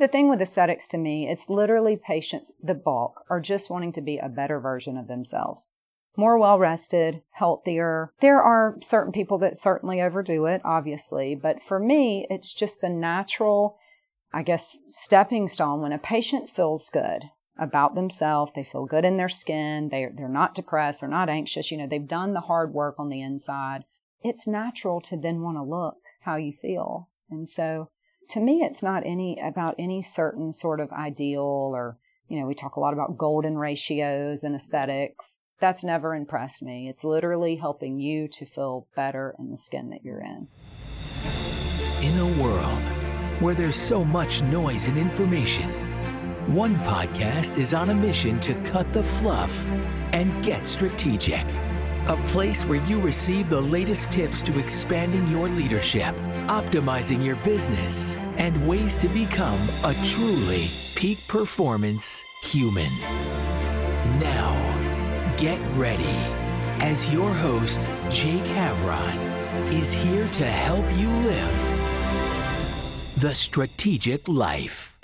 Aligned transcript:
The 0.00 0.08
thing 0.08 0.30
with 0.30 0.40
aesthetics 0.40 0.88
to 0.88 0.98
me, 0.98 1.28
it's 1.28 1.50
literally 1.50 1.94
patients, 1.94 2.52
the 2.58 2.74
bulk, 2.74 3.22
are 3.28 3.38
just 3.38 3.68
wanting 3.68 3.92
to 3.92 4.00
be 4.00 4.16
a 4.16 4.30
better 4.30 4.58
version 4.58 4.96
of 4.96 5.08
themselves. 5.08 5.74
More 6.16 6.38
well 6.38 6.58
rested, 6.58 7.20
healthier. 7.32 8.10
There 8.20 8.40
are 8.40 8.78
certain 8.80 9.12
people 9.12 9.36
that 9.38 9.58
certainly 9.58 10.00
overdo 10.00 10.46
it, 10.46 10.62
obviously, 10.64 11.34
but 11.34 11.62
for 11.62 11.78
me, 11.78 12.26
it's 12.30 12.54
just 12.54 12.80
the 12.80 12.88
natural, 12.88 13.76
I 14.32 14.42
guess, 14.42 14.78
stepping 14.88 15.48
stone 15.48 15.82
when 15.82 15.92
a 15.92 15.98
patient 15.98 16.48
feels 16.48 16.88
good 16.88 17.24
about 17.58 17.94
themselves, 17.94 18.52
they 18.54 18.64
feel 18.64 18.86
good 18.86 19.04
in 19.04 19.18
their 19.18 19.28
skin, 19.28 19.90
they, 19.90 20.08
they're 20.16 20.30
not 20.30 20.54
depressed, 20.54 21.02
they're 21.02 21.10
not 21.10 21.28
anxious, 21.28 21.70
you 21.70 21.76
know, 21.76 21.86
they've 21.86 22.08
done 22.08 22.32
the 22.32 22.40
hard 22.40 22.72
work 22.72 22.94
on 22.98 23.10
the 23.10 23.20
inside. 23.20 23.84
It's 24.22 24.48
natural 24.48 25.02
to 25.02 25.18
then 25.18 25.42
want 25.42 25.58
to 25.58 25.62
look 25.62 25.98
how 26.22 26.36
you 26.36 26.54
feel. 26.54 27.10
And 27.28 27.46
so 27.46 27.90
to 28.30 28.40
me, 28.40 28.62
it's 28.62 28.82
not 28.82 29.02
any 29.04 29.38
about 29.40 29.74
any 29.78 30.00
certain 30.02 30.52
sort 30.52 30.80
of 30.80 30.92
ideal 30.92 31.72
or, 31.74 31.98
you 32.28 32.38
know, 32.38 32.46
we 32.46 32.54
talk 32.54 32.76
a 32.76 32.80
lot 32.80 32.92
about 32.92 33.18
golden 33.18 33.58
ratios 33.58 34.44
and 34.44 34.54
aesthetics. 34.54 35.36
That's 35.58 35.84
never 35.84 36.14
impressed 36.14 36.62
me. 36.62 36.88
It's 36.88 37.04
literally 37.04 37.56
helping 37.56 37.98
you 37.98 38.28
to 38.28 38.46
feel 38.46 38.86
better 38.94 39.34
in 39.38 39.50
the 39.50 39.58
skin 39.58 39.90
that 39.90 40.04
you're 40.04 40.20
in. 40.20 40.48
In 42.02 42.18
a 42.18 42.42
world 42.42 42.84
where 43.42 43.54
there's 43.54 43.76
so 43.76 44.04
much 44.04 44.42
noise 44.42 44.86
and 44.86 44.96
information, 44.96 45.68
one 46.54 46.76
podcast 46.76 47.58
is 47.58 47.74
on 47.74 47.90
a 47.90 47.94
mission 47.94 48.40
to 48.40 48.54
cut 48.62 48.92
the 48.92 49.02
fluff 49.02 49.66
and 50.12 50.42
get 50.44 50.66
strategic. 50.66 51.44
A 52.06 52.16
place 52.26 52.64
where 52.64 52.82
you 52.86 53.00
receive 53.00 53.50
the 53.50 53.60
latest 53.60 54.10
tips 54.10 54.42
to 54.42 54.58
expanding 54.58 55.28
your 55.28 55.48
leadership, 55.48 56.16
optimizing 56.48 57.24
your 57.24 57.36
business, 57.36 58.16
and 58.40 58.66
ways 58.66 58.96
to 58.96 59.06
become 59.10 59.60
a 59.84 59.94
truly 60.06 60.66
peak 60.94 61.18
performance 61.28 62.24
human. 62.42 62.90
Now, 64.18 64.56
get 65.36 65.60
ready 65.76 66.16
as 66.82 67.12
your 67.12 67.34
host, 67.34 67.82
Jake 68.08 68.44
Havron, 68.44 69.70
is 69.74 69.92
here 69.92 70.26
to 70.30 70.46
help 70.46 70.90
you 70.96 71.10
live 71.10 71.60
the 73.18 73.34
strategic 73.34 74.26
life. 74.26 74.98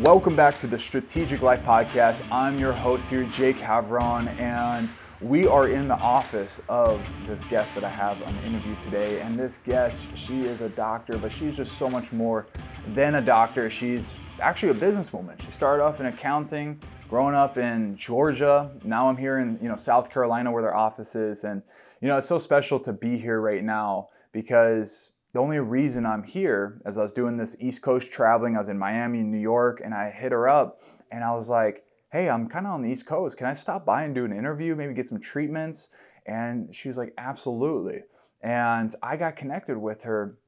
Welcome 0.00 0.36
back 0.36 0.56
to 0.60 0.66
the 0.66 0.78
Strategic 0.78 1.42
Life 1.42 1.62
Podcast. 1.64 2.22
I'm 2.32 2.56
your 2.58 2.72
host 2.72 3.10
here, 3.10 3.24
Jake 3.24 3.58
Havron, 3.58 4.28
and 4.40 4.88
we 5.20 5.48
are 5.48 5.68
in 5.68 5.88
the 5.88 5.96
office 5.96 6.60
of 6.68 7.04
this 7.26 7.44
guest 7.44 7.74
that 7.74 7.82
I 7.82 7.88
have 7.88 8.22
on 8.22 8.36
the 8.36 8.42
interview 8.44 8.76
today. 8.76 9.20
And 9.20 9.36
this 9.36 9.58
guest, 9.64 10.00
she 10.14 10.40
is 10.40 10.60
a 10.60 10.68
doctor, 10.68 11.18
but 11.18 11.32
she's 11.32 11.56
just 11.56 11.76
so 11.76 11.90
much 11.90 12.12
more 12.12 12.46
than 12.88 13.16
a 13.16 13.20
doctor. 13.20 13.68
She's 13.68 14.12
actually 14.40 14.70
a 14.70 14.74
businesswoman. 14.74 15.40
She 15.44 15.50
started 15.50 15.82
off 15.82 15.98
in 15.98 16.06
accounting, 16.06 16.80
growing 17.08 17.34
up 17.34 17.58
in 17.58 17.96
Georgia. 17.96 18.70
Now 18.84 19.08
I'm 19.08 19.16
here 19.16 19.38
in 19.38 19.58
you 19.60 19.68
know 19.68 19.76
South 19.76 20.08
Carolina 20.08 20.52
where 20.52 20.62
their 20.62 20.76
office 20.76 21.16
is, 21.16 21.42
and 21.42 21.62
you 22.00 22.06
know 22.06 22.18
it's 22.18 22.28
so 22.28 22.38
special 22.38 22.78
to 22.80 22.92
be 22.92 23.18
here 23.18 23.40
right 23.40 23.64
now 23.64 24.10
because 24.30 25.10
the 25.32 25.40
only 25.40 25.58
reason 25.58 26.06
I'm 26.06 26.22
here, 26.22 26.80
as 26.86 26.96
I 26.96 27.02
was 27.02 27.12
doing 27.12 27.36
this 27.36 27.56
East 27.58 27.82
Coast 27.82 28.12
traveling, 28.12 28.54
I 28.54 28.58
was 28.58 28.68
in 28.68 28.78
Miami, 28.78 29.18
New 29.18 29.38
York, 29.38 29.80
and 29.84 29.92
I 29.92 30.10
hit 30.10 30.30
her 30.30 30.48
up, 30.48 30.80
and 31.10 31.24
I 31.24 31.34
was 31.34 31.48
like 31.48 31.84
hey, 32.10 32.28
I'm 32.28 32.48
kind 32.48 32.66
of 32.66 32.72
on 32.72 32.82
the 32.82 32.90
East 32.90 33.06
Coast. 33.06 33.36
Can 33.36 33.46
I 33.46 33.54
stop 33.54 33.84
by 33.84 34.04
and 34.04 34.14
do 34.14 34.24
an 34.24 34.32
interview, 34.32 34.74
maybe 34.74 34.94
get 34.94 35.08
some 35.08 35.20
treatments? 35.20 35.90
And 36.26 36.74
she 36.74 36.88
was 36.88 36.96
like, 36.96 37.12
absolutely. 37.18 38.02
And 38.42 38.94
I 39.02 39.16
got 39.16 39.36
connected 39.36 39.76
with 39.78 40.02
her 40.02 40.38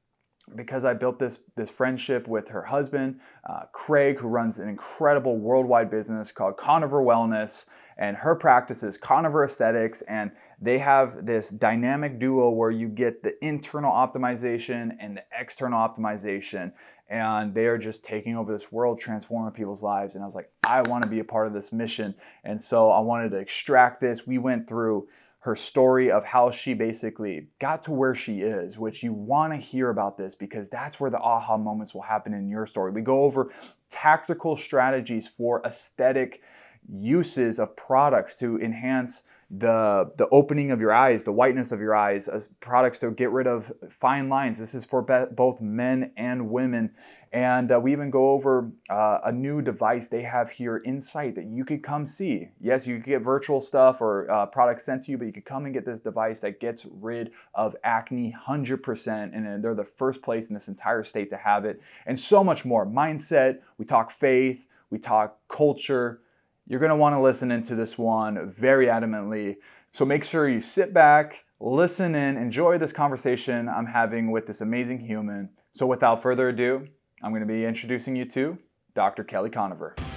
because 0.56 0.84
I 0.84 0.94
built 0.94 1.18
this 1.18 1.40
this 1.56 1.70
friendship 1.70 2.26
with 2.26 2.48
her 2.48 2.62
husband, 2.62 3.20
uh, 3.48 3.64
Craig, 3.72 4.18
who 4.18 4.28
runs 4.28 4.58
an 4.58 4.68
incredible 4.68 5.36
worldwide 5.36 5.90
business 5.90 6.32
called 6.32 6.56
Koniver 6.56 7.04
Wellness, 7.04 7.66
and 7.98 8.16
her 8.16 8.34
practice 8.34 8.82
is 8.82 8.98
Koniver 8.98 9.44
Aesthetics, 9.44 10.02
and 10.02 10.32
they 10.60 10.78
have 10.78 11.26
this 11.26 11.50
dynamic 11.50 12.18
duo 12.18 12.50
where 12.50 12.70
you 12.70 12.88
get 12.88 13.22
the 13.22 13.32
internal 13.44 13.92
optimization 13.92 14.90
and 14.98 15.18
the 15.18 15.22
external 15.38 15.78
optimization 15.78 16.72
and 17.10 17.52
they 17.52 17.66
are 17.66 17.76
just 17.76 18.04
taking 18.04 18.36
over 18.36 18.52
this 18.52 18.70
world, 18.70 19.00
transforming 19.00 19.52
people's 19.52 19.82
lives. 19.82 20.14
And 20.14 20.22
I 20.22 20.26
was 20.26 20.36
like, 20.36 20.50
I 20.64 20.82
want 20.82 21.02
to 21.02 21.10
be 21.10 21.18
a 21.18 21.24
part 21.24 21.48
of 21.48 21.52
this 21.52 21.72
mission. 21.72 22.14
And 22.44 22.62
so 22.62 22.90
I 22.90 23.00
wanted 23.00 23.30
to 23.32 23.38
extract 23.38 24.00
this. 24.00 24.28
We 24.28 24.38
went 24.38 24.68
through 24.68 25.08
her 25.40 25.56
story 25.56 26.10
of 26.10 26.24
how 26.24 26.50
she 26.50 26.72
basically 26.74 27.48
got 27.58 27.82
to 27.84 27.90
where 27.90 28.14
she 28.14 28.42
is, 28.42 28.78
which 28.78 29.02
you 29.02 29.12
want 29.12 29.52
to 29.52 29.56
hear 29.56 29.90
about 29.90 30.16
this 30.16 30.36
because 30.36 30.68
that's 30.68 31.00
where 31.00 31.10
the 31.10 31.18
aha 31.18 31.56
moments 31.56 31.94
will 31.94 32.02
happen 32.02 32.32
in 32.32 32.48
your 32.48 32.66
story. 32.66 32.92
We 32.92 33.00
go 33.00 33.24
over 33.24 33.50
tactical 33.90 34.56
strategies 34.56 35.26
for 35.26 35.62
aesthetic 35.64 36.42
uses 36.88 37.58
of 37.58 37.74
products 37.74 38.36
to 38.36 38.60
enhance 38.60 39.22
the 39.50 40.12
the 40.16 40.28
opening 40.28 40.70
of 40.70 40.80
your 40.80 40.92
eyes, 40.92 41.24
the 41.24 41.32
whiteness 41.32 41.72
of 41.72 41.80
your 41.80 41.94
eyes, 41.94 42.28
products 42.60 43.00
to 43.00 43.10
get 43.10 43.30
rid 43.32 43.48
of 43.48 43.72
fine 43.90 44.28
lines. 44.28 44.58
This 44.58 44.74
is 44.74 44.84
for 44.84 45.02
be- 45.02 45.34
both 45.34 45.60
men 45.60 46.12
and 46.16 46.50
women. 46.50 46.92
And 47.32 47.70
uh, 47.70 47.78
we 47.78 47.92
even 47.92 48.10
go 48.10 48.30
over 48.30 48.72
uh, 48.88 49.18
a 49.24 49.32
new 49.32 49.62
device 49.62 50.08
they 50.08 50.22
have 50.22 50.50
here 50.50 50.82
Insight 50.84 51.36
that 51.36 51.46
you 51.46 51.64
could 51.64 51.82
come 51.82 52.06
see. 52.06 52.48
Yes, 52.60 52.86
you 52.86 52.96
could 52.96 53.04
get 53.04 53.22
virtual 53.22 53.60
stuff 53.60 54.00
or 54.00 54.30
uh, 54.30 54.46
products 54.46 54.84
sent 54.84 55.04
to 55.04 55.12
you, 55.12 55.18
but 55.18 55.26
you 55.26 55.32
could 55.32 55.44
come 55.44 55.64
and 55.64 55.74
get 55.74 55.86
this 55.86 56.00
device 56.00 56.40
that 56.40 56.60
gets 56.60 56.86
rid 56.90 57.30
of 57.54 57.76
acne 57.84 58.34
100%. 58.48 59.36
And 59.36 59.62
they're 59.62 59.74
the 59.74 59.84
first 59.84 60.22
place 60.22 60.48
in 60.48 60.54
this 60.54 60.66
entire 60.66 61.04
state 61.04 61.30
to 61.30 61.36
have 61.36 61.64
it. 61.64 61.80
And 62.04 62.18
so 62.18 62.42
much 62.42 62.64
more. 62.64 62.84
Mindset, 62.84 63.60
we 63.78 63.84
talk 63.84 64.10
faith, 64.10 64.66
we 64.90 64.98
talk 64.98 65.38
culture 65.48 66.22
you're 66.70 66.78
want 66.94 67.16
to 67.16 67.20
listen 67.20 67.50
into 67.50 67.74
this 67.74 67.98
one 67.98 68.48
very 68.48 68.86
adamantly. 68.86 69.56
So 69.90 70.04
make 70.04 70.22
sure 70.22 70.48
you 70.48 70.60
sit 70.60 70.94
back, 70.94 71.44
listen 71.58 72.14
in, 72.14 72.36
enjoy 72.36 72.78
this 72.78 72.92
conversation 72.92 73.68
I'm 73.68 73.86
having 73.86 74.30
with 74.30 74.46
this 74.46 74.60
amazing 74.60 75.00
human. 75.00 75.48
So 75.74 75.84
without 75.84 76.22
further 76.22 76.48
ado, 76.50 76.86
I'm 77.24 77.32
to 77.42 77.52
be 77.52 77.64
introducing 77.64 78.14
you 78.14 78.24
to 78.26 78.56
Dr. 78.94 79.24
Keli 79.24 79.52
Koniver. 79.52 80.09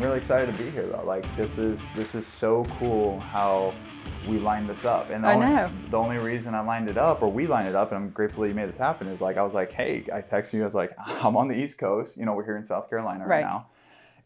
I'm 0.00 0.06
really 0.06 0.16
excited 0.16 0.56
to 0.56 0.64
be 0.64 0.70
here 0.70 0.86
though. 0.86 1.04
Like 1.04 1.26
this 1.36 1.58
is 1.58 1.86
this 1.94 2.14
is 2.14 2.26
so 2.26 2.64
cool 2.78 3.20
how 3.20 3.74
we 4.26 4.38
lined 4.38 4.66
this 4.66 4.86
up. 4.86 5.10
And 5.10 5.22
the 5.22 5.28
I 5.28 5.34
only, 5.34 5.46
know. 5.48 5.70
The 5.90 5.98
only 5.98 6.16
reason 6.16 6.54
I 6.54 6.62
lined 6.62 6.88
it 6.88 6.96
up, 6.96 7.20
or 7.20 7.30
we 7.30 7.46
lined 7.46 7.68
it 7.68 7.74
up, 7.74 7.92
and 7.92 8.02
I'm 8.02 8.08
grateful 8.08 8.40
that 8.40 8.48
you 8.48 8.54
made 8.54 8.70
this 8.70 8.78
happen, 8.78 9.08
is 9.08 9.20
like 9.20 9.36
I 9.36 9.42
was 9.42 9.52
like, 9.52 9.72
hey, 9.72 10.06
I 10.10 10.22
texted 10.22 10.54
you. 10.54 10.62
I 10.62 10.64
was 10.64 10.74
like, 10.74 10.92
I'm 11.06 11.36
on 11.36 11.48
the 11.48 11.54
East 11.54 11.78
Coast. 11.78 12.16
You 12.16 12.24
know, 12.24 12.32
we're 12.32 12.46
here 12.46 12.56
in 12.56 12.64
South 12.64 12.88
Carolina 12.88 13.26
right, 13.26 13.28
right. 13.28 13.40
now, 13.44 13.66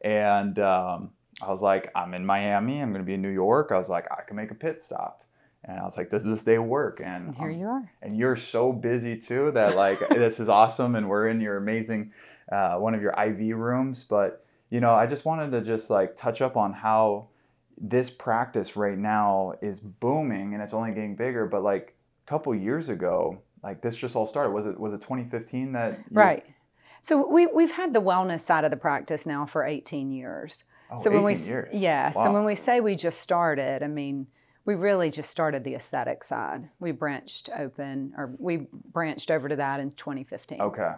and 0.00 0.56
um, 0.60 1.10
I 1.42 1.48
was 1.48 1.60
like, 1.60 1.90
I'm 1.96 2.14
in 2.14 2.24
Miami. 2.24 2.80
I'm 2.80 2.92
going 2.92 3.02
to 3.02 3.06
be 3.06 3.14
in 3.14 3.22
New 3.22 3.30
York. 3.30 3.72
I 3.72 3.76
was 3.76 3.88
like, 3.88 4.06
I 4.12 4.22
can 4.22 4.36
make 4.36 4.52
a 4.52 4.54
pit 4.54 4.80
stop. 4.80 5.24
And 5.64 5.80
I 5.80 5.82
was 5.82 5.96
like, 5.96 6.08
does 6.08 6.22
this 6.22 6.44
day 6.44 6.58
work? 6.58 7.00
And, 7.04 7.30
and 7.30 7.36
here 7.36 7.50
um, 7.50 7.58
you 7.58 7.66
are. 7.66 7.92
And 8.00 8.16
you're 8.16 8.36
so 8.36 8.72
busy 8.72 9.16
too 9.16 9.50
that 9.54 9.74
like 9.74 10.08
this 10.08 10.38
is 10.38 10.48
awesome, 10.48 10.94
and 10.94 11.08
we're 11.08 11.26
in 11.26 11.40
your 11.40 11.56
amazing 11.56 12.12
uh, 12.52 12.76
one 12.76 12.94
of 12.94 13.02
your 13.02 13.12
IV 13.20 13.58
rooms. 13.58 14.04
But 14.04 14.43
you 14.74 14.80
know, 14.80 14.92
I 14.92 15.06
just 15.06 15.24
wanted 15.24 15.52
to 15.52 15.60
just 15.60 15.88
like 15.88 16.16
touch 16.16 16.40
up 16.40 16.56
on 16.56 16.72
how 16.72 17.28
this 17.78 18.10
practice 18.10 18.74
right 18.74 18.98
now 18.98 19.54
is 19.62 19.78
booming 19.78 20.52
and 20.52 20.60
it's 20.60 20.74
only 20.74 20.90
getting 20.90 21.14
bigger. 21.14 21.46
But 21.46 21.62
like 21.62 21.94
a 22.26 22.28
couple 22.28 22.52
years 22.56 22.88
ago, 22.88 23.38
like 23.62 23.82
this 23.82 23.94
just 23.94 24.16
all 24.16 24.26
started. 24.26 24.50
Was 24.50 24.66
it 24.66 24.80
was 24.80 24.92
it 24.92 25.00
2015 25.02 25.74
that 25.74 25.92
you... 25.92 26.04
right? 26.10 26.44
So 27.00 27.24
we 27.24 27.46
we've 27.46 27.70
had 27.70 27.94
the 27.94 28.00
wellness 28.00 28.40
side 28.40 28.64
of 28.64 28.72
the 28.72 28.76
practice 28.76 29.26
now 29.26 29.46
for 29.46 29.64
18 29.64 30.10
years. 30.10 30.64
Oh, 30.90 30.96
so 30.96 31.08
18 31.10 31.22
when 31.22 31.32
we 31.32 31.38
years. 31.38 31.68
yeah, 31.72 32.06
wow. 32.06 32.24
so 32.24 32.32
when 32.32 32.44
we 32.44 32.56
say 32.56 32.80
we 32.80 32.96
just 32.96 33.20
started, 33.20 33.84
I 33.84 33.86
mean 33.86 34.26
we 34.64 34.74
really 34.74 35.08
just 35.08 35.30
started 35.30 35.62
the 35.62 35.76
aesthetic 35.76 36.24
side. 36.24 36.68
We 36.80 36.90
branched 36.90 37.48
open 37.56 38.12
or 38.16 38.34
we 38.38 38.66
branched 38.92 39.30
over 39.30 39.48
to 39.48 39.54
that 39.54 39.78
in 39.78 39.92
2015. 39.92 40.60
Okay. 40.60 40.94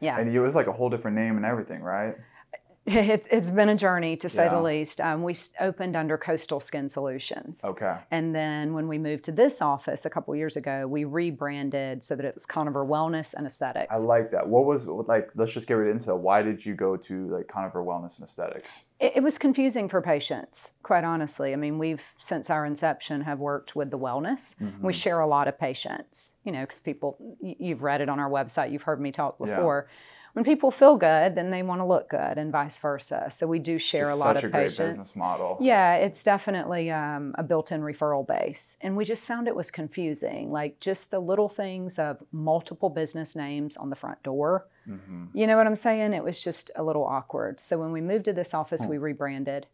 Yeah. 0.00 0.20
And 0.20 0.32
it 0.32 0.40
was 0.40 0.54
like 0.54 0.68
a 0.68 0.72
whole 0.72 0.90
different 0.90 1.16
name 1.16 1.36
and 1.36 1.44
everything, 1.44 1.82
right? 1.82 2.14
It's 3.16 3.26
it's 3.32 3.50
been 3.50 3.68
a 3.68 3.74
journey 3.74 4.16
to 4.16 4.28
say 4.28 4.44
Yeah. 4.44 4.54
the 4.54 4.62
least. 4.62 5.00
Um, 5.00 5.22
we 5.24 5.34
opened 5.60 5.96
under 5.96 6.16
Coastal 6.16 6.60
Skin 6.60 6.88
Solutions. 6.88 7.64
Okay. 7.64 7.96
And 8.12 8.32
then 8.34 8.74
when 8.74 8.86
we 8.86 8.96
moved 8.96 9.24
to 9.24 9.32
this 9.32 9.60
office 9.60 10.04
a 10.04 10.10
couple 10.10 10.34
years 10.36 10.56
ago, 10.56 10.86
we 10.86 11.04
rebranded 11.04 12.04
so 12.04 12.14
that 12.14 12.24
it 12.24 12.34
was 12.34 12.46
Koniver 12.46 12.86
Wellness 12.86 13.34
and 13.34 13.44
Aesthetics. 13.46 13.92
I 13.92 13.98
like 13.98 14.30
that. 14.30 14.48
What 14.48 14.66
was 14.66 14.86
like? 14.86 15.30
Let's 15.34 15.52
just 15.52 15.66
get 15.66 15.74
right 15.74 15.90
into 15.90 16.10
it. 16.12 16.16
why 16.18 16.42
did 16.42 16.64
you 16.64 16.74
go 16.74 16.96
to 16.96 17.26
like 17.28 17.48
Koniver 17.48 17.84
Wellness 17.84 18.18
and 18.18 18.28
Aesthetics? 18.28 18.70
it, 19.00 19.14
it 19.16 19.22
was 19.22 19.36
confusing 19.36 19.88
for 19.88 20.00
patients, 20.00 20.72
quite 20.82 21.04
honestly. 21.04 21.52
I 21.52 21.56
mean, 21.56 21.78
we've 21.78 22.14
since 22.18 22.50
our 22.50 22.64
inception 22.64 23.22
have 23.22 23.40
worked 23.40 23.74
with 23.74 23.90
the 23.90 23.98
wellness. 23.98 24.54
Mm-hmm. 24.60 24.86
We 24.86 24.92
share 24.92 25.20
a 25.20 25.26
lot 25.26 25.48
of 25.48 25.58
patients, 25.58 26.34
you 26.44 26.52
know, 26.52 26.60
because 26.60 26.80
people 26.80 27.18
you've 27.40 27.82
read 27.82 28.00
it 28.00 28.08
on 28.08 28.20
our 28.20 28.30
website, 28.30 28.70
you've 28.70 28.82
heard 28.82 29.00
me 29.00 29.10
talk 29.12 29.36
Yeah. 29.40 29.56
When 30.36 30.44
people 30.44 30.70
feel 30.70 30.98
good, 30.98 31.34
then 31.34 31.50
they 31.50 31.62
want 31.62 31.80
to 31.80 31.86
look 31.86 32.10
good, 32.10 32.36
and 32.36 32.52
vice 32.52 32.78
versa. 32.78 33.28
So 33.30 33.46
we 33.46 33.58
do 33.58 33.78
share 33.78 34.08
Just 34.08 34.16
a 34.16 34.18
lot 34.18 34.36
such 34.36 34.44
of 34.44 34.50
a 34.50 34.52
great 34.52 34.76
business 34.76 35.16
model. 35.16 35.56
Yeah, 35.62 35.94
it's 35.94 36.22
definitely 36.22 36.90
um, 36.90 37.34
a 37.38 37.42
built 37.42 37.72
in 37.72 37.80
referral 37.80 38.26
base. 38.26 38.76
And 38.82 38.98
we 38.98 39.06
just 39.06 39.26
found 39.26 39.48
it 39.48 39.56
was 39.56 39.70
confusing. 39.70 40.52
Like 40.52 40.78
just 40.78 41.10
the 41.10 41.20
little 41.20 41.48
things 41.48 41.98
of 41.98 42.22
multiple 42.32 42.90
business 42.90 43.34
names 43.34 43.78
on 43.78 43.88
the 43.88 43.96
front 43.96 44.22
door. 44.22 44.66
hmm 44.84 45.24
You 45.32 45.46
know 45.46 45.56
what 45.56 45.66
I'm 45.66 45.74
saying? 45.74 46.12
It 46.12 46.22
was 46.22 46.44
just 46.44 46.70
a 46.76 46.82
little 46.82 47.06
awkward. 47.06 47.58
So 47.58 47.78
when 47.78 47.90
we 47.90 48.02
moved 48.02 48.26
to 48.26 48.34
this 48.34 48.52
office, 48.52 48.84
we 48.84 48.98
rebranded. 48.98 49.66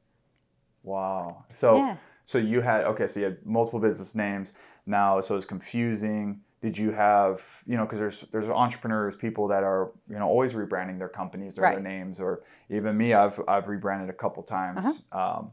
Wow. 0.85 1.45
So 1.51 1.79
Yeah. 1.79 1.97
so 2.25 2.39
you 2.39 2.61
had 2.61 2.85
okay, 2.85 3.09
so 3.09 3.19
you 3.19 3.27
had 3.27 3.45
multiple 3.45 3.81
business 3.81 4.15
names 4.15 4.53
now, 4.87 5.21
so 5.23 5.37
it's 5.37 5.45
confusing. 5.45 6.43
Did 6.63 6.79
you 6.79 6.93
have 6.93 7.43
you 7.67 7.77
know 7.77 7.85
because 7.85 7.99
there's 7.99 8.25
there's 8.31 8.49
entrepreneurs, 8.49 9.17
people 9.17 9.49
that 9.49 9.65
are 9.65 9.91
you 10.09 10.17
know 10.17 10.29
always 10.29 10.53
rebranding 10.53 10.99
their 10.99 11.09
companies 11.09 11.59
or 11.59 11.63
their 11.63 11.81
names, 11.81 12.21
or 12.21 12.45
even 12.71 12.97
me, 12.97 13.13
I've 13.15 13.39
I've 13.49 13.67
rebranded 13.67 14.09
a 14.09 14.13
couple 14.13 14.45
times. 14.45 15.05
Uh-huh. 15.11 15.39
Um, 15.39 15.51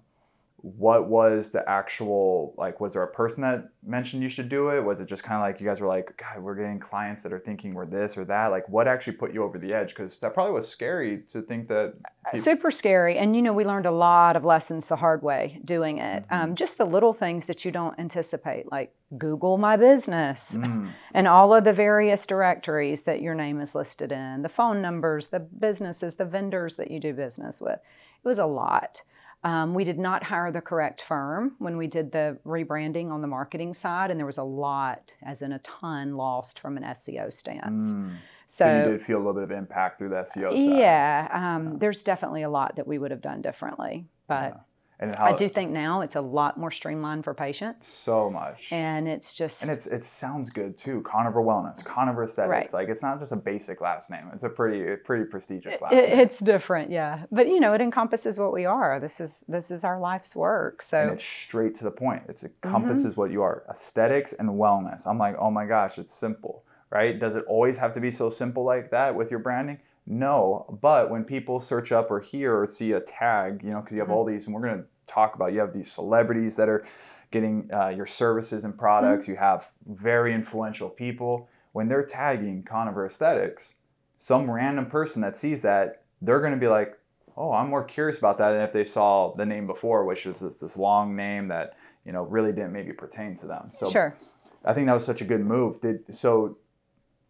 what 0.61 1.07
was 1.07 1.51
the 1.51 1.67
actual 1.69 2.53
like? 2.57 2.79
Was 2.79 2.93
there 2.93 3.03
a 3.03 3.11
person 3.11 3.41
that 3.41 3.69
mentioned 3.85 4.21
you 4.23 4.29
should 4.29 4.49
do 4.49 4.69
it? 4.69 4.81
Was 4.81 4.99
it 4.99 5.07
just 5.07 5.23
kind 5.23 5.35
of 5.35 5.41
like 5.41 5.59
you 5.61 5.67
guys 5.67 5.81
were 5.81 5.87
like, 5.87 6.17
God, 6.17 6.43
we're 6.43 6.55
getting 6.55 6.79
clients 6.79 7.23
that 7.23 7.31
are 7.31 7.39
thinking 7.39 7.73
we're 7.73 7.85
this 7.85 8.17
or 8.17 8.25
that? 8.25 8.47
Like, 8.47 8.67
what 8.69 8.87
actually 8.87 9.13
put 9.13 9.33
you 9.33 9.43
over 9.43 9.57
the 9.57 9.73
edge? 9.73 9.89
Because 9.89 10.19
that 10.19 10.33
probably 10.33 10.53
was 10.53 10.67
scary 10.67 11.23
to 11.31 11.41
think 11.41 11.67
that. 11.69 11.93
peop- 12.31 12.41
Super 12.41 12.71
scary. 12.71 13.17
And, 13.17 13.35
you 13.35 13.41
know, 13.41 13.53
we 13.53 13.65
learned 13.65 13.85
a 13.85 13.91
lot 13.91 14.35
of 14.35 14.43
lessons 14.43 14.87
the 14.87 14.97
hard 14.97 15.23
way 15.23 15.61
doing 15.63 15.97
it. 15.97 16.23
Mm-hmm. 16.23 16.33
Um, 16.33 16.55
just 16.55 16.77
the 16.77 16.85
little 16.85 17.13
things 17.13 17.45
that 17.45 17.63
you 17.63 17.71
don't 17.71 17.97
anticipate, 17.99 18.71
like 18.71 18.93
Google 19.17 19.57
My 19.57 19.77
Business 19.77 20.57
Mm, 20.59 20.91
and 21.13 21.27
all 21.27 21.53
of 21.53 21.63
the 21.63 21.73
various 21.73 22.25
directories 22.25 23.03
that 23.03 23.21
your 23.21 23.33
name 23.35 23.59
is 23.61 23.75
listed 23.75 24.11
in, 24.11 24.41
the 24.41 24.49
phone 24.49 24.81
numbers, 24.81 25.27
the 25.27 25.39
businesses, 25.39 26.15
the 26.15 26.25
vendors 26.25 26.77
that 26.77 26.91
you 26.91 26.99
do 26.99 27.13
business 27.13 27.59
with. 27.61 27.79
It 27.79 28.27
was 28.27 28.39
a 28.39 28.45
lot. 28.45 29.01
Um, 29.43 29.73
we 29.73 29.83
did 29.85 29.97
not 29.97 30.23
hire 30.23 30.51
the 30.51 30.61
correct 30.61 31.01
firm 31.01 31.55
when 31.59 31.77
we 31.77 31.87
did 31.87 32.11
the 32.11 32.37
rebranding 32.45 33.09
on 33.09 33.21
the 33.21 33.27
marketing 33.27 33.73
side, 33.73 34.11
and 34.11 34.19
there 34.19 34.25
was 34.25 34.37
a 34.37 34.43
lot, 34.43 35.13
as 35.23 35.41
in 35.41 35.53
a 35.53 35.59
ton, 35.59 36.13
lost 36.13 36.59
from 36.59 36.75
an 36.75 36.83
SEO 36.83 37.31
stance. 37.31 37.93
mm. 37.93 38.15
So, 38.47 38.65
So 38.65 38.77
you 38.77 38.97
did 38.97 39.01
feel 39.01 39.17
a 39.17 39.19
little 39.19 39.35
bit 39.35 39.43
of 39.43 39.51
impact 39.51 39.99
through 39.99 40.09
the 40.09 40.23
SEO 40.23 40.51
side. 40.51 40.59
yeah, 40.59 41.29
um, 41.31 41.77
there's 41.77 42.03
definitely 42.03 42.41
a 42.41 42.49
lot 42.49 42.75
that 42.77 42.87
we 42.87 42.97
would 42.97 43.11
have 43.11 43.21
done 43.21 43.41
differently, 43.41 44.07
but 44.27 44.59
And 45.01 45.15
how 45.15 45.27
I 45.27 45.31
do 45.33 45.47
think 45.47 45.71
now 45.71 46.01
it's 46.01 46.15
a 46.15 46.21
lot 46.21 46.57
more 46.57 46.71
streamlined 46.71 47.23
for 47.23 47.33
patients, 47.33 47.87
so 47.87 48.29
much. 48.29 48.67
and 48.71 49.07
it's 49.07 49.33
just 49.33 49.63
And 49.63 49.71
it's 49.71 49.87
it 49.87 50.03
sounds 50.03 50.49
good 50.49 50.75
too. 50.75 51.01
Koniver 51.03 51.35
Wellness, 51.35 51.81
Koniver 51.83 52.25
Aesthetics. 52.25 52.73
Right. 52.73 52.73
Like 52.73 52.89
it's 52.89 53.01
not 53.01 53.17
just 53.19 53.31
a 53.31 53.37
basic 53.37 53.79
last 53.79 54.09
name. 54.11 54.29
It's 54.33 54.43
a 54.43 54.49
pretty 54.49 54.97
pretty 54.97 55.23
prestigious 55.23 55.81
last 55.81 55.93
it, 55.93 56.09
name. 56.09 56.19
it's 56.19 56.39
different, 56.39 56.91
yeah. 56.91 57.25
But 57.31 57.47
you 57.47 57.61
know, 57.61 57.73
it 57.73 57.79
encompasses 57.79 58.37
what 58.37 58.51
we 58.51 58.65
are. 58.65 58.99
This 58.99 59.21
is 59.21 59.45
this 59.47 59.71
is 59.71 59.85
our 59.85 59.99
life's 59.99 60.35
work. 60.35 60.81
So 60.81 61.01
and 61.01 61.11
it's 61.11 61.23
straight 61.23 61.75
to 61.75 61.85
the 61.85 61.91
point. 61.91 62.23
It's 62.27 62.43
Mm-hmm. 62.43 62.67
encompasses 62.67 63.15
what 63.15 63.31
you 63.31 63.41
are. 63.41 63.63
Aesthetics 63.69 64.33
and 64.33 64.49
wellness. 64.49 65.07
I'm 65.07 65.17
like, 65.17 65.35
oh 65.39 65.49
my 65.51 65.65
gosh, 65.65 65.97
it's 65.97 66.13
simple, 66.13 66.63
right? 66.89 67.17
Does 67.19 67.35
it 67.35 67.45
always 67.47 67.77
have 67.77 67.93
to 67.93 68.01
be 68.01 68.11
so 68.11 68.29
simple 68.29 68.63
like 68.65 68.91
that 68.91 69.15
with 69.15 69.29
your 69.31 69.39
branding? 69.39 69.79
No, 70.11 70.65
but 70.81 71.11
when 71.11 71.23
people 71.23 71.59
search 71.59 71.91
up 71.91 72.09
or 72.09 72.19
hear 72.19 72.59
or 72.59 72.65
see 72.65 72.93
a 72.93 72.99
tag, 72.99 73.61
you 73.63 73.69
know, 73.69 73.79
because 73.79 73.93
you 73.93 73.99
have 73.99 74.09
all 74.09 74.25
Mm-hmm. 74.25 74.33
these, 74.33 74.45
and 74.47 74.55
we're 74.55 74.67
gonna 74.67 74.85
talk 75.05 75.35
about, 75.35 75.53
you 75.53 75.59
have 75.59 75.71
these 75.71 75.91
celebrities 75.91 76.55
that 76.55 76.67
are 76.67 76.85
getting 77.31 77.69
uh, 77.71 77.89
your 77.89 78.07
services 78.07 78.63
and 78.65 78.75
products. 78.75 79.23
Mm-hmm. 79.23 79.33
You 79.33 79.37
have 79.37 79.71
very 79.87 80.33
influential 80.33 80.89
people. 80.89 81.47
When 81.73 81.87
they're 81.87 82.03
tagging 82.03 82.63
Koniver 82.63 83.07
Aesthetics, 83.07 83.75
some 84.17 84.49
random 84.49 84.87
person 84.87 85.21
that 85.21 85.37
sees 85.37 85.61
that, 85.61 86.01
they're 86.23 86.41
gonna 86.41 86.57
be 86.57 86.67
like, 86.67 86.97
oh, 87.37 87.51
I'm 87.53 87.69
more 87.69 87.83
curious 87.83 88.17
about 88.17 88.39
that 88.39 88.51
than 88.53 88.61
if 88.61 88.73
they 88.73 88.85
saw 88.85 89.35
the 89.35 89.45
name 89.45 89.67
before, 89.67 90.05
which 90.05 90.25
is 90.25 90.39
this, 90.39 90.55
this 90.57 90.75
long 90.75 91.15
name 91.15 91.49
that 91.49 91.77
you 92.03 92.11
know 92.11 92.23
really 92.23 92.51
didn't 92.51 92.73
maybe 92.73 92.93
pertain 92.93 93.37
to 93.37 93.45
them. 93.45 93.67
So 93.71 93.87
sure. 93.89 94.17
I 94.65 94.73
think 94.73 94.87
that 94.87 94.93
was 94.93 95.05
such 95.05 95.21
a 95.21 95.25
good 95.25 95.41
move. 95.41 95.79
Did 95.81 96.03
so 96.13 96.57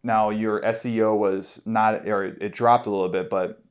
now 0.02 0.30
your 0.30 0.60
SEO 0.62 1.16
was 1.16 1.62
not 1.66 2.06
or 2.06 2.24
it 2.24 2.52
dropped 2.52 2.86
a 2.86 2.90
little 2.90 3.08
bit, 3.08 3.28
but 3.30 3.62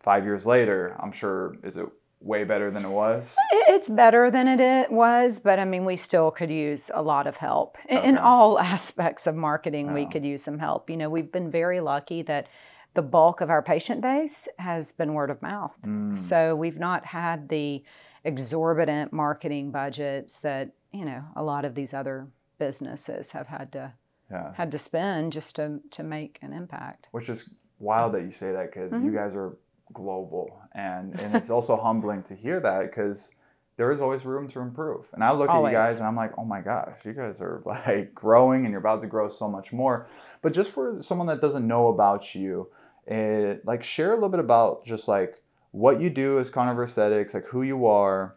five 0.00 0.24
years 0.24 0.46
later, 0.46 0.96
I'm 1.00 1.12
sure 1.12 1.56
is 1.62 1.76
it 1.76 1.86
way 2.20 2.44
better 2.44 2.70
than 2.70 2.84
it 2.84 2.90
was? 2.90 3.36
It's 3.68 3.90
better 3.90 4.30
than 4.30 4.48
it 4.48 4.90
was, 4.90 5.38
but 5.40 5.58
I 5.58 5.64
mean, 5.64 5.84
we 5.84 5.96
still 5.96 6.30
could 6.30 6.50
use 6.50 6.90
a 6.94 7.02
lot 7.02 7.26
of 7.26 7.36
help 7.36 7.76
in, 7.88 7.98
in 8.04 8.18
all 8.18 8.58
aspects 8.74 9.26
of 9.26 9.34
marketing. 9.34 9.92
We 9.92 10.06
could 10.06 10.24
use 10.24 10.42
some 10.42 10.58
help. 10.58 10.88
You 10.88 10.96
know, 10.96 11.10
we've 11.10 11.30
been 11.30 11.50
very 11.50 11.80
lucky 11.80 12.22
that 12.22 12.46
the 12.94 13.02
bulk 13.02 13.40
of 13.40 13.50
our 13.50 13.60
patient 13.60 14.00
base 14.00 14.48
has 14.58 14.92
been 14.92 15.14
word 15.14 15.28
of 15.30 15.42
mouth. 15.42 15.74
Mm, 15.84 16.16
So 16.16 16.54
we've 16.54 16.78
not 16.78 17.06
had 17.06 17.48
the 17.48 17.82
exorbitant 18.24 19.12
marketing 19.12 19.70
budgets 19.70 20.40
that 20.40 20.70
you 20.92 21.04
know 21.04 21.24
a 21.36 21.42
lot 21.42 21.64
of 21.66 21.74
these 21.74 21.92
other 21.92 22.28
businesses 22.58 23.32
have 23.32 23.48
had 23.48 23.70
to 23.72 23.92
yeah. 24.34 24.52
had 24.54 24.70
to 24.72 24.78
spend 24.78 25.32
just 25.32 25.56
to 25.56 25.80
to 25.96 26.02
make 26.02 26.38
an 26.42 26.52
impact. 26.52 27.08
Which 27.12 27.28
is 27.28 27.54
wild 27.78 28.12
that 28.14 28.22
you 28.22 28.32
say 28.32 28.52
that 28.52 28.66
because 28.72 28.92
Mm-hmm. 28.92 29.06
you 29.06 29.12
guys 29.12 29.34
are 29.34 29.56
global, 29.92 30.46
and 30.74 31.18
and 31.20 31.34
it's 31.38 31.50
also 31.50 31.76
humbling 31.76 32.22
to 32.24 32.34
hear 32.34 32.60
that 32.60 32.80
because 32.90 33.34
there 33.76 33.90
is 33.90 34.00
always 34.00 34.24
room 34.24 34.48
to 34.48 34.60
improve. 34.60 35.04
And 35.12 35.24
I 35.24 35.32
look 35.32 35.50
at 35.50 35.60
you 35.60 35.70
guys 35.72 35.96
and 35.96 36.06
I'm 36.06 36.14
like, 36.14 36.32
oh 36.38 36.44
my 36.44 36.60
gosh, 36.60 36.98
you 37.04 37.12
guys 37.12 37.40
are 37.40 37.60
like 37.74 38.14
growing 38.14 38.64
and 38.64 38.70
you're 38.70 38.80
about 38.86 39.00
to 39.02 39.08
grow 39.08 39.28
so 39.28 39.48
much 39.48 39.72
more. 39.72 40.06
But 40.42 40.52
just 40.52 40.70
for 40.70 41.02
someone 41.02 41.26
that 41.26 41.40
doesn't 41.40 41.66
know 41.66 41.88
about 41.88 42.36
you, 42.36 42.68
it, 43.06 43.66
like 43.66 43.82
share 43.82 44.12
a 44.12 44.14
little 44.14 44.28
bit 44.28 44.40
about 44.40 44.84
just 44.86 45.08
like 45.08 45.42
what 45.72 46.00
you 46.00 46.08
do 46.08 46.38
as 46.38 46.50
Koniver 46.50 46.84
Aesthetics, 46.84 47.34
like 47.34 47.46
who 47.46 47.62
you 47.62 47.86
are, 47.86 48.36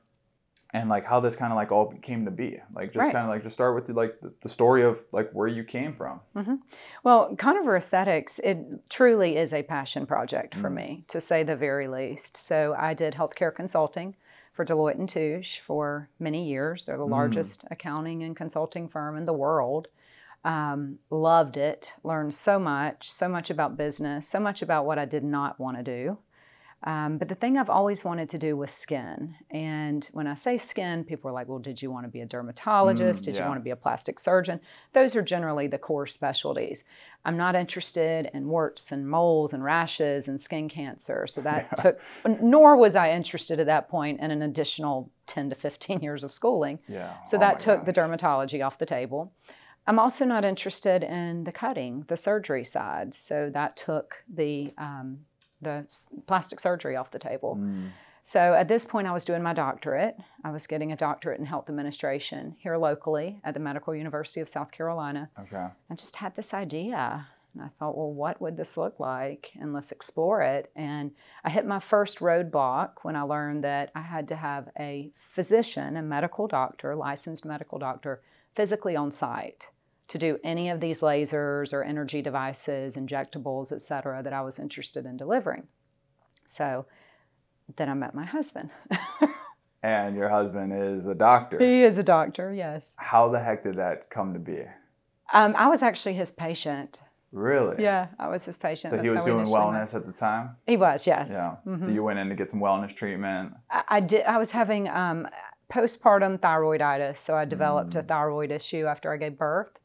and 0.71 0.89
like 0.89 1.05
how 1.05 1.19
this 1.19 1.35
kind 1.35 1.51
of 1.53 1.55
like 1.55 1.71
all 1.71 1.93
came 2.01 2.25
to 2.25 2.31
be. 2.31 2.59
Like 2.73 2.89
just 2.93 2.97
Right. 3.05 3.13
kind 3.13 3.23
of 3.25 3.29
like 3.29 3.43
just 3.43 3.55
start 3.55 3.73
with 3.75 3.85
the, 3.87 3.93
like 3.93 4.17
the, 4.41 4.49
story 4.49 4.83
of 4.83 5.01
like 5.11 5.31
where 5.31 5.47
you 5.47 5.63
came 5.63 5.93
from. 5.93 6.19
Well, 7.03 7.35
Koniver 7.35 7.77
Aesthetics, 7.77 8.39
it 8.43 8.57
truly 8.89 9.37
is 9.37 9.53
a 9.53 9.63
passion 9.63 10.05
project 10.05 10.53
for 10.55 10.69
me, 10.69 11.05
to 11.07 11.21
say 11.21 11.43
the 11.43 11.55
very 11.55 11.87
least. 11.87 12.35
So 12.37 12.75
I 12.77 12.93
did 12.93 13.13
healthcare 13.13 13.53
consulting 13.55 14.15
for 14.53 14.65
Deloitte 14.65 14.95
and 14.99 15.07
Touche 15.07 15.59
for 15.59 16.09
many 16.19 16.47
years. 16.49 16.85
They're 16.85 16.97
the 16.97 17.05
Mm. 17.05 17.11
largest 17.11 17.63
accounting 17.71 18.23
and 18.23 18.35
consulting 18.35 18.89
firm 18.89 19.15
in 19.17 19.25
the 19.25 19.33
world. 19.33 19.87
Um, 20.43 20.99
loved 21.09 21.57
it, 21.57 21.93
learned 22.03 22.33
so 22.33 22.57
much, 22.59 23.11
so 23.11 23.27
much 23.27 23.49
about 23.49 23.75
business, 23.77 24.27
so 24.27 24.39
much 24.39 24.61
about 24.61 24.85
what 24.85 24.97
I 24.99 25.05
did 25.05 25.23
not 25.23 25.59
want 25.59 25.77
to 25.77 25.83
do. 25.83 26.17
Um, 26.83 27.17
but 27.17 27.27
the 27.27 27.35
thing 27.35 27.57
I've 27.57 27.71
always 27.71 28.05
wanted 28.05 28.29
to 28.29 28.37
do 28.37 28.55
was 28.55 28.71
skin. 28.71 29.35
And 29.49 30.07
when 30.13 30.27
I 30.27 30.35
say 30.35 30.57
skin, 30.57 31.03
people 31.03 31.29
are 31.29 31.33
like, 31.33 31.47
well, 31.47 31.59
did 31.59 31.81
you 31.81 31.89
want 31.89 32.05
to 32.05 32.09
be 32.09 32.21
a 32.21 32.25
dermatologist? 32.25 33.23
Mm, 33.23 33.25
did 33.25 33.37
you 33.37 33.43
want 33.43 33.59
to 33.59 33.63
be 33.63 33.71
a 33.71 33.75
plastic 33.75 34.19
surgeon? 34.19 34.59
Those 34.93 35.15
are 35.15 35.23
generally 35.23 35.67
the 35.67 35.79
core 35.79 36.05
specialties. 36.05 36.83
I'm 37.25 37.35
not 37.35 37.55
interested 37.55 38.29
in 38.33 38.47
warts 38.47 38.91
and 38.91 39.09
moles 39.09 39.53
and 39.53 39.63
rashes 39.63 40.27
and 40.27 40.39
skin 40.39 40.69
cancer. 40.69 41.25
So 41.25 41.41
that 41.41 41.75
took, 41.81 41.99
nor 42.41 42.77
was 42.77 42.95
I 42.95 43.11
interested 43.11 43.59
at 43.59 43.65
that 43.65 43.89
point 43.89 44.19
in 44.19 44.29
an 44.29 44.43
additional 44.43 45.11
10 45.25 45.49
to 45.49 45.55
15 45.55 46.01
years 46.01 46.23
of 46.23 46.31
schooling. 46.31 46.79
Yeah. 46.87 47.21
So 47.23 47.37
Oh 47.37 47.39
that 47.39 47.59
took 47.59 47.85
the 47.85 47.93
dermatology 47.93 48.65
off 48.65 48.77
the 48.77 48.85
table. 48.85 49.33
I'm 49.87 49.99
also 49.99 50.25
not 50.25 50.43
interested 50.43 51.01
in 51.01 51.45
the 51.45 51.51
cutting, 51.51 52.03
the 52.07 52.17
surgery 52.17 52.65
side. 52.65 53.15
So 53.15 53.49
that 53.53 53.77
took 53.77 54.23
the 54.31 54.73
um, 54.77 55.19
the 55.61 55.85
plastic 56.27 56.59
surgery 56.59 56.95
off 56.95 57.11
the 57.11 57.19
table. 57.19 57.57
Mm. 57.59 57.89
So 58.21 58.53
at 58.53 58.67
this 58.67 58.83
point, 58.85 59.07
I 59.07 59.13
was 59.13 59.23
doing 59.23 59.41
my 59.41 59.53
doctorate. 59.53 60.17
I 60.43 60.51
was 60.51 60.67
getting 60.67 60.91
a 60.91 60.97
doctorate 60.97 61.39
in 61.39 61.45
health 61.45 61.69
administration 61.69 62.55
here 62.59 62.75
locally 62.75 63.39
at 63.43 63.53
the 63.53 63.59
Medical 63.61 63.95
University 63.95 64.41
of 64.41 64.49
South 64.49 64.71
Carolina. 64.71 65.29
Okay. 65.39 65.65
I 65.89 65.95
just 65.95 66.17
had 66.17 66.35
this 66.35 66.53
idea. 66.53 67.27
And 67.53 67.63
I 67.63 67.69
thought, 67.79 67.97
well, 67.97 68.11
what 68.11 68.41
would 68.41 68.57
this 68.57 68.75
look 68.75 68.99
like? 68.99 69.51
And 69.59 69.73
let's 69.73 69.93
explore 69.93 70.41
it. 70.41 70.69
And 70.75 71.11
I 71.43 71.49
hit 71.49 71.65
my 71.65 71.79
first 71.79 72.19
roadblock 72.19 72.95
when 73.03 73.15
I 73.15 73.21
learned 73.21 73.63
that 73.63 73.91
I 73.95 74.01
had 74.01 74.27
to 74.27 74.35
have 74.35 74.69
a 74.77 75.09
physician, 75.15 75.95
a 75.95 76.01
medical 76.01 76.47
doctor, 76.47 76.95
licensed 76.95 77.45
medical 77.45 77.79
doctor, 77.79 78.21
physically 78.53 78.95
on 78.97 79.09
site 79.09 79.69
to 80.09 80.17
do 80.17 80.39
any 80.43 80.69
of 80.69 80.79
these 80.79 81.01
lasers 81.01 81.73
or 81.73 81.83
energy 81.83 82.21
devices, 82.21 82.95
injectables, 82.95 83.71
et 83.71 83.81
cetera, 83.81 84.23
that 84.23 84.33
I 84.33 84.41
was 84.41 84.57
interested 84.59 85.05
in 85.05 85.17
delivering. 85.17 85.67
So 86.47 86.85
then 87.75 87.89
I 87.89 87.93
met 87.93 88.15
my 88.15 88.25
husband. 88.25 88.69
And 89.83 90.15
your 90.17 90.27
husband 90.27 90.73
is 90.73 91.07
a 91.07 91.13
doctor. 91.13 91.59
he 91.59 91.83
is 91.83 91.97
a 91.99 92.03
doctor, 92.03 92.51
yes. 92.51 92.95
How 92.97 93.29
the 93.29 93.39
heck 93.39 93.63
did 93.63 93.75
that 93.75 94.09
come 94.09 94.33
to 94.33 94.39
be? 94.39 94.63
Um, 95.31 95.55
I 95.55 95.67
was 95.67 95.83
actually 95.83 96.13
his 96.15 96.31
patient. 96.31 96.99
Really? 97.31 97.81
Yeah, 97.83 98.07
I 98.17 98.27
was 98.27 98.43
his 98.43 98.57
patient. 98.57 98.91
So 98.91 98.97
he 98.97 99.03
That's 99.03 99.13
was 99.13 99.17
how 99.19 99.23
we 99.25 99.31
doing 99.31 99.41
initially 99.45 99.71
met. 99.71 99.87
wellness 99.89 99.93
at 99.95 100.05
the 100.07 100.11
time. 100.13 100.55
He 100.65 100.77
was, 100.77 101.05
yes. 101.05 101.29
Yeah. 101.29 101.57
Mm-hmm. 101.65 101.83
So 101.85 101.89
you 101.91 102.03
went 102.03 102.17
in 102.17 102.27
to 102.27 102.35
get 102.35 102.49
some 102.49 102.59
wellness 102.59 102.93
treatment. 102.95 103.53
I, 103.69 103.83
I 103.87 103.99
did. 103.99 104.25
I 104.25 104.37
was 104.39 104.51
having 104.51 104.89
um, 104.89 105.27
postpartum 105.71 106.39
thyroiditis, 106.39 107.17
so 107.17 107.37
I 107.37 107.45
developed 107.45 107.91
Mm. 107.93 107.99
a 107.99 108.03
thyroid 108.03 108.51
issue 108.51 108.87
after 108.87 109.13
I 109.13 109.17
gave 109.17 109.37
birth, 109.37 109.77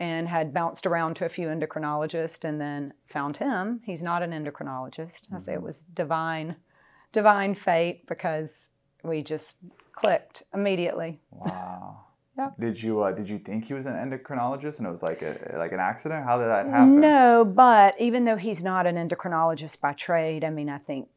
and 0.00 0.26
had 0.26 0.54
bounced 0.54 0.86
around 0.86 1.14
to 1.14 1.26
a 1.26 1.28
few 1.28 1.48
endocrinologists 1.48 2.42
and 2.42 2.58
then 2.58 2.94
found 3.06 3.36
him. 3.36 3.80
He's 3.84 4.02
not 4.02 4.22
an 4.22 4.32
endocrinologist. 4.32 5.32
I 5.32 5.38
say 5.38 5.52
it 5.52 5.62
was 5.62 5.84
divine, 5.84 6.56
divine 7.12 7.54
fate 7.54 8.06
because 8.08 8.70
we 9.04 9.22
just 9.22 9.66
clicked 9.92 10.42
immediately. 10.52 11.20
Wow. 11.30 11.98
Yeah. 12.38 12.50
Did 12.58 12.82
you 12.82 13.02
uh, 13.02 13.12
did 13.12 13.28
you 13.28 13.38
think 13.38 13.66
he 13.66 13.74
was 13.74 13.84
an 13.84 13.92
endocrinologist 13.92 14.78
and 14.78 14.86
it 14.86 14.90
was 14.90 15.02
like 15.02 15.20
a 15.20 15.56
like 15.58 15.72
an 15.72 15.80
accident? 15.80 16.24
How 16.24 16.38
did 16.38 16.48
that 16.48 16.64
happen? 16.64 16.98
No, 16.98 17.44
but 17.44 18.00
even 18.00 18.24
though 18.24 18.36
he's 18.36 18.62
not 18.62 18.86
an 18.86 18.96
endocrinologist 18.96 19.78
by 19.80 19.92
trade, 19.92 20.42
I 20.42 20.48
mean, 20.48 20.70
I 20.70 20.78
think 20.78 21.08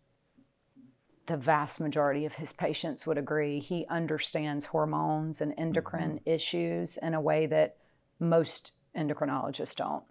the 1.27 1.37
vast 1.37 1.79
majority 1.79 2.25
of 2.25 2.33
his 2.33 2.51
patients 2.51 3.07
would 3.07 3.17
agree 3.17 3.59
he 3.59 3.85
understands 3.89 4.65
hormones 4.65 5.39
and 5.39 5.53
endocrine 5.57 6.19
issues 6.25 6.97
in 6.97 7.13
a 7.13 7.21
way 7.21 7.45
that 7.45 7.77
most 8.19 8.73
endocrinologists 8.95 9.75
don't. 9.75 10.03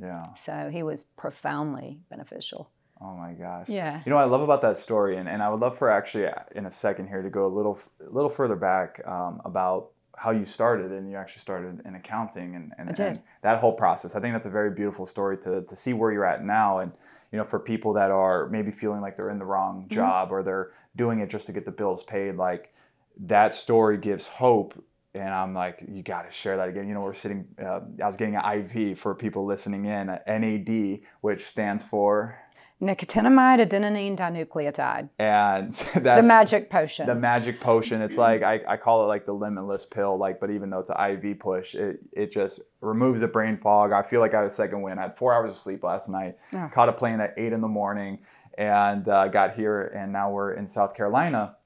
Yeah. 0.00 0.22
So 0.34 0.70
he 0.72 0.82
was 0.82 1.02
profoundly 1.04 2.00
beneficial. 2.10 2.70
Oh 3.00 3.16
my 3.16 3.32
gosh. 3.32 3.68
Yeah. 3.68 4.02
You 4.04 4.10
know 4.10 4.16
what 4.16 4.22
I 4.22 4.26
love 4.26 4.42
about 4.42 4.60
that 4.62 4.76
story, 4.76 5.16
and, 5.16 5.28
and 5.28 5.42
I 5.42 5.48
would 5.48 5.60
love 5.60 5.78
for 5.78 5.90
actually 5.90 6.26
uh, 6.26 6.34
in 6.54 6.66
a 6.66 6.70
second 6.70 7.08
here 7.08 7.22
to 7.22 7.30
go 7.30 7.46
a 7.46 7.48
little 7.54 7.78
a 8.06 8.10
little 8.12 8.28
further 8.30 8.56
back 8.56 9.00
um, 9.06 9.40
about 9.44 9.90
how 10.16 10.32
you 10.32 10.44
started, 10.44 10.92
and 10.92 11.10
you 11.10 11.16
actually 11.16 11.40
started 11.40 11.80
in 11.86 11.94
accounting, 11.94 12.54
and, 12.54 12.72
and, 12.76 13.00
and 13.00 13.22
that 13.42 13.58
whole 13.58 13.72
process. 13.72 14.14
I 14.14 14.20
think 14.20 14.34
that's 14.34 14.44
a 14.44 14.50
very 14.50 14.70
beautiful 14.70 15.06
story 15.06 15.38
to 15.38 15.62
to 15.62 15.76
see 15.76 15.94
where 15.94 16.12
you're 16.12 16.26
at 16.26 16.44
now, 16.44 16.80
and 16.80 16.92
you 17.32 17.38
know 17.38 17.44
for 17.44 17.58
people 17.58 17.94
that 17.94 18.10
are 18.10 18.48
maybe 18.50 18.70
feeling 18.70 19.00
like 19.00 19.16
they're 19.16 19.30
in 19.30 19.38
the 19.38 19.46
wrong 19.46 19.84
Mm-hmm. 19.84 19.94
job 19.94 20.30
or 20.30 20.42
they're 20.42 20.72
doing 20.94 21.20
it 21.20 21.30
just 21.30 21.46
to 21.46 21.52
get 21.52 21.64
the 21.64 21.70
bills 21.70 22.04
paid, 22.04 22.36
like 22.36 22.74
that 23.18 23.54
story 23.54 23.96
gives 23.96 24.26
hope. 24.26 24.74
And 25.12 25.28
I'm 25.28 25.54
like, 25.54 25.82
you 25.88 26.02
got 26.02 26.22
to 26.22 26.32
share 26.32 26.56
that 26.58 26.68
again. 26.68 26.86
You 26.86 26.94
know, 26.94 27.00
we're 27.00 27.14
sitting. 27.14 27.48
Uh, 27.60 27.80
I 28.02 28.06
was 28.06 28.16
getting 28.16 28.36
an 28.36 28.70
IV 28.74 28.98
for 28.98 29.14
people 29.14 29.44
listening 29.44 29.86
in, 29.86 30.08
a 30.08 30.20
NAD, 30.26 31.00
which 31.20 31.46
stands 31.46 31.82
for, 31.82 32.38
Nicotinamide 32.82 33.68
adenine 33.68 34.16
dinucleotide, 34.16 35.10
and 35.18 35.70
that's 35.94 36.22
the 36.22 36.22
magic 36.22 36.70
potion. 36.70 37.06
the 37.06 37.14
magic 37.14 37.60
potion. 37.60 38.00
It's 38.00 38.16
like 38.16 38.42
I, 38.42 38.62
I 38.66 38.76
call 38.78 39.04
it 39.04 39.06
like 39.06 39.26
the 39.26 39.34
limitless 39.34 39.84
pill. 39.84 40.16
Like, 40.16 40.40
but 40.40 40.50
even 40.50 40.70
though 40.70 40.78
it's 40.78 40.88
an 40.88 40.96
IV 40.98 41.40
push, 41.40 41.74
it 41.74 42.00
it 42.12 42.32
just 42.32 42.60
removes 42.80 43.20
the 43.20 43.28
brain 43.28 43.58
fog. 43.58 43.92
I 43.92 44.02
feel 44.02 44.20
like 44.20 44.32
I 44.32 44.38
had 44.38 44.46
a 44.46 44.50
second 44.50 44.80
win. 44.80 44.98
I 44.98 45.02
had 45.02 45.14
four 45.14 45.34
hours 45.34 45.52
of 45.52 45.58
sleep 45.58 45.84
last 45.84 46.08
night. 46.08 46.38
Oh. 46.54 46.70
Caught 46.72 46.88
a 46.88 46.92
plane 46.94 47.20
at 47.20 47.34
eight 47.36 47.52
in 47.52 47.60
the 47.60 47.68
morning, 47.68 48.20
and 48.56 49.06
uh, 49.06 49.28
got 49.28 49.54
here, 49.54 49.88
and 49.88 50.10
now 50.10 50.30
we're 50.30 50.54
in 50.54 50.66
South 50.66 50.94
Carolina. 50.94 51.56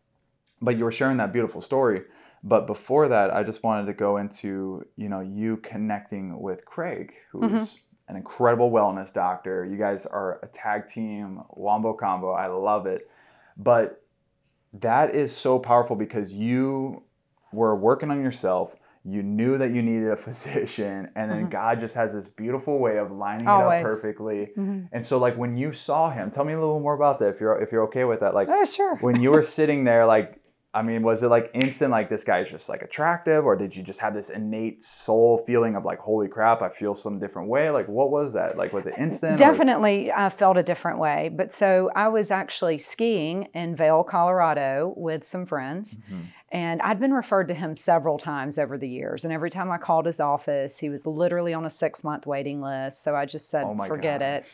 But 0.61 0.79
you 0.79 0.85
were 0.85 0.93
sharing 0.93 1.19
that 1.19 1.33
beautiful 1.33 1.61
story. 1.61 2.03
But 2.47 2.67
before 2.67 3.09
that, 3.09 3.35
I 3.35 3.43
just 3.43 3.63
wanted 3.63 3.87
to 3.87 3.95
go 3.95 4.19
into 4.19 4.87
you 4.97 5.09
know 5.09 5.21
you 5.21 5.57
connecting 5.59 6.41
with 6.41 6.65
Craig, 6.67 7.13
who's 7.33 7.51
Mm-hmm. 7.51 7.65
an 8.09 8.17
incredible 8.17 8.71
wellness 8.71 9.13
doctor. 9.15 9.65
You 9.65 9.79
guys 9.79 10.05
are 10.07 10.39
a 10.43 10.47
tag 10.49 10.87
team, 10.87 11.43
wombo 11.51 11.95
combo. 11.95 12.33
I 12.33 12.47
love 12.49 12.87
it. 12.87 13.09
But 13.57 14.03
that 14.81 15.15
is 15.15 15.35
so 15.37 15.59
powerful 15.59 15.97
because 15.97 16.33
you 16.33 17.03
were 17.53 17.75
working 17.77 18.11
on 18.11 18.23
yourself. 18.23 18.75
You 19.07 19.23
knew 19.23 19.59
that 19.59 19.71
you 19.71 19.81
needed 19.83 20.09
a 20.11 20.17
physician, 20.29 21.11
and 21.15 21.31
then 21.31 21.49
God 21.51 21.79
just 21.81 21.95
has 21.95 22.13
this 22.13 22.27
beautiful 22.27 22.79
way 22.79 22.99
of 22.99 23.11
lining 23.13 23.47
it 23.47 23.51
Mm-hmm. 23.51 23.69
Up 23.69 23.83
perfectly. 23.83 24.51
Mhm. 24.57 24.89
And 24.93 25.05
so, 25.05 25.19
like 25.19 25.37
when 25.37 25.57
you 25.57 25.73
saw 25.73 26.11
him, 26.11 26.31
tell 26.31 26.45
me 26.45 26.53
a 26.53 26.61
little 26.61 26.81
more 26.81 26.95
about 26.95 27.19
that, 27.21 27.29
if 27.35 27.41
you're 27.41 27.59
if 27.61 27.71
you're 27.73 27.85
okay 27.85 28.05
with 28.05 28.21
that. 28.21 28.35
Like 28.35 28.49
Oh, 28.51 28.65
sure. 28.65 28.97
when 28.97 29.21
you 29.23 29.31
were 29.31 29.43
sitting 29.43 29.85
there, 29.85 30.05
like 30.07 30.41
I 30.75 30.83
mean, 30.83 31.03
was 31.03 31.23
it 31.23 31.29
like 31.29 31.51
instant, 31.55 31.93
like 31.93 32.09
this 32.11 32.25
guy's 32.25 32.51
just 32.51 32.69
like 32.69 32.83
attractive, 32.83 33.45
or 33.47 33.55
did 33.55 33.77
you 33.77 33.83
just 33.83 34.01
have 34.01 34.13
this 34.13 34.29
innate 34.29 34.83
soul 34.83 35.39
feeling 35.39 35.77
of 35.77 35.85
like, 35.85 36.01
holy 36.01 36.27
crap, 36.27 36.63
I 36.63 36.69
feel 36.69 36.95
some 36.97 37.21
different 37.21 37.49
way? 37.49 37.71
Like, 37.71 37.87
what 37.87 38.11
was 38.11 38.33
that? 38.35 38.57
Like, 38.57 38.73
was 38.73 38.87
it 38.87 38.95
instant? 38.99 39.35
or- 39.35 39.37
Definitely, 39.37 40.11
I 40.11 40.29
felt 40.31 40.57
a 40.57 40.65
different 40.65 40.99
way. 40.99 41.31
But 41.33 41.53
so 41.53 41.91
I 41.95 42.09
was 42.09 42.33
actually 42.33 42.79
skiing 42.79 43.45
in 43.55 43.77
Vail, 43.77 44.03
Colorado 44.03 44.93
with 44.97 45.25
some 45.27 45.47
friends. 45.47 45.95
Mm-hmm. 45.95 46.21
And 46.51 46.83
I'd 46.83 47.01
been 47.01 47.13
referred 47.15 47.49
to 47.49 47.55
him 47.55 47.75
several 47.77 48.17
times 48.19 48.59
over 48.59 48.79
the 48.79 48.89
years. 48.89 49.25
And 49.25 49.33
every 49.33 49.51
time 49.51 49.71
I 49.73 49.79
called 49.79 50.07
his 50.07 50.21
office, 50.21 50.79
he 50.79 50.89
was 50.89 51.05
literally 51.07 51.53
on 51.53 51.65
a 51.65 51.71
six 51.71 52.05
month 52.05 52.27
waiting 52.27 52.61
list. 52.61 53.03
So 53.03 53.17
I 53.17 53.27
just 53.27 53.51
said, 53.51 53.65
Oh 53.67 53.77
forget 53.87 54.21
gosh. 54.21 54.29
it. 54.29 54.45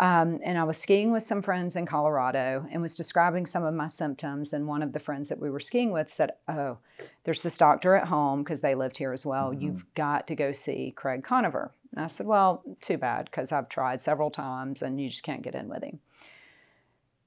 Um, 0.00 0.40
and 0.42 0.56
I 0.56 0.64
was 0.64 0.78
skiing 0.78 1.12
with 1.12 1.24
some 1.24 1.42
friends 1.42 1.76
in 1.76 1.84
Colorado 1.84 2.66
and 2.72 2.80
was 2.80 2.96
describing 2.96 3.44
some 3.44 3.64
of 3.64 3.74
my 3.74 3.86
symptoms. 3.86 4.54
And 4.54 4.66
one 4.66 4.82
of 4.82 4.94
the 4.94 4.98
friends 4.98 5.28
that 5.28 5.38
we 5.38 5.50
were 5.50 5.60
skiing 5.60 5.92
with 5.92 6.10
said, 6.10 6.30
Oh, 6.48 6.78
there's 7.24 7.42
this 7.42 7.58
doctor 7.58 7.94
at 7.94 8.08
home 8.08 8.42
because 8.42 8.62
they 8.62 8.74
lived 8.74 8.96
here 8.96 9.12
as 9.12 9.26
well. 9.26 9.50
Mm-hmm. 9.50 9.60
You've 9.60 9.94
got 9.94 10.26
to 10.28 10.34
go 10.34 10.52
see 10.52 10.94
Craig 10.96 11.22
Koniver. 11.22 11.70
And 11.92 12.02
I 12.02 12.06
said, 12.06 12.26
Well, 12.26 12.62
too 12.80 12.96
bad 12.96 13.26
because 13.26 13.52
I've 13.52 13.68
tried 13.68 14.00
several 14.00 14.30
times 14.30 14.80
and 14.80 14.98
you 14.98 15.10
just 15.10 15.22
can't 15.22 15.42
get 15.42 15.54
in 15.54 15.68
with 15.68 15.82
him. 15.82 16.00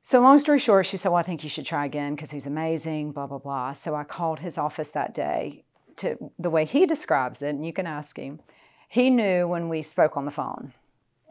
So, 0.01 0.19
long 0.19 0.39
story 0.39 0.57
short, 0.57 0.87
she 0.87 0.97
said, 0.97 1.09
Well, 1.09 1.19
I 1.19 1.23
think 1.23 1.43
you 1.43 1.51
should 1.51 1.67
try 1.67 1.85
again 1.85 2.15
because 2.15 2.31
he's 2.31 2.47
amazing, 2.47 3.11
blah, 3.11 3.27
blah, 3.27 3.37
blah. 3.37 3.73
So, 3.73 3.93
I 3.93 4.03
called 4.03 4.39
his 4.39 4.57
office 4.57 4.89
that 4.91 5.13
day 5.13 5.63
to 5.97 6.31
the 6.39 6.49
way 6.49 6.65
he 6.65 6.87
describes 6.87 7.43
it, 7.43 7.49
and 7.49 7.63
you 7.63 7.71
can 7.71 7.85
ask 7.85 8.17
him. 8.17 8.39
He 8.89 9.11
knew 9.11 9.47
when 9.47 9.69
we 9.69 9.83
spoke 9.83 10.17
on 10.17 10.25
the 10.25 10.31
phone. 10.31 10.73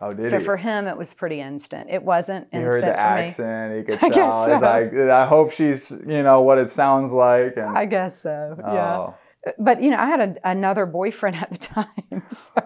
Oh, 0.03 0.13
did 0.13 0.25
So, 0.25 0.39
he? 0.39 0.45
for 0.45 0.57
him, 0.57 0.87
it 0.87 0.97
was 0.97 1.15
pretty 1.15 1.41
instant. 1.41 1.89
It 1.91 2.03
wasn't 2.03 2.49
He 2.53 2.59
heard 2.59 2.83
instant 2.83 2.97
the 2.97 3.03
for 3.03 3.15
me. 3.15 3.21
accent. 3.23 3.77
He 3.77 3.83
could 3.87 3.95
I 4.05 4.09
tell. 4.09 4.11
guess 4.11 4.47
He's 4.47 4.61
so. 4.61 4.61
like, 4.61 4.95
I 5.11 5.27
hope 5.27 5.53
she's, 5.53 5.91
you 6.07 6.23
know, 6.23 6.43
what 6.43 6.59
it 6.59 6.69
sounds 6.71 7.13
like. 7.13 7.57
And 7.57 7.77
I 7.79 7.85
guess 7.87 8.21
so, 8.23 8.57
yeah. 8.59 8.99
oh, 8.99 9.15
But, 9.59 9.83
you 9.83 9.91
know, 9.91 9.99
I 9.99 10.07
had 10.07 10.21
a, 10.21 10.49
another 10.51 10.87
boyfriend 10.87 11.37
at 11.37 11.51
the 11.51 11.59
time. 11.59 11.87
So, 12.31 12.61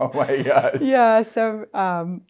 oh 0.00 0.10
my 0.14 0.42
god. 0.42 0.78
yeah. 0.82 1.22
So, 1.22 1.66
um, 1.74 2.22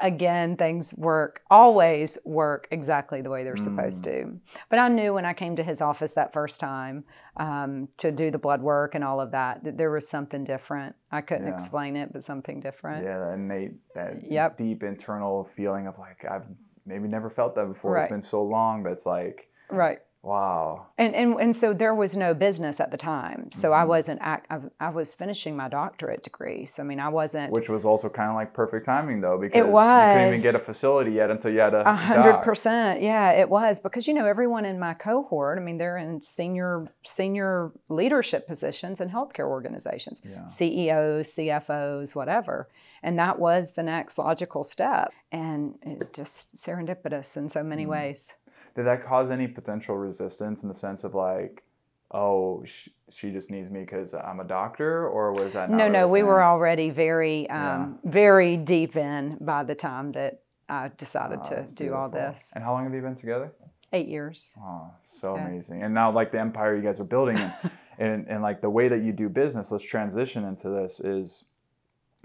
again, 0.00 0.56
things 0.56 0.94
work, 0.96 1.42
always 1.50 2.18
work 2.24 2.68
exactly 2.70 3.22
the 3.22 3.30
way 3.30 3.44
they're 3.44 3.56
supposed 3.56 4.04
to. 4.04 4.38
But 4.68 4.78
I 4.78 4.88
knew 4.88 5.14
when 5.14 5.24
I 5.24 5.32
came 5.32 5.56
to 5.56 5.62
his 5.62 5.80
office 5.80 6.14
that 6.14 6.32
first 6.32 6.60
time 6.60 7.04
um, 7.36 7.88
to 7.96 8.12
do 8.12 8.30
the 8.30 8.38
blood 8.38 8.60
work 8.62 8.94
and 8.94 9.02
all 9.02 9.20
of 9.20 9.30
that, 9.32 9.64
that 9.64 9.78
there 9.78 9.90
was 9.90 10.08
something 10.08 10.44
different. 10.44 10.94
I 11.10 11.20
couldn't 11.22 11.46
Yeah. 11.46 11.54
explain 11.54 11.96
it, 11.96 12.12
but 12.12 12.22
something 12.22 12.60
different. 12.60 13.04
Yeah, 13.04 13.18
that 13.18 13.32
innate, 13.34 13.72
that 13.94 14.30
Yep. 14.30 14.58
deep 14.58 14.82
internal 14.82 15.44
feeling 15.44 15.86
of 15.86 15.98
like 15.98 16.24
I've 16.30 16.46
maybe 16.84 17.08
never 17.08 17.30
felt 17.30 17.54
that 17.54 17.66
before. 17.68 17.92
Right. 17.92 18.02
It's 18.02 18.10
been 18.10 18.22
so 18.22 18.42
long, 18.42 18.82
but 18.82 18.92
it's 18.92 19.06
like, 19.06 19.48
Right. 19.70 20.00
Wow. 20.22 20.86
And, 20.98 21.14
and 21.14 21.34
and 21.40 21.56
so 21.56 21.72
there 21.72 21.94
was 21.94 22.16
no 22.16 22.32
business 22.34 22.78
at 22.80 22.90
the 22.90 22.96
time. 22.96 23.50
So 23.50 23.70
Mm-hmm. 23.70 23.80
I 23.80 23.84
wasn't 23.84 24.18
act, 24.22 24.46
I, 24.50 24.58
I 24.80 24.88
was 24.90 25.14
finishing 25.14 25.56
my 25.56 25.68
doctorate 25.68 26.22
degree. 26.22 26.64
So 26.66 26.82
I 26.82 26.86
mean 26.86 27.00
I 27.00 27.08
wasn't 27.08 27.52
Which 27.52 27.68
was 27.68 27.84
also 27.84 28.08
kind 28.08 28.28
of 28.30 28.36
like 28.36 28.52
perfect 28.54 28.86
timing 28.86 29.20
though, 29.20 29.38
because 29.38 29.58
It 29.60 29.66
you 29.66 29.72
couldn't 29.72 30.28
even 30.28 30.42
get 30.42 30.54
a 30.54 30.58
facility 30.58 31.12
yet 31.12 31.30
until 31.30 31.52
you 31.52 31.60
had 31.60 31.74
a 31.74 31.88
A 31.88 31.94
hundred 31.94 32.32
doc. 32.32 32.44
percent, 32.44 33.02
yeah, 33.02 33.30
it 33.32 33.48
was 33.48 33.80
because 33.80 34.06
you 34.06 34.14
know 34.14 34.26
everyone 34.26 34.64
in 34.64 34.78
my 34.78 34.94
cohort. 34.94 35.58
I 35.58 35.60
mean, 35.62 35.78
they're 35.78 35.96
in 35.98 36.20
senior 36.22 36.88
senior 37.04 37.72
leadership 37.88 38.46
positions 38.46 39.00
in 39.00 39.10
healthcare 39.10 39.48
organizations, 39.48 40.20
Yeah. 40.24 40.46
CEOs, 40.46 41.34
CFOs, 41.34 42.14
whatever, 42.14 42.68
and 43.02 43.18
that 43.18 43.38
was 43.38 43.72
the 43.72 43.82
next 43.82 44.18
logical 44.18 44.62
step, 44.64 45.12
and 45.32 45.74
it 45.82 46.12
just 46.12 46.54
serendipitous 46.56 47.36
in 47.36 47.48
so 47.48 47.60
Mm. 47.62 47.66
many 47.66 47.86
ways. 47.86 48.34
Did 48.74 48.86
that 48.86 49.04
cause 49.06 49.30
any 49.30 49.46
potential 49.48 49.96
resistance 49.96 50.62
in 50.62 50.68
the 50.68 50.74
sense 50.74 51.04
of 51.04 51.14
like, 51.14 51.62
oh, 52.10 52.64
sh- 52.64 52.88
she 53.10 53.30
just 53.30 53.50
needs 53.50 53.70
me 53.70 53.80
because 53.80 54.14
I'm 54.14 54.40
a 54.40 54.44
doctor, 54.44 55.06
or 55.08 55.32
was 55.32 55.52
that 55.54 55.70
not 55.70 55.76
No, 55.78 55.88
no, 55.88 56.08
we 56.08 56.20
thing? 56.20 56.26
were 56.26 56.42
already 56.42 56.90
very, 56.90 57.48
um, 57.50 57.98
very 58.04 58.56
deep 58.56 58.96
in 58.96 59.36
by 59.40 59.62
the 59.64 59.74
time 59.74 60.12
that 60.12 60.40
I 60.68 60.90
decided 60.96 61.40
Oh, 61.44 61.48
to 61.48 61.66
do 61.74 61.94
all 61.94 62.08
this. 62.08 62.52
And 62.54 62.64
how 62.64 62.72
long 62.72 62.84
have 62.84 62.94
you 62.94 63.02
been 63.02 63.14
together? 63.14 63.52
Eight 63.92 64.08
years. 64.08 64.54
Oh, 64.58 64.90
so 65.02 65.34
Yeah. 65.36 65.46
amazing. 65.46 65.82
And 65.82 65.92
now 65.92 66.10
like 66.10 66.32
the 66.32 66.40
empire 66.40 66.74
you 66.74 66.82
guys 66.82 66.98
are 66.98 67.04
building 67.04 67.36
and, 67.36 67.52
and 67.98 68.26
and 68.28 68.42
like 68.42 68.62
the 68.62 68.70
way 68.70 68.88
that 68.88 69.02
you 69.02 69.12
do 69.12 69.28
business, 69.28 69.70
let's 69.70 69.84
transition 69.84 70.44
into 70.44 70.70
this 70.70 70.98
is 71.00 71.44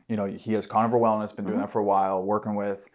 you 0.07 0.15
know, 0.15 0.23
he 0.25 0.53
has 0.53 0.65
Koniver 0.65 0.91
Wellness, 0.93 1.35
been 1.35 1.43
Mm-hmm. 1.43 1.47
doing 1.47 1.59
that 1.59 1.71
for 1.71 1.79
a 1.79 1.83
while, 1.83 2.23
working 2.23 2.55
with 2.55 2.87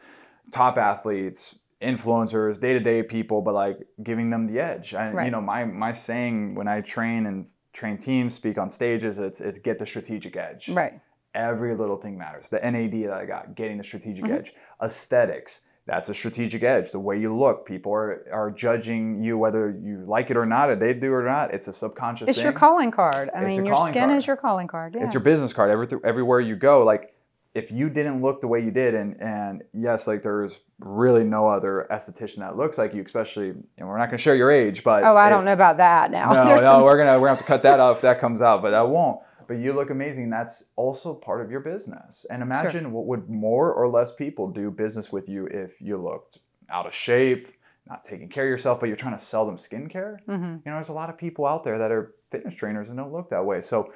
top 0.50 0.78
athletes, 0.78 1.58
influencers, 1.82 2.60
day-to-day 2.60 3.02
people, 3.04 3.42
but 3.42 3.54
like 3.54 3.78
giving 4.02 4.30
them 4.30 4.46
the 4.46 4.60
edge. 4.60 4.94
And 4.94 5.24
you 5.24 5.30
know, 5.30 5.40
my 5.40 5.64
my 5.64 5.92
saying 5.92 6.54
when 6.54 6.68
I 6.68 6.80
train 6.80 7.26
and 7.26 7.46
train 7.72 7.98
teams, 7.98 8.34
speak 8.34 8.58
on 8.58 8.70
stages, 8.70 9.18
it's 9.18 9.40
it's 9.40 9.58
get 9.58 9.78
the 9.78 9.86
strategic 9.86 10.36
edge 10.36 10.68
Right. 10.68 11.00
every 11.34 11.74
little 11.76 11.96
thing 11.96 12.16
matters. 12.18 12.48
The 12.48 12.58
NAD 12.60 13.04
that 13.04 13.12
I 13.22 13.24
got, 13.26 13.54
getting 13.54 13.78
the 13.78 13.84
strategic 13.84 14.24
Mm-hmm. 14.24 14.34
edge. 14.34 14.54
Aesthetics, 14.82 15.68
that's 15.86 16.08
a 16.08 16.14
strategic 16.14 16.62
edge. 16.62 16.92
The 16.92 17.00
way 17.00 17.18
you 17.18 17.36
look, 17.36 17.66
people 17.66 17.92
are, 17.92 18.26
are 18.32 18.50
judging 18.50 19.22
you 19.22 19.36
whether 19.38 19.70
you 19.70 20.04
like 20.06 20.30
it 20.30 20.36
or 20.36 20.46
not, 20.46 20.70
or 20.70 20.76
they 20.76 20.92
do 20.92 21.12
or 21.12 21.24
not. 21.24 21.52
It's 21.54 21.66
a 21.66 21.72
subconscious 21.72 22.28
It's 22.28 22.38
thing. 22.38 22.44
your 22.44 22.52
calling 22.52 22.90
card. 22.90 23.30
I 23.34 23.40
It's 23.40 23.48
mean, 23.48 23.64
your 23.64 23.74
your 23.76 23.86
skin 23.88 24.04
card. 24.08 24.18
is 24.18 24.26
your 24.26 24.36
calling 24.36 24.68
card. 24.68 24.94
Yeah. 24.94 25.04
It's 25.04 25.14
your 25.14 25.22
business 25.22 25.52
card. 25.52 25.70
Every, 25.70 25.88
everywhere 26.04 26.40
you 26.40 26.54
go, 26.56 26.84
like 26.84 27.14
if 27.54 27.70
you 27.70 27.90
didn't 27.90 28.22
look 28.22 28.40
the 28.40 28.48
way 28.48 28.60
you 28.60 28.70
did, 28.70 28.94
and 28.94 29.20
and 29.20 29.62
yes, 29.74 30.06
like 30.06 30.22
there's 30.22 30.58
really 30.78 31.22
no 31.24 31.46
other 31.46 31.86
esthetician 31.90 32.38
that 32.38 32.56
looks 32.56 32.78
like 32.78 32.94
you, 32.94 33.02
especially. 33.04 33.50
And 33.78 33.86
we're 33.88 33.98
not 33.98 34.06
going 34.06 34.18
to 34.18 34.22
share 34.22 34.34
your 34.36 34.50
age, 34.50 34.82
but 34.82 35.04
Oh, 35.04 35.16
I 35.16 35.28
don't 35.28 35.44
know 35.44 35.52
about 35.52 35.76
that 35.76 36.10
now. 36.10 36.32
no, 36.32 36.44
no, 36.48 36.56
some- 36.56 36.82
we're 36.82 36.96
gonna 36.96 37.12
we're 37.18 37.26
gonna 37.28 37.30
have 37.30 37.38
to 37.38 37.44
cut 37.44 37.62
that 37.64 37.78
out 37.80 37.96
if 37.96 38.02
that 38.02 38.20
comes 38.20 38.40
out, 38.40 38.62
but 38.62 38.72
I 38.74 38.82
won't. 38.82 39.20
but 39.46 39.54
you 39.58 39.72
look 39.74 39.90
amazing. 39.90 40.30
That's 40.30 40.70
also 40.76 41.12
part 41.14 41.42
of 41.42 41.50
your 41.50 41.60
business. 41.60 42.24
And 42.30 42.42
imagine 42.42 42.84
sure. 42.84 42.90
what 42.90 43.06
would 43.06 43.28
more 43.28 43.72
or 43.72 43.88
less 43.88 44.12
people 44.14 44.48
do 44.48 44.70
business 44.70 45.12
with 45.12 45.28
you 45.28 45.46
if 45.46 45.80
you 45.82 45.98
looked 45.98 46.38
out 46.70 46.86
of 46.86 46.94
shape, 46.94 47.48
not 47.86 48.02
taking 48.04 48.30
care 48.30 48.44
of 48.44 48.50
yourself, 48.50 48.80
but 48.80 48.86
you're 48.86 48.96
trying 48.96 49.18
to 49.18 49.22
sell 49.22 49.44
them 49.44 49.58
skincare. 49.58 50.18
Mm-hmm. 50.26 50.44
You 50.44 50.62
know, 50.64 50.76
there's 50.76 50.88
a 50.88 50.92
lot 50.94 51.10
of 51.10 51.18
people 51.18 51.44
out 51.44 51.64
there 51.64 51.76
that 51.78 51.92
are 51.92 52.14
fitness 52.30 52.54
trainers 52.54 52.88
and 52.88 52.96
don't 52.96 53.12
look 53.12 53.28
that 53.28 53.44
way. 53.44 53.60
So 53.60 53.92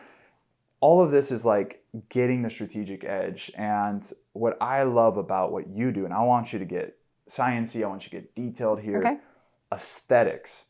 all 0.80 1.02
of 1.02 1.10
this 1.10 1.30
is 1.30 1.44
like 1.44 1.82
getting 2.08 2.42
the 2.42 2.50
strategic 2.50 3.04
edge. 3.04 3.50
And 3.56 4.10
what 4.32 4.56
I 4.60 4.82
love 4.82 5.16
about 5.16 5.52
what 5.52 5.68
you 5.68 5.92
do, 5.92 6.04
and 6.04 6.12
I 6.12 6.22
want 6.22 6.52
you 6.52 6.58
to 6.58 6.64
get 6.64 6.96
sciencey, 7.28 7.84
I 7.84 7.88
want 7.88 8.04
you 8.04 8.10
to 8.10 8.16
get 8.16 8.34
detailed 8.34 8.80
here. 8.80 8.98
Okay. 8.98 9.16
Aesthetics. 9.72 10.66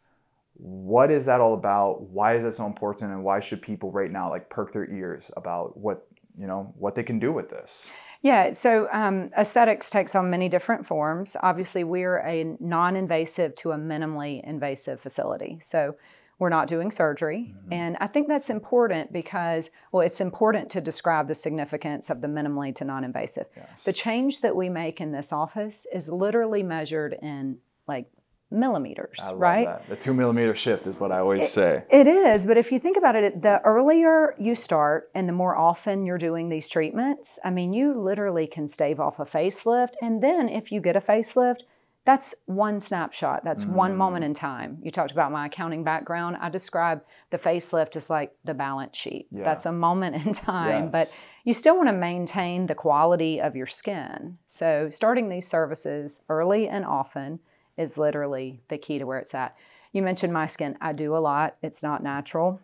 What 0.54 1.10
is 1.10 1.26
that 1.26 1.40
all 1.40 1.54
about? 1.54 2.02
Why 2.02 2.36
is 2.36 2.42
that 2.44 2.54
so 2.54 2.66
important? 2.66 3.12
And 3.12 3.22
why 3.22 3.40
should 3.40 3.60
people 3.60 3.90
right 3.90 4.10
now 4.10 4.30
like 4.30 4.48
perk 4.48 4.72
their 4.72 4.90
ears 4.90 5.30
about 5.36 5.76
what 5.76 6.06
you 6.38 6.46
know 6.46 6.72
what 6.78 6.94
they 6.94 7.02
can 7.02 7.18
do 7.18 7.32
with 7.32 7.50
this? 7.50 7.86
Yeah, 8.22 8.52
so 8.52 8.88
um, 8.92 9.30
aesthetics 9.38 9.90
takes 9.90 10.14
on 10.14 10.30
many 10.30 10.48
different 10.48 10.86
forms. 10.86 11.36
Obviously, 11.42 11.84
we're 11.84 12.18
a 12.18 12.56
non 12.58 12.96
invasive 12.96 13.54
to 13.56 13.72
a 13.72 13.76
minimally 13.76 14.42
invasive 14.42 14.98
facility. 14.98 15.58
So 15.60 15.96
we're 16.38 16.50
not 16.50 16.68
doing 16.68 16.90
surgery. 16.90 17.54
Mm-hmm. 17.54 17.72
And 17.72 17.96
I 18.00 18.06
think 18.06 18.28
that's 18.28 18.50
important 18.50 19.12
because, 19.12 19.70
well, 19.92 20.06
it's 20.06 20.20
important 20.20 20.70
to 20.70 20.80
describe 20.80 21.28
the 21.28 21.34
significance 21.34 22.10
of 22.10 22.20
the 22.20 22.28
minimally 22.28 22.74
to 22.76 22.84
non 22.84 23.04
invasive. 23.04 23.46
Yes. 23.56 23.82
The 23.84 23.92
change 23.92 24.40
that 24.42 24.54
we 24.54 24.68
make 24.68 25.00
in 25.00 25.12
this 25.12 25.32
office 25.32 25.86
is 25.92 26.08
literally 26.08 26.62
measured 26.62 27.16
in 27.22 27.58
like 27.88 28.10
millimeters, 28.50 29.18
right? 29.34 29.66
That. 29.66 29.88
The 29.88 29.96
two 29.96 30.14
millimeter 30.14 30.54
shift 30.54 30.86
is 30.86 31.00
what 31.00 31.10
I 31.10 31.18
always 31.18 31.44
it, 31.44 31.50
say. 31.50 31.84
It 31.90 32.06
is, 32.06 32.46
but 32.46 32.56
if 32.56 32.70
you 32.70 32.78
think 32.78 32.96
about 32.96 33.16
it, 33.16 33.42
the 33.42 33.60
earlier 33.62 34.34
you 34.38 34.54
start 34.54 35.10
and 35.14 35.28
the 35.28 35.32
more 35.32 35.56
often 35.56 36.06
you're 36.06 36.18
doing 36.18 36.48
these 36.48 36.68
treatments, 36.68 37.38
I 37.44 37.50
mean, 37.50 37.72
you 37.72 37.98
literally 37.98 38.46
can 38.46 38.68
stave 38.68 39.00
off 39.00 39.18
a 39.18 39.24
facelift. 39.24 39.94
And 40.00 40.22
then 40.22 40.48
if 40.48 40.70
you 40.70 40.80
get 40.80 40.96
a 40.96 41.00
facelift, 41.00 41.62
that's 42.06 42.36
one 42.46 42.78
snapshot. 42.78 43.42
That's 43.44 43.64
mm. 43.64 43.70
one 43.70 43.96
moment 43.96 44.24
in 44.24 44.32
time. 44.32 44.78
You 44.80 44.92
talked 44.92 45.10
about 45.10 45.32
my 45.32 45.46
accounting 45.46 45.82
background. 45.82 46.36
I 46.40 46.48
describe 46.48 47.02
the 47.30 47.36
facelift 47.36 47.96
as 47.96 48.08
like 48.08 48.32
the 48.44 48.54
balance 48.54 48.96
sheet. 48.96 49.26
Yeah. 49.32 49.42
That's 49.42 49.66
a 49.66 49.72
moment 49.72 50.24
in 50.24 50.32
time, 50.32 50.84
yes. 50.84 50.92
but 50.92 51.16
you 51.44 51.52
still 51.52 51.76
want 51.76 51.88
to 51.88 51.92
maintain 51.92 52.66
the 52.66 52.76
quality 52.76 53.40
of 53.40 53.56
your 53.56 53.66
skin. 53.66 54.38
So, 54.46 54.88
starting 54.88 55.28
these 55.28 55.48
services 55.48 56.22
early 56.28 56.68
and 56.68 56.84
often 56.84 57.40
is 57.76 57.98
literally 57.98 58.62
the 58.68 58.78
key 58.78 58.98
to 58.98 59.04
where 59.04 59.18
it's 59.18 59.34
at. 59.34 59.56
You 59.92 60.02
mentioned 60.02 60.32
my 60.32 60.46
skin. 60.46 60.78
I 60.80 60.92
do 60.92 61.16
a 61.16 61.18
lot, 61.18 61.56
it's 61.60 61.82
not 61.82 62.04
natural. 62.04 62.60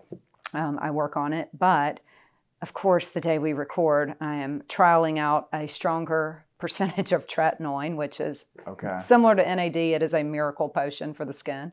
Um, 0.55 0.79
I 0.81 0.93
work 0.93 1.17
on 1.17 1.33
it, 1.33 1.49
but 1.59 1.99
of 2.61 2.75
course, 2.75 3.11
the 3.11 3.21
day 3.21 3.39
we 3.39 3.53
record, 3.53 4.15
I 4.21 4.37
am 4.37 4.63
trialing 4.69 5.19
out 5.19 5.49
a 5.53 5.67
stronger 5.67 6.45
percentage 6.63 7.11
of 7.11 7.27
tretinoin, 7.27 7.97
which 7.97 8.21
is 8.21 8.47
okay. 8.69 8.97
similar 9.01 9.35
to 9.35 9.43
NAD. 9.43 9.75
It 9.75 10.01
is 10.01 10.15
a 10.15 10.23
miracle 10.23 10.69
potion 10.69 11.13
for 11.13 11.25
the 11.25 11.33
skin. 11.33 11.73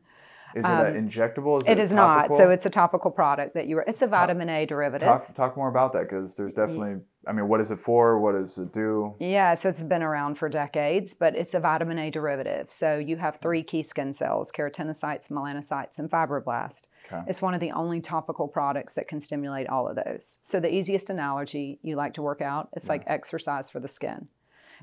Is 0.56 0.64
it 0.64 0.68
um, 0.68 0.86
injectable? 0.86 1.62
Is 1.62 1.68
it, 1.68 1.72
it 1.74 1.78
is 1.78 1.92
not. 1.92 2.32
So 2.32 2.50
it's 2.50 2.66
a 2.66 2.70
topical 2.70 3.12
product 3.12 3.54
that 3.54 3.68
you 3.68 3.78
are. 3.78 3.84
It's 3.86 4.02
a 4.02 4.08
vitamin 4.08 4.48
talk, 4.48 4.56
A 4.56 4.66
derivative. 4.66 5.06
Talk, 5.06 5.34
talk 5.34 5.56
more 5.56 5.68
about 5.68 5.92
that 5.92 6.08
because 6.08 6.34
there's 6.34 6.54
definitely. 6.54 7.02
I 7.24 7.32
mean, 7.32 7.46
what 7.46 7.60
is 7.60 7.70
it 7.70 7.78
for? 7.78 8.18
What 8.18 8.34
does 8.34 8.58
it 8.58 8.72
do? 8.72 9.14
Yeah, 9.20 9.54
so 9.54 9.68
it's 9.68 9.80
been 9.80 10.02
around 10.02 10.38
for 10.38 10.48
decades, 10.48 11.14
but 11.14 11.36
it's 11.36 11.54
a 11.54 11.60
vitamin 11.60 12.00
A 12.00 12.10
derivative. 12.10 12.72
So 12.72 12.98
you 12.98 13.18
have 13.18 13.36
three 13.36 13.62
key 13.62 13.84
skin 13.84 14.12
cells: 14.12 14.50
keratinocytes, 14.50 15.30
melanocytes, 15.30 16.00
and 16.00 16.10
fibroblasts. 16.10 16.88
Okay. 17.06 17.22
It's 17.28 17.40
one 17.40 17.54
of 17.54 17.60
the 17.60 17.70
only 17.70 18.00
topical 18.00 18.48
products 18.48 18.94
that 18.94 19.06
can 19.06 19.20
stimulate 19.20 19.68
all 19.68 19.86
of 19.86 19.94
those. 19.94 20.40
So 20.42 20.58
the 20.58 20.74
easiest 20.74 21.10
analogy 21.10 21.78
you 21.80 21.94
like 21.94 22.14
to 22.14 22.22
work 22.22 22.40
out, 22.40 22.70
it's 22.72 22.86
yeah. 22.86 22.92
like 22.94 23.04
exercise 23.06 23.70
for 23.70 23.78
the 23.78 23.86
skin. 23.86 24.26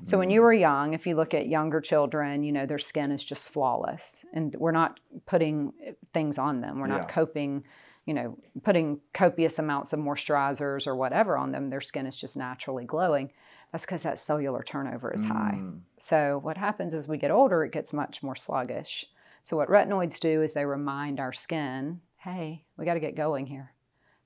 So 0.02 0.18
when 0.18 0.30
you 0.30 0.42
were 0.42 0.52
young, 0.52 0.94
if 0.94 1.06
you 1.06 1.14
look 1.16 1.34
at 1.34 1.48
younger 1.48 1.80
children, 1.80 2.44
you 2.44 2.52
know, 2.52 2.66
their 2.66 2.78
skin 2.78 3.10
is 3.10 3.24
just 3.24 3.50
flawless. 3.50 4.24
And 4.32 4.54
we're 4.56 4.72
not 4.72 5.00
putting 5.26 5.72
things 6.12 6.38
on 6.38 6.60
them. 6.60 6.78
We're 6.78 6.86
not 6.86 7.02
yeah. 7.02 7.06
coping, 7.08 7.64
you 8.06 8.14
know, 8.14 8.38
putting 8.62 9.00
copious 9.12 9.58
amounts 9.58 9.92
of 9.92 10.00
moisturizers 10.00 10.86
or 10.86 10.94
whatever 10.94 11.36
on 11.36 11.52
them. 11.52 11.70
Their 11.70 11.80
skin 11.80 12.06
is 12.06 12.16
just 12.16 12.36
naturally 12.36 12.84
glowing. 12.84 13.30
That's 13.72 13.84
because 13.84 14.02
that 14.04 14.18
cellular 14.18 14.62
turnover 14.62 15.12
is 15.12 15.26
mm. 15.26 15.30
high. 15.30 15.60
So 15.98 16.38
what 16.42 16.56
happens 16.56 16.94
as 16.94 17.08
we 17.08 17.18
get 17.18 17.30
older, 17.30 17.64
it 17.64 17.72
gets 17.72 17.92
much 17.92 18.22
more 18.22 18.36
sluggish. 18.36 19.04
So 19.42 19.56
what 19.56 19.68
retinoids 19.68 20.20
do 20.20 20.42
is 20.42 20.52
they 20.52 20.64
remind 20.64 21.20
our 21.20 21.32
skin, 21.32 22.00
hey, 22.18 22.64
we 22.76 22.84
got 22.84 22.94
to 22.94 23.00
get 23.00 23.14
going 23.14 23.46
here. 23.46 23.72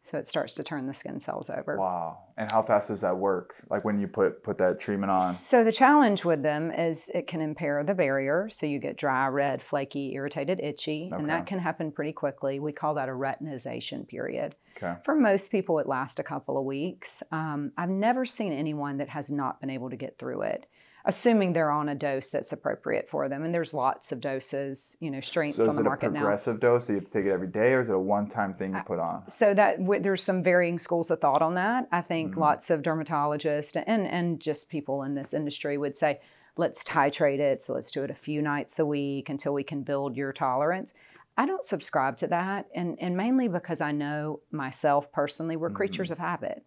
So 0.05 0.19
it 0.19 0.27
starts 0.27 0.55
to 0.57 0.65
turn 0.65 0.89
the 0.89 0.95
skin 0.95 1.21
cells 1.21 1.49
over. 1.49 1.79
Wow. 1.79 2.19
And 2.37 2.51
how 2.51 2.63
fast 2.63 2.89
does 2.89 3.01
that 3.03 3.17
work? 3.17 3.55
Like 3.71 3.85
when 3.85 4.01
you 4.01 4.09
put 4.09 4.43
put 4.43 4.59
that 4.59 4.81
treatment 4.81 5.13
on? 5.13 5.21
So 5.21 5.63
the 5.63 5.71
challenge 5.71 6.25
with 6.25 6.43
them 6.43 6.73
is 6.73 7.09
it 7.15 7.29
can 7.29 7.41
impair 7.41 7.85
the 7.85 7.95
barrier. 7.95 8.49
So 8.51 8.67
you 8.67 8.81
get 8.81 8.97
dry, 8.97 9.29
red, 9.29 9.63
flaky, 9.63 10.15
irritated, 10.15 10.59
itchy, 10.61 11.09
okay. 11.13 11.21
and 11.21 11.31
that 11.31 11.47
can 11.47 11.61
happen 11.61 11.93
pretty 11.93 12.13
quickly. 12.13 12.59
We 12.59 12.73
call 12.73 12.95
that 12.95 13.09
a 13.09 13.13
retinization 13.13 14.09
period. 14.09 14.57
Okay. 14.77 14.95
For 15.05 15.15
most 15.15 15.53
people, 15.53 15.79
it 15.79 15.87
lasts 15.87 16.19
a 16.19 16.25
couple 16.25 16.59
of 16.59 16.65
weeks. 16.65 17.23
Um, 17.31 17.71
I've 17.77 17.89
never 17.89 18.25
seen 18.25 18.53
anyone 18.53 18.97
that 18.97 19.11
has 19.11 19.31
not 19.31 19.61
been 19.61 19.71
able 19.71 19.91
to 19.91 19.97
get 19.97 20.19
through 20.19 20.43
it 20.43 20.67
assuming 21.05 21.53
they're 21.53 21.71
on 21.71 21.89
a 21.89 21.95
dose 21.95 22.31
that's 22.31 22.53
appropriate 22.53 23.09
for 23.09 23.29
them. 23.29 23.45
And 23.45 23.55
there's 23.55 23.75
lots 23.75 24.13
of 24.13 24.21
doses, 24.21 24.97
you 25.01 25.11
know, 25.11 25.21
strengths 25.21 25.65
so 25.65 25.71
on 25.71 25.77
the 25.77 25.83
market 25.83 26.13
now. 26.13 26.21
Is 26.33 26.47
it 26.47 26.51
a 26.51 26.55
progressive 26.55 26.61
dose? 26.61 26.87
Do 26.87 26.93
you 26.93 26.99
have 27.01 27.07
to 27.09 27.13
take 27.13 27.27
it 27.27 27.33
every 27.33 27.49
day, 27.49 27.73
or 27.73 27.83
is 27.83 27.89
it 27.89 27.95
a 27.95 27.99
one-time 27.99 28.55
thing 28.55 28.75
you 28.75 28.83
put 28.87 28.99
on? 28.99 29.29
So 29.29 29.55
that 29.55 29.79
w- 29.79 30.01
there's 30.01 30.23
some 30.23 30.43
varying 30.43 30.79
schools 30.79 31.11
of 31.11 31.21
thought 31.21 31.43
on 31.43 31.55
that. 31.55 31.89
I 31.91 32.01
think 32.01 32.33
mm-hmm. 32.33 32.41
lots 32.41 32.71
of 32.71 32.83
dermatologists 32.83 33.83
and 33.87 34.07
and 34.07 34.41
just 34.41 34.69
people 34.69 35.03
in 35.03 35.15
this 35.15 35.35
industry 35.35 35.77
would 35.79 35.97
say, 35.97 36.21
let's 36.57 36.85
titrate 36.85 37.39
it. 37.39 37.61
So 37.63 37.73
let's 37.73 37.91
do 37.91 38.05
it 38.05 38.11
a 38.11 38.15
few 38.15 38.43
nights 38.43 38.79
a 38.79 38.87
week 38.87 39.29
until 39.29 39.55
we 39.55 39.65
can 39.65 39.83
build 39.83 40.17
your 40.17 40.33
tolerance. 40.33 40.93
I 41.37 41.47
don't 41.47 41.65
subscribe 41.65 42.17
to 42.19 42.27
that, 42.29 42.67
and 42.75 42.97
and 43.01 43.17
mainly 43.17 43.49
because 43.49 43.81
I 43.81 43.91
know 43.93 44.41
myself 44.51 45.11
personally, 45.13 45.57
we're 45.57 45.69
mm-hmm. 45.69 45.77
creatures 45.77 46.11
of 46.11 46.19
habit. 46.19 46.63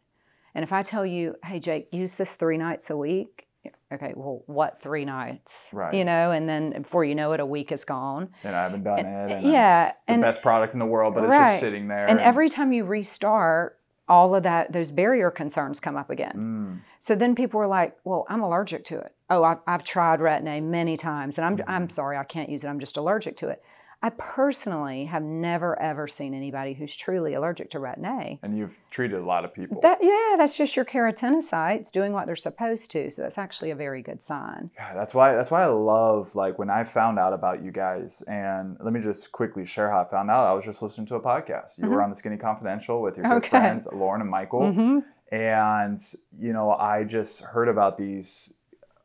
And 0.56 0.64
if 0.64 0.72
I 0.74 0.84
tell 0.84 1.06
you, 1.06 1.36
hey 1.44 1.60
Jake, 1.60 1.90
use 1.92 2.16
this 2.16 2.36
three 2.36 2.58
nights 2.58 2.90
a 2.90 2.98
week, 2.98 3.45
okay, 3.92 4.14
well, 4.16 4.44
what 4.46 4.82
three 4.82 5.06
nights? 5.06 5.70
Right. 5.74 5.94
You 5.94 6.06
know, 6.06 6.32
and 6.32 6.48
then 6.48 6.72
before 6.72 7.06
you 7.06 7.16
know 7.16 7.34
it, 7.34 7.40
a 7.40 7.46
week 7.46 7.72
is 7.72 7.86
gone. 7.86 8.30
And 8.44 8.56
I 8.56 8.64
haven't 8.64 8.84
done 8.84 9.00
and, 9.00 9.32
it. 9.32 9.38
And 9.38 9.52
yeah. 9.52 9.92
the 10.08 10.14
and, 10.14 10.22
best 10.22 10.42
product 10.42 10.74
in 10.74 10.80
the 10.80 10.86
world, 10.86 11.14
but 11.14 11.28
right. 11.28 11.54
it's 11.54 11.54
just 11.54 11.62
sitting 11.62 11.88
there. 11.88 12.06
And, 12.06 12.20
and, 12.20 12.20
every 12.20 12.50
time 12.50 12.74
you 12.74 12.86
restart, 12.86 13.80
all 14.08 14.36
of 14.36 14.44
that, 14.44 14.72
those 14.72 14.92
barrier 14.92 15.32
concerns 15.32 15.80
come 15.80 15.96
up 15.96 16.10
again. 16.10 16.34
Mm. 16.36 16.82
So 17.00 17.16
then 17.16 17.36
people 17.36 17.60
are 17.62 17.68
like, 17.68 17.98
well, 18.04 18.26
I'm 18.30 18.42
allergic 18.42 18.86
to 18.86 19.00
it. 19.00 19.16
Oh, 19.30 19.44
I, 19.44 19.58
have 19.68 19.84
tried 19.84 20.20
Retin-A 20.20 20.62
many 20.62 20.96
times, 20.98 21.38
and 21.38 21.46
I'm, 21.46 21.58
mm-hmm. 21.58 21.70
I'm 21.70 21.90
sorry, 21.90 22.18
I 22.18 22.24
can't 22.24 22.50
use 22.50 22.64
it. 22.64 22.68
I'm 22.68 22.80
just 22.80 22.98
allergic 22.98 23.38
to 23.38 23.50
it. 23.50 23.64
I 24.02 24.10
personally 24.12 25.06
have 25.06 25.24
never 25.24 25.80
ever 25.82 26.08
seen 26.08 26.34
anybody 26.34 26.74
who's 26.74 26.96
truly 26.96 27.34
allergic 27.34 27.72
to 27.72 27.80
retin-A. 27.80 28.40
And 28.44 28.58
you've 28.58 28.78
treated 28.90 29.20
a 29.20 29.26
lot 29.26 29.46
of 29.46 29.54
people. 29.54 29.82
That, 29.82 30.00
yeah, 30.02 30.36
that's 30.38 30.58
just 30.58 30.76
your 30.76 30.86
keratinocytes 30.86 31.92
doing 31.92 32.14
what 32.14 32.28
they're 32.28 32.36
supposed 32.36 32.92
to. 32.92 33.10
So 33.10 33.22
that's 33.22 33.38
actually 33.38 33.72
a 33.72 33.76
very 33.76 34.02
good 34.02 34.22
sign. 34.22 34.72
Yeah, 34.76 34.94
that's 34.94 35.14
why 35.14 35.34
that's 35.34 35.52
why 35.52 35.64
I 35.64 35.68
love 35.68 36.36
like 36.36 36.60
when 36.60 36.70
I 36.70 36.84
found 36.84 37.20
out 37.20 37.34
about 37.34 37.64
you 37.64 37.72
guys. 37.72 38.22
And 38.28 38.78
let 38.80 38.94
me 38.94 39.02
just 39.02 39.32
quickly 39.32 39.66
share 39.66 39.90
how 39.90 40.02
I 40.02 40.06
found 40.06 40.30
out. 40.30 40.48
I 40.48 40.54
was 40.54 40.66
just 40.66 40.82
listening 40.82 41.08
to 41.08 41.16
a 41.16 41.22
podcast. 41.22 41.78
You 41.78 41.86
mm-hmm. 41.86 41.94
were 41.94 42.02
on 42.02 42.10
the 42.10 42.16
Skinny 42.16 42.38
Confidential 42.38 43.02
with 43.02 43.18
your 43.18 43.26
good 43.26 43.38
okay. 43.38 43.50
friends 43.50 43.88
Lauren 43.92 44.22
and 44.22 44.30
Michael. 44.30 44.62
Mm-hmm. 44.62 45.00
And 45.32 46.00
you 46.38 46.54
know, 46.54 46.72
I 46.72 47.04
just 47.04 47.42
heard 47.42 47.68
about 47.68 47.98
these 47.98 48.54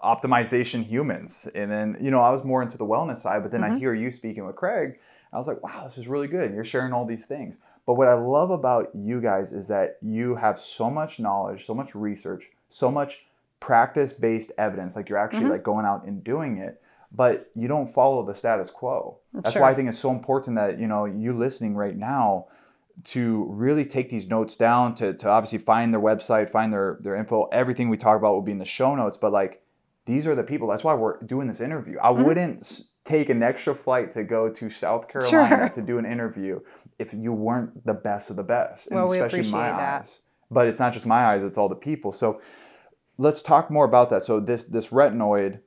optimization 0.03 0.85
humans. 0.85 1.49
And 1.55 1.71
then, 1.71 1.97
you 2.01 2.11
know, 2.11 2.21
I 2.21 2.31
was 2.31 2.45
more 2.45 2.63
into 2.63 2.79
the 2.79 2.87
wellness 2.87 3.21
side, 3.21 3.43
but 3.43 3.53
then 3.53 3.61
mm-hmm. 3.61 3.75
I 3.75 3.79
hear 3.79 3.95
you 3.95 4.11
speaking 4.11 4.47
with 4.47 4.57
Craig. 4.57 4.99
I 5.33 5.39
was 5.39 5.47
like, 5.47 5.63
wow, 5.63 5.85
this 5.85 5.99
is 5.99 6.09
really 6.09 6.27
good. 6.27 6.53
You're 6.53 6.65
sharing 6.65 6.93
all 6.93 7.07
these 7.07 7.27
things. 7.27 7.57
But 7.87 7.95
what 7.95 8.09
I 8.09 8.15
love 8.15 8.51
about 8.51 8.91
you 8.95 9.21
guys 9.21 9.53
is 9.53 9.69
that 9.69 9.99
you 10.03 10.37
have 10.37 10.59
so 10.59 10.91
much 10.91 11.19
knowledge, 11.19 11.67
so 11.67 11.75
much 11.75 11.95
research, 11.95 12.45
so 12.69 12.91
much 12.91 13.27
practice 13.59 14.13
based 14.13 14.53
evidence. 14.59 14.97
Like 14.97 15.09
you're 15.09 15.19
actually 15.19 15.43
mm-hmm. 15.43 15.51
like 15.53 15.63
going 15.63 15.87
out 15.87 16.05
and 16.05 16.25
doing 16.25 16.59
it, 16.59 16.81
but 17.13 17.51
you 17.55 17.69
don't 17.69 17.93
follow 17.93 18.25
the 18.25 18.35
status 18.35 18.71
quo. 18.71 19.19
That's 19.33 19.53
sure. 19.53 19.63
why 19.63 19.71
I 19.71 19.75
think 19.75 19.89
it's 19.89 19.99
so 19.99 20.11
important 20.11 20.57
that, 20.57 20.79
you 20.79 20.87
know, 20.87 21.05
you 21.05 21.33
listening 21.33 21.75
right 21.75 21.97
now 21.97 22.47
to 23.03 23.47
really 23.49 23.85
take 23.85 24.11
these 24.11 24.29
notes 24.29 24.57
down, 24.57 24.95
to, 24.97 25.15
to 25.15 25.29
obviously 25.29 25.59
find 25.59 25.93
their 25.93 26.01
website, 26.01 26.51
find 26.51 26.73
their, 26.73 26.99
their 27.01 27.17
info. 27.17 27.45
Everything 27.47 27.89
we 27.89 27.97
talk 27.97 28.17
about 28.17 28.35
will 28.35 28.43
be 28.43 28.53
in 28.53 28.59
the 28.59 28.65
show 28.65 28.95
notes, 28.95 29.17
but 29.17 29.33
like 29.33 29.63
these 30.07 30.27
are 30.27 30.35
the 30.35 30.43
people. 30.43 30.69
That's 30.69 30.85
why 30.85 30.95
we're 30.95 31.21
doing 31.21 31.47
this 31.47 31.61
interview. 31.61 31.99
I 32.03 32.09
mm-hmm. 32.09 32.25
wouldn't 32.25 32.83
take 33.05 33.29
an 33.29 33.43
extra 33.43 33.75
flight 33.75 34.13
to 34.13 34.25
go 34.25 34.51
to 34.51 34.71
South 34.71 35.09
Carolina 35.09 35.49
sure. 35.49 35.69
to 35.71 35.83
do 35.83 35.99
an 35.99 36.07
interview 36.07 36.61
if 36.99 37.13
you 37.13 37.33
weren't 37.33 37.85
the 37.87 37.95
best 37.95 38.31
of 38.31 38.37
the 38.37 38.43
best. 38.43 38.89
Well, 38.91 39.09
we 39.09 39.19
appreciate 39.19 39.53
that. 39.53 40.03
Eyes. 40.03 40.23
But 40.51 40.67
it's 40.67 40.79
not 40.79 40.93
just 40.93 41.07
my 41.07 41.25
eyes; 41.27 41.45
it's 41.45 41.57
all 41.57 41.69
the 41.69 41.77
people. 41.77 42.13
So 42.13 42.41
let's 43.19 43.43
talk 43.43 43.71
more 43.71 43.85
about 43.85 44.11
that. 44.11 44.23
So 44.23 44.41
this 44.41 44.65
this 44.65 44.89
retinoid, 44.89 45.61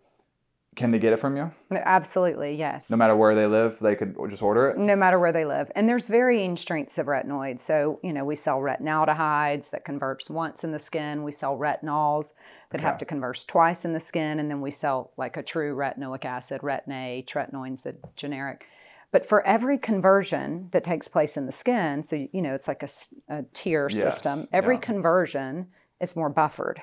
Can 0.75 0.91
they 0.91 0.99
get 0.99 1.13
it 1.13 1.17
from 1.17 1.37
you? 1.37 1.51
Absolutely, 1.71 2.55
yes. 2.55 2.89
No 2.89 2.97
matter 2.97 3.15
where 3.15 3.35
they 3.35 3.45
live, 3.45 3.77
they 3.79 3.95
could 3.95 4.15
just 4.29 4.41
order 4.41 4.69
it? 4.69 4.77
no 4.77 4.95
matter 4.95 5.19
where 5.19 5.31
they 5.31 5.45
live. 5.45 5.71
And 5.75 5.87
there's 5.87 6.07
varying 6.07 6.57
strengths 6.57 6.97
of 6.97 7.05
retinoids. 7.05 7.59
So, 7.59 7.99
you 8.03 8.11
know, 8.13 8.25
we 8.25 8.35
sell 8.35 8.59
retinaldehydes 8.59 9.71
that 9.71 9.85
converts 9.85 10.29
once 10.29 10.63
in 10.63 10.71
the 10.71 10.79
skin. 10.79 11.23
We 11.23 11.31
sell 11.31 11.57
retinols 11.57 12.33
that 12.71 12.81
have 12.81 12.97
to 12.97 13.05
converse 13.05 13.43
twice 13.43 13.85
in 13.85 13.93
the 13.93 13.99
skin. 13.99 14.39
And 14.39 14.49
then 14.49 14.61
we 14.61 14.71
sell 14.71 15.11
like 15.15 15.37
a 15.37 15.43
true 15.43 15.75
retinoic 15.75 16.25
acid, 16.25 16.61
retin 16.61 16.91
A, 16.91 17.23
tretinoin's 17.27 17.83
the 17.83 17.95
generic. 18.15 18.65
But 19.11 19.27
for 19.27 19.45
every 19.45 19.77
conversion 19.77 20.69
that 20.71 20.83
takes 20.83 21.07
place 21.07 21.37
in 21.37 21.45
the 21.45 21.51
skin, 21.51 22.01
so, 22.01 22.27
you 22.31 22.41
know, 22.41 22.55
it's 22.55 22.67
like 22.67 22.83
a 23.29 23.43
tier 23.53 23.87
Yes, 23.91 24.01
system, 24.01 24.47
every 24.51 24.75
yeah. 24.75 24.81
conversion 24.81 25.67
is 26.01 26.15
more 26.15 26.29
buffered. 26.29 26.81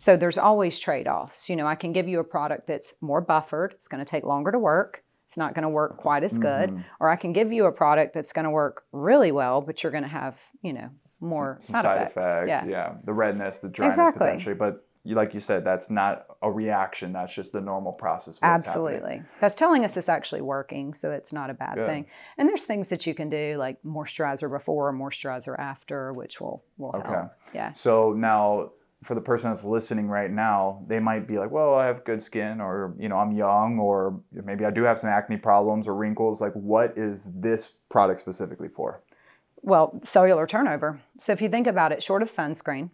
So 0.00 0.16
there's 0.16 0.38
always 0.38 0.78
trade 0.80 1.06
offs. 1.06 1.50
You 1.50 1.56
know, 1.56 1.66
I 1.66 1.74
can 1.74 1.92
give 1.92 2.08
you 2.08 2.20
a 2.20 2.24
product 2.24 2.66
that's 2.66 2.94
more 3.02 3.20
buffered, 3.20 3.72
it's 3.74 3.86
going 3.86 4.02
to 4.02 4.10
take 4.10 4.24
longer 4.24 4.50
to 4.50 4.58
work, 4.58 5.04
it's 5.26 5.36
not 5.36 5.52
going 5.54 5.64
to 5.64 5.68
work 5.68 5.98
quite 5.98 6.24
as 6.24 6.38
good. 6.38 6.70
Mm-hmm. 6.70 6.80
Or 7.00 7.10
I 7.10 7.16
can 7.16 7.34
give 7.34 7.52
you 7.52 7.66
a 7.66 7.72
product 7.72 8.14
that's 8.14 8.32
going 8.32 8.46
to 8.46 8.50
work 8.50 8.84
really 8.92 9.30
well, 9.30 9.60
but 9.60 9.82
you're 9.82 9.92
going 9.92 10.04
to 10.04 10.08
have, 10.08 10.38
you 10.62 10.72
know, 10.72 10.88
more 11.20 11.58
Some 11.60 11.82
side, 11.82 12.06
effects. 12.08 12.48
yeah. 12.48 12.64
yeah. 12.64 12.94
The 13.04 13.12
redness, 13.12 13.58
the 13.58 13.68
dryness 13.68 13.96
Exactly. 13.98 14.26
potentially. 14.26 14.54
But 14.54 14.86
you, 15.04 15.14
like 15.16 15.34
you 15.34 15.40
said, 15.40 15.66
that's 15.66 15.90
not 15.90 16.24
a 16.40 16.50
reaction. 16.50 17.12
That's 17.12 17.34
just 17.34 17.52
the 17.52 17.60
normal 17.60 17.92
process. 17.92 18.28
of 18.28 18.40
what's 18.40 18.40
happening. 18.42 18.64
Absolutely. 18.66 19.22
That's 19.38 19.54
telling 19.54 19.84
us 19.84 19.98
it's 19.98 20.08
actually 20.08 20.40
working, 20.40 20.94
so 20.94 21.10
it's 21.10 21.30
not 21.30 21.50
a 21.50 21.54
bad 21.54 21.74
Good. 21.74 21.86
thing. 21.86 22.06
And 22.38 22.48
there's 22.48 22.64
things 22.64 22.88
that 22.88 23.06
you 23.06 23.12
can 23.14 23.28
do 23.28 23.56
like 23.58 23.76
moisturizer 23.84 24.50
before, 24.50 24.88
or 24.88 24.92
moisturizer 24.94 25.58
after, 25.58 26.14
which 26.14 26.40
will 26.40 26.64
will 26.78 26.96
Okay. 26.96 27.06
help. 27.08 27.32
Yeah. 27.52 27.74
So 27.74 28.14
now, 28.14 28.70
for 29.02 29.14
the 29.14 29.20
person 29.20 29.50
that's 29.50 29.64
listening 29.64 30.08
right 30.08 30.30
now, 30.30 30.84
they 30.86 30.98
might 30.98 31.26
be 31.26 31.38
like, 31.38 31.50
"Well, 31.50 31.74
I 31.74 31.86
have 31.86 32.04
good 32.04 32.22
skin, 32.22 32.60
or 32.60 32.94
you 32.98 33.08
know, 33.08 33.16
I'm 33.16 33.32
young, 33.32 33.78
or 33.78 34.20
maybe 34.32 34.64
I 34.64 34.70
do 34.70 34.82
have 34.84 34.98
some 34.98 35.10
acne 35.10 35.38
problems 35.38 35.88
or 35.88 35.94
wrinkles." 35.94 36.40
Like, 36.40 36.52
what 36.52 36.96
is 36.98 37.30
this 37.34 37.72
product 37.88 38.20
specifically 38.20 38.68
for? 38.68 39.02
Well, 39.62 40.00
cellular 40.02 40.46
turnover. 40.46 41.00
So 41.18 41.32
if 41.32 41.42
you 41.42 41.48
think 41.48 41.66
about 41.66 41.92
it, 41.92 42.02
short 42.02 42.22
of 42.22 42.28
sunscreen, 42.28 42.90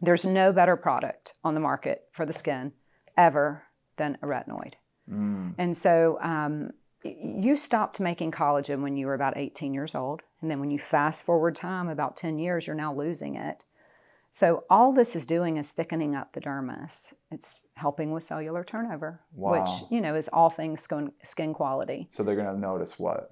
there's 0.00 0.24
no 0.24 0.52
better 0.52 0.76
product 0.76 1.34
on 1.44 1.54
the 1.54 1.60
market 1.60 2.08
for 2.10 2.26
the 2.26 2.32
skin 2.32 2.72
ever 3.16 3.64
than 3.96 4.18
a 4.22 4.26
retinoid. 4.26 4.74
Mm. 5.10 5.54
And 5.58 5.76
so 5.76 6.18
um, 6.22 6.70
you 7.04 7.56
stopped 7.56 8.00
making 8.00 8.32
collagen 8.32 8.82
when 8.82 8.96
you 8.96 9.06
were 9.06 9.14
about 9.14 9.36
18 9.36 9.74
years 9.74 9.94
old. 9.94 10.22
And 10.40 10.50
then 10.50 10.60
when 10.60 10.70
you 10.70 10.78
fast 10.78 11.24
forward 11.24 11.54
time 11.54 11.88
about 11.88 12.16
10 12.16 12.38
years, 12.38 12.66
you're 12.66 12.76
now 12.76 12.94
losing 12.94 13.36
it. 13.36 13.64
So 14.34 14.64
all 14.70 14.92
this 14.94 15.14
is 15.14 15.26
doing 15.26 15.58
is 15.58 15.72
thickening 15.72 16.14
up 16.14 16.32
the 16.32 16.40
dermis. 16.40 17.12
It's 17.30 17.66
helping 17.74 18.12
with 18.12 18.22
cellular 18.22 18.64
turnover, 18.64 19.20
Wow. 19.34 19.60
which, 19.60 19.70
you 19.90 20.00
know, 20.00 20.14
is 20.14 20.28
all 20.32 20.48
things 20.48 20.80
skin, 20.80 21.12
skin 21.22 21.52
quality. 21.52 22.08
So 22.16 22.22
they're 22.22 22.34
gonna 22.36 22.56
notice 22.56 22.98
what? 22.98 23.30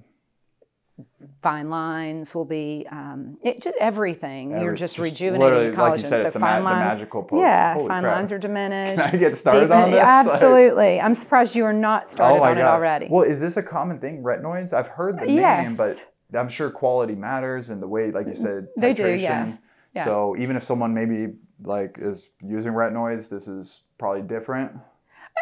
Fine 1.41 1.71
lines 1.71 2.35
will 2.35 2.45
be 2.45 2.87
um, 2.93 3.39
it 3.43 3.63
just 3.63 3.75
everything. 3.81 4.51
You're 4.51 4.75
just, 4.75 4.97
just 4.97 4.99
rejuvenating 4.99 5.75
the 5.75 5.83
like 5.83 5.95
collagen. 5.95 6.03
you 6.03 6.09
said, 6.09 6.33
so 6.35 6.39
fine 6.39 6.63
ma- 6.63 6.91
the 6.91 7.07
lines, 7.07 7.31
yeah, 7.33 7.73
holy 7.73 7.89
fine 7.89 8.03
crap. 8.03 8.17
lines 8.17 8.33
are 8.33 8.39
diminished. 8.39 9.03
Can 9.03 9.15
I 9.15 9.17
get 9.19 9.37
started 9.39 9.71
on 9.73 9.79
Deepen- 9.89 9.91
this? 9.93 9.99
Like- 10.01 10.07
Absolutely. 10.07 11.01
I'm 11.01 11.15
surprised 11.15 11.55
you 11.57 11.65
are 11.65 11.73
not 11.73 12.11
started 12.11 12.41
oh 12.41 12.43
on 12.43 12.59
it 12.59 12.61
already. 12.61 13.09
Well, 13.11 13.23
is 13.23 13.41
this 13.41 13.57
a 13.57 13.63
common 13.63 13.99
thing? 14.01 14.23
Retinoids? 14.23 14.75
I've 14.75 14.89
heard 14.89 15.19
the 15.19 15.31
Yes. 15.33 15.79
name, 15.79 15.89
but 16.33 16.39
I'm 16.39 16.51
sure 16.51 16.71
quality 16.71 17.15
matters 17.15 17.71
and 17.71 17.81
the 17.81 17.89
way, 17.89 18.11
like 18.11 18.27
you 18.27 18.37
said, 18.37 18.69
They 18.77 18.93
do, 18.93 19.15
yeah. 19.15 19.57
Yeah. 19.95 20.05
So 20.05 20.37
even 20.39 20.57
if 20.57 20.63
someone 20.63 20.95
maybe 20.95 21.35
like 21.63 21.99
is 22.01 22.29
using 22.43 22.73
retinoids, 22.73 23.29
this 23.29 23.49
is 23.49 23.81
probably 23.99 24.23
different. 24.23 24.73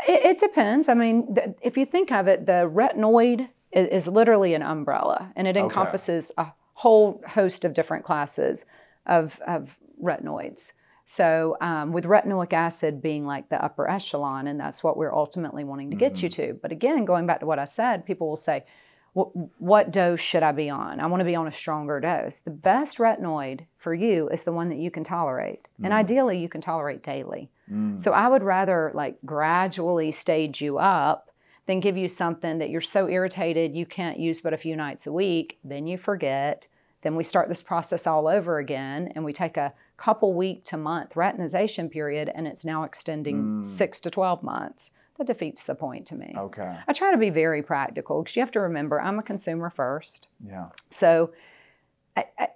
It, 0.07 0.25
it 0.25 0.39
depends. 0.39 0.89
I 0.89 0.95
mean, 0.95 1.35
th- 1.35 1.57
if 1.63 1.77
you 1.77 1.85
think 1.85 2.11
of 2.13 2.29
it, 2.29 2.47
the 2.47 2.71
retinoid 2.73 3.49
is, 3.73 3.89
is 3.89 4.09
literally 4.09 4.55
an 4.55 4.63
umbrella, 4.63 5.33
and 5.37 5.47
it 5.47 5.57
encompasses 5.57 6.33
a 6.39 6.53
whole 6.75 7.23
host 7.27 7.65
of 7.65 7.75
different 7.75 8.05
classes 8.05 8.65
of, 9.07 9.41
of 9.47 9.77
retinoids. 10.03 10.73
So, 11.05 11.57
um, 11.63 11.93
with 11.93 12.05
retinoic 12.05 12.53
acid 12.53 13.01
being 13.01 13.25
like 13.25 13.49
the 13.49 13.63
upper 13.65 13.89
echelon, 13.89 14.47
and 14.47 14.61
that's 14.61 14.85
what 14.85 14.97
we're 14.97 15.15
ultimately 15.15 15.65
wanting 15.65 15.91
to 15.91 15.97
get 15.97 16.23
you 16.23 16.29
to. 16.29 16.59
But 16.61 16.71
again, 16.71 17.05
going 17.07 17.27
back 17.27 17.41
to 17.41 17.47
what 17.47 17.59
I 17.59 17.65
said, 17.65 18.05
people 18.05 18.29
will 18.29 18.37
say, 18.37 18.65
what, 19.13 19.31
what 19.61 19.91
dose 19.91 20.21
should 20.21 20.43
I 20.43 20.53
be 20.53 20.71
on? 20.71 21.01
I 21.01 21.07
want 21.07 21.21
to 21.21 21.25
be 21.25 21.35
on 21.35 21.47
a 21.47 21.53
stronger 21.53 22.01
dose. 22.01 22.41
The 22.41 22.51
best 22.51 22.99
retinoid 22.99 23.67
for 23.77 23.95
you 23.95 24.29
is 24.29 24.45
the 24.45 24.53
one 24.53 24.69
that 24.69 24.79
you 24.79 24.91
can 24.91 25.05
tolerate. 25.05 25.67
And 25.83 25.93
mm. 25.93 25.97
ideally, 25.97 26.39
you 26.39 26.49
can 26.49 26.61
tolerate 26.61 27.03
daily. 27.03 27.51
Mm. 27.73 27.99
So 27.99 28.13
I 28.13 28.29
would 28.29 28.43
rather 28.43 28.91
like 28.95 29.19
gradually 29.25 30.13
stage 30.13 30.61
you 30.61 30.79
up 30.79 31.31
than 31.67 31.81
give 31.81 31.97
you 31.97 32.09
something 32.09 32.59
that 32.59 32.71
you're 32.71 32.81
so 32.81 33.09
irritated 33.09 33.77
you 33.77 33.85
can't 33.85 34.19
use 34.19 34.41
but 34.41 34.55
a 34.55 34.59
few 34.59 34.75
nights 34.75 35.07
a 35.07 35.13
week. 35.13 35.59
Then 35.63 35.87
you 35.87 35.99
forget. 35.99 36.67
Then 37.03 37.15
we 37.15 37.23
start 37.23 37.49
this 37.49 37.63
process 37.63 38.07
all 38.07 38.27
over 38.27 38.59
again 38.59 39.13
and 39.15 39.25
we 39.25 39.33
take 39.33 39.57
a 39.57 39.73
couple 39.97 40.33
week 40.33 40.65
to 40.65 40.77
month 40.77 41.15
retinization 41.15 41.91
period 41.91 42.31
and 42.35 42.47
it's 42.47 42.65
now 42.65 42.85
extending 42.85 43.43
mm. 43.43 43.65
six 43.65 44.01
to 44.01 44.11
12 44.11 44.43
months. 44.43 44.91
That 45.19 45.27
defeats 45.27 45.65
the 45.65 45.75
point 45.75 46.07
to 46.07 46.15
me. 46.15 46.33
Okay. 46.37 46.77
I 46.87 46.93
try 46.93 47.11
to 47.11 47.17
be 47.19 47.31
very 47.31 47.63
practical 47.63 48.23
because 48.23 48.37
you 48.37 48.41
have 48.43 48.53
to 48.53 48.61
remember 48.61 49.01
I'm 49.01 49.19
a 49.19 49.23
consumer 49.23 49.69
first. 49.69 50.29
Yeah. 50.45 50.67
So 50.91 51.33
I, 52.17 52.25
I, 52.39 52.49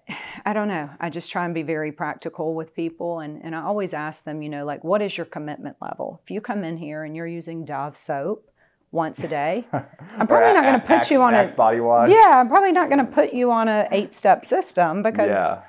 I 0.46 0.52
don't 0.52 0.68
know. 0.68 0.90
I 1.00 1.10
just 1.10 1.30
try 1.32 1.44
and 1.44 1.52
be 1.54 1.62
very 1.62 1.90
practical 1.90 2.54
with 2.54 2.74
people. 2.74 3.18
And, 3.20 3.42
and 3.44 3.54
I 3.56 3.62
always 3.62 3.92
ask 3.92 4.24
them, 4.24 4.42
you 4.42 4.48
know, 4.48 4.64
like, 4.64 4.84
what 4.84 5.02
is 5.02 5.16
your 5.16 5.26
commitment 5.26 5.76
level? 5.80 6.20
If 6.24 6.30
you 6.30 6.40
come 6.40 6.62
in 6.64 6.76
here 6.76 7.02
and 7.04 7.16
you're 7.16 7.26
using 7.26 7.64
Dove 7.64 7.96
soap 7.96 8.48
once 8.92 9.22
a 9.24 9.28
day, 9.28 9.66
I'm 9.72 10.26
probably 10.28 10.52
not 10.54 10.62
going 10.64 10.80
to 10.80 10.86
put 10.86 11.10
you 11.10 11.20
on 11.22 11.34
Axe 11.34 11.50
a. 11.52 11.54
body 11.56 11.80
wash. 11.80 12.10
Yeah, 12.10 12.40
I'm 12.40 12.48
probably 12.48 12.72
not 12.72 12.88
going 12.90 13.04
to 13.04 13.10
put 13.12 13.32
you 13.32 13.50
on 13.50 13.66
a 13.68 13.88
eight 13.90 14.12
step 14.12 14.44
system 14.44 15.02
because 15.02 15.28
Yeah. 15.30 15.62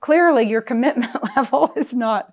clearly 0.00 0.48
your 0.48 0.60
commitment 0.62 1.16
level 1.36 1.72
is 1.76 1.94
not, 1.94 2.32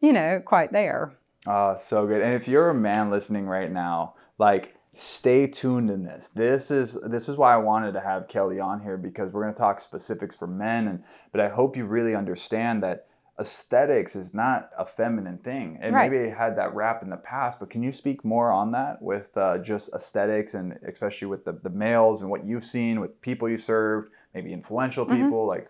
you 0.00 0.12
know, 0.12 0.40
quite 0.44 0.72
there. 0.72 1.12
Oh, 1.46 1.76
so 1.80 2.06
good. 2.06 2.20
And 2.22 2.34
if 2.34 2.48
you're 2.48 2.70
a 2.70 2.74
man 2.74 3.10
listening 3.10 3.46
right 3.46 3.70
now, 3.70 4.14
like 4.38 4.74
stay 4.92 5.46
tuned 5.46 5.90
in 5.90 6.02
this. 6.02 6.28
This 6.28 6.70
is 6.70 6.94
this 7.02 7.28
is 7.28 7.36
why 7.36 7.54
I 7.54 7.58
wanted 7.58 7.92
to 7.92 8.00
have 8.00 8.26
Keli 8.28 8.62
on 8.62 8.80
here 8.80 8.96
because 8.96 9.32
we're 9.32 9.42
going 9.42 9.54
to 9.54 9.58
talk 9.58 9.80
specifics 9.80 10.34
for 10.36 10.46
men 10.46 10.88
and 10.88 11.04
but 11.32 11.40
I 11.40 11.48
hope 11.48 11.76
you 11.76 11.86
really 11.86 12.14
understand 12.14 12.82
that 12.82 13.06
aesthetics 13.40 14.16
is 14.16 14.34
not 14.34 14.70
a 14.76 14.84
feminine 14.84 15.38
thing. 15.38 15.78
And 15.80 15.94
Right. 15.94 16.10
maybe 16.10 16.24
it 16.24 16.36
had 16.36 16.58
that 16.58 16.74
rap 16.74 17.02
in 17.04 17.10
the 17.10 17.16
past, 17.16 17.60
but 17.60 17.70
can 17.70 17.84
you 17.84 17.92
speak 17.92 18.24
more 18.24 18.50
on 18.50 18.72
that 18.72 19.00
with 19.00 19.36
uh, 19.36 19.58
just 19.58 19.94
aesthetics 19.94 20.54
and 20.54 20.76
especially 20.86 21.28
with 21.28 21.44
the, 21.44 21.52
the 21.52 21.70
males 21.70 22.20
and 22.20 22.30
what 22.30 22.44
you've 22.44 22.64
seen 22.64 22.98
with 23.00 23.20
people 23.20 23.48
you 23.48 23.56
served, 23.58 24.10
maybe 24.34 24.52
influential 24.52 25.06
Mm-hmm. 25.06 25.22
people 25.22 25.46
like 25.46 25.62
Y- 25.64 25.68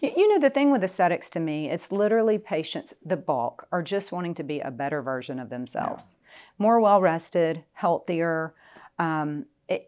You 0.00 0.28
know, 0.28 0.38
the 0.38 0.50
thing 0.50 0.70
with 0.70 0.82
aesthetics 0.82 1.30
to 1.30 1.40
me, 1.40 1.68
it's 1.70 1.92
literally 1.92 2.38
patients, 2.38 2.94
the 3.04 3.16
bulk, 3.16 3.66
are 3.72 3.82
just 3.82 4.12
wanting 4.12 4.34
to 4.34 4.42
be 4.42 4.60
a 4.60 4.70
better 4.70 5.02
version 5.02 5.38
of 5.38 5.50
themselves, 5.50 6.16
more 6.58 6.80
well 6.80 7.00
rested, 7.00 7.64
healthier. 7.72 8.54
Um, 8.98 9.46
it, 9.68 9.86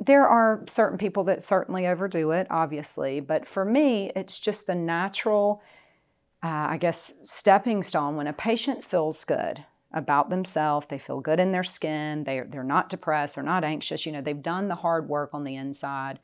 there 0.00 0.26
are 0.26 0.62
certain 0.66 0.98
people 0.98 1.24
that 1.24 1.42
certainly 1.42 1.86
overdo 1.86 2.30
it, 2.32 2.46
obviously, 2.50 3.20
but 3.20 3.46
for 3.46 3.64
me, 3.64 4.12
it's 4.14 4.38
just 4.38 4.66
the 4.66 4.74
natural, 4.74 5.62
uh, 6.42 6.68
I 6.70 6.76
guess, 6.76 7.20
stepping 7.24 7.82
stone. 7.82 8.16
When 8.16 8.26
a 8.26 8.32
patient 8.32 8.84
feels 8.84 9.24
good 9.24 9.64
about 9.96 10.28
themselves, 10.28 10.86
they 10.90 10.98
feel 10.98 11.20
good 11.20 11.40
in 11.40 11.52
their 11.52 11.64
skin, 11.64 12.24
they, 12.24 12.40
they're 12.40 12.62
not 12.62 12.90
depressed, 12.90 13.34
they're 13.34 13.42
not 13.42 13.64
anxious, 13.64 14.04
you 14.04 14.12
know, 14.12 14.20
they've 14.20 14.42
done 14.42 14.68
the 14.68 14.74
hard 14.76 15.08
work 15.08 15.30
on 15.32 15.42
the 15.42 15.56
inside. 15.56 16.20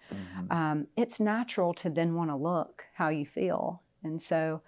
Um, 0.51 0.87
it's 0.95 1.19
natural 1.19 1.73
to 1.75 1.89
then 1.89 2.15
want 2.15 2.29
to 2.29 2.37
look 2.37 2.85
how 2.95 3.09
you 3.09 3.25
feel. 3.25 3.81
And 4.05 4.21
so, 4.21 4.61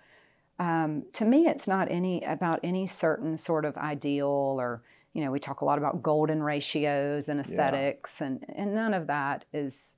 um, 0.59 1.05
to 1.13 1.27
me, 1.27 1.47
it's 1.47 1.69
not 1.69 1.91
any 1.91 2.25
about 2.25 2.61
any 2.63 2.87
certain 2.87 3.37
sort 3.37 3.67
of 3.67 3.77
ideal 3.77 4.57
or 4.59 4.83
you 5.15 5.25
know 5.25 5.31
we 5.31 5.39
talk 5.39 5.63
a 5.63 5.65
lot 5.65 5.79
about 5.79 6.03
golden 6.03 6.43
ratios 6.43 7.29
and 7.31 7.41
aesthetics 7.41 8.21
and 8.21 8.45
and 8.55 8.75
none 8.75 8.93
of 8.93 9.07
that 9.07 9.45
is 9.53 9.97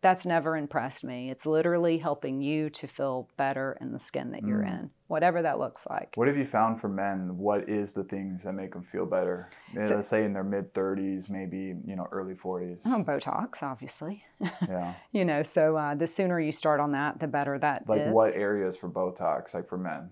that's 0.00 0.24
never 0.24 0.56
impressed 0.56 1.02
me. 1.04 1.28
It's 1.28 1.44
literally 1.44 1.98
helping 1.98 2.40
you 2.40 2.70
to 2.70 2.86
feel 2.86 3.28
better 3.36 3.76
in 3.80 3.92
the 3.92 3.98
skin 3.98 4.30
that 4.30 4.44
you're 4.44 4.62
in, 4.62 4.90
whatever 5.08 5.42
that 5.42 5.58
looks 5.58 5.88
like. 5.90 6.12
What 6.14 6.28
have 6.28 6.36
you 6.36 6.46
found 6.46 6.80
for 6.80 6.86
men? 6.88 7.36
What 7.36 7.68
is 7.68 7.94
the 7.94 8.04
things 8.04 8.44
that 8.44 8.52
make 8.52 8.74
them 8.74 8.84
feel 8.84 9.06
better? 9.06 9.50
So- 9.82 9.96
let's 9.96 10.06
say 10.08 10.24
in 10.24 10.34
their 10.34 10.44
mid 10.44 10.72
30s, 10.72 11.28
maybe 11.28 11.74
you 11.84 11.96
know 11.96 12.06
early 12.12 12.34
40s. 12.34 12.82
Oh, 12.86 13.02
Botox, 13.02 13.62
obviously. 13.62 14.24
Yeah. 14.68 14.94
you 15.10 15.24
know, 15.24 15.42
so 15.42 15.76
uh, 15.76 15.94
the 15.96 16.06
sooner 16.06 16.38
you 16.38 16.52
start 16.52 16.78
on 16.78 16.92
that, 16.92 17.18
the 17.18 17.26
better 17.26 17.58
that 17.58 17.82
is. 17.82 17.88
Like 17.88 18.06
what 18.12 18.34
areas 18.34 18.76
for 18.76 18.88
Botox? 18.88 19.52
Like 19.52 19.68
for 19.68 19.78
men? 19.78 20.10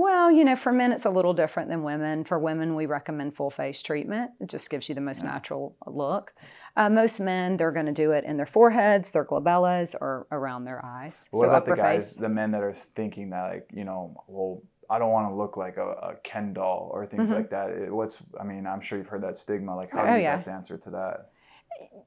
Well, 0.00 0.30
you 0.32 0.44
know, 0.44 0.56
for 0.56 0.72
men, 0.72 0.92
it's 0.92 1.04
a 1.04 1.10
little 1.10 1.34
different 1.34 1.68
than 1.68 1.82
women. 1.82 2.24
For 2.24 2.38
women, 2.38 2.74
we 2.74 2.86
recommend 2.86 3.34
full 3.34 3.50
face 3.50 3.82
treatment. 3.82 4.30
It 4.40 4.48
just 4.48 4.70
gives 4.70 4.88
you 4.88 4.94
the 4.94 5.00
most 5.02 5.22
natural 5.22 5.76
look. 5.86 6.32
Uh, 6.74 6.88
most 6.88 7.20
men, 7.20 7.58
they're 7.58 7.70
going 7.72 7.84
to 7.84 7.92
do 7.92 8.12
it 8.12 8.24
in 8.24 8.38
their 8.38 8.46
foreheads, 8.46 9.10
their 9.10 9.26
glabellas, 9.26 9.94
or 10.00 10.26
around 10.32 10.64
their 10.64 10.82
eyes. 10.82 11.28
What 11.32 11.48
about 11.48 11.66
the 11.66 11.74
guys, 11.76 12.12
face. 12.12 12.16
the 12.16 12.30
men 12.30 12.52
that 12.52 12.62
are 12.62 12.72
thinking 12.72 13.28
that 13.30 13.50
like 13.52 13.68
you 13.74 13.84
know, 13.84 14.24
well, 14.26 14.62
I 14.88 14.98
don't 14.98 15.10
want 15.12 15.28
to 15.28 15.34
look 15.34 15.58
like 15.58 15.76
a, 15.76 15.86
a 15.88 16.14
Ken 16.24 16.54
doll 16.54 16.90
or 16.94 17.06
things 17.06 17.28
Mhm. 17.30 17.34
like 17.34 17.50
that. 17.50 17.70
It- 17.70 17.92
what's 17.94 18.22
I 18.40 18.44
mean, 18.44 18.66
I'm 18.66 18.80
sure 18.80 18.96
you've 18.96 19.08
heard 19.08 19.22
that 19.24 19.36
stigma. 19.36 19.76
Like, 19.76 19.92
how 19.92 20.04
do 20.04 20.12
Oh, 20.12 20.14
you 20.16 20.22
yeah. 20.22 20.36
guys 20.36 20.48
answer 20.48 20.78
to 20.78 20.90
that? 20.90 21.30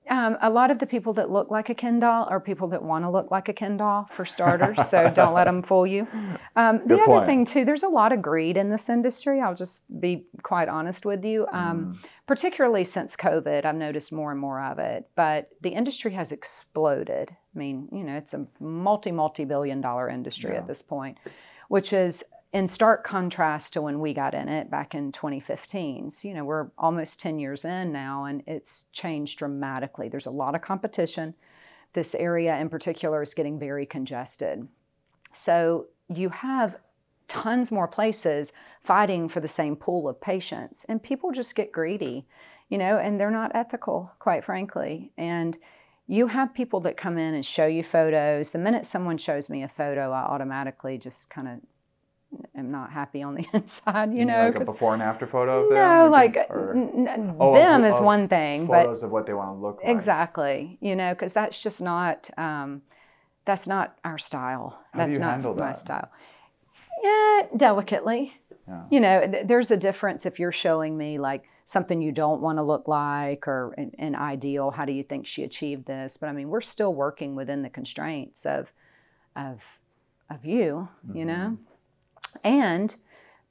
Um, 0.10 0.38
a 0.41 0.49
lot 0.49 0.69
of 0.69 0.80
the 0.80 0.86
people 0.86 1.13
that 1.13 1.32
look 1.32 1.49
like 1.49 1.69
a 1.69 1.73
Ken 1.73 1.99
doll 1.99 2.26
are 2.30 2.39
people 2.41 2.67
that 2.69 2.84
want 2.84 3.06
to 3.06 3.10
look 3.10 3.32
like 3.32 3.47
a 3.47 3.54
Ken 3.54 3.78
doll, 3.78 4.06
for 4.12 4.26
starters. 4.26 4.88
so 4.89 5.10
don't 5.15 5.34
let 5.34 5.45
them 5.45 5.63
fool 5.63 5.88
you. 5.88 6.06
Um, 6.58 6.80
the 6.80 6.95
Good 6.95 6.99
other 6.99 7.06
point. 7.06 7.26
thing, 7.26 7.45
too, 7.45 7.63
there's 7.63 7.84
a 7.84 7.88
lot 7.88 8.12
of 8.12 8.21
greed 8.21 8.58
in 8.58 8.69
this 8.69 8.89
industry. 8.89 9.39
I'll 9.39 9.56
just 9.56 9.86
be 10.02 10.26
quite 10.43 10.67
honest 10.67 11.06
with 11.06 11.23
you. 11.26 11.47
Um, 11.52 11.97
Mm. 12.04 12.08
Particularly 12.26 12.86
since 12.86 13.17
COVID, 13.17 13.65
I've 13.65 13.76
noticed 13.76 14.13
more 14.13 14.32
and 14.32 14.39
more 14.39 14.62
of 14.63 14.80
it. 14.80 15.10
But 15.15 15.49
the 15.62 15.71
industry 15.71 16.12
has 16.13 16.32
exploded. 16.32 17.32
I 17.54 17.60
mean, 17.60 17.89
you 17.91 18.04
know, 18.04 18.15
it's 18.15 18.34
a 18.34 18.47
multi, 18.62 19.12
multi 19.12 19.43
billion 19.45 19.82
dollar 19.82 20.10
industry 20.10 20.52
Yeah. 20.52 20.60
at 20.60 20.67
this 20.67 20.82
point, 20.82 21.17
which 21.67 21.91
is 21.91 22.23
in 22.54 22.68
stark 22.68 23.04
contrast 23.04 23.74
to 23.74 23.82
when 23.82 24.00
we 24.00 24.13
got 24.13 24.36
in 24.36 24.48
it 24.48 24.70
back 24.70 24.94
in 24.94 25.12
2015. 25.12 26.12
So, 26.12 26.28
you 26.28 26.36
know, 26.36 26.46
we're 26.46 26.68
almost 26.78 27.20
10 27.20 27.39
years 27.39 27.66
in 27.66 27.92
now 27.92 28.26
and 28.26 28.44
it's 28.46 28.86
changed 28.94 29.39
dramatically. 29.39 30.08
There's 30.08 30.28
a 30.28 30.32
lot 30.32 30.54
of 30.54 30.62
competition. 30.62 31.34
This 31.94 32.13
area 32.13 32.56
in 32.58 32.70
particular 32.70 33.24
is 33.24 33.34
getting 33.34 33.60
very 33.60 33.88
congested. 33.88 34.68
So, 35.32 35.88
you 36.10 36.30
have 36.30 36.78
tons 37.28 37.72
more 37.72 37.88
places 37.88 38.54
fighting 38.84 39.28
for 39.28 39.39
the 39.39 39.48
same 39.48 39.76
pool 39.76 40.08
of 40.08 40.22
patients, 40.22 40.86
and 40.88 41.02
people 41.02 41.32
just 41.32 41.56
get 41.56 41.72
greedy, 41.72 42.28
you 42.70 42.78
know, 42.78 42.98
and 42.98 43.20
they're 43.20 43.32
not 43.32 43.52
ethical, 43.56 44.12
quite 44.20 44.44
frankly. 44.44 45.12
And 45.18 45.58
you 46.06 46.28
have 46.28 46.54
people 46.54 46.82
that 46.82 46.98
come 46.98 47.18
in 47.18 47.34
and 47.34 47.46
show 47.46 47.66
you 47.66 47.82
photos. 47.82 48.52
The 48.52 48.60
minute 48.60 48.86
someone 48.86 49.18
shows 49.18 49.50
me 49.50 49.63
a 49.63 49.68
photo, 49.68 50.12
I 50.12 50.24
automatically 50.24 50.98
just 50.98 51.30
kind 51.30 51.48
of 51.48 51.60
am 52.56 52.72
not 52.72 52.91
happy 52.91 53.22
on 53.22 53.36
the 53.36 53.46
inside, 53.54 54.13
you, 54.13 54.26
know. 54.26 54.46
like 54.48 54.56
a 54.56 54.65
before 54.65 54.93
and 54.93 55.04
after 55.04 55.26
photo 55.28 55.63
of 55.63 55.69
them? 55.69 55.78
no, 55.78 56.10
like 56.10 56.36
or 56.50 56.74
n- 56.76 57.08
n- 57.08 57.36
Oh, 57.39 57.50
of- 57.50 57.56
them 57.56 57.84
is 57.84 58.00
one 58.00 58.28
thing, 58.28 58.67
but 58.67 58.84
photos 58.84 59.04
of 59.04 59.12
what 59.12 59.26
they 59.26 59.34
want 59.34 59.58
to 59.58 59.62
look 59.62 59.80
like. 59.84 59.91
Exactly. 59.91 60.78
You 60.82 60.96
know, 60.96 61.13
because 61.13 61.34
that's 61.34 61.60
just 61.62 61.82
not 61.82 62.30
um, 62.38 62.82
that's 63.46 63.67
not 63.67 63.98
our 64.04 64.17
style. 64.17 64.80
How 64.93 65.00
do 65.00 65.06
that's 65.06 65.13
you 65.13 65.19
not 65.19 65.43
my 65.43 65.54
that? 65.67 65.78
style. 65.78 66.10
Yeah, 67.04 67.41
delicately. 67.56 68.34
Yeah. 68.67 68.84
You 68.89 69.00
know, 69.02 69.28
th- 69.30 69.48
there's 69.48 69.72
a 69.72 69.78
difference 69.78 70.26
if 70.26 70.39
you're 70.39 70.52
showing 70.54 70.98
me 70.98 71.19
like 71.19 71.43
something 71.65 72.02
you 72.02 72.12
don't 72.12 72.41
want 72.41 72.58
to 72.60 72.63
look 72.63 72.88
like 72.88 73.48
or 73.48 73.74
an, 73.78 73.91
an 74.00 74.15
ideal. 74.15 74.72
How 74.72 74.86
do 74.86 74.93
you 74.93 75.04
think 75.04 75.28
she 75.28 75.43
achieved 75.43 75.86
this? 75.86 76.15
But 76.17 76.30
I 76.30 76.32
mean, 76.32 76.50
we're 76.50 76.62
still 76.62 76.93
working 76.93 77.36
within 77.36 77.62
the 77.62 77.69
constraints 77.69 78.46
of 78.46 78.72
of 79.36 79.62
of 80.30 80.46
you. 80.46 80.88
You 81.13 81.26
know, 81.26 81.58
and 82.43 82.96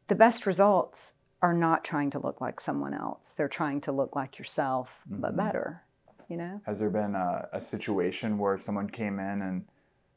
the 0.09 0.15
best 0.15 0.47
results 0.47 1.19
are 1.41 1.53
not 1.53 1.85
trying 1.85 2.11
to 2.11 2.19
look 2.19 2.41
like 2.41 2.61
someone 2.61 2.95
else. 2.95 3.35
They're 3.35 3.49
trying 3.49 3.81
to 3.83 3.93
look 3.93 4.15
like 4.15 4.39
yourself, 4.39 5.03
but 5.07 5.29
mm-hmm. 5.29 5.37
better. 5.37 5.83
You 6.29 6.37
know. 6.37 6.61
Has 6.65 6.79
there 6.79 6.91
been 6.91 7.15
a, 7.15 7.49
a 7.53 7.61
situation 7.61 8.39
where 8.39 8.59
someone 8.59 8.89
came 8.89 9.19
in 9.19 9.43
and 9.43 9.65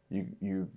you 0.09 0.27
you 0.41 0.69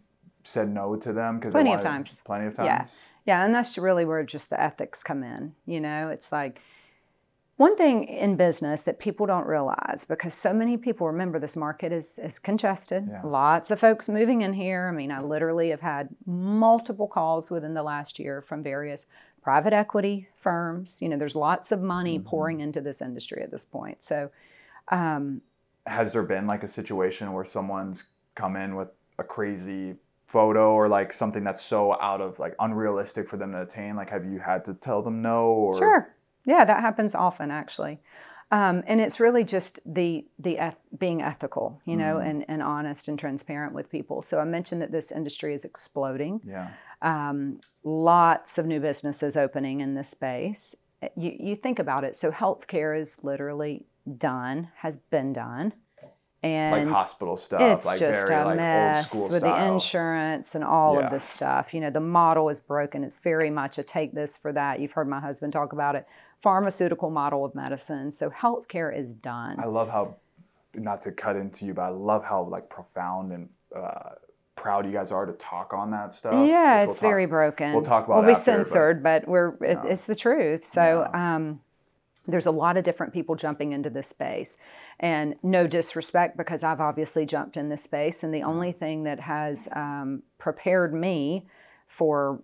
said 0.44 0.72
no 0.72 0.96
to 0.96 1.12
them 1.12 1.38
because 1.38 1.52
Plenty 1.52 1.74
of 1.74 1.80
times. 1.80 2.22
Plenty 2.24 2.46
of 2.46 2.56
times. 2.56 2.66
Yeah. 2.66 2.86
Yeah, 3.26 3.44
and 3.44 3.54
that's 3.54 3.76
really 3.76 4.06
where 4.06 4.24
just 4.24 4.48
the 4.48 4.58
ethics 4.58 5.02
come 5.02 5.22
in. 5.22 5.54
You 5.66 5.82
know, 5.82 6.08
it's 6.08 6.32
like 6.32 6.60
one 7.58 7.76
thing 7.76 8.04
in 8.04 8.36
business 8.36 8.82
that 8.82 8.98
people 8.98 9.26
don't 9.26 9.46
realize 9.46 10.04
because 10.08 10.32
so 10.32 10.54
many 10.54 10.76
people 10.76 11.06
remember 11.08 11.38
this 11.38 11.56
market 11.56 11.92
is, 11.92 12.18
is 12.18 12.38
congested. 12.38 13.06
Yeah. 13.10 13.20
Lots 13.24 13.70
of 13.70 13.80
folks 13.80 14.08
moving 14.08 14.42
in 14.42 14.52
here. 14.52 14.88
I 14.88 14.96
mean, 14.96 15.10
I 15.10 15.20
literally 15.20 15.70
have 15.70 15.80
had 15.80 16.08
multiple 16.24 17.08
calls 17.08 17.50
within 17.50 17.74
the 17.74 17.82
last 17.82 18.18
year 18.20 18.40
from 18.40 18.62
various 18.62 19.06
private 19.42 19.72
equity 19.72 20.28
firms. 20.36 21.02
You 21.02 21.08
know, 21.08 21.16
there's 21.18 21.36
lots 21.36 21.72
of 21.72 21.82
money 21.82 22.18
Mm-hmm. 22.18 22.28
pouring 22.28 22.60
into 22.60 22.80
this 22.80 23.02
industry 23.02 23.42
at 23.42 23.50
this 23.50 23.64
point. 23.64 24.02
So, 24.02 24.30
Has 25.86 26.12
there 26.12 26.22
been 26.22 26.46
like 26.46 26.62
a 26.62 26.68
situation 26.68 27.32
where 27.32 27.44
someone's 27.44 28.06
come 28.34 28.56
in 28.56 28.76
with 28.76 28.88
a 29.18 29.24
crazy 29.24 29.96
photo 30.26 30.72
or 30.74 30.86
like 30.88 31.12
something 31.12 31.42
that's 31.42 31.64
so 31.64 31.98
out 32.00 32.20
of 32.20 32.38
like 32.38 32.54
unrealistic 32.60 33.28
for 33.28 33.36
them 33.36 33.52
to 33.52 33.62
attain? 33.62 33.96
Like, 33.96 34.10
have 34.10 34.24
you 34.24 34.38
had 34.38 34.64
to 34.66 34.74
tell 34.74 35.02
them 35.02 35.22
no? 35.22 35.46
Or 35.46 35.78
Sure. 35.78 36.14
Yeah, 36.44 36.64
that 36.64 36.80
happens 36.80 37.14
often 37.14 37.50
actually. 37.50 38.00
Um, 38.50 38.82
and 38.86 38.98
it's 39.00 39.20
really 39.20 39.44
just 39.44 39.78
the 39.84 40.26
the 40.38 40.56
eth- 40.56 40.78
being 40.98 41.20
ethical, 41.20 41.82
you 41.84 41.96
know, 41.96 42.16
and, 42.16 42.46
and 42.48 42.62
honest 42.62 43.06
and 43.06 43.18
transparent 43.18 43.74
with 43.74 43.90
people. 43.90 44.22
So 44.22 44.40
I 44.40 44.44
mentioned 44.44 44.80
that 44.80 44.90
this 44.90 45.12
industry 45.12 45.52
is 45.52 45.64
exploding. 45.66 46.40
Yeah. 46.46 46.70
Um, 47.02 47.60
lots 47.84 48.56
of 48.56 48.64
new 48.66 48.80
businesses 48.80 49.36
opening 49.36 49.80
in 49.82 49.94
this 49.94 50.08
space. 50.08 50.74
You, 51.14 51.36
you 51.38 51.54
think 51.56 51.78
about 51.78 52.04
it. 52.04 52.16
So 52.16 52.30
healthcare 52.32 52.98
is 52.98 53.20
literally 53.22 53.84
done, 54.16 54.70
has 54.76 54.96
been 54.96 55.34
done, 55.34 55.74
and 56.42 56.88
Like 56.88 56.96
hospital 56.96 57.36
stuff. 57.36 57.60
it's 57.60 57.84
like 57.84 57.98
just 57.98 58.26
very 58.26 58.40
a 58.42 58.44
like 58.46 58.56
mess 58.56 59.28
with 59.30 59.42
the 59.42 59.64
insurance 59.66 60.54
and 60.54 60.64
all 60.64 60.94
Yeah. 60.98 61.04
of 61.04 61.10
this 61.10 61.24
stuff. 61.24 61.74
You 61.74 61.80
know, 61.82 61.90
the 61.90 62.00
model 62.00 62.48
is 62.48 62.60
broken. 62.60 63.04
It's 63.04 63.18
very 63.18 63.50
much 63.50 63.76
a 63.78 63.82
take 63.82 64.14
this 64.14 64.36
for 64.38 64.52
that. 64.54 64.80
You've 64.80 64.92
heard 64.92 65.06
my 65.08 65.20
husband 65.20 65.52
talk 65.52 65.72
about 65.74 65.96
it. 65.96 66.06
Pharmaceutical 66.40 67.10
model 67.10 67.44
of 67.44 67.54
medicine. 67.54 68.10
So 68.12 68.30
healthcare 68.30 68.96
is 68.96 69.14
done. 69.14 69.58
I 69.58 69.66
love 69.66 69.88
how, 69.90 70.16
not 70.74 71.02
to 71.02 71.12
cut 71.12 71.36
into 71.36 71.64
you, 71.64 71.74
but 71.74 71.82
I 71.82 71.88
love 71.88 72.24
how 72.24 72.42
like 72.44 72.68
profound 72.68 73.32
and 73.32 73.48
uh, 73.74 74.10
proud 74.54 74.86
you 74.86 74.92
guys 74.92 75.10
are 75.12 75.26
to 75.26 75.32
talk 75.32 75.72
on 75.72 75.90
that 75.90 76.12
stuff. 76.12 76.32
yeah, 76.48 76.80
Which 76.80 76.86
we'll 76.86 76.90
it's 76.90 76.98
talk- 76.98 77.08
very 77.08 77.26
broken. 77.26 77.72
we'll 77.72 77.82
talk 77.84 78.06
about 78.06 78.14
it. 78.14 78.16
We'll 78.18 78.26
be 78.26 78.32
after, 78.32 78.42
censored, 78.42 79.02
but, 79.02 79.26
we're 79.28 79.54
it, 79.62 79.78
it's 79.84 80.06
the 80.06 80.14
truth. 80.14 80.64
So 80.64 81.08
um, 81.12 81.60
there's 82.26 82.46
a 82.46 82.50
lot 82.50 82.76
of 82.76 82.84
different 82.84 83.12
people 83.12 83.34
jumping 83.36 83.72
into 83.72 83.90
this 83.90 84.06
space, 84.08 84.58
and 85.00 85.34
no 85.42 85.66
disrespect 85.66 86.36
because 86.36 86.62
I've 86.62 86.80
obviously 86.80 87.24
jumped 87.26 87.56
in 87.56 87.68
this 87.68 87.82
space, 87.84 88.22
and 88.22 88.32
the 88.34 88.42
only 88.42 88.70
thing 88.72 89.04
that 89.04 89.20
has 89.20 89.68
um, 89.74 90.22
prepared 90.38 90.92
me 90.92 91.46
for 91.88 92.40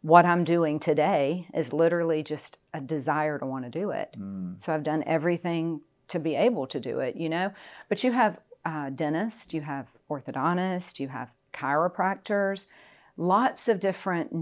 what 0.00 0.24
I'm 0.24 0.42
doing 0.42 0.80
today 0.80 1.46
is 1.54 1.72
literally 1.72 2.24
just 2.24 2.58
a 2.74 2.80
desire 2.80 3.38
to 3.38 3.46
want 3.46 3.64
to 3.64 3.70
do 3.70 3.90
it. 3.90 4.16
So 4.56 4.74
I've 4.74 4.82
done 4.82 5.04
everything 5.06 5.82
to 6.08 6.18
be 6.18 6.34
able 6.34 6.66
to 6.68 6.80
do 6.80 6.98
it, 7.00 7.14
you 7.14 7.28
know. 7.28 7.52
But 7.88 8.02
you 8.02 8.12
have 8.12 8.40
uh, 8.64 8.88
dentists, 8.88 9.54
you 9.54 9.60
have 9.60 9.92
orthodontists, 10.10 10.98
you 10.98 11.08
have 11.08 11.30
chiropractors, 11.52 12.66
lots 13.16 13.68
of 13.68 13.80
different 13.80 14.32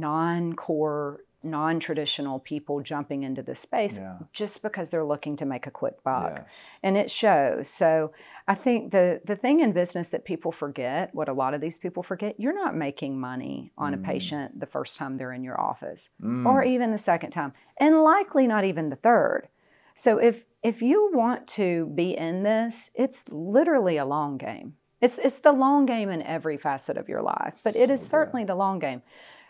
non-core, 1.45 1.75
non-traditional 1.75 2.39
people 2.41 2.81
jumping 2.81 3.23
into 3.23 3.43
this 3.43 3.61
space 3.61 3.99
Yeah. 3.99 4.19
just 4.33 4.63
because 4.63 4.91
they're 4.91 5.05
looking 5.05 5.37
to 5.37 5.45
make 5.47 5.67
a 5.67 5.71
quick 5.71 6.03
buck, 6.03 6.33
Yes. 6.37 6.47
and 6.83 6.97
it 6.97 7.11
shows. 7.11 7.69
So 7.69 8.13
I 8.47 8.55
think 8.55 8.91
the 8.93 9.21
the 9.25 9.37
thing 9.37 9.61
in 9.61 9.73
business 9.73 10.09
that 10.11 10.25
people 10.25 10.53
forget, 10.53 11.15
what 11.15 11.29
a 11.29 11.33
lot 11.33 11.55
of 11.55 11.61
these 11.61 11.79
people 11.79 12.03
forget, 12.03 12.39
you're 12.39 12.55
not 12.55 12.75
making 12.77 13.19
money 13.19 13.73
on 13.79 13.93
Mm. 13.93 14.01
a 14.01 14.03
patient 14.07 14.61
the 14.61 14.67
first 14.67 14.99
time 14.99 15.17
they're 15.17 15.33
in 15.33 15.45
your 15.45 15.61
office, 15.61 16.11
or 16.45 16.63
even 16.63 16.91
the 16.91 16.99
second 16.99 17.31
time, 17.31 17.53
and 17.79 18.03
likely 18.03 18.47
not 18.47 18.65
even 18.65 18.91
the 18.91 18.97
third. 18.97 19.49
So 19.95 20.19
if 20.19 20.47
if 20.63 20.81
you 20.83 21.11
want 21.15 21.47
to 21.49 21.87
be 21.95 22.17
in 22.17 22.43
this, 22.43 22.91
it's 22.95 23.29
literally 23.31 23.97
a 23.99 24.05
long 24.05 24.39
game. 24.39 24.77
It's 25.01 25.19
it's 25.19 25.39
the 25.39 25.53
long 25.53 25.87
game 25.87 26.09
in 26.11 26.23
every 26.23 26.57
facet 26.59 26.97
of 26.97 27.09
your 27.09 27.23
life, 27.23 27.61
but 27.65 27.77
it 27.77 27.91
is 27.91 28.07
certainly 28.07 28.45
the 28.45 28.55
long 28.55 28.79
game. 28.79 29.03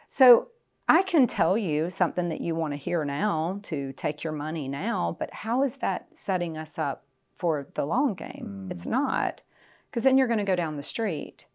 So 0.07 0.49
I 0.89 1.03
can 1.03 1.27
tell 1.27 1.57
you 1.57 1.89
something 1.89 2.29
that 2.29 2.43
you 2.43 2.55
want 2.55 2.75
to 2.75 2.79
hear 2.79 3.05
now 3.05 3.61
to 3.65 3.93
take 3.95 4.23
your 4.23 4.33
money 4.33 4.69
now, 4.69 5.17
but 5.19 5.33
how 5.33 5.63
is 5.63 5.79
that 5.79 6.09
setting 6.13 6.59
us 6.59 6.79
up 6.79 7.05
for 7.37 7.69
the 7.75 7.87
long 7.87 8.15
game? 8.15 8.69
It's 8.71 8.85
mm. 8.85 8.91
not, 8.91 9.41
because 9.91 10.05
then 10.05 10.19
you're 10.19 10.27
going 10.27 10.39
to 10.39 10.45
go 10.45 10.57
down 10.57 10.77
the 10.77 10.83
street. 10.83 11.47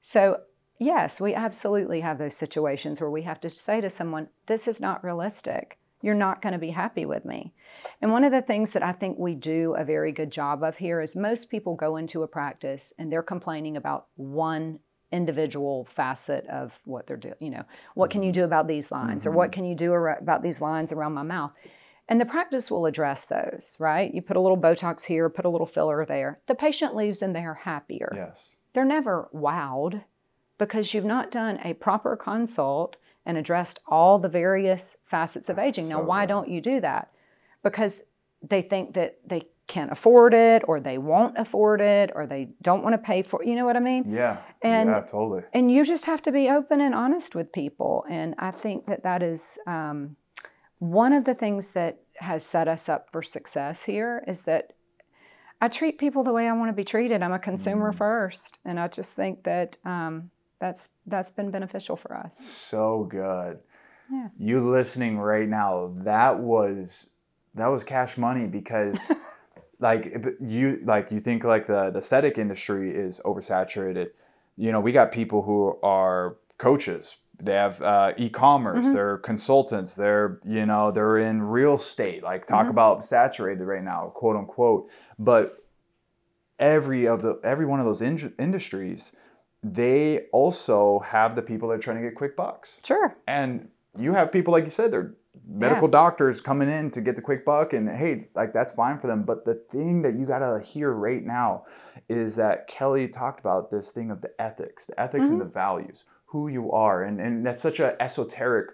So, 0.00 0.40
yes, 0.80 1.20
we 1.20 1.32
absolutely 1.32 2.00
have 2.00 2.18
those 2.18 2.36
situations 2.36 3.00
where 3.00 3.10
we 3.10 3.22
have 3.22 3.40
to 3.42 3.50
say 3.50 3.80
to 3.80 3.88
someone, 3.88 4.28
This 4.46 4.66
is 4.66 4.80
not 4.80 5.04
realistic. 5.04 5.78
You're 6.02 6.14
not 6.14 6.42
going 6.42 6.52
to 6.52 6.58
be 6.58 6.70
happy 6.70 7.06
with 7.06 7.24
me. 7.24 7.52
And 8.00 8.10
one 8.10 8.24
of 8.24 8.32
the 8.32 8.42
things 8.42 8.72
that 8.72 8.82
I 8.82 8.90
think 8.90 9.16
we 9.16 9.36
do 9.36 9.76
a 9.76 9.84
very 9.84 10.10
good 10.10 10.32
job 10.32 10.64
of 10.64 10.78
here 10.78 11.00
is 11.00 11.14
most 11.14 11.48
people 11.48 11.76
go 11.76 11.96
into 11.96 12.24
a 12.24 12.28
practice 12.28 12.92
and 12.98 13.12
they're 13.12 13.22
complaining 13.22 13.76
about 13.76 14.06
one 14.16 14.80
individual 15.12 15.84
facet 15.84 16.46
of 16.46 16.80
what 16.84 17.06
they're 17.06 17.16
doing. 17.16 17.34
You 17.40 17.50
know, 17.50 17.64
what 17.94 18.10
can 18.10 18.22
you 18.22 18.30
mm-hmm. 18.30 18.40
do 18.40 18.44
about 18.44 18.66
these 18.66 18.90
lines, 18.90 19.26
or 19.26 19.30
what 19.30 19.50
mm-hmm. 19.50 19.54
can 19.54 19.64
you 19.66 19.74
do 19.74 19.92
ar- 19.92 20.18
about 20.18 20.42
these 20.42 20.60
lines 20.60 20.92
around 20.92 21.12
my 21.12 21.22
mouth? 21.22 21.52
And 22.08 22.20
the 22.20 22.26
practice 22.26 22.70
will 22.70 22.86
address 22.86 23.26
those, 23.26 23.76
right? 23.78 24.12
You 24.12 24.22
put 24.22 24.36
a 24.36 24.40
little 24.40 24.58
Botox 24.58 25.04
here, 25.04 25.28
put 25.28 25.44
a 25.44 25.48
little 25.48 25.66
filler 25.66 26.04
there. 26.04 26.40
The 26.46 26.54
patient 26.54 26.96
leaves 26.96 27.22
and 27.22 27.34
they're 27.34 27.54
happier 27.54 28.12
Yes. 28.14 28.50
they're 28.72 28.84
never 28.84 29.28
wowed 29.32 30.02
because 30.58 30.92
you've 30.92 31.04
not 31.04 31.30
done 31.30 31.58
a 31.64 31.74
proper 31.74 32.16
consult 32.16 32.96
and 33.24 33.38
addressed 33.38 33.80
all 33.86 34.18
the 34.18 34.28
various 34.28 34.96
facets 35.06 35.48
of 35.48 35.58
aging. 35.58 35.88
Now, 35.88 35.98
So 35.98 36.04
why 36.04 36.18
right. 36.20 36.28
don't 36.28 36.48
you 36.48 36.60
do 36.60 36.80
that? 36.80 37.12
Because 37.62 38.04
they 38.42 38.62
think 38.62 38.94
that 38.94 39.18
they 39.24 39.48
can't 39.66 39.92
afford 39.92 40.34
it 40.34 40.62
or 40.66 40.80
they 40.80 40.98
won't 40.98 41.38
afford 41.38 41.80
it 41.80 42.10
or 42.14 42.26
they 42.26 42.48
don't 42.62 42.82
want 42.82 42.94
to 42.94 42.98
pay 42.98 43.22
for 43.22 43.42
it. 43.42 43.48
you 43.48 43.54
know 43.54 43.64
what 43.64 43.76
I 43.76 43.80
mean? 43.80 44.10
Yeah. 44.12 44.38
And- 44.62 44.88
yeah, 44.90 45.00
totally. 45.00 45.42
And 45.54 45.70
you 45.70 45.84
just 45.84 46.04
have 46.06 46.20
to 46.22 46.32
be 46.32 46.50
open 46.50 46.80
and 46.80 46.94
honest 46.94 47.34
with 47.34 47.52
people. 47.52 48.04
And 48.10 48.34
I 48.38 48.50
think 48.50 48.86
that 48.86 49.02
that 49.04 49.22
is 49.22 49.58
um, 49.66 50.16
one 50.78 51.12
of 51.12 51.24
the 51.24 51.34
things 51.34 51.70
that 51.70 52.00
has 52.16 52.44
set 52.44 52.68
us 52.68 52.88
up 52.88 53.08
for 53.10 53.22
success 53.22 53.84
here 53.84 54.22
is 54.26 54.42
that 54.42 54.72
I 55.60 55.68
treat 55.68 55.96
people 55.96 56.24
the 56.24 56.32
way 56.32 56.48
I 56.48 56.52
want 56.52 56.70
to 56.70 56.72
be 56.72 56.84
treated. 56.84 57.22
I'm 57.22 57.32
a 57.32 57.38
consumer 57.38 57.92
first, 57.92 58.58
and 58.64 58.80
I 58.80 58.88
just 58.88 59.14
think 59.14 59.44
that 59.44 59.76
um, 59.84 60.30
that's 60.58 60.88
that's 61.06 61.30
been 61.30 61.52
beneficial 61.52 61.94
for 61.96 62.16
us. 62.16 62.36
So 62.36 63.04
good. 63.08 63.60
Yeah. 64.10 64.28
You 64.38 64.60
listening 64.68 65.18
right 65.18 65.48
now, 65.48 65.92
that 65.98 66.40
was 66.40 67.10
that 67.54 67.68
was 67.68 67.84
cash 67.84 68.16
money 68.18 68.46
because 68.46 68.98
like 69.82 70.02
you 70.40 70.80
like 70.84 71.10
you 71.10 71.20
think 71.20 71.44
like 71.44 71.66
the 71.66 71.90
the 71.90 71.98
aesthetic 71.98 72.38
industry 72.38 72.94
is 72.94 73.20
oversaturated. 73.24 74.08
You 74.56 74.70
know, 74.72 74.80
we 74.80 74.92
got 74.92 75.12
people 75.12 75.42
who 75.42 75.78
are 75.82 76.36
coaches. 76.58 77.16
They 77.42 77.54
have 77.54 77.82
uh, 77.82 78.12
e-commerce. 78.16 78.86
Mhm. 78.86 78.92
They're 78.92 79.18
consultants. 79.18 79.96
They're 79.96 80.38
you 80.44 80.64
know 80.66 80.90
they're 80.92 81.18
in 81.18 81.42
real 81.42 81.74
estate. 81.74 82.22
Like 82.22 82.46
talk 82.46 82.66
Mhm. 82.66 82.70
about 82.70 83.04
saturated 83.04 83.64
right 83.64 83.82
now, 83.82 84.12
quote 84.14 84.36
unquote. 84.36 84.88
But 85.18 85.58
every 86.58 87.06
of 87.08 87.22
the 87.22 87.40
every 87.42 87.66
one 87.66 87.80
of 87.80 87.86
those 87.86 88.02
in- 88.02 88.34
industries, 88.38 89.16
they 89.62 90.26
also 90.32 91.00
have 91.00 91.34
the 91.34 91.42
people 91.42 91.68
that 91.68 91.74
are 91.74 91.78
trying 91.86 91.96
to 91.96 92.02
get 92.08 92.14
quick 92.14 92.36
bucks. 92.36 92.78
Sure. 92.84 93.16
And 93.26 93.68
you 93.98 94.12
have 94.14 94.30
people 94.30 94.52
like 94.52 94.64
you 94.64 94.70
said, 94.70 94.92
they're 94.92 95.14
medical 95.46 95.88
doctors 95.88 96.40
coming 96.40 96.70
in 96.70 96.90
to 96.90 97.00
get 97.00 97.16
the 97.16 97.22
quick 97.22 97.44
buck, 97.44 97.72
and 97.72 97.88
hey, 97.88 98.28
like 98.34 98.52
that's 98.52 98.72
fine 98.72 98.98
for 98.98 99.06
them. 99.06 99.22
But 99.22 99.44
the 99.44 99.54
thing 99.54 100.02
that 100.02 100.14
you 100.14 100.26
gotta 100.26 100.62
hear 100.64 100.92
right 100.92 101.24
now 101.24 101.64
is 102.08 102.36
that 102.36 102.68
Keli 102.68 103.10
talked 103.12 103.40
about 103.40 103.70
this 103.70 103.90
thing 103.90 104.10
of 104.10 104.20
the 104.20 104.30
ethics, 104.40 104.86
the 104.86 105.00
ethics 105.00 105.28
and 105.32 105.40
the 105.40 105.46
values, 105.46 106.04
who 106.26 106.48
you 106.48 106.70
are, 106.72 107.02
and 107.02 107.20
and 107.20 107.46
that's 107.46 107.62
such 107.62 107.80
an 107.80 107.94
esoteric 108.00 108.66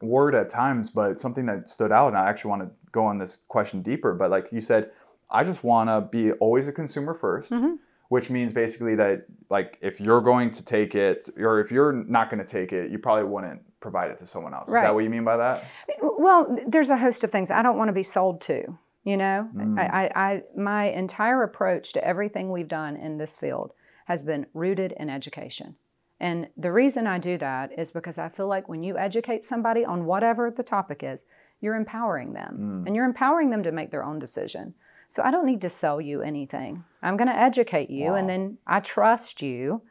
word 0.00 0.34
at 0.34 0.48
times, 0.48 0.90
but 0.90 1.18
something 1.18 1.46
that 1.46 1.68
stood 1.68 1.90
out. 1.92 2.08
And 2.08 2.16
I 2.16 2.28
actually 2.28 2.50
want 2.50 2.62
to 2.62 2.70
go 2.92 3.04
on 3.04 3.18
this 3.18 3.44
question 3.48 3.82
deeper. 3.82 4.14
But 4.14 4.30
like 4.30 4.52
you 4.52 4.60
said, 4.60 4.90
I 5.30 5.44
just 5.44 5.64
want 5.64 5.88
to 5.88 6.00
be 6.02 6.32
always 6.32 6.68
a 6.68 6.72
consumer 6.72 7.14
1st 7.14 7.50
Mhm. 7.50 7.78
which 8.08 8.28
means 8.30 8.52
basically 8.52 8.94
that 8.94 9.24
like 9.50 9.78
if 9.80 10.00
you're 10.00 10.20
going 10.20 10.50
to 10.52 10.64
take 10.64 10.94
it 10.94 11.28
or 11.38 11.58
if 11.60 11.72
you're 11.72 11.92
not 11.92 12.30
going 12.30 12.38
to 12.38 12.46
take 12.46 12.72
it, 12.72 12.90
you 12.90 12.98
probably 12.98 13.24
wouldn't 13.24 13.60
provide 13.82 14.10
it 14.10 14.18
to 14.18 14.26
someone 14.26 14.54
else. 14.54 14.68
Is 14.68 14.74
that 14.74 14.94
what 14.94 15.04
you 15.04 15.10
mean 15.10 15.24
by 15.24 15.36
that? 15.36 15.64
Well, 16.00 16.56
there's 16.66 16.88
a 16.90 16.96
host 16.96 17.22
of 17.24 17.30
things 17.30 17.50
I 17.50 17.62
don't 17.62 17.76
want 17.76 17.88
to 17.88 17.92
be 17.92 18.02
sold 18.02 18.40
to. 18.42 18.78
You 19.04 19.16
know, 19.16 19.48
Mm. 19.54 19.78
I, 19.80 20.04
I, 20.04 20.10
I, 20.32 20.42
my 20.56 20.84
entire 20.84 21.42
approach 21.42 21.92
to 21.94 22.06
everything 22.06 22.50
we've 22.52 22.68
done 22.68 22.94
in 22.96 23.18
this 23.18 23.36
field 23.36 23.72
has 24.06 24.22
been 24.22 24.46
rooted 24.54 24.92
in 24.92 25.10
education. 25.10 25.74
And 26.20 26.48
the 26.56 26.70
reason 26.70 27.08
I 27.08 27.18
do 27.18 27.36
that 27.38 27.76
is 27.76 27.90
because 27.90 28.16
I 28.16 28.28
feel 28.28 28.46
like 28.46 28.68
when 28.68 28.84
you 28.84 28.96
educate 28.96 29.44
somebody 29.44 29.84
on 29.84 30.04
whatever 30.06 30.52
the 30.52 30.62
topic 30.62 31.00
is, 31.02 31.24
you're 31.60 31.74
empowering 31.74 32.32
them 32.32 32.84
and 32.86 32.94
you're 32.94 33.04
empowering 33.04 33.50
them 33.50 33.64
to 33.64 33.72
make 33.72 33.90
their 33.90 34.04
own 34.04 34.20
decision. 34.20 34.74
So 35.08 35.20
I 35.24 35.32
don't 35.32 35.46
need 35.46 35.60
to 35.62 35.68
sell 35.68 36.00
you 36.00 36.22
anything. 36.22 36.84
I'm 37.02 37.16
going 37.16 37.28
to 37.28 37.36
educate 37.36 37.90
you 37.90 38.10
Wow. 38.10 38.14
and 38.14 38.28
then 38.30 38.58
I 38.68 38.78
trust 38.78 39.42
you 39.42 39.82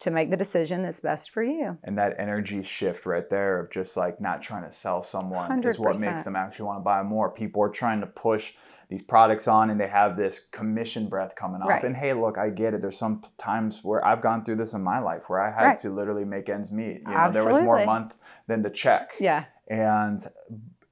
to 0.00 0.10
make 0.10 0.30
the 0.30 0.36
decision 0.36 0.82
that's 0.82 1.00
best 1.00 1.30
for 1.30 1.42
you. 1.42 1.76
And 1.84 1.96
that 1.98 2.16
energy 2.18 2.62
shift 2.62 3.04
right 3.04 3.28
there 3.28 3.60
of 3.60 3.70
just 3.70 3.96
like 3.96 4.20
not 4.20 4.42
trying 4.42 4.64
to 4.64 4.72
sell 4.72 5.02
someone 5.02 5.62
is 5.62 5.78
what 5.78 5.98
makes 5.98 6.24
them 6.24 6.36
actually 6.36 6.64
want 6.66 6.80
to 6.80 6.84
buy 6.84 7.02
more. 7.02 7.30
People 7.30 7.62
are 7.62 7.68
trying 7.68 8.00
to 8.00 8.06
push 8.06 8.54
these 8.88 9.02
products 9.02 9.46
on 9.46 9.70
and 9.70 9.78
they 9.78 9.86
have 9.86 10.16
this 10.16 10.40
commission 10.50 11.08
breath 11.08 11.34
coming 11.36 11.60
off. 11.62 11.68
Right. 11.68 11.84
And 11.84 11.94
hey, 11.96 12.12
look, 12.14 12.38
I 12.38 12.48
get 12.48 12.74
it. 12.74 12.82
There's 12.82 12.96
some 12.98 13.22
times 13.38 13.80
where 13.84 14.04
I've 14.04 14.22
gone 14.22 14.42
through 14.44 14.56
this 14.56 14.72
in 14.72 14.82
my 14.82 14.98
life 14.98 15.22
where 15.28 15.40
I 15.40 15.52
had 15.52 15.64
Right. 15.64 15.78
to 15.80 15.90
literally 15.90 16.24
make 16.24 16.48
ends 16.48 16.72
meet. 16.72 17.02
You 17.06 17.14
know, 17.14 17.30
there 17.30 17.46
was 17.46 17.62
more 17.62 17.84
month 17.84 18.14
than 18.48 18.62
the 18.62 18.70
check. 18.70 19.10
Yeah. 19.20 19.44
And 19.68 20.26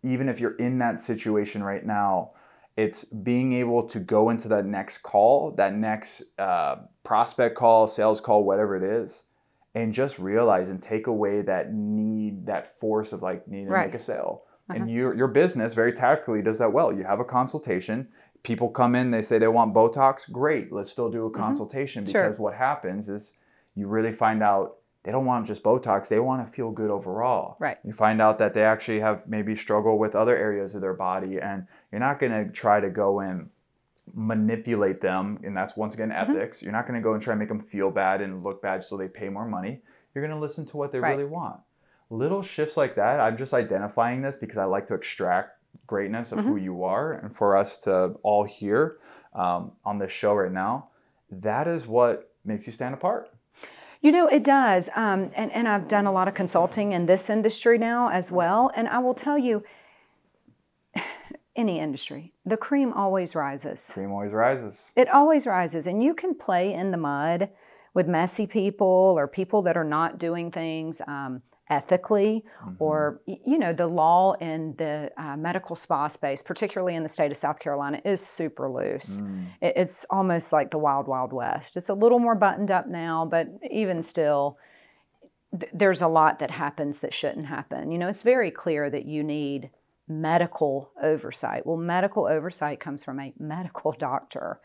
even 0.05 0.29
if 0.29 0.39
you're 0.39 0.57
in 0.57 0.79
that 0.79 1.01
situation 1.01 1.63
right 1.63 1.85
now, 1.85 2.33
it's 2.85 3.03
being 3.05 3.53
able 3.55 3.83
to 3.89 3.99
go 3.99 4.31
into 4.31 4.47
that 4.49 4.65
next 4.65 4.99
call, 4.99 5.51
that 5.57 5.75
next 5.75 6.23
uh, 6.39 6.77
prospect 7.03 7.57
call, 7.57 7.89
sales 7.89 8.21
call, 8.21 8.45
whatever 8.45 8.77
it 8.77 8.85
is, 9.03 9.25
and 9.75 9.93
just 9.93 10.19
realize 10.19 10.69
and 10.69 10.81
take 10.81 11.07
away 11.09 11.43
that 11.43 11.73
need, 11.75 12.47
that 12.47 12.79
force 12.79 13.13
of 13.13 13.21
like 13.21 13.49
needing 13.49 13.67
Right. 13.69 13.87
to 13.87 13.89
make 13.93 14.01
a 14.01 14.03
sale. 14.03 14.45
Uh-huh. 14.71 14.79
And 14.83 14.91
your 14.91 15.13
your 15.15 15.29
business 15.29 15.75
very 15.75 15.93
tactically 15.93 16.41
does 16.41 16.59
that 16.59 16.73
well. 16.73 16.93
You 16.93 17.03
have 17.05 17.19
a 17.21 17.25
consultation. 17.25 18.09
People 18.45 18.69
come 18.69 18.95
in, 18.95 19.11
they 19.11 19.23
say 19.23 19.39
they 19.39 19.49
want 19.49 19.75
Botox. 19.75 20.31
Great, 20.31 20.71
let's 20.73 20.91
still 20.93 21.11
do 21.11 21.27
a 21.27 21.31
consultation 21.31 22.05
Mm-hmm. 22.05 22.13
Sure. 22.13 22.25
because 22.29 22.39
what 22.39 22.55
happens 22.55 23.09
is 23.09 23.39
you 23.75 23.89
really 23.89 24.13
find 24.13 24.41
out 24.43 24.77
they 25.05 25.13
don't 25.13 25.25
want 25.25 25.47
just 25.47 25.63
Botox. 25.63 26.09
They 26.09 26.19
want 26.21 26.47
to 26.47 26.53
feel 26.53 26.71
good 26.71 26.91
overall. 26.91 27.57
Right. 27.61 27.79
You 27.85 27.93
find 27.93 28.21
out 28.21 28.39
that 28.39 28.53
they 28.55 28.65
actually 28.65 29.01
have 29.01 29.27
maybe 29.29 29.57
struggle 29.57 29.99
with 29.99 30.15
other 30.15 30.37
areas 30.37 30.75
of 30.75 30.81
their 30.81 30.95
body, 30.95 31.39
and 31.41 31.67
you're 31.91 32.01
not 32.01 32.19
going 32.21 32.33
to 32.33 32.53
try 32.53 32.81
to 32.81 32.91
go 32.91 33.21
and 33.21 33.49
manipulate 34.15 35.01
them. 35.01 35.39
And 35.45 35.57
that's 35.57 35.77
once 35.77 35.95
again 35.95 36.11
Mm-hmm. 36.11 36.37
ethics. 36.37 36.63
You're 36.63 36.73
not 36.73 36.87
going 36.87 37.01
to 37.01 37.05
go 37.05 37.15
and 37.15 37.23
try 37.23 37.33
and 37.33 37.41
make 37.41 37.49
them 37.49 37.61
feel 37.61 37.91
bad 37.91 38.21
and 38.21 38.43
look 38.43 38.61
bad 38.63 38.85
so 38.85 38.97
they 38.97 39.09
pay 39.09 39.29
more 39.29 39.47
money. 39.47 39.81
You're 40.15 40.27
going 40.27 40.37
to 40.37 40.41
listen 40.41 40.67
to 40.67 40.77
what 40.77 40.93
they 40.93 41.01
Right. 41.01 41.17
really 41.17 41.29
want. 41.29 41.61
Little 42.11 42.43
shifts 42.43 42.77
like 42.77 42.95
that. 42.97 43.21
I'm 43.21 43.37
just 43.37 43.53
identifying 43.53 44.23
this 44.23 44.37
because 44.37 44.57
I 44.59 44.65
like 44.65 44.87
to 44.87 44.95
extract 44.95 45.59
greatness 45.87 46.33
of 46.33 46.41
who 46.41 46.55
Mm-hmm. 46.57 46.65
you 46.65 46.85
are, 46.85 47.13
and 47.13 47.35
for 47.37 47.57
us 47.57 47.79
to 47.79 48.15
all 48.23 48.45
hear 48.45 48.99
um, 49.35 49.73
on 49.85 49.99
this 49.99 50.11
show 50.11 50.35
right 50.35 50.51
now, 50.53 50.89
that 51.31 51.69
is 51.69 51.87
what 51.87 52.33
makes 52.45 52.67
you 52.67 52.73
stand 52.73 52.95
apart. 52.95 53.31
You 54.01 54.13
know, 54.13 54.29
it 54.29 54.45
does. 54.45 54.89
Um, 54.95 55.31
and, 55.35 55.51
and 55.53 55.67
I've 55.67 55.89
done 55.89 56.07
a 56.07 56.13
lot 56.13 56.29
of 56.29 56.35
consulting 56.35 56.93
in 56.93 57.07
this 57.07 57.29
industry 57.29 57.79
now 57.79 58.11
as 58.11 58.31
well. 58.31 58.71
And 58.77 58.89
I 58.89 58.99
will 58.99 59.15
tell 59.15 59.37
you, 59.37 59.65
any 61.57 61.81
industry, 61.81 62.33
the 62.45 62.57
cream 62.57 62.93
always 62.93 63.35
rises. 63.35 63.91
Cream 63.93 64.13
always 64.13 64.33
rises. 64.33 64.93
It 64.95 65.09
always 65.09 65.47
rises. 65.47 65.87
And 65.87 66.03
you 66.03 66.15
can 66.15 66.35
play 66.35 66.73
in 66.73 66.93
the 66.93 66.97
mud 66.97 67.51
with 67.95 68.07
messy 68.07 68.47
people 68.47 69.15
or 69.17 69.27
people 69.27 69.63
that 69.63 69.77
are 69.77 69.85
not 69.85 70.19
doing 70.19 70.53
things 70.53 71.03
um, 71.09 71.43
ethically 71.71 72.45
or, 72.79 73.21
you 73.27 73.59
know, 73.59 73.73
the 73.73 73.87
law 73.87 74.33
in 74.41 74.75
the 74.79 75.11
uh, 75.17 75.37
medical 75.37 75.77
spa 75.77 76.09
space, 76.09 76.43
particularly 76.43 76.95
in 76.95 77.03
the 77.03 77.09
state 77.09 77.31
of 77.31 77.37
South 77.37 77.59
Carolina, 77.59 78.01
is 78.05 78.25
super 78.27 78.71
loose. 78.71 79.21
It- 79.61 79.75
It's 79.77 80.07
almost 80.11 80.53
like 80.53 80.71
the 80.71 80.79
wild, 80.79 81.07
wild 81.09 81.33
west. 81.33 81.77
It's 81.77 81.89
a 81.89 81.95
little 81.95 82.19
more 82.19 82.35
buttoned 82.35 82.71
up 82.71 82.87
now, 82.89 83.27
but 83.27 83.49
even 83.71 84.03
still, 84.03 84.59
th- 85.59 85.71
there's 85.75 86.03
a 86.03 86.09
lot 86.09 86.39
that 86.39 86.51
happens 86.53 87.01
that 87.01 87.13
shouldn't 87.15 87.47
happen. 87.47 87.91
You 87.91 87.99
know, 87.99 88.09
it's 88.09 88.23
very 88.23 88.51
clear 88.51 88.91
that 88.91 89.05
you 89.07 89.23
need 89.23 89.71
medical 90.09 90.91
oversight. 91.03 91.67
Well, 91.67 91.77
medical 91.77 92.27
oversight 92.27 92.81
comes 92.81 93.05
from 93.05 93.21
a 93.21 93.33
medical 93.39 93.93
doctor. 93.99 94.61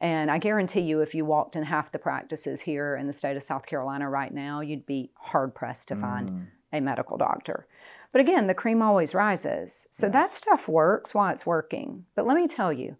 And 0.00 0.30
I 0.30 0.38
guarantee 0.38 0.82
you, 0.82 1.00
if 1.00 1.14
you 1.14 1.24
walked 1.24 1.56
in 1.56 1.64
half 1.64 1.90
the 1.90 1.98
practices 1.98 2.62
here 2.62 2.94
in 2.94 3.06
the 3.08 3.12
state 3.12 3.36
of 3.36 3.42
South 3.42 3.66
Carolina 3.66 4.08
right 4.08 4.32
now, 4.32 4.60
you'd 4.60 4.86
be 4.86 5.10
hard 5.16 5.54
pressed 5.54 5.88
to 5.88 5.96
find 5.96 6.48
a 6.72 6.80
medical 6.80 7.16
doctor. 7.16 7.66
But 8.12 8.20
again, 8.20 8.46
the 8.46 8.54
cream 8.54 8.80
always 8.80 9.12
rises. 9.14 9.88
So 9.90 10.08
that 10.10 10.32
stuff 10.32 10.68
works 10.68 11.14
while 11.14 11.32
it's 11.32 11.44
working. 11.44 12.04
But 12.14 12.26
let 12.26 12.36
me 12.36 12.46
tell 12.46 12.72
you, 12.72 12.96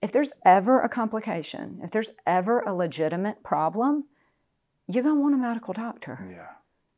if 0.00 0.10
there's 0.12 0.32
ever 0.46 0.80
a 0.80 0.88
complication, 0.88 1.80
if 1.84 1.90
there's 1.90 2.12
ever 2.26 2.60
a 2.60 2.74
legitimate 2.74 3.42
problem, 3.42 4.04
you're 4.88 5.04
going 5.04 5.16
to 5.16 5.20
want 5.20 5.34
a 5.34 5.38
medical 5.38 5.74
doctor. 5.74 6.26
Yeah. 6.30 6.48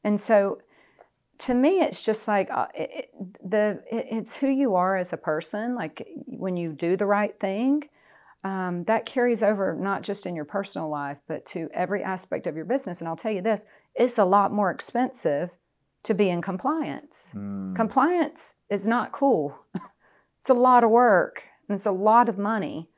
And 0.05 0.20
so 0.20 0.62
to 1.38 1.55
me, 1.55 1.81
it's 1.81 2.05
just 2.05 2.28
like 2.28 2.48
uh, 2.50 2.68
it, 2.74 2.90
it- 2.92 3.11
the 3.50 3.83
it, 3.90 4.07
it's 4.11 4.37
who 4.37 4.48
you 4.48 4.76
are 4.76 4.96
as 4.96 5.12
a 5.12 5.16
person. 5.16 5.74
Like 5.74 6.07
when 6.26 6.57
you 6.57 6.72
do 6.72 6.96
the 6.96 7.07
right 7.07 7.38
thing, 7.40 7.83
um, 8.44 8.85
that 8.85 9.07
carries 9.07 9.42
over 9.42 9.74
not 9.74 10.02
just 10.02 10.26
in 10.26 10.35
your 10.35 10.44
personal 10.44 10.88
life, 10.88 11.20
but 11.28 11.46
to 11.46 11.68
every 11.72 12.02
aspect 12.02 12.46
of 12.46 12.57
your 12.57 12.64
business. 12.64 13.00
And 13.00 13.09
I'll 13.09 13.16
tell 13.16 13.33
you 13.33 13.42
this: 13.42 13.64
it's 13.94 14.18
a 14.18 14.24
lot 14.24 14.52
more 14.52 14.70
expensive 14.70 15.57
to 16.05 16.14
be 16.14 16.28
in 16.28 16.42
compliance. 16.42 17.33
Mm. 17.37 17.76
Compliance 17.76 18.55
is 18.68 18.87
not 18.88 19.12
cool. 19.12 19.57
it's 20.40 20.50
a 20.50 20.55
lot 20.55 20.83
of 20.83 20.90
work 20.90 21.42
and 21.68 21.76
it's 21.76 21.87
a 21.87 21.92
lot 21.92 22.28
of 22.28 22.37
money. 22.38 22.88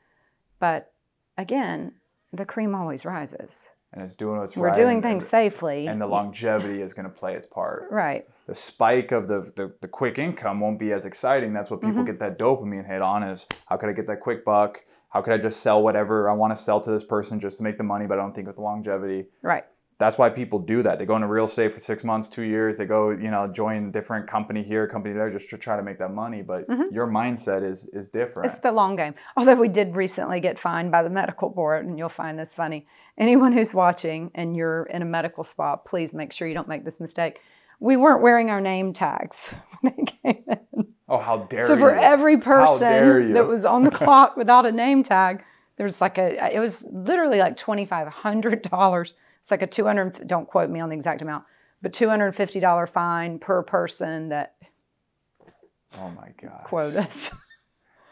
But 0.59 0.92
again, 1.37 1.92
the 2.33 2.46
cream 2.46 2.74
always 2.74 3.04
rises. 3.04 3.68
and 3.92 4.02
it's 4.02 4.14
doing 4.14 4.38
what's 4.38 4.57
right. 4.57 4.62
We're 4.70 4.72
doing 4.85 4.94
and- 4.96 5.02
things 5.02 5.28
safely. 5.28 5.87
and 5.87 6.00
the 6.00 6.07
longevity 6.07 6.80
is 6.80 6.94
going 6.94 7.04
to 7.04 7.11
play 7.14 7.35
its 7.35 7.46
part. 7.46 7.88
right. 7.90 8.26
The 8.46 8.54
spike 8.54 9.11
of 9.12 9.26
the, 9.28 9.52
the 9.57 9.72
the 9.80 9.88
quick 9.88 10.18
income 10.18 10.61
won't 10.61 10.78
be 10.78 10.92
as 10.92 11.04
exciting. 11.07 11.52
That's 11.54 11.70
what 11.70 11.80
people 11.80 11.96
Mm-hmm. 11.96 12.07
get 12.07 12.18
that 12.20 12.38
dopamine 12.38 12.87
hit 12.87 13.00
on 13.02 13.22
is 13.22 13.46
how 13.68 13.76
could 13.78 13.88
I 13.88 13.92
get 13.92 14.07
that 14.07 14.20
quick 14.20 14.44
buck? 14.44 14.83
How 15.14 15.22
could 15.22 15.33
I 15.33 15.38
just 15.38 15.61
sell 15.61 15.81
whatever 15.81 16.29
I 16.29 16.35
want 16.35 16.55
to 16.57 16.61
sell 16.61 16.81
to 16.81 16.90
this 16.90 17.05
person 17.05 17.38
just 17.38 17.59
to 17.59 17.62
make 17.62 17.79
the 17.79 17.85
money, 17.85 18.05
but 18.05 18.18
I 18.18 18.22
don't 18.22 18.35
think 18.35 18.48
with 18.48 18.57
the 18.57 18.62
longevity. 18.62 19.27
Right. 19.42 19.64
that's 20.00 20.18
why 20.18 20.29
people 20.29 20.58
do 20.58 20.83
that. 20.83 20.98
They 20.98 21.06
go 21.06 21.15
into 21.15 21.29
real 21.29 21.44
estate 21.44 21.73
for 21.73 21.79
six 21.79 22.02
months, 22.02 22.29
two 22.29 22.42
years. 22.42 22.79
They 22.79 22.85
go, 22.85 23.10
you 23.10 23.31
know, 23.31 23.46
join 23.46 23.92
different 23.92 24.29
company 24.29 24.65
here, 24.65 24.88
company 24.88 25.15
there, 25.15 25.31
just 25.31 25.48
to 25.50 25.56
try 25.56 25.77
to 25.77 25.85
make 25.85 26.00
that 26.00 26.12
money. 26.12 26.42
But 26.42 26.67
your 26.90 27.06
mindset 27.06 27.65
is 27.65 27.85
is 27.92 28.08
different. 28.08 28.38
Mm-hmm. 28.38 28.44
It's 28.46 28.56
the 28.56 28.73
long 28.73 28.96
game. 28.96 29.15
Although 29.37 29.54
we 29.54 29.69
did 29.69 29.94
recently 29.94 30.40
get 30.40 30.58
fined 30.58 30.90
by 30.90 31.04
the 31.04 31.10
medical 31.10 31.48
board, 31.48 31.87
and 31.87 31.96
you'll 31.96 32.08
find 32.08 32.37
this 32.37 32.56
funny. 32.56 32.88
Anyone 33.17 33.52
who's 33.52 33.73
watching 33.73 34.33
and 34.35 34.56
you're 34.56 34.83
in 34.87 35.00
a 35.00 35.04
medical 35.04 35.44
spa, 35.44 35.77
please 35.77 36.12
make 36.12 36.33
sure 36.33 36.48
you 36.48 36.54
don't 36.54 36.67
make 36.69 36.85
this 36.85 37.00
mistake. 37.00 37.40
We 37.79 37.96
weren't 37.96 38.21
wearing 38.21 38.50
our 38.50 38.60
name 38.60 38.92
tags 38.92 39.54
when 39.81 39.94
they 39.96 40.33
came 40.33 40.44
in. 40.48 40.93
Oh, 41.09 41.19
how 41.19 41.38
dare 41.38 41.67
So 41.67 41.75
you! 41.75 41.81
for 41.81 41.90
every 41.94 42.38
person 42.38 43.33
that 43.35 43.46
was 43.46 43.65
on 43.65 43.85
the 43.85 43.90
clock 44.00 44.37
without 44.37 44.67
a 44.67 44.73
name 44.73 45.02
tag, 45.02 45.44
there 45.77 45.85
was 45.85 46.00
like 46.00 46.19
a. 46.19 46.55
It 46.55 46.59
was 46.61 46.85
literally 46.92 47.38
like 47.38 47.57
twenty 47.57 47.85
five 47.87 48.09
hundred 48.09 48.63
dollars. 48.63 49.15
It's 49.40 49.50
like 49.50 49.63
a 49.63 49.67
two 49.67 49.85
hundred. 49.87 50.27
Don't 50.27 50.46
quote 50.46 50.71
me 50.71 50.81
on 50.81 50.88
the 50.88 50.94
exact 50.94 51.21
amount, 51.23 51.44
but 51.83 51.92
two 51.92 52.09
hundred 52.09 52.33
fifty 52.35 52.61
dollar 52.61 52.87
fine 52.87 53.38
per 53.38 53.63
person 53.63 54.29
that 54.31 54.55
oh 55.98 56.11
my 56.11 56.29
god. 56.40 56.63
quote 56.65 56.96
us. 56.96 57.35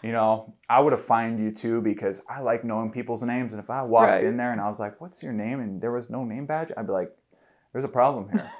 You 0.02 0.10
know, 0.10 0.54
I 0.68 0.80
would 0.80 0.92
have 0.92 1.04
fined 1.04 1.38
you 1.38 1.52
too 1.52 1.80
because 1.80 2.20
I 2.28 2.40
like 2.40 2.64
knowing 2.64 2.90
people's 2.90 3.22
names. 3.22 3.52
And 3.52 3.62
if 3.62 3.70
I 3.70 3.82
walked 3.82 4.08
Right. 4.10 4.24
in 4.24 4.36
there 4.36 4.50
and 4.50 4.60
I 4.60 4.66
was 4.66 4.80
like, 4.80 5.00
"What's 5.00 5.22
your 5.22 5.32
name?" 5.32 5.60
and 5.60 5.80
there 5.80 5.92
was 5.92 6.10
no 6.10 6.24
name 6.24 6.44
badge, 6.44 6.72
I'd 6.76 6.86
be 6.88 6.92
like, 6.92 7.12
"There's 7.72 7.84
a 7.84 7.88
problem 7.88 8.28
here." 8.30 8.50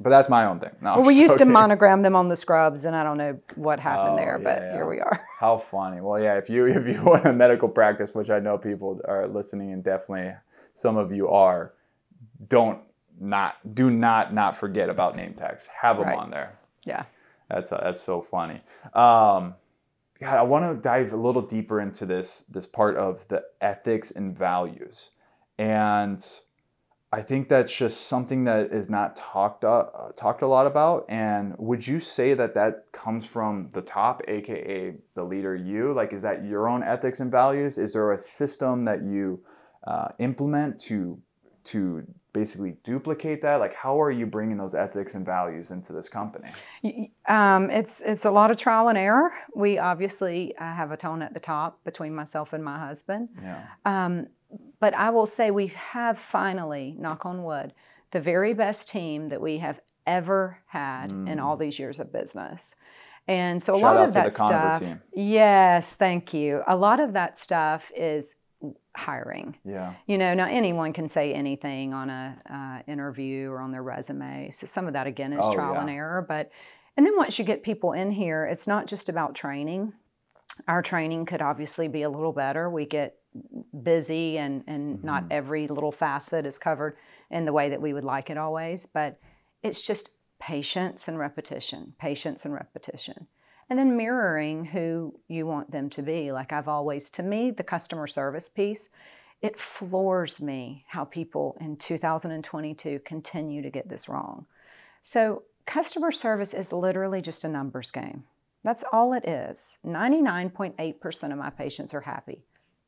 But 0.00 0.10
that's 0.10 0.28
my 0.28 0.44
own 0.44 0.60
thing. 0.60 0.70
No, 0.80 0.96
Well, 0.96 1.04
we 1.06 1.14
I'm 1.16 1.22
used 1.22 1.38
to 1.38 1.44
monogram 1.44 2.02
them 2.02 2.14
on 2.16 2.28
the 2.28 2.36
scrubs, 2.36 2.84
and 2.84 2.94
I 2.94 3.02
don't 3.02 3.18
know 3.18 3.38
what 3.56 3.80
happened 3.80 4.14
Oh, 4.14 4.16
there, 4.16 4.38
but 4.38 4.58
yeah, 4.60 4.72
here 4.72 4.88
we 4.88 5.00
are. 5.00 5.26
How 5.38 5.58
funny. 5.58 6.00
Well, 6.00 6.20
yeah, 6.20 6.34
if 6.36 6.48
you 6.48 6.66
if 6.66 6.86
you 6.86 7.02
want 7.04 7.24
a 7.26 7.32
medical 7.32 7.68
practice, 7.68 8.14
which 8.14 8.30
I 8.30 8.38
know 8.38 8.58
people 8.58 9.00
are 9.06 9.26
listening 9.26 9.72
and 9.72 9.82
definitely 9.82 10.34
some 10.74 10.96
of 10.96 11.12
you 11.12 11.28
are, 11.28 11.72
don't 12.48 12.80
not 13.20 13.56
do 13.74 13.90
not 13.90 14.32
not 14.32 14.56
forget 14.56 14.88
about 14.88 15.16
name 15.16 15.34
tags. 15.34 15.66
Have 15.82 15.96
them 15.98 16.06
Right. 16.06 16.18
on 16.18 16.30
there. 16.30 16.58
Yeah. 16.84 17.04
That's 17.50 17.72
uh, 17.72 17.80
that's 17.82 18.00
so 18.00 18.20
funny. 18.22 18.60
Um, 18.94 19.54
God, 20.20 20.36
I 20.36 20.42
want 20.42 20.64
to 20.64 20.80
dive 20.80 21.12
a 21.12 21.16
little 21.16 21.42
deeper 21.42 21.80
into 21.80 22.04
this 22.06 22.40
this 22.42 22.66
part 22.66 22.96
of 22.96 23.26
the 23.28 23.44
ethics 23.60 24.10
and 24.10 24.36
values, 24.36 25.10
and 25.58 26.24
I 27.10 27.22
think 27.22 27.48
that's 27.48 27.74
just 27.74 28.06
something 28.06 28.44
that 28.44 28.70
is 28.70 28.90
not 28.90 29.16
talked 29.16 29.64
uh, 29.64 29.86
talked 30.14 30.42
a 30.42 30.46
lot 30.46 30.66
about. 30.66 31.06
And 31.08 31.54
would 31.56 31.86
you 31.86 32.00
say 32.00 32.34
that 32.34 32.54
that 32.54 32.92
comes 32.92 33.24
from 33.24 33.70
the 33.72 33.80
top, 33.80 34.20
aka 34.28 34.94
the 35.14 35.24
leader, 35.24 35.56
you? 35.56 35.94
Like, 35.94 36.12
is 36.12 36.22
that 36.22 36.44
your 36.44 36.68
own 36.68 36.82
ethics 36.82 37.20
and 37.20 37.30
values? 37.30 37.78
Is 37.78 37.94
there 37.94 38.12
a 38.12 38.18
system 38.18 38.84
that 38.84 39.02
you 39.02 39.40
uh, 39.86 40.08
implement 40.18 40.80
to 40.82 41.18
to 41.64 42.06
basically 42.34 42.76
duplicate 42.84 43.40
that? 43.40 43.56
Like, 43.56 43.74
how 43.74 44.00
are 44.00 44.10
you 44.10 44.26
bringing 44.26 44.58
those 44.58 44.74
ethics 44.74 45.14
and 45.14 45.24
values 45.24 45.70
into 45.70 45.94
this 45.94 46.10
company? 46.10 46.50
Um, 47.26 47.70
it's 47.70 48.02
it's 48.02 48.26
a 48.26 48.30
lot 48.30 48.50
of 48.50 48.58
trial 48.58 48.88
and 48.88 48.98
error. 48.98 49.32
We 49.54 49.78
obviously 49.78 50.54
uh, 50.56 50.74
have 50.74 50.90
a 50.90 50.96
tone 50.96 51.22
at 51.22 51.32
the 51.32 51.40
top 51.40 51.82
between 51.84 52.14
myself 52.14 52.52
and 52.52 52.62
my 52.62 52.78
husband. 52.78 53.30
Yeah. 53.42 53.64
Um, 53.84 54.26
but 54.80 54.94
I 54.94 55.10
will 55.10 55.26
say 55.26 55.50
we 55.50 55.68
have 55.68 56.18
finally, 56.18 56.94
knock 56.98 57.26
on 57.26 57.44
wood, 57.44 57.72
the 58.12 58.20
very 58.20 58.54
best 58.54 58.88
team 58.88 59.28
that 59.28 59.40
we 59.40 59.58
have 59.58 59.80
ever 60.06 60.60
had 60.68 61.10
in 61.10 61.38
all 61.38 61.56
these 61.56 61.78
years 61.78 62.00
of 62.00 62.12
business. 62.12 62.74
And 63.26 63.62
so 63.62 63.74
a 63.74 63.76
Mm. 63.76 63.80
Shout 63.80 63.96
lot 63.96 64.08
of 64.08 64.14
that 64.14 64.32
stuff. 64.32 64.78
team. 64.80 65.02
Yes, 65.12 65.94
thank 65.96 66.32
you. 66.32 66.62
A 66.66 66.76
lot 66.76 66.98
of 66.98 67.12
that 67.12 67.36
stuff 67.36 67.92
is 67.94 68.36
hiring. 68.96 69.56
Yeah. 69.64 69.94
You 70.06 70.16
know, 70.16 70.32
now 70.32 70.46
anyone 70.46 70.92
can 70.94 71.08
say 71.08 71.34
anything 71.34 71.92
on 71.92 72.08
a 72.08 72.38
uh, 72.50 72.90
interview 72.90 73.50
or 73.50 73.60
on 73.60 73.70
their 73.70 73.82
resume. 73.82 74.48
So 74.50 74.66
some 74.66 74.86
of 74.86 74.94
that 74.94 75.06
again 75.06 75.32
is 75.34 75.44
Oh, 75.44 75.52
trial 75.54 75.74
yeah. 75.74 75.80
and 75.82 75.90
error. 75.90 76.24
But 76.26 76.50
and 76.96 77.04
then 77.06 77.16
once 77.16 77.38
you 77.38 77.44
get 77.44 77.62
people 77.62 77.92
in 77.92 78.10
here, 78.12 78.44
it's 78.46 78.66
not 78.66 78.86
just 78.86 79.08
about 79.10 79.34
training. 79.34 79.92
Our 80.66 80.82
training 80.82 81.26
could 81.26 81.42
obviously 81.42 81.86
be 81.86 82.02
a 82.02 82.10
little 82.10 82.32
better. 82.32 82.68
We 82.70 82.86
get 82.86 83.17
busy 83.82 84.38
and 84.38 84.64
and 84.66 85.02
not 85.04 85.22
Mm-hmm. 85.24 85.32
every 85.32 85.68
little 85.68 85.92
facet 85.92 86.46
is 86.46 86.58
covered 86.58 86.96
in 87.30 87.44
the 87.44 87.52
way 87.52 87.68
that 87.68 87.82
we 87.82 87.92
would 87.92 88.04
like 88.04 88.30
it 88.30 88.38
always. 88.38 88.86
But 88.86 89.18
it's 89.62 89.82
just 89.82 90.10
patience 90.40 91.08
and 91.08 91.18
repetition, 91.18 91.94
patience 91.98 92.44
and 92.44 92.54
repetition. 92.54 93.26
And 93.70 93.78
then 93.78 93.96
mirroring 93.96 94.66
who 94.66 95.20
you 95.28 95.46
want 95.46 95.72
them 95.72 95.90
to 95.90 96.02
be. 96.02 96.32
Like 96.32 96.52
I've 96.52 96.68
always, 96.68 97.10
to 97.10 97.22
me, 97.22 97.50
the 97.50 97.62
customer 97.62 98.06
service 98.06 98.48
piece, 98.48 98.90
it 99.42 99.58
floors 99.58 100.40
me 100.40 100.84
how 100.88 101.04
people 101.04 101.56
in 101.60 101.76
2022 101.76 103.00
continue 103.04 103.62
to 103.62 103.70
get 103.70 103.88
this 103.88 104.08
wrong. 104.08 104.46
So, 105.02 105.42
customer 105.66 106.10
service 106.10 106.54
is 106.54 106.72
literally 106.72 107.20
just 107.20 107.44
a 107.44 107.48
numbers 107.48 107.90
game. 107.90 108.24
That's 108.64 108.84
all 108.90 109.12
it 109.12 109.28
is. 109.28 109.78
99.8% 109.84 111.32
of 111.32 111.38
my 111.38 111.50
patients 111.50 111.94
are 111.94 112.00
happy. 112.00 112.42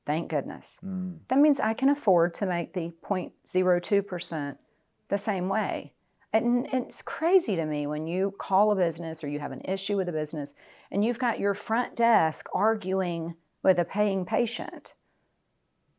Thank 0.06 0.28
goodness. 0.28 0.78
Mm. 0.84 1.18
That 1.28 1.38
means 1.38 1.60
I 1.60 1.74
can 1.74 1.88
afford 1.88 2.34
to 2.34 2.46
make 2.46 2.72
the 2.72 2.92
0.02% 3.04 4.56
the 5.08 5.18
same 5.18 5.48
way. 5.48 5.92
And 6.32 6.66
it's 6.72 7.02
crazy 7.02 7.56
to 7.56 7.66
me 7.66 7.86
when 7.86 8.06
you 8.06 8.32
call 8.38 8.70
a 8.70 8.76
business 8.76 9.24
or 9.24 9.28
you 9.28 9.40
have 9.40 9.52
an 9.52 9.62
issue 9.64 9.96
with 9.96 10.08
a 10.08 10.12
business 10.12 10.54
and 10.90 11.04
you've 11.04 11.18
got 11.18 11.40
your 11.40 11.54
front 11.54 11.96
desk 11.96 12.46
arguing 12.54 13.34
with 13.62 13.78
a 13.78 13.84
paying 13.84 14.24
patient. 14.24 14.94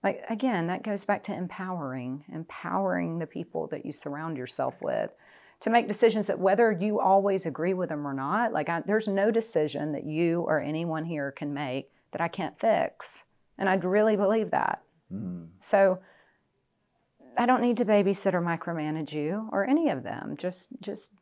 Like, 0.03 0.23
again, 0.29 0.67
that 0.67 0.83
goes 0.83 1.03
back 1.03 1.23
to 1.25 1.35
empowering, 1.35 2.23
empowering 2.33 3.19
the 3.19 3.27
people 3.27 3.67
that 3.67 3.85
you 3.85 3.91
surround 3.91 4.37
yourself 4.37 4.81
with 4.81 5.11
to 5.59 5.69
make 5.69 5.87
decisions 5.87 6.25
that 6.27 6.39
whether 6.39 6.71
you 6.71 6.99
always 6.99 7.45
agree 7.45 7.73
with 7.75 7.89
them 7.89 8.07
or 8.07 8.13
not, 8.13 8.51
like, 8.51 8.67
I, 8.67 8.81
there's 8.81 9.07
no 9.07 9.29
decision 9.29 9.91
that 9.91 10.05
you 10.05 10.41
or 10.41 10.59
anyone 10.59 11.05
here 11.05 11.31
can 11.31 11.53
make 11.53 11.91
that 12.11 12.21
I 12.21 12.29
can't 12.29 12.59
fix. 12.59 13.25
And 13.57 13.69
I'd 13.69 13.83
really 13.83 14.15
believe 14.15 14.51
that. 14.51 14.81
So, 15.59 15.99
I 17.37 17.45
don't 17.45 17.61
need 17.61 17.77
to 17.77 17.85
babysit 17.85 18.33
or 18.33 18.41
micromanage 18.41 19.13
you 19.13 19.49
or 19.51 19.65
any 19.65 19.89
of 19.89 20.03
them. 20.03 20.35
Just, 20.37 20.81
just 20.81 21.15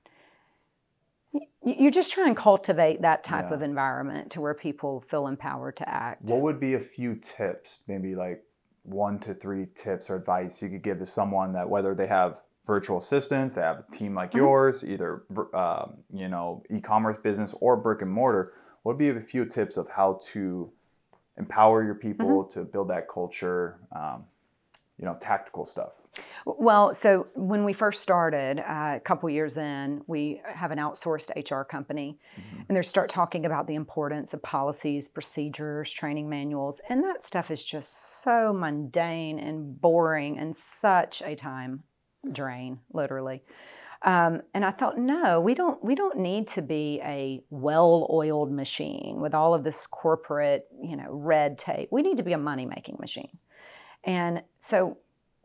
you 1.64 1.92
just 1.92 2.12
try 2.12 2.28
and 2.28 2.36
cultivate 2.36 3.02
that 3.02 3.24
type 3.24 3.50
Yeah. 3.50 3.56
of 3.56 3.62
environment 3.62 4.32
to 4.32 4.42
where 4.42 4.54
people 4.54 5.02
feel 5.08 5.28
empowered 5.28 5.78
to 5.78 5.88
act. 5.88 6.24
What 6.24 6.42
would 6.42 6.60
be 6.60 6.74
a 6.74 6.80
few 6.80 7.16
tips, 7.16 7.80
maybe 7.88 8.16
like 8.16 8.44
one 8.84 9.20
to 9.20 9.34
three 9.34 9.68
tips 9.76 10.10
or 10.10 10.16
advice 10.16 10.62
you 10.62 10.70
could 10.70 10.82
give 10.82 11.00
to 11.00 11.06
someone 11.06 11.54
that 11.54 11.70
whether 11.70 11.94
they 11.94 12.08
have 12.08 12.38
virtual 12.66 12.98
assistants, 12.98 13.56
they 13.56 13.62
have 13.62 13.80
a 13.88 13.96
team 13.96 14.16
like 14.16 14.30
Mm-hmm. 14.30 14.38
yours, 14.38 14.84
either 14.84 15.24
um, 15.54 15.98
you 16.12 16.28
know 16.28 16.64
e-commerce 16.72 17.18
business 17.18 17.54
or 17.62 17.76
brick 17.76 18.02
and 18.02 18.12
mortar? 18.12 18.54
What 18.84 18.94
would 18.94 19.00
be 19.00 19.10
a 19.10 19.22
few 19.22 19.46
tips 19.46 19.78
of 19.78 19.90
how 19.90 20.22
to 20.32 20.72
empower 21.40 21.84
your 21.84 21.96
people 21.96 22.44
Mm-hmm. 22.44 22.60
to 22.60 22.66
build 22.66 22.90
that 22.90 23.08
culture? 23.10 23.80
Um, 23.96 24.26
you 25.00 25.06
know, 25.06 25.18
tactical 25.22 25.66
stuff. 25.66 25.94
Well, 26.46 26.94
so 26.94 27.28
when 27.34 27.64
we 27.64 27.72
first 27.72 28.02
started, 28.02 28.60
uh, 28.60 28.98
a 28.98 29.00
couple 29.00 29.30
years 29.30 29.56
in, 29.56 30.02
we 30.08 30.42
have 30.46 30.72
an 30.72 30.78
outsourced 30.78 31.32
HR 31.50 31.64
company, 31.64 32.20
and 32.68 32.76
they 32.76 32.82
start 32.82 33.10
talking 33.10 33.46
about 33.46 33.68
the 33.68 33.76
importance 33.76 34.34
of 34.34 34.44
policies, 34.44 35.08
procedures, 35.08 35.94
training 35.94 36.28
manuals, 36.28 36.82
and 36.90 37.02
that 37.06 37.24
stuff 37.24 37.50
is 37.50 37.64
just 37.64 38.22
so 38.22 38.52
mundane 38.52 39.40
and 39.40 39.80
boring 39.80 40.38
and 40.38 40.54
such 40.54 41.22
a 41.22 41.34
time 41.34 41.84
drain, 42.30 42.80
literally. 42.92 43.42
Um, 44.02 44.42
and 44.54 44.64
I 44.64 44.72
thought, 44.72 44.98
no, 44.98 45.42
we 45.42 45.54
don't. 45.54 45.84
We 45.84 45.94
don't 45.94 46.18
need 46.18 46.48
to 46.50 46.62
be 46.62 47.02
a 47.04 47.44
well-oiled 47.50 48.52
machine 48.52 49.20
with 49.20 49.36
all 49.36 49.54
of 49.54 49.64
this 49.66 49.86
corporate, 49.86 50.68
you 50.82 50.96
know, 50.96 51.08
red 51.10 51.58
tape. 51.58 51.90
We 51.92 52.02
need 52.02 52.16
to 52.18 52.24
be 52.24 52.32
a 52.32 52.38
money-making 52.38 52.96
machine. 53.00 53.38
And 54.06 54.44
so 54.60 54.98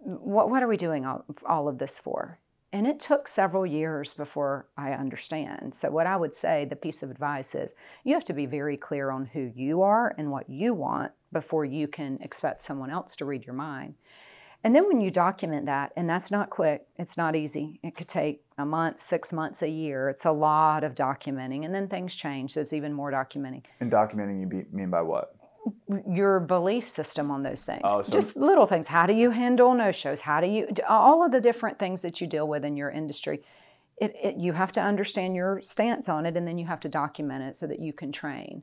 what, 0.05 0.51
what 0.51 0.63
are 0.63 0.69
we 0.69 0.77
doing 0.77 1.05
all, 1.05 1.25
all 1.47 1.69
of 1.69 1.79
this 1.79 1.99
for? 1.99 2.39
And 2.73 2.87
it 2.89 2.99
took 2.99 3.29
several 3.29 3.65
years 3.65 4.15
before 4.15 4.67
I 4.77 4.93
understand. 4.93 5.75
So, 5.75 5.91
what 5.91 6.09
I 6.09 6.17
would 6.17 6.35
say, 6.35 6.65
the 6.65 6.75
piece 6.75 7.05
of 7.05 7.11
advice 7.11 7.55
is 7.55 7.75
you 8.03 8.15
have 8.15 8.25
to 8.25 8.33
be 8.33 8.47
very 8.47 8.77
clear 8.77 9.11
on 9.11 9.27
who 9.27 9.53
you 9.55 9.83
are 9.83 10.15
and 10.19 10.33
what 10.33 10.51
you 10.51 10.75
want 10.75 11.13
before 11.33 11.65
you 11.65 11.87
can 11.87 12.19
expect 12.21 12.63
someone 12.63 12.91
else 12.91 13.15
to 13.17 13.25
read 13.25 13.45
your 13.47 13.55
mind. 13.55 13.95
And 14.65 14.75
then 14.75 14.89
when 14.89 15.01
you 15.01 15.11
document 15.11 15.67
that, 15.67 15.93
and 15.95 16.09
that's 16.09 16.31
not 16.31 16.49
quick, 16.49 16.87
it's 16.97 17.19
not 17.19 17.37
easy. 17.37 17.79
It 17.83 17.95
could 17.95 18.09
take 18.09 18.43
a 18.57 18.65
month, 18.65 18.99
six 18.99 19.31
months, 19.31 19.61
a 19.61 19.69
year. 19.69 20.09
It's 20.09 20.25
a 20.25 20.33
lot 20.33 20.83
of 20.85 20.95
documenting. 20.95 21.67
And 21.67 21.75
then 21.75 21.87
things 21.87 22.15
change, 22.15 22.53
so 22.55 22.63
it's 22.63 22.73
even 22.73 22.95
more 22.95 23.13
documenting 23.13 23.63
And 23.81 23.93
documenting, 23.93 24.41
you 24.41 24.47
be, 24.47 24.65
mean 24.73 24.89
by 24.91 25.03
what? 25.03 25.37
your 26.07 26.41
belief 26.41 26.87
system 26.87 27.31
on 27.31 27.43
those 27.43 27.65
things. 27.65 27.83
Oh, 27.85 28.03
so- 28.03 28.13
Just 28.13 28.37
little 28.37 28.67
things. 28.67 28.89
How 28.89 29.07
do 29.07 29.15
you 29.15 29.31
handle 29.31 29.73
no 29.75 29.93
shows? 29.93 30.23
How 30.23 30.41
do 30.41 30.47
you 30.47 30.69
all 30.89 31.25
of 31.25 31.33
the 31.33 31.41
different 31.41 31.79
things 31.79 32.03
that 32.03 32.21
you 32.21 32.27
deal 32.27 32.47
with 32.47 32.65
in 32.65 32.77
your 32.77 32.91
industry? 32.91 33.43
It, 33.97 34.15
it 34.23 34.37
you 34.37 34.53
have 34.53 34.73
to 34.73 34.83
understand 34.83 35.35
your 35.37 35.61
stance 35.63 36.09
on 36.09 36.27
it, 36.27 36.37
and 36.37 36.47
then 36.47 36.59
you 36.59 36.67
have 36.67 36.81
to 36.81 36.89
document 36.89 37.45
it 37.45 37.55
so 37.57 37.67
that 37.67 37.81
you 37.81 37.93
can 37.93 38.13
train. 38.13 38.63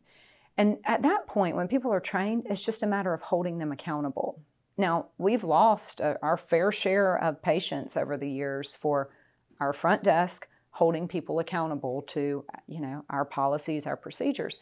And 0.58 0.78
at 0.86 1.02
that 1.04 1.28
point, 1.28 1.56
when 1.56 1.68
people 1.68 1.92
are 1.92 2.00
trained, 2.00 2.46
it's 2.50 2.64
just 2.64 2.84
a 2.84 2.88
matter 2.88 3.14
of 3.14 3.22
holding 3.22 3.58
them 3.58 3.72
accountable. 3.72 4.40
Now, 4.78 5.08
we've 5.18 5.44
lost 5.44 6.02
uh, 6.02 6.16
our 6.22 6.38
fair 6.38 6.72
share 6.72 7.16
of 7.16 7.42
patients 7.42 7.96
over 7.98 8.18
the 8.18 8.30
years 8.30 8.76
for 8.76 9.10
our 9.60 9.74
front 9.74 10.04
desk 10.04 10.48
holding 10.72 11.08
people 11.08 11.40
accountable 11.40 12.02
to, 12.02 12.46
you 12.68 12.80
know, 12.80 13.04
our 13.10 13.26
policies, 13.26 13.86
our 13.86 13.98
procedures. 13.98 14.58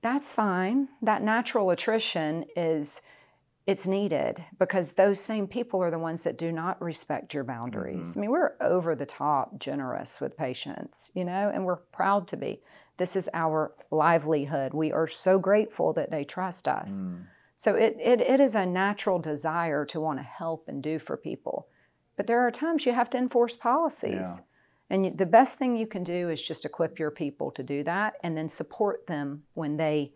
That's 0.00 0.32
fine. 0.32 0.88
That 1.00 1.22
natural 1.22 1.70
attrition 1.70 2.44
is 2.56 3.02
it's 3.66 3.86
needed 3.86 4.44
because 4.58 4.92
those 4.92 5.20
same 5.20 5.46
people 5.46 5.80
are 5.82 5.90
the 5.90 5.98
ones 5.98 6.24
that 6.24 6.36
do 6.36 6.50
not 6.50 6.80
respect 6.82 7.32
your 7.32 7.44
boundaries. 7.44 8.10
Mm-hmm. 8.10 8.18
I 8.18 8.20
mean, 8.20 8.30
we're 8.30 8.52
over 8.60 8.94
the 8.94 9.06
top 9.06 9.58
generous 9.58 10.20
with 10.20 10.36
patients, 10.36 11.12
you 11.14 11.24
know, 11.24 11.50
and 11.52 11.64
we're 11.64 11.76
proud 11.76 12.26
to 12.28 12.36
be. 12.36 12.60
This 12.96 13.14
is 13.14 13.30
our 13.32 13.72
livelihood. 13.90 14.74
We 14.74 14.92
are 14.92 15.06
so 15.06 15.38
grateful 15.38 15.92
that 15.92 16.10
they 16.10 16.24
trust 16.24 16.66
us. 16.66 17.00
Mm. 17.00 17.26
So 17.62 17.76
it, 17.76 17.96
it, 18.00 18.20
it 18.20 18.40
is 18.40 18.56
a 18.56 18.66
natural 18.66 19.20
desire 19.20 19.84
to 19.84 20.00
want 20.00 20.18
to 20.18 20.24
help 20.24 20.64
and 20.66 20.82
do 20.82 20.98
for 20.98 21.16
people. 21.16 21.68
But 22.16 22.26
there 22.26 22.40
are 22.40 22.50
times 22.50 22.86
you 22.86 22.92
have 22.92 23.08
to 23.10 23.18
enforce 23.18 23.54
policies. 23.54 24.40
Yeah. 24.90 24.96
And 24.96 25.16
the 25.16 25.26
best 25.26 25.60
thing 25.60 25.76
you 25.76 25.86
can 25.86 26.02
do 26.02 26.28
is 26.28 26.44
just 26.44 26.64
equip 26.64 26.98
your 26.98 27.12
people 27.12 27.52
to 27.52 27.62
do 27.62 27.84
that 27.84 28.14
and 28.24 28.36
then 28.36 28.48
support 28.48 29.06
them 29.06 29.44
when 29.54 29.76
they 29.76 30.12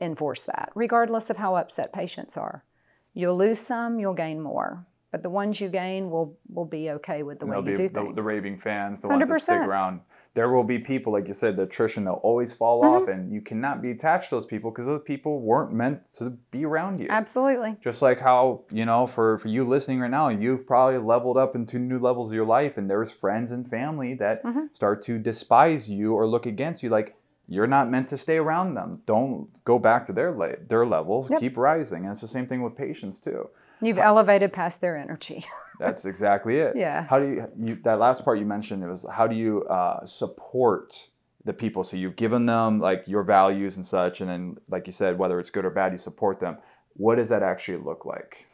enforce 0.00 0.44
that, 0.44 0.70
regardless 0.74 1.28
of 1.28 1.36
how 1.36 1.56
upset 1.56 1.92
patients 1.92 2.38
are. 2.38 2.64
You'll 3.12 3.36
lose 3.36 3.60
some, 3.60 4.00
you'll 4.00 4.14
gain 4.14 4.40
more. 4.40 4.86
But 5.12 5.22
the 5.22 5.28
ones 5.28 5.60
you 5.60 5.68
gain 5.68 6.08
will 6.08 6.38
will 6.48 6.64
be 6.64 6.88
okay 6.92 7.22
with 7.22 7.40
the 7.40 7.44
and 7.44 7.66
way 7.66 7.70
you 7.70 7.76
do 7.76 7.88
the, 7.88 8.00
things. 8.00 8.16
The 8.16 8.22
raving 8.22 8.60
fans, 8.60 9.02
the 9.02 9.08
100%. 9.08 9.10
ones 9.10 9.28
that 9.28 9.40
stick 9.42 9.60
around. 9.60 10.00
There 10.34 10.50
will 10.50 10.64
be 10.64 10.78
people, 10.78 11.12
like 11.12 11.26
you 11.26 11.34
said, 11.34 11.56
the 11.56 11.64
attrition, 11.64 12.04
they'll 12.04 12.14
always 12.14 12.52
fall 12.52 12.82
mm-hmm. 12.82 13.02
off, 13.02 13.08
and 13.08 13.32
you 13.32 13.40
cannot 13.40 13.82
be 13.82 13.90
attached 13.90 14.28
to 14.28 14.36
those 14.36 14.46
people 14.46 14.70
because 14.70 14.86
those 14.86 15.02
people 15.04 15.40
weren't 15.40 15.72
meant 15.72 16.12
to 16.18 16.30
be 16.50 16.64
around 16.64 17.00
you. 17.00 17.08
Absolutely. 17.10 17.76
Just 17.82 18.02
like 18.02 18.20
how, 18.20 18.62
you 18.70 18.84
know, 18.84 19.06
for, 19.06 19.38
for 19.38 19.48
you 19.48 19.64
listening 19.64 20.00
right 20.00 20.10
now, 20.10 20.28
you've 20.28 20.66
probably 20.66 20.98
leveled 20.98 21.36
up 21.36 21.56
into 21.56 21.78
new 21.78 21.98
levels 21.98 22.30
of 22.30 22.34
your 22.34 22.46
life, 22.46 22.76
and 22.76 22.88
there's 22.88 23.10
friends 23.10 23.50
and 23.50 23.68
family 23.68 24.14
that 24.14 24.44
mm-hmm. 24.44 24.66
start 24.74 25.02
to 25.04 25.18
despise 25.18 25.90
you 25.90 26.14
or 26.14 26.26
look 26.26 26.46
against 26.46 26.82
you. 26.82 26.88
Like, 26.88 27.16
you're 27.48 27.66
not 27.66 27.90
meant 27.90 28.08
to 28.08 28.18
stay 28.18 28.36
around 28.36 28.74
them. 28.74 29.00
Don't 29.06 29.48
go 29.64 29.78
back 29.78 30.06
to 30.06 30.12
their 30.12 30.32
le- 30.32 30.58
their 30.68 30.84
levels. 30.84 31.30
Yep. 31.30 31.40
Keep 31.40 31.56
rising. 31.56 32.04
And 32.04 32.12
it's 32.12 32.20
the 32.20 32.28
same 32.28 32.46
thing 32.46 32.62
with 32.62 32.76
patients 32.76 33.18
too. 33.18 33.48
You've 33.80 33.98
elevated 33.98 34.52
past 34.52 34.80
their 34.82 34.96
energy. 34.96 35.46
That's 35.78 36.04
exactly 36.04 36.56
it. 36.56 36.76
Yeah. 36.76 37.06
How 37.06 37.18
do 37.18 37.26
you, 37.26 37.48
you 37.60 37.78
that 37.84 37.98
last 37.98 38.24
part 38.24 38.38
you 38.38 38.46
mentioned 38.46 38.82
it 38.82 38.88
was 38.88 39.06
how 39.12 39.26
do 39.26 39.36
you 39.36 39.64
uh, 39.64 40.06
support 40.06 41.08
the 41.44 41.52
people? 41.52 41.84
So 41.84 41.96
you've 41.96 42.16
given 42.16 42.46
them 42.46 42.80
like 42.80 43.04
your 43.06 43.22
values 43.22 43.76
and 43.76 43.86
such, 43.86 44.20
and 44.20 44.28
then 44.28 44.56
like 44.68 44.86
you 44.86 44.92
said, 44.92 45.18
whether 45.18 45.38
it's 45.38 45.50
good 45.50 45.64
or 45.64 45.70
bad, 45.70 45.92
you 45.92 45.98
support 45.98 46.40
them. 46.40 46.58
What 46.94 47.16
does 47.16 47.28
that 47.28 47.42
actually 47.42 47.78
look 47.78 48.04
like? 48.04 48.46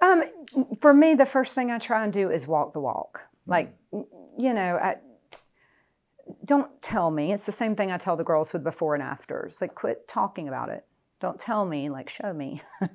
Um, 0.00 0.24
for 0.80 0.94
me, 0.94 1.14
the 1.14 1.26
first 1.26 1.54
thing 1.54 1.70
I 1.70 1.78
try 1.78 2.04
and 2.04 2.12
do 2.12 2.30
is 2.30 2.46
walk 2.46 2.72
the 2.72 2.80
walk. 2.80 3.22
Like, 3.46 3.74
you 3.92 4.54
know, 4.54 4.76
I, 4.76 4.96
don't 6.44 6.80
tell 6.80 7.10
me. 7.10 7.32
It's 7.32 7.46
the 7.46 7.52
same 7.52 7.76
thing 7.76 7.90
I 7.90 7.98
tell 7.98 8.16
the 8.16 8.24
girls 8.24 8.52
with 8.52 8.64
before 8.64 8.94
and 8.94 9.02
afters. 9.02 9.60
Like, 9.60 9.74
quit 9.74 10.08
talking 10.08 10.48
about 10.48 10.68
it. 10.70 10.86
Don't 11.20 11.38
tell 11.38 11.66
me, 11.66 11.90
like, 11.90 12.08
show 12.08 12.32
me. 12.32 12.62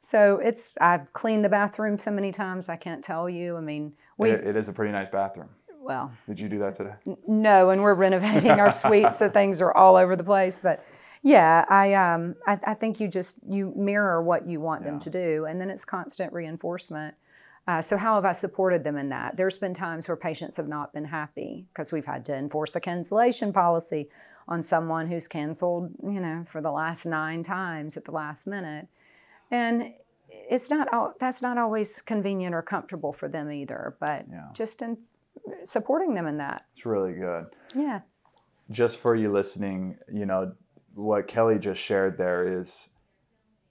so 0.00 0.38
it's, 0.38 0.74
I've 0.80 1.12
cleaned 1.12 1.44
the 1.44 1.48
bathroom 1.48 1.98
so 1.98 2.10
many 2.10 2.32
times, 2.32 2.68
I 2.68 2.76
can't 2.76 3.02
tell 3.02 3.28
you. 3.28 3.56
I 3.56 3.60
mean, 3.60 3.92
we. 4.16 4.30
it, 4.30 4.46
it 4.46 4.56
is 4.56 4.68
a 4.68 4.72
pretty 4.72 4.92
nice 4.92 5.08
bathroom. 5.10 5.48
Well, 5.80 6.12
did 6.26 6.38
you 6.38 6.48
do 6.48 6.58
that 6.58 6.76
today? 6.76 6.94
N- 7.06 7.16
no, 7.26 7.70
and 7.70 7.82
we're 7.82 7.94
renovating 7.94 8.52
our 8.52 8.70
suite, 8.72 9.14
so 9.14 9.28
things 9.28 9.60
are 9.60 9.72
all 9.72 9.96
over 9.96 10.16
the 10.16 10.24
place. 10.24 10.60
But 10.60 10.84
yeah, 11.22 11.64
I, 11.68 11.94
um, 11.94 12.36
I, 12.46 12.58
I 12.64 12.74
think 12.74 13.00
you 13.00 13.08
just, 13.08 13.40
you 13.48 13.72
mirror 13.74 14.22
what 14.22 14.46
you 14.46 14.60
want 14.60 14.82
yeah. 14.82 14.90
them 14.90 15.00
to 15.00 15.10
do, 15.10 15.46
and 15.46 15.60
then 15.60 15.70
it's 15.70 15.84
constant 15.84 16.32
reinforcement. 16.32 17.14
Uh, 17.66 17.82
so, 17.82 17.98
how 17.98 18.14
have 18.14 18.24
I 18.24 18.32
supported 18.32 18.82
them 18.82 18.96
in 18.96 19.10
that? 19.10 19.36
There's 19.36 19.58
been 19.58 19.74
times 19.74 20.08
where 20.08 20.16
patients 20.16 20.56
have 20.56 20.68
not 20.68 20.92
been 20.94 21.06
happy 21.06 21.66
because 21.72 21.92
we've 21.92 22.06
had 22.06 22.24
to 22.26 22.34
enforce 22.34 22.74
a 22.74 22.80
cancellation 22.80 23.52
policy 23.52 24.08
on 24.48 24.62
someone 24.62 25.08
who's 25.08 25.28
canceled, 25.28 25.92
you 26.02 26.18
know, 26.18 26.44
for 26.46 26.62
the 26.62 26.70
last 26.70 27.04
nine 27.04 27.42
times 27.42 27.96
at 27.98 28.06
the 28.06 28.10
last 28.10 28.46
minute. 28.46 28.88
And 29.50 29.92
it's 30.30 30.70
not 30.70 30.88
that's 31.18 31.42
not 31.42 31.58
always 31.58 32.02
convenient 32.02 32.54
or 32.54 32.62
comfortable 32.62 33.12
for 33.12 33.28
them 33.28 33.50
either, 33.52 33.96
but 34.00 34.26
yeah. 34.30 34.48
just 34.54 34.82
in 34.82 34.98
supporting 35.64 36.14
them 36.14 36.26
in 36.26 36.38
that. 36.38 36.66
It's 36.74 36.86
really 36.86 37.12
good. 37.12 37.46
Yeah. 37.74 38.00
Just 38.70 38.98
for 38.98 39.14
you 39.14 39.32
listening, 39.32 39.98
you 40.12 40.26
know, 40.26 40.52
what 40.94 41.28
Keli 41.28 41.58
just 41.60 41.80
shared 41.80 42.18
there 42.18 42.46
is 42.60 42.88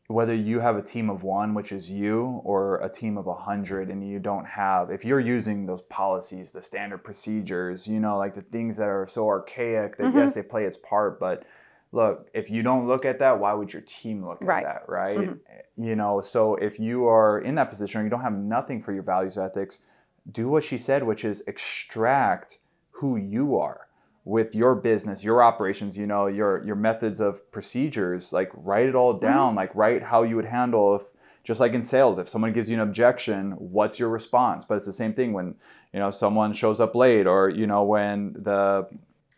whether 0.08 0.34
you 0.34 0.62
have 0.62 0.78
a 0.78 0.82
team 0.82 1.10
of 1.10 1.24
one, 1.24 1.54
which 1.54 1.74
is 1.74 1.90
you, 1.90 2.42
or 2.46 2.78
a 2.78 2.90
team 2.90 3.18
of 3.18 3.28
a 3.28 3.36
hundred, 3.36 3.90
and 3.90 4.08
you 4.08 4.20
don't 4.20 4.48
have, 4.48 4.90
if 4.90 5.04
you're 5.04 5.20
using 5.20 5.66
those 5.66 5.82
policies, 5.84 6.54
the 6.54 6.62
standard 6.62 7.00
procedures, 7.00 7.88
you 7.88 8.00
know, 8.00 8.16
like 8.16 8.34
the 8.34 8.42
things 8.42 8.78
that 8.78 8.88
are 8.88 9.06
so 9.06 9.28
archaic 9.28 9.98
that 9.98 10.06
mm-hmm. 10.06 10.18
yes, 10.18 10.34
they 10.34 10.42
play 10.42 10.64
its 10.64 10.78
part, 10.78 11.20
but 11.20 11.44
look, 11.92 12.30
if 12.34 12.50
you 12.50 12.64
don't 12.64 12.88
look 12.88 13.06
at 13.06 13.20
that, 13.20 13.40
why 13.40 13.54
would 13.54 13.74
your 13.74 13.82
team 13.82 14.26
look 14.26 14.40
right. 14.42 14.66
at 14.66 14.74
that, 14.74 14.90
right? 14.90 15.18
Mm-hmm. 15.18 15.84
You 15.84 15.96
know, 15.96 16.22
so 16.22 16.56
if 16.56 16.80
you 16.80 17.08
are 17.08 17.40
in 17.40 17.56
that 17.56 17.70
position 17.70 18.02
or 18.02 18.04
you 18.04 18.10
don't 18.10 18.22
have 18.22 18.34
nothing 18.34 18.82
for 18.82 18.94
your 18.94 19.04
values 19.04 19.38
ethics, 19.38 19.82
do 20.30 20.50
what 20.50 20.64
she 20.64 20.78
said, 20.78 21.04
which 21.04 21.24
is 21.24 21.44
extract 21.48 22.60
who 22.92 23.16
you 23.16 23.58
are 23.58 23.88
with 24.26 24.54
your 24.54 24.76
business, 24.76 25.24
your 25.24 25.42
operations, 25.42 25.96
you 25.96 26.06
know, 26.06 26.28
your 26.28 26.64
your 26.66 26.76
methods 26.76 27.22
of 27.22 27.50
procedures, 27.52 28.34
like 28.34 28.52
write 28.54 28.88
it 28.88 28.96
all 28.96 29.14
mm-hmm. 29.14 29.26
down, 29.26 29.50
mm-hmm. 29.50 29.58
like 29.58 29.76
write 29.76 30.04
how 30.04 30.24
you 30.24 30.36
would 30.36 30.46
handle 30.46 30.96
if 30.96 31.04
just 31.48 31.62
like 31.62 31.72
in 31.72 31.82
sales, 31.82 32.18
if 32.18 32.28
someone 32.28 32.52
gives 32.52 32.68
you 32.68 32.76
an 32.76 32.82
objection, 32.82 33.52
what's 33.52 33.98
your 34.00 34.10
response? 34.10 34.66
But 34.66 34.76
it's 34.76 34.86
the 34.86 34.92
same 34.92 35.14
thing 35.14 35.32
when, 35.32 35.56
you 35.94 36.00
know, 36.00 36.12
someone 36.12 36.52
shows 36.52 36.82
up 36.82 36.94
late 36.94 37.26
or, 37.26 37.48
you 37.48 37.66
know, 37.66 37.84
when 37.84 38.34
the 38.34 38.86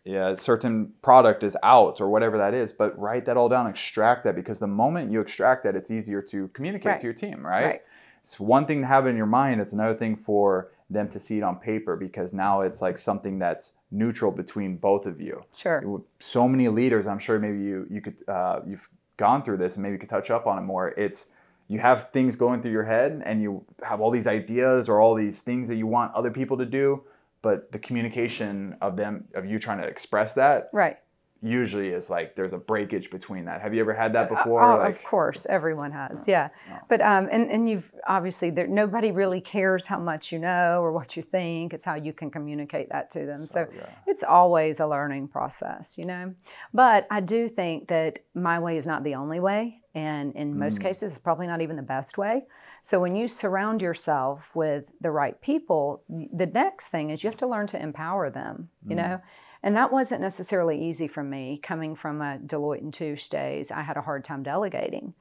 yeah, 0.05 0.33
certain 0.33 0.93
product 1.01 1.43
is 1.43 1.57
out 1.61 1.99
or 2.01 2.09
whatever 2.09 2.37
that 2.37 2.53
is, 2.53 2.71
but 2.71 2.97
write 2.97 3.25
that 3.25 3.37
all 3.37 3.49
down, 3.49 3.67
extract 3.67 4.23
that 4.23 4.35
because 4.35 4.59
the 4.59 4.67
moment 4.67 5.11
you 5.11 5.21
extract 5.21 5.63
that, 5.65 5.75
it's 5.75 5.91
easier 5.91 6.21
to 6.21 6.47
communicate 6.49 6.85
right. 6.85 6.99
to 6.99 7.03
your 7.03 7.13
team, 7.13 7.45
right? 7.45 7.65
right? 7.65 7.81
It's 8.23 8.39
one 8.39 8.65
thing 8.65 8.81
to 8.81 8.87
have 8.87 9.05
it 9.05 9.09
in 9.09 9.17
your 9.17 9.25
mind, 9.25 9.61
it's 9.61 9.73
another 9.73 9.97
thing 9.97 10.15
for 10.15 10.71
them 10.89 11.07
to 11.09 11.19
see 11.19 11.37
it 11.37 11.43
on 11.43 11.57
paper 11.57 11.95
because 11.95 12.33
now 12.33 12.61
it's 12.61 12.81
like 12.81 12.97
something 12.97 13.37
that's 13.37 13.73
neutral 13.91 14.31
between 14.31 14.77
both 14.77 15.05
of 15.05 15.21
you. 15.21 15.43
Sure. 15.53 16.01
So 16.19 16.47
many 16.47 16.67
leaders, 16.67 17.05
I'm 17.05 17.19
sure 17.19 17.37
maybe 17.39 17.59
you 17.59 17.85
you 17.89 18.01
could 18.01 18.27
uh, 18.27 18.61
you've 18.65 18.89
gone 19.17 19.43
through 19.43 19.57
this 19.57 19.75
and 19.75 19.83
maybe 19.83 19.93
you 19.93 19.99
could 19.99 20.09
touch 20.09 20.31
up 20.31 20.47
on 20.47 20.57
it 20.57 20.61
more. 20.61 20.89
It's 20.89 21.27
you 21.67 21.79
have 21.79 22.09
things 22.09 22.35
going 22.35 22.61
through 22.61 22.71
your 22.71 22.85
head 22.85 23.21
and 23.23 23.41
you 23.41 23.63
have 23.83 24.01
all 24.01 24.09
these 24.09 24.25
ideas 24.25 24.89
or 24.89 24.99
all 24.99 25.13
these 25.13 25.41
things 25.43 25.67
that 25.67 25.75
you 25.75 25.85
want 25.85 26.13
other 26.15 26.31
people 26.31 26.57
to 26.57 26.65
do, 26.65 27.03
but 27.41 27.71
the 27.71 27.79
communication 27.79 28.75
of 28.81 28.95
them 28.95 29.25
of 29.35 29.45
you 29.45 29.59
trying 29.59 29.81
to 29.81 29.87
express 29.87 30.33
that 30.33 30.67
right 30.73 30.97
usually 31.41 31.89
is 31.89 32.09
like 32.09 32.35
there's 32.35 32.53
a 32.53 32.57
breakage 32.57 33.09
between 33.09 33.45
that. 33.45 33.61
Have 33.61 33.73
you 33.73 33.79
ever 33.79 33.93
had 33.93 34.13
that 34.13 34.31
uh, 34.31 34.35
before? 34.35 34.61
Uh, 34.61 34.77
like, 34.79 34.89
of 34.89 35.03
course, 35.03 35.45
everyone 35.45 35.91
has. 35.91 36.27
No, 36.27 36.31
yeah, 36.31 36.49
no. 36.69 36.77
but 36.89 37.01
um, 37.01 37.29
and 37.31 37.49
and 37.49 37.69
you've 37.69 37.91
obviously 38.07 38.49
there 38.49 38.67
nobody 38.67 39.11
really 39.11 39.41
cares 39.41 39.85
how 39.85 39.99
much 39.99 40.31
you 40.31 40.39
know 40.39 40.81
or 40.81 40.91
what 40.91 41.15
you 41.15 41.23
think. 41.23 41.73
It's 41.73 41.85
how 41.85 41.95
you 41.95 42.13
can 42.13 42.29
communicate 42.29 42.89
that 42.89 43.09
to 43.11 43.25
them. 43.25 43.45
So, 43.45 43.65
so 43.65 43.75
yeah. 43.75 43.89
it's 44.07 44.23
always 44.23 44.79
a 44.79 44.87
learning 44.87 45.29
process, 45.29 45.97
you 45.97 46.05
know. 46.05 46.33
But 46.73 47.07
I 47.09 47.21
do 47.21 47.47
think 47.47 47.87
that 47.87 48.19
my 48.33 48.59
way 48.59 48.77
is 48.77 48.85
not 48.85 49.03
the 49.03 49.15
only 49.15 49.39
way, 49.39 49.81
and 49.95 50.35
in 50.35 50.57
most 50.57 50.79
mm. 50.79 50.83
cases, 50.83 51.11
it's 51.11 51.19
probably 51.19 51.47
not 51.47 51.61
even 51.61 51.75
the 51.75 51.83
best 51.83 52.17
way. 52.17 52.43
So 52.81 52.99
when 52.99 53.15
you 53.15 53.27
surround 53.27 53.81
yourself 53.81 54.55
with 54.55 54.85
the 55.01 55.11
right 55.11 55.39
people, 55.41 56.03
the 56.09 56.45
next 56.45 56.89
thing 56.89 57.09
is 57.09 57.23
you 57.23 57.27
have 57.27 57.37
to 57.37 57.47
learn 57.47 57.67
to 57.67 57.81
empower 57.81 58.29
them. 58.29 58.69
You 58.87 58.95
mm. 58.95 58.97
know 58.97 59.21
and 59.61 59.75
that 59.75 59.91
wasn't 59.91 60.21
necessarily 60.21 60.81
easy 60.81 61.07
for 61.07 61.23
me 61.23 61.59
coming 61.61 61.95
from 61.95 62.21
a 62.21 62.37
Deloitte 62.37 62.81
and 62.81 62.93
Touche 62.93 63.27
days. 63.27 63.71
I 63.71 63.81
had 63.81 63.97
a 63.97 64.01
hard 64.01 64.23
time 64.23 64.43
delegating. 64.43 65.13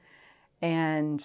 And 0.61 1.21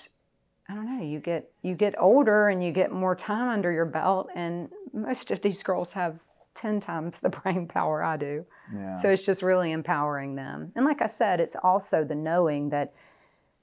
I 0.69 0.75
don't 0.75 0.87
know, 0.87 1.05
you 1.05 1.21
get 1.21 1.51
you 1.63 1.75
get 1.75 1.95
older 1.99 2.49
and 2.49 2.65
you 2.65 2.73
get 2.73 2.91
more 2.91 3.15
time 3.15 3.49
under 3.49 3.71
your 3.71 3.85
belt 3.85 4.29
and 4.35 4.71
most 4.93 5.31
of 5.31 5.43
these 5.43 5.63
girls 5.63 5.93
have 5.93 6.19
10 6.55 6.81
times 6.81 7.21
the 7.21 7.29
brain 7.43 7.67
power 7.69 8.03
I 8.03 8.17
do. 8.17 8.47
Yeah. 8.75 8.95
So 8.95 9.11
it's 9.11 9.27
just 9.27 9.43
really 9.43 9.71
empowering 9.73 10.35
them. 10.35 10.73
And 10.75 10.85
like 10.85 11.03
I 11.03 11.07
said, 11.07 11.41
it's 11.41 11.57
also 11.63 12.05
the 12.05 12.15
knowing 12.15 12.71
that 12.71 12.95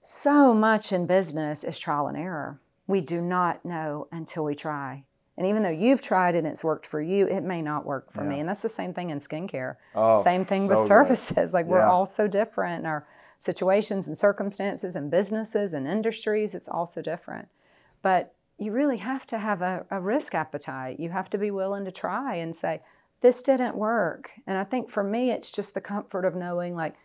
so 0.03 0.53
much 0.53 0.91
in 0.91 1.07
business 1.07 1.63
is 1.63 1.77
trial 1.77 2.07
and 2.07 2.17
error. 2.17 2.59
We 2.87 3.01
do 3.01 3.21
not 3.21 3.63
know 3.63 4.07
until 4.11 4.43
we 4.43 4.55
try. 4.55 5.05
And 5.37 5.47
even 5.47 5.63
though 5.63 5.69
you've 5.69 6.01
tried 6.01 6.35
and 6.35 6.45
it's 6.45 6.63
worked 6.63 6.85
for 6.85 7.01
you, 7.01 7.27
it 7.27 7.41
may 7.41 7.61
not 7.61 7.85
work 7.85 8.11
for 8.11 8.23
yeah. 8.23 8.29
me. 8.29 8.39
And 8.41 8.49
that's 8.49 8.61
the 8.61 8.69
same 8.69 8.93
thing 8.93 9.09
in 9.09 9.19
skincare. 9.19 9.77
Oh, 9.95 10.21
same 10.23 10.45
thing 10.45 10.67
so 10.67 10.79
with 10.79 10.87
services. 10.87 11.51
Good. 11.51 11.53
Like 11.53 11.65
we're 11.65 11.81
all 11.81 12.05
so 12.05 12.27
different 12.27 12.81
in 12.81 12.85
our 12.85 13.07
situations 13.39 14.07
and 14.07 14.17
circumstances 14.17 14.95
and 14.95 15.09
businesses 15.09 15.73
and 15.73 15.87
industries. 15.87 16.53
It's 16.53 16.67
all 16.67 16.85
so 16.85 17.01
different. 17.01 17.47
But 18.01 18.33
you 18.59 18.71
really 18.71 18.97
have 18.97 19.25
to 19.27 19.39
have 19.39 19.61
a, 19.63 19.85
a 19.89 19.99
risk 19.99 20.35
appetite. 20.35 20.99
You 20.99 21.09
have 21.09 21.29
to 21.31 21.37
be 21.37 21.49
willing 21.49 21.85
to 21.85 21.91
try 21.91 22.35
and 22.35 22.55
say, 22.55 22.81
this 23.21 23.41
didn't 23.41 23.75
work. 23.75 24.29
And 24.45 24.57
I 24.57 24.63
think 24.63 24.89
for 24.89 25.03
me, 25.03 25.31
it's 25.31 25.51
just 25.51 25.73
the 25.73 25.81
comfort 25.81 26.25
of 26.25 26.35
knowing, 26.35 26.75
like, 26.75 26.95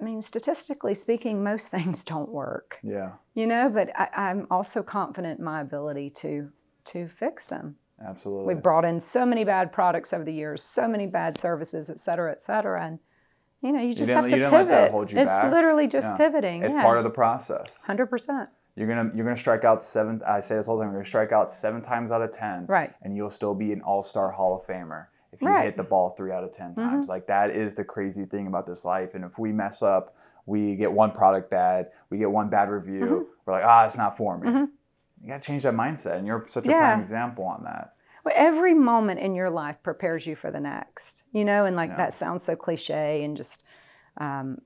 I 0.00 0.04
mean, 0.04 0.22
statistically 0.22 0.94
speaking, 0.94 1.42
most 1.44 1.68
things 1.76 2.04
don't 2.04 2.30
work. 2.30 2.78
Yeah. 2.82 3.12
You 3.34 3.46
know, 3.46 3.68
but 3.68 3.90
I, 3.98 4.08
I'm 4.30 4.46
also 4.50 4.82
confident 4.82 5.38
in 5.38 5.44
my 5.44 5.60
ability 5.60 6.10
to 6.20 6.50
to 6.86 7.06
fix 7.08 7.46
them. 7.46 7.76
Absolutely. 8.04 8.54
We've 8.54 8.62
brought 8.62 8.86
in 8.86 8.98
so 8.98 9.26
many 9.26 9.44
bad 9.44 9.72
products 9.72 10.12
over 10.14 10.24
the 10.24 10.32
years, 10.32 10.62
so 10.62 10.88
many 10.88 11.06
bad 11.06 11.36
services, 11.36 11.90
et 11.90 11.98
cetera, 12.00 12.32
et 12.32 12.40
cetera, 12.40 12.84
and 12.86 12.98
you 13.62 13.72
know, 13.72 13.80
you 13.82 13.92
just 13.92 14.08
didn't- 14.10 14.22
have 14.22 14.30
to 14.30 14.38
you 14.38 14.48
pivot. 14.48 14.92
you 15.12 15.18
it's 15.20 15.36
back? 15.36 15.52
literally 15.52 15.86
just 15.86 16.08
Yeah. 16.08 16.16
pivoting. 16.16 16.62
It's 16.62 16.72
yeah, 16.74 16.82
part 16.82 16.96
of 16.96 17.04
the 17.04 17.10
process. 17.10 17.82
hundred 17.84 18.06
percent. 18.06 18.48
You're 18.74 18.88
gonna 18.88 19.10
you're 19.14 19.24
gonna 19.26 19.36
strike 19.36 19.64
out 19.64 19.82
seven. 19.82 20.22
I 20.26 20.40
say 20.40 20.56
this 20.56 20.66
all 20.66 20.78
the 20.78 20.82
time. 20.84 20.92
You're 20.92 21.00
gonna 21.00 21.08
strike 21.08 21.32
out 21.32 21.48
seven 21.50 21.82
times 21.82 22.10
out 22.10 22.22
of 22.22 22.30
ten, 22.32 22.64
Right. 22.66 22.94
And 23.02 23.14
you'll 23.14 23.28
still 23.28 23.54
be 23.54 23.72
an 23.72 23.82
All 23.82 24.02
Star 24.02 24.30
Hall 24.30 24.56
of 24.56 24.64
Famer 24.66 25.06
if 25.40 25.44
you 25.44 25.48
Right. 25.48 25.56
Mm-hmm. 25.58 25.64
hit 25.66 25.76
the 25.76 25.82
ball 25.84 26.10
three 26.10 26.32
out 26.32 26.44
of 26.44 26.52
10 26.52 26.74
times. 26.74 27.08
Like 27.08 27.26
that 27.28 27.50
is 27.50 27.74
the 27.74 27.84
crazy 27.84 28.24
thing 28.26 28.46
about 28.46 28.66
this 28.66 28.84
life. 28.84 29.14
And 29.14 29.24
if 29.24 29.38
we 29.38 29.52
mess 29.52 29.82
up, 29.82 30.14
we 30.46 30.74
get 30.76 30.92
one 30.92 31.12
product 31.12 31.50
bad, 31.50 31.90
we 32.10 32.18
get 32.18 32.30
one 32.30 32.48
bad 32.50 32.68
review. 32.70 33.00
Mm-hmm. 33.04 33.24
We're 33.46 33.52
like, 33.54 33.64
ah, 33.64 33.86
it's 33.86 33.96
not 33.96 34.16
for 34.16 34.36
me. 34.38 34.50
You 35.22 35.28
gotta 35.28 35.42
change 35.42 35.62
that 35.64 35.74
mindset, 35.74 36.16
and 36.16 36.26
you're 36.26 36.44
such 36.48 36.64
a 36.66 36.68
Yeah. 36.70 36.78
prime 36.78 37.00
example 37.00 37.44
on 37.44 37.64
that. 37.64 37.94
Well, 38.24 38.34
every 38.36 38.74
moment 38.74 39.20
in 39.20 39.34
your 39.34 39.50
life 39.50 39.82
prepares 39.82 40.26
you 40.26 40.34
for 40.34 40.50
the 40.50 40.60
next. 40.60 41.24
You 41.32 41.44
know, 41.44 41.64
and 41.66 41.76
like 41.76 41.90
Yeah. 41.90 41.96
that 41.96 42.12
sounds 42.14 42.42
so 42.42 42.56
cliche 42.56 43.22
and 43.24 43.36
just 43.36 43.64
um, 44.18 44.58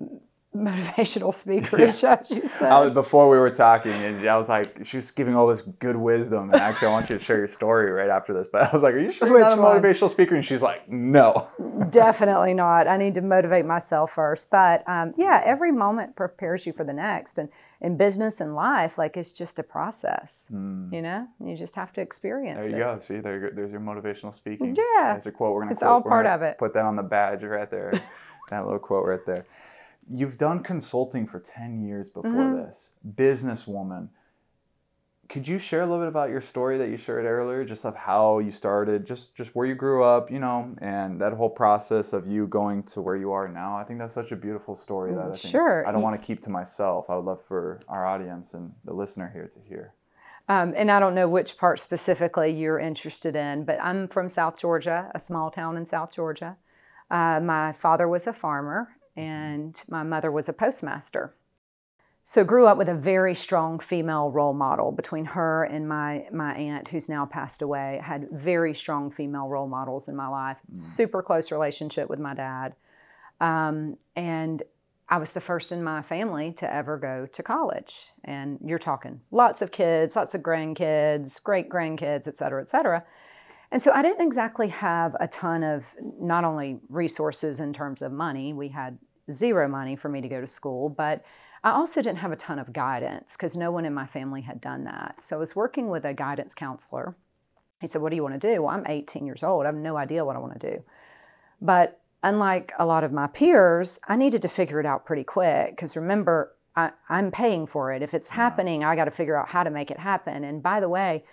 motivational 0.55 1.33
speakerish, 1.35 2.05
as 2.05 2.31
you 2.31 2.47
said. 2.47 2.71
I 2.71 2.81
was, 2.81 2.91
before 2.93 3.29
we 3.29 3.39
were 3.39 3.51
talking, 3.51 3.93
and 3.93 4.29
I 4.29 4.37
was 4.37 4.49
like, 4.49 4.85
she 4.85 4.99
was 4.99 5.11
giving 5.11 5.35
all 5.35 5.47
this 5.47 5.63
good 5.63 5.97
wisdom, 5.97 6.51
and 6.53 6.61
actually, 6.61 6.89
I 6.89 6.91
want 6.93 7.11
you 7.11 7.19
to 7.19 7.25
share 7.25 7.39
your 7.39 7.49
story 7.49 7.91
right 7.91 8.09
after 8.09 8.33
this. 8.33 8.49
But 8.49 8.63
I 8.63 8.73
was 8.73 8.83
like, 8.83 8.95
"Are 8.95 8.99
you 8.99 9.13
sure 9.13 9.29
you're 9.29 9.41
not 9.41 9.59
a 9.59 9.61
one? 9.61 9.83
motivational 9.83 10.11
speaker?" 10.11 10.35
And 10.35 10.45
she's 10.45 10.63
like, 10.63 10.89
"No." 10.89 11.49
Definitely 11.91 12.55
not. 12.55 12.89
I 12.89 12.97
need 12.97 13.15
to 13.15 13.23
motivate 13.23 13.67
myself 13.67 14.13
first. 14.13 14.51
But 14.51 14.89
um, 14.89 15.15
yeah, 15.17 15.43
every 15.45 15.73
moment 15.73 16.17
prepares 16.17 16.67
you 16.67 16.73
for 16.73 16.85
the 16.85 16.93
next. 16.93 17.39
And 17.39 17.49
in 17.81 17.97
business 17.97 18.41
and 18.41 18.55
life, 18.55 18.97
like 18.97 19.17
it's 19.17 19.33
just 19.33 19.59
a 19.59 19.63
process. 19.63 20.47
You 20.51 21.03
know, 21.03 21.27
you 21.45 21.57
just 21.57 21.77
have 21.77 21.93
to 21.95 22.01
experience. 22.01 22.69
There 22.69 22.79
you 22.79 22.85
it. 22.85 22.97
go. 22.97 23.01
See, 23.01 23.21
there, 23.21 23.51
there's 23.55 23.71
your 23.71 23.81
motivational 23.81 24.35
speaking. 24.35 24.75
Yeah. 24.75 25.15
That's 25.15 25.27
a 25.27 25.33
quote. 25.33 25.55
We're 25.55 25.61
gonna. 25.61 25.73
It's 25.73 25.83
quote- 25.83 25.91
all 25.91 26.03
part 26.03 26.27
of 26.27 26.43
it. 26.43 26.59
Put 26.59 26.75
that 26.75 26.85
on 26.85 26.97
the 26.97 27.03
badge 27.03 27.43
right 27.43 27.71
there. 27.71 27.93
that 28.51 28.65
little 28.65 28.79
quote 28.79 29.07
right 29.07 29.25
there. 29.27 29.45
You've 30.11 30.39
done 30.39 30.63
consulting 30.63 31.27
for 31.27 31.41
ten 31.41 31.83
years 31.83 32.09
before 32.09 32.31
Mm-hmm. 32.31 32.67
this. 32.67 32.93
Businesswoman. 33.17 34.09
Could 35.27 35.49
you 35.49 35.59
share 35.59 35.81
a 35.81 35.87
little 35.87 36.01
bit 36.05 36.09
about 36.09 36.29
your 36.29 36.43
story 36.43 36.77
that 36.77 36.91
you 36.91 36.99
shared 36.99 37.25
earlier, 37.25 37.65
just 37.65 37.87
of 37.87 37.97
how 37.97 38.41
you 38.41 38.53
started, 38.53 39.07
just 39.07 39.35
just 39.35 39.55
where 39.55 39.67
you 39.67 39.75
grew 39.75 40.05
up, 40.05 40.31
you 40.31 40.39
know, 40.39 40.75
and 40.83 41.19
that 41.23 41.33
whole 41.33 41.49
process 41.49 42.13
of 42.13 42.27
you 42.27 42.47
going 42.47 42.83
to 42.85 43.01
where 43.01 43.17
you 43.17 43.33
are 43.33 43.49
now? 43.49 43.75
I 43.79 43.85
think 43.85 43.99
that's 43.99 44.13
such 44.15 44.33
a 44.33 44.37
beautiful 44.37 44.77
story 44.77 45.15
that 45.15 45.21
I 45.21 45.25
think 45.33 45.37
Sure. 45.51 45.87
I 45.89 45.93
don't 45.93 46.03
want 46.03 46.21
to 46.21 46.25
keep 46.27 46.43
to 46.43 46.51
myself. 46.51 47.09
I 47.09 47.17
would 47.17 47.25
love 47.25 47.41
for 47.49 47.81
our 47.89 48.05
audience 48.07 48.53
and 48.53 48.75
the 48.85 48.93
listener 48.93 49.31
here 49.33 49.49
to 49.49 49.59
hear. 49.67 49.95
Um, 50.47 50.75
and 50.77 50.91
I 50.91 51.01
don't 51.01 51.15
know 51.15 51.27
which 51.27 51.57
part 51.57 51.81
specifically 51.81 52.51
you're 52.51 52.79
interested 52.79 53.35
in, 53.35 53.65
but 53.65 53.81
I'm 53.83 54.09
from 54.09 54.29
South 54.29 54.59
Georgia, 54.59 55.11
a 55.15 55.19
small 55.19 55.51
town 55.51 55.79
in 55.79 55.87
South 55.87 56.13
Georgia. 56.15 56.59
Uh, 57.11 57.41
my 57.41 57.73
father 57.73 58.07
was 58.07 58.27
a 58.27 58.33
farmer, 58.35 58.91
and 59.17 59.83
my 59.89 60.03
mother 60.03 60.31
was 60.31 60.49
a 60.49 60.53
postmaster. 60.53 61.35
So 62.27 62.43
grew 62.43 62.67
up 62.67 62.79
with 62.79 62.89
a 62.89 62.95
very 62.95 63.35
strong 63.35 63.79
female 63.79 64.31
role 64.31 64.55
model 64.55 64.93
between 64.93 65.27
her 65.27 65.62
and 65.65 65.87
my 65.87 66.27
my 66.33 66.55
aunt 66.55 66.89
who's 66.89 67.09
now 67.09 67.27
passed 67.27 67.61
away. 67.61 68.01
Had 68.03 68.29
very 68.33 68.73
strong 68.73 69.11
female 69.11 69.47
role 69.47 69.69
models 69.69 70.09
in 70.09 70.17
my 70.17 70.29
life. 70.29 70.61
Super 70.73 71.23
close 71.23 71.53
relationship 71.53 72.09
with 72.09 72.19
my 72.19 72.33
dad. 72.33 72.77
Um, 73.43 73.99
and 74.17 74.62
I 75.07 75.19
was 75.19 75.35
the 75.35 75.41
first 75.43 75.71
in 75.71 75.85
my 75.85 76.01
family 76.01 76.51
to 76.55 76.75
ever 76.75 76.97
go 76.97 77.27
to 77.27 77.43
college. 77.43 78.07
And 78.25 78.59
you're 78.65 78.79
talking 78.79 79.21
lots 79.31 79.61
of 79.61 79.71
kids, 79.71 80.17
lots 80.17 80.35
of 80.35 80.41
grandkids, 80.41 81.43
great 81.43 81.69
grandkids, 81.69 82.27
et 82.27 82.39
cetera, 82.39 82.62
et 82.62 82.71
cetera. 82.71 83.05
And 83.75 83.83
so 83.83 83.91
I 83.91 84.03
didn't 84.03 84.25
exactly 84.25 84.68
have 84.68 85.16
a 85.18 85.27
ton 85.27 85.64
of 85.64 85.97
not 86.20 86.45
only 86.45 86.79
resources 86.89 87.59
in 87.59 87.72
terms 87.72 88.03
of 88.03 88.12
money, 88.12 88.53
we 88.53 88.68
had 88.68 88.99
zero 89.29 89.66
money 89.66 89.97
for 89.97 90.09
me 90.09 90.20
to 90.20 90.29
go 90.29 90.41
to 90.41 90.47
school, 90.47 90.89
but 90.89 91.25
I 91.64 91.72
also 91.72 92.01
didn't 92.01 92.18
have 92.18 92.31
a 92.31 92.37
ton 92.37 92.61
of 92.61 92.72
guidance 92.72 93.37
because 93.37 93.57
no 93.57 93.72
one 93.72 93.85
in 93.85 93.93
my 93.93 94.07
family 94.07 94.43
had 94.43 94.61
done 94.61 94.85
that. 94.85 95.25
So 95.25 95.35
I 95.35 95.39
was 95.41 95.57
working 95.57 95.89
with 95.89 96.05
a 96.05 96.14
guidance 96.14 96.55
counselor. 96.55 97.16
He 97.81 97.89
said, 97.89 98.01
What 98.01 98.11
do 98.11 98.16
you 98.16 98.22
want 98.22 98.41
to 98.41 98.55
do? 98.55 98.62
Well, 98.62 98.70
I'm 98.70 98.87
18 98.87 99.27
years 99.27 99.43
old. 99.43 99.64
I 99.64 99.70
have 99.70 99.75
no 99.75 99.97
idea 99.97 100.25
what 100.25 100.37
I 100.37 100.39
want 100.39 100.61
to 100.61 100.70
do. 100.70 100.85
But 101.61 102.01
unlike 102.22 102.72
a 102.79 102.87
lot 102.87 103.03
of 103.03 103.11
my 103.11 103.27
peers, 103.27 103.99
I 104.07 104.14
needed 104.14 104.41
to 104.43 104.49
figure 104.49 104.79
it 104.79 104.87
out 104.87 105.05
pretty 105.05 105.25
quick 105.25 105.70
because 105.70 105.97
remember, 105.97 106.55
I, 106.77 106.93
I'm 107.09 107.33
paying 107.33 107.66
for 107.66 107.93
it. 107.93 108.03
If 108.03 108.14
it's 108.14 108.31
happening, 108.31 108.85
I 108.85 108.95
got 108.95 109.07
to 109.07 109.11
figure 109.11 109.37
out 109.37 109.49
how 109.49 109.64
to 109.64 109.70
make 109.70 109.91
it 109.91 109.99
happen. 109.99 110.45
And 110.45 110.62
by 110.62 110.79
the 110.79 110.89
way, 110.89 111.25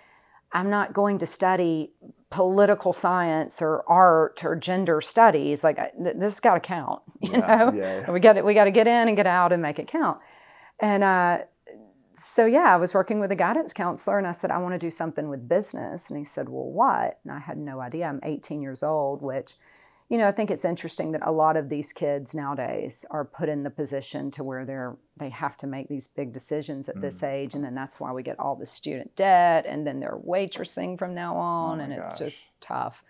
I'm 0.50 0.70
not 0.70 0.92
going 0.92 1.18
to 1.18 1.26
study 1.26 1.92
political 2.32 2.92
science 2.92 3.62
or 3.62 3.84
art 3.88 4.44
or 4.44 4.56
gender 4.56 5.00
studies. 5.00 5.62
Like 5.62 5.76
th- 6.02 6.16
this 6.16 6.40
got 6.40 6.54
to 6.54 6.60
count, 6.60 7.02
you 7.20 7.32
Yeah, 7.32 7.38
know. 7.38 7.72
yeah, 7.74 8.00
yeah. 8.00 8.10
We 8.10 8.18
got 8.18 8.32
to, 8.34 8.42
we 8.42 8.54
got 8.54 8.64
to 8.64 8.72
get 8.72 8.86
in 8.88 9.08
and 9.08 9.16
get 9.16 9.26
out 9.26 9.52
and 9.52 9.62
make 9.62 9.78
it 9.78 9.86
count. 9.86 10.18
And 10.80 11.04
uh, 11.04 11.38
so 12.16 12.46
yeah, 12.46 12.74
I 12.74 12.76
was 12.76 12.94
working 12.94 13.20
with 13.20 13.30
a 13.30 13.36
guidance 13.36 13.72
counselor, 13.72 14.18
and 14.18 14.26
I 14.26 14.32
said 14.32 14.50
I 14.50 14.58
want 14.58 14.74
to 14.74 14.78
do 14.78 14.90
something 14.90 15.28
with 15.28 15.48
business. 15.48 16.08
And 16.10 16.18
he 16.18 16.24
said, 16.24 16.48
"Well, 16.48 16.64
what?" 16.64 17.18
And 17.24 17.32
I 17.32 17.38
had 17.38 17.58
no 17.58 17.80
idea. 17.80 18.06
I'm 18.06 18.20
18 18.22 18.62
years 18.62 18.82
old, 18.82 19.22
which 19.22 19.54
you 20.12 20.18
know, 20.18 20.28
I 20.28 20.32
think 20.32 20.50
it's 20.50 20.66
interesting 20.66 21.12
that 21.12 21.22
a 21.26 21.32
lot 21.32 21.56
of 21.56 21.70
these 21.70 21.90
kids 21.94 22.34
nowadays 22.34 23.06
are 23.10 23.24
put 23.24 23.48
in 23.48 23.62
the 23.62 23.70
position 23.70 24.30
to 24.32 24.44
where 24.44 24.66
they're 24.66 24.96
they 25.16 25.30
have 25.30 25.56
to 25.58 25.66
make 25.66 25.88
these 25.88 26.06
big 26.06 26.32
decisions 26.34 26.86
at 26.90 26.96
Mm. 26.96 27.00
this 27.00 27.22
age, 27.22 27.54
and 27.54 27.64
then 27.64 27.74
that's 27.74 27.98
why 27.98 28.12
we 28.12 28.22
get 28.22 28.38
all 28.38 28.54
the 28.54 28.66
student 28.66 29.16
debt, 29.16 29.64
and 29.66 29.86
then 29.86 30.00
they're 30.00 30.18
waitressing 30.18 30.98
from 30.98 31.14
now 31.14 31.36
on, 31.36 31.80
Oh 31.80 31.84
and 31.84 31.92
it's 31.94 32.18
just 32.18 32.44
tough. 32.60 33.02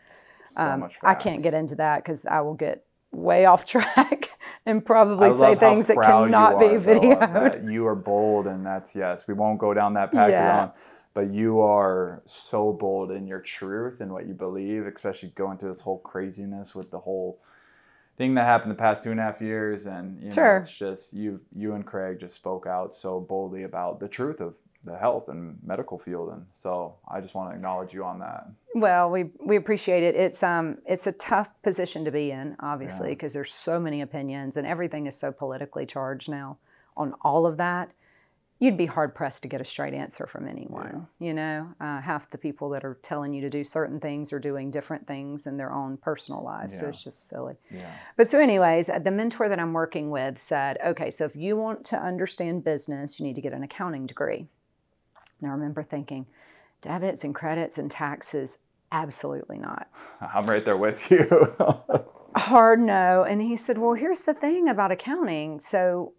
So 0.50 0.62
Um, 0.62 0.88
I 1.02 1.14
can't 1.16 1.42
get 1.42 1.54
into 1.54 1.74
that 1.76 1.96
because 2.04 2.24
I 2.26 2.40
will 2.40 2.54
get 2.54 2.84
way 3.10 3.46
off 3.50 3.64
track 3.64 4.30
and 4.64 4.84
probably 4.86 5.32
say 5.32 5.54
things 5.56 5.88
that 5.88 5.96
cannot 6.00 6.58
be 6.60 6.76
though, 6.76 7.00
videoed. 7.00 7.18
that. 7.32 7.64
You 7.64 7.84
are 7.88 7.96
bold, 7.96 8.46
and 8.46 8.64
that's 8.64 8.94
yes. 8.94 9.26
We 9.26 9.34
won't 9.34 9.58
go 9.58 9.74
down 9.74 9.94
that 9.94 10.12
path 10.12 10.30
Yeah. 10.30 10.70
But 11.14 11.32
you 11.32 11.60
are 11.60 12.22
so 12.26 12.72
bold 12.72 13.10
in 13.10 13.26
your 13.26 13.40
truth 13.40 14.00
and 14.00 14.12
what 14.12 14.26
you 14.26 14.34
believe, 14.34 14.86
especially 14.86 15.30
going 15.34 15.58
through 15.58 15.68
this 15.70 15.80
whole 15.82 15.98
craziness 15.98 16.74
with 16.74 16.90
the 16.90 16.98
whole 17.00 17.38
thing 18.16 18.34
that 18.34 18.44
happened 18.44 18.70
the 18.70 18.76
past 18.76 19.04
two 19.04 19.10
and 19.10 19.20
a 19.20 19.22
half 19.22 19.40
years. 19.40 19.86
And 19.86 20.18
you 20.20 20.26
know, 20.26 20.32
Sure. 20.32 20.56
it's 20.58 20.70
just 20.76 21.12
you, 21.12 21.40
you 21.54 21.74
and 21.74 21.84
Craig 21.86 22.20
just 22.20 22.34
spoke 22.36 22.66
out 22.66 22.94
so 22.94 23.20
boldly 23.20 23.62
about 23.64 24.00
the 24.00 24.08
truth 24.08 24.40
of 24.40 24.54
the 24.84 24.96
health 24.98 25.28
and 25.28 25.58
medical 25.64 25.96
field, 25.96 26.30
and 26.32 26.44
so 26.56 26.96
I 27.08 27.20
just 27.20 27.34
want 27.36 27.50
to 27.50 27.54
acknowledge 27.54 27.94
you 27.94 28.02
on 28.04 28.18
that. 28.18 28.48
Well, 28.74 29.10
we 29.12 29.30
we 29.38 29.54
appreciate 29.54 30.02
it. 30.02 30.16
It's 30.16 30.42
um 30.42 30.78
it's 30.84 31.06
a 31.06 31.12
tough 31.12 31.50
position 31.62 32.04
to 32.04 32.10
be 32.10 32.32
in, 32.32 32.56
obviously, 32.58 33.08
Yeah. 33.10 33.14
because 33.14 33.32
there's 33.32 33.52
so 33.52 33.78
many 33.78 34.00
opinions 34.00 34.56
and 34.56 34.66
everything 34.66 35.06
is 35.06 35.16
so 35.16 35.30
politically 35.30 35.86
charged 35.86 36.28
now 36.28 36.58
on 36.96 37.14
all 37.22 37.46
of 37.46 37.58
that. 37.58 37.92
You'd 38.62 38.76
be 38.76 38.86
hard 38.86 39.12
pressed 39.12 39.42
to 39.42 39.48
get 39.48 39.60
a 39.60 39.64
straight 39.64 39.92
answer 39.92 40.24
from 40.24 40.46
anyone. 40.46 41.08
You 41.18 41.34
know, 41.34 41.74
uh, 41.80 42.00
half 42.00 42.30
the 42.30 42.38
people 42.38 42.68
that 42.70 42.84
are 42.84 42.96
telling 43.02 43.34
you 43.34 43.40
to 43.40 43.50
do 43.50 43.64
certain 43.64 43.98
things 43.98 44.32
are 44.32 44.38
doing 44.38 44.70
different 44.70 45.04
things 45.04 45.48
in 45.48 45.56
their 45.56 45.72
own 45.72 45.96
personal 45.96 46.44
lives. 46.44 46.78
So 46.78 46.86
it's 46.86 47.02
just 47.02 47.26
silly. 47.28 47.56
Yeah. 47.72 47.90
But 48.16 48.28
so, 48.28 48.38
anyways, 48.38 48.88
uh, 48.88 49.00
the 49.00 49.10
mentor 49.10 49.48
that 49.48 49.58
I'm 49.58 49.72
working 49.72 50.10
with 50.10 50.38
said, 50.38 50.78
okay, 50.86 51.10
so 51.10 51.24
if 51.24 51.34
you 51.34 51.56
want 51.56 51.84
to 51.86 51.96
understand 51.96 52.62
business, 52.62 53.18
you 53.18 53.26
need 53.26 53.34
to 53.34 53.40
get 53.40 53.52
an 53.52 53.64
accounting 53.64 54.06
degree. 54.06 54.46
And 55.40 55.50
I 55.50 55.54
remember 55.54 55.82
thinking, 55.82 56.26
debits 56.82 57.24
and 57.24 57.34
credits 57.34 57.78
and 57.78 57.90
taxes, 57.90 58.58
absolutely 58.92 59.58
not. 59.58 59.88
I'm 60.20 60.46
right 60.46 60.64
there 60.64 60.76
with 60.76 61.10
you. 61.10 61.56
Hard 62.36 62.78
no. 62.78 63.24
And 63.24 63.42
he 63.42 63.56
said, 63.56 63.78
well, 63.78 63.94
here's 63.94 64.20
the 64.20 64.34
thing 64.34 64.68
about 64.68 64.92
accounting. 64.92 65.58
So, 65.58 66.12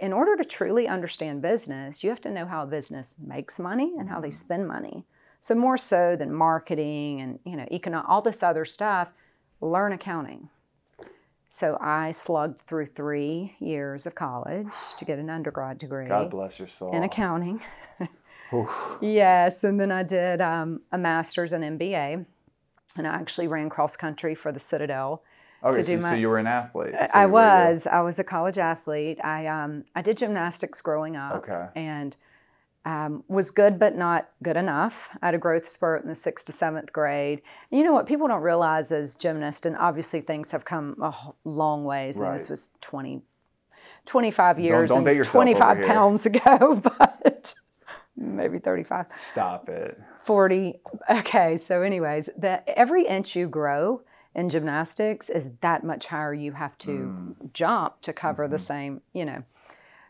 in 0.00 0.12
order 0.12 0.36
to 0.36 0.44
truly 0.44 0.86
understand 0.86 1.42
business, 1.42 2.04
you 2.04 2.10
have 2.10 2.20
to 2.22 2.30
know 2.30 2.46
how 2.46 2.62
a 2.62 2.66
business 2.66 3.16
makes 3.24 3.58
money 3.58 3.94
and 3.98 4.08
how 4.08 4.20
they 4.20 4.30
spend 4.30 4.66
money. 4.68 5.04
So, 5.40 5.54
more 5.54 5.76
so 5.76 6.16
than 6.16 6.32
marketing 6.32 7.20
and, 7.20 7.38
you 7.44 7.56
know, 7.56 7.66
econo- 7.70 8.04
all 8.06 8.20
this 8.22 8.42
other 8.42 8.64
stuff, 8.64 9.12
learn 9.60 9.92
accounting. 9.92 10.48
So, 11.48 11.78
I 11.80 12.10
slugged 12.10 12.60
through 12.60 12.86
three 12.86 13.56
years 13.60 14.06
of 14.06 14.14
college 14.14 14.74
to 14.98 15.04
get 15.04 15.18
an 15.18 15.30
undergrad 15.30 15.78
degree 15.78 16.08
God 16.08 16.30
bless 16.30 16.58
your 16.58 16.68
soul. 16.68 16.94
in 16.94 17.02
accounting. 17.02 17.62
Yes, 19.00 19.64
and 19.64 19.80
then 19.80 19.90
I 19.90 20.02
did 20.02 20.40
um, 20.40 20.82
a 20.92 20.98
master's 20.98 21.52
in 21.52 21.62
MBA, 21.62 22.24
and 22.96 23.06
I 23.06 23.10
actually 23.14 23.48
ran 23.48 23.68
cross 23.68 23.96
country 23.96 24.34
for 24.34 24.52
the 24.52 24.60
Citadel. 24.60 25.22
Okay, 25.70 25.82
to 25.82 25.86
do 25.96 26.00
so, 26.02 26.08
so 26.10 26.14
you 26.14 26.28
were 26.28 26.38
an 26.38 26.46
athlete. 26.46 26.94
So 26.98 27.06
I 27.14 27.26
was. 27.26 27.86
I 27.86 28.00
was 28.00 28.18
a 28.18 28.24
college 28.24 28.58
athlete. 28.58 29.18
I 29.24 29.46
um, 29.46 29.84
I 29.94 30.02
did 30.02 30.16
gymnastics 30.16 30.80
growing 30.80 31.16
up, 31.16 31.48
Okay. 31.48 31.66
and 31.74 32.16
um, 32.86 33.24
was 33.26 33.50
good 33.50 33.78
but 33.80 33.96
not 33.96 34.28
good 34.42 34.56
enough. 34.56 35.10
I 35.20 35.26
had 35.26 35.34
a 35.34 35.38
growth 35.38 35.66
spurt 35.66 36.02
in 36.04 36.08
the 36.08 36.14
sixth 36.14 36.46
to 36.46 36.52
seventh 36.52 36.92
grade. 36.92 37.42
And 37.70 37.78
you 37.80 37.84
know 37.84 37.92
what 37.92 38.06
people 38.06 38.28
don't 38.28 38.42
realize 38.42 38.92
as 38.92 39.16
gymnasts, 39.16 39.66
and 39.66 39.76
obviously 39.76 40.20
things 40.20 40.52
have 40.52 40.64
come 40.64 40.96
a 41.02 41.12
long 41.44 41.84
ways. 41.84 42.16
And 42.16 42.32
this 42.34 42.48
was 42.48 42.70
20, 42.82 43.22
25 44.06 44.60
years 44.60 44.90
don't 44.90 45.02
date 45.02 45.16
and 45.16 45.26
25 45.26 45.84
pounds 45.84 46.26
ago, 46.30 46.80
but 46.98 47.54
maybe 48.16 48.60
35. 48.60 49.06
Stop 49.18 49.68
it. 49.68 50.00
40. 50.20 50.78
Okay, 51.10 51.56
so 51.56 51.82
anyways, 51.82 52.30
the 52.38 52.62
every 52.78 53.06
inch 53.06 53.34
you 53.34 53.48
grow 53.48 54.02
in 54.36 54.50
gymnastics 54.50 55.30
is 55.30 55.50
that 55.62 55.82
much 55.82 56.06
higher 56.06 56.32
you 56.32 56.52
have 56.52 56.76
to 56.76 57.34
jump 57.54 58.02
to 58.02 58.12
cover 58.12 58.46
the 58.46 58.58
same, 58.58 59.00
you 59.14 59.24
know. 59.24 59.42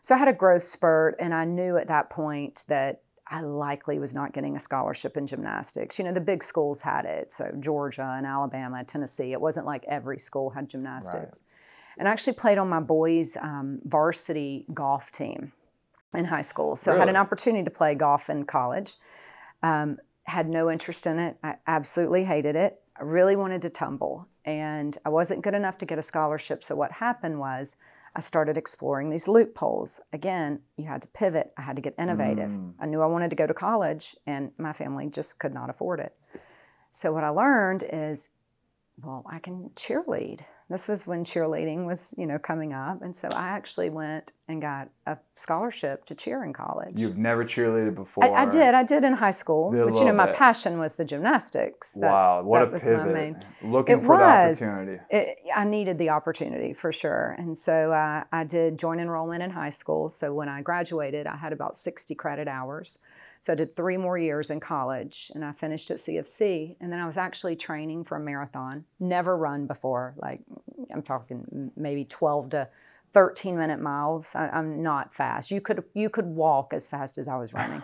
So 0.01 0.13
I 0.13 0.17
had 0.17 0.27
a 0.27 0.33
growth 0.33 0.63
spurt 0.63 1.15
and 1.19 1.33
I 1.33 1.45
knew 1.45 1.77
at 1.77 1.87
that 1.87 2.09
point 2.09 2.63
that 2.67 3.01
I 3.25 3.41
likely 3.41 3.99
was 3.99 4.13
not 4.13 4.33
getting 4.33 4.55
a 4.55 4.59
scholarship 4.59 5.15
in 5.17 5.27
gymnastics. 5.27 5.97
You 5.97 6.05
know, 6.05 6.13
the 6.13 6.21
big 6.21 6.43
schools 6.43 6.81
had 6.81 7.05
it. 7.05 7.31
So 7.31 7.53
Georgia 7.59 8.13
and 8.17 8.25
Alabama, 8.25 8.83
Tennessee. 8.83 9.31
It 9.31 9.39
wasn't 9.39 9.65
like 9.65 9.85
every 9.87 10.19
school 10.19 10.51
had 10.51 10.69
gymnastics. 10.69 11.41
And 11.97 12.07
I 12.07 12.11
actually 12.11 12.33
played 12.33 12.57
on 12.57 12.69
my 12.69 12.79
boys' 12.79 13.37
um, 13.37 13.79
varsity 13.85 14.65
golf 14.73 15.09
team 15.11 15.53
in 16.13 16.25
high 16.25 16.41
school. 16.41 16.75
So 16.75 16.95
I 16.95 16.99
had 16.99 17.09
an 17.09 17.15
opportunity 17.15 17.63
to 17.63 17.71
play 17.71 17.95
golf 17.95 18.29
in 18.29 18.45
college. 18.45 18.93
Um, 19.63 19.97
had 20.23 20.49
no 20.49 20.69
interest 20.69 21.05
in 21.05 21.17
it. 21.17 21.37
I 21.43 21.55
absolutely 21.65 22.25
hated 22.25 22.55
it. 22.55 22.81
I 22.99 23.03
really 23.03 23.35
wanted 23.35 23.61
to 23.63 23.69
tumble, 23.69 24.27
and 24.43 24.97
I 25.05 25.09
wasn't 25.09 25.43
good 25.43 25.53
enough 25.53 25.77
to 25.79 25.85
get 25.85 25.99
a 25.99 26.01
scholarship. 26.01 26.63
So 26.63 26.75
what 26.75 26.93
happened 26.93 27.39
was 27.39 27.75
I 28.15 28.19
started 28.21 28.57
exploring 28.57 29.09
these 29.09 29.27
loopholes. 29.27 30.01
Again, 30.11 30.61
you 30.77 30.85
had 30.85 31.03
to 31.03 31.07
pivot. 31.09 31.53
I 31.57 31.61
had 31.61 31.75
to 31.75 31.81
get 31.81 31.93
innovative. 31.99 32.49
Mm. 32.49 32.73
I 32.79 32.87
knew 32.87 33.01
I 33.01 33.05
wanted 33.05 33.29
to 33.29 33.35
go 33.35 33.45
to 33.45 33.53
college, 33.53 34.15
and 34.25 34.51
my 34.57 34.73
family 34.73 35.07
just 35.07 35.39
could 35.39 35.53
not 35.53 35.69
afford 35.69 35.99
it. 35.99 36.15
So 36.91 37.13
what 37.13 37.23
I 37.23 37.29
learned 37.29 37.83
is, 37.91 38.29
well, 39.03 39.23
I 39.29 39.37
can 39.37 39.69
cheerlead. 39.75 40.41
This 40.69 40.89
was 40.89 41.07
when 41.07 41.23
cheerleading 41.23 41.85
was, 41.85 42.13
you 42.17 42.25
know, 42.27 42.37
coming 42.37 42.73
up, 42.73 43.01
and 43.01 43.15
so 43.15 43.29
I 43.29 43.47
actually 43.47 43.89
went 43.89 44.33
and 44.49 44.61
got 44.61 44.89
a 45.05 45.17
scholarship 45.33 46.05
to 46.07 46.15
cheer 46.15 46.43
in 46.43 46.51
college. 46.51 46.99
You've 46.99 47.17
never 47.17 47.45
cheerleaded 47.45 47.95
before. 47.95 48.25
I, 48.25 48.43
I 48.43 48.45
did. 48.49 48.73
I 48.73 48.83
did 48.83 49.05
in 49.05 49.13
high 49.13 49.31
school, 49.31 49.71
Did 49.71 49.85
but 49.85 49.95
you 49.97 50.03
know, 50.03 50.11
my 50.11 50.25
bit. 50.25 50.35
passion 50.35 50.77
was 50.77 50.97
the 50.97 51.05
gymnastics. 51.05 51.93
That's, 51.93 52.11
Wow, 52.11 52.43
what 52.43 52.59
that 52.59 52.67
a 52.67 52.71
was 52.71 52.83
pivot. 52.83 53.05
my 53.07 53.13
main. 53.13 53.45
Looking 53.63 53.99
It 53.99 54.03
for 54.03 54.17
was. 54.17 54.59
the 54.59 54.65
opportunity. 54.65 55.03
It, 55.09 55.37
I 55.55 55.63
needed 55.63 55.97
the 55.99 56.09
opportunity 56.09 56.73
for 56.73 56.91
sure, 56.91 57.33
and 57.37 57.57
so 57.57 57.93
uh, 57.93 58.25
I 58.33 58.43
did 58.43 58.77
joint 58.77 58.99
enrollment 58.99 59.41
in 59.43 59.51
high 59.51 59.69
school. 59.69 60.09
So 60.09 60.33
when 60.33 60.49
I 60.49 60.61
graduated, 60.61 61.27
I 61.27 61.37
had 61.37 61.53
about 61.53 61.77
sixty 61.77 62.13
credit 62.13 62.49
hours. 62.49 62.99
So 63.39 63.53
I 63.53 63.55
did 63.55 63.75
three 63.75 63.97
more 63.97 64.17
years 64.17 64.49
in 64.49 64.59
college, 64.59 65.31
and 65.35 65.45
I 65.45 65.53
finished 65.53 65.91
at 65.91 65.97
CFC. 65.97 66.75
And 66.79 66.91
then 66.91 66.99
I 66.99 67.05
was 67.05 67.17
actually 67.17 67.55
training 67.55 68.03
for 68.03 68.17
a 68.17 68.19
marathon. 68.19 68.85
Never 68.99 69.37
run 69.37 69.67
before. 69.67 70.15
Like 70.17 70.41
I'm 70.93 71.01
talking 71.01 71.71
maybe 71.75 72.05
twelve 72.05 72.49
to 72.51 72.69
13 73.13 73.57
minute 73.57 73.79
miles. 73.79 74.35
I, 74.35 74.49
I'm 74.49 74.83
not 74.83 75.13
fast. 75.13 75.49
You 75.51 75.61
could 75.61 75.83
you 75.93 76.09
could 76.09 76.25
walk 76.25 76.73
as 76.73 76.87
fast 76.87 77.17
as 77.17 77.27
I 77.27 77.37
was 77.37 77.53
running. 77.53 77.83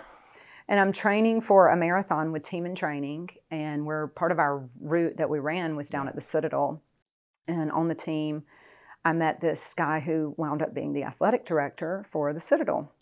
And 0.68 0.80
I'm 0.80 0.93
training 0.93 1.41
for 1.41 1.68
a 1.68 1.76
marathon 1.76 2.32
with 2.32 2.43
Team 2.43 2.66
in 2.66 2.74
Training, 2.74 3.30
and 3.51 3.86
we're 3.86 4.08
part 4.08 4.32
of 4.32 4.39
our 4.39 4.70
route 4.80 5.18
that 5.18 5.30
we 5.30 5.39
ran 5.39 5.76
was 5.76 5.89
down 5.89 6.08
at 6.08 6.16
the 6.16 6.22
Citadel. 6.22 6.82
And 7.47 7.70
on 7.72 7.89
the 7.89 7.95
team, 7.95 8.43
I 9.04 9.12
met 9.12 9.41
this 9.41 9.74
guy 9.74 9.99
who 9.99 10.34
wound 10.38 10.62
up 10.62 10.74
being 10.74 10.93
the 10.93 11.04
athletic 11.04 11.45
director 11.45 12.06
for 12.10 12.32
the 12.32 12.39
Citadel. 12.39 12.93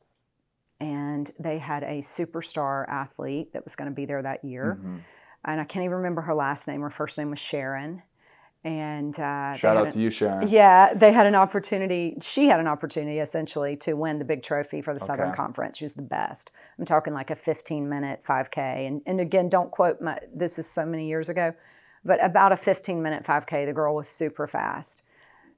And 1.21 1.31
they 1.39 1.59
had 1.59 1.83
a 1.83 1.99
superstar 1.99 2.87
athlete 2.89 3.53
that 3.53 3.63
was 3.63 3.75
going 3.75 3.89
to 3.89 3.95
be 3.95 4.05
there 4.05 4.21
that 4.21 4.43
year. 4.43 4.77
Mm-hmm. 4.79 4.97
And 5.45 5.61
I 5.61 5.63
can't 5.63 5.83
even 5.83 5.97
remember 5.97 6.21
her 6.21 6.33
last 6.33 6.67
name. 6.67 6.81
Her 6.81 6.89
first 6.89 7.17
name 7.17 7.29
was 7.29 7.39
Sharon. 7.39 8.03
And 8.63 9.13
uh, 9.19 9.55
Shout 9.55 9.77
out 9.77 9.87
a- 9.87 9.91
to 9.91 9.99
you, 9.99 10.09
Sharon. 10.11 10.47
yeah, 10.47 10.93
they 10.93 11.11
had 11.11 11.25
an 11.25 11.33
opportunity. 11.35 12.17
She 12.21 12.47
had 12.47 12.59
an 12.59 12.67
opportunity 12.67 13.19
essentially 13.19 13.75
to 13.77 13.93
win 13.93 14.19
the 14.19 14.25
big 14.25 14.43
trophy 14.43 14.81
for 14.81 14.93
the 14.93 14.99
Southern 14.99 15.33
Conference. 15.33 15.77
She 15.79 15.85
was 15.85 15.95
the 15.95 16.03
best. 16.03 16.51
I'm 16.77 16.85
talking 16.85 17.13
like 17.13 17.29
a 17.31 17.35
15 17.35 17.89
minute 17.89 18.21
5K. 18.27 18.87
And, 18.87 19.01
and 19.05 19.19
again, 19.19 19.49
don't 19.49 19.71
quote 19.71 19.99
my, 20.01 20.19
this 20.33 20.59
is 20.59 20.69
so 20.69 20.85
many 20.85 21.07
years 21.07 21.27
ago, 21.29 21.53
but 22.05 22.23
about 22.23 22.51
a 22.51 22.57
15 22.57 23.01
minute 23.01 23.23
5K. 23.23 23.65
The 23.65 23.73
girl 23.73 23.95
was 23.95 24.07
super 24.07 24.47
fast. 24.47 25.03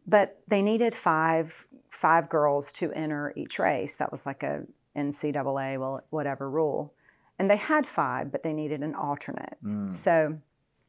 But 0.05 0.39
they 0.47 0.61
needed 0.61 0.95
five 0.95 1.66
five 1.89 2.28
girls 2.28 2.74
to 2.74 2.91
enter 2.93 3.32
each 3.38 3.59
race. 3.59 3.95
That 3.97 4.11
was 4.11 4.26
like 4.26 4.43
a 4.43 4.64
NCAA, 4.98 5.80
well, 5.80 6.04
whatever 6.10 6.50
rule. 6.50 6.94
And 7.39 7.50
they 7.50 7.58
had 7.58 7.86
five, 7.86 8.32
but 8.32 8.44
they 8.44 8.54
needed 8.54 8.82
an 8.82 8.96
alternate. 8.96 9.58
Hmm. 9.62 9.89
So 9.89 10.39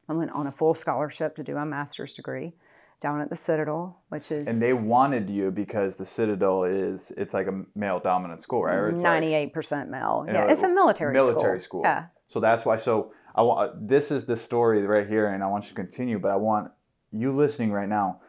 I 0.09 0.13
went 0.13 0.31
on 0.33 0.47
a 0.47 0.53
full 0.53 0.75
scholarship 0.75 1.37
to 1.37 1.43
do 1.43 1.55
my 1.55 1.65
master's 1.65 2.13
degree 2.13 2.53
down 3.01 3.21
at 3.21 3.31
the 3.31 3.37
Citadel, 3.37 3.99
which 4.09 4.31
is 4.31 4.49
And 4.49 4.61
they 4.61 4.73
wanted 4.73 5.29
you 5.29 5.51
because 5.51 5.97
the 5.97 6.07
Citadel 6.07 6.65
is 6.65 7.13
it's 7.17 7.35
like 7.35 7.47
a 7.47 7.65
male 7.75 8.01
dominant 8.01 8.43
school, 8.43 8.65
right? 8.65 8.93
It's 8.93 9.01
ninety-eight 9.01 9.53
percent 9.53 9.91
male. 9.91 10.25
Yeah, 10.27 10.33
know, 10.33 10.47
it's 10.49 10.63
a 10.63 10.69
military, 10.69 11.19
school. 11.19 11.33
military 11.33 11.61
school. 11.61 11.83
Yeah, 11.85 12.07
So 12.29 12.41
that's 12.41 12.65
why. 12.65 12.77
So 12.77 13.13
I 13.35 13.43
want 13.43 13.89
this 13.89 14.11
is 14.11 14.27
the 14.27 14.37
story 14.37 14.83
right 14.87 15.09
here, 15.09 15.29
and 15.29 15.43
I 15.43 15.47
want 15.49 15.65
you 15.65 15.71
to 15.71 15.75
continue. 15.75 16.19
But 16.19 16.31
I 16.31 16.37
want 16.37 16.71
you 17.11 17.33
listening 17.33 17.73
right 17.73 17.89
now. 17.89 18.21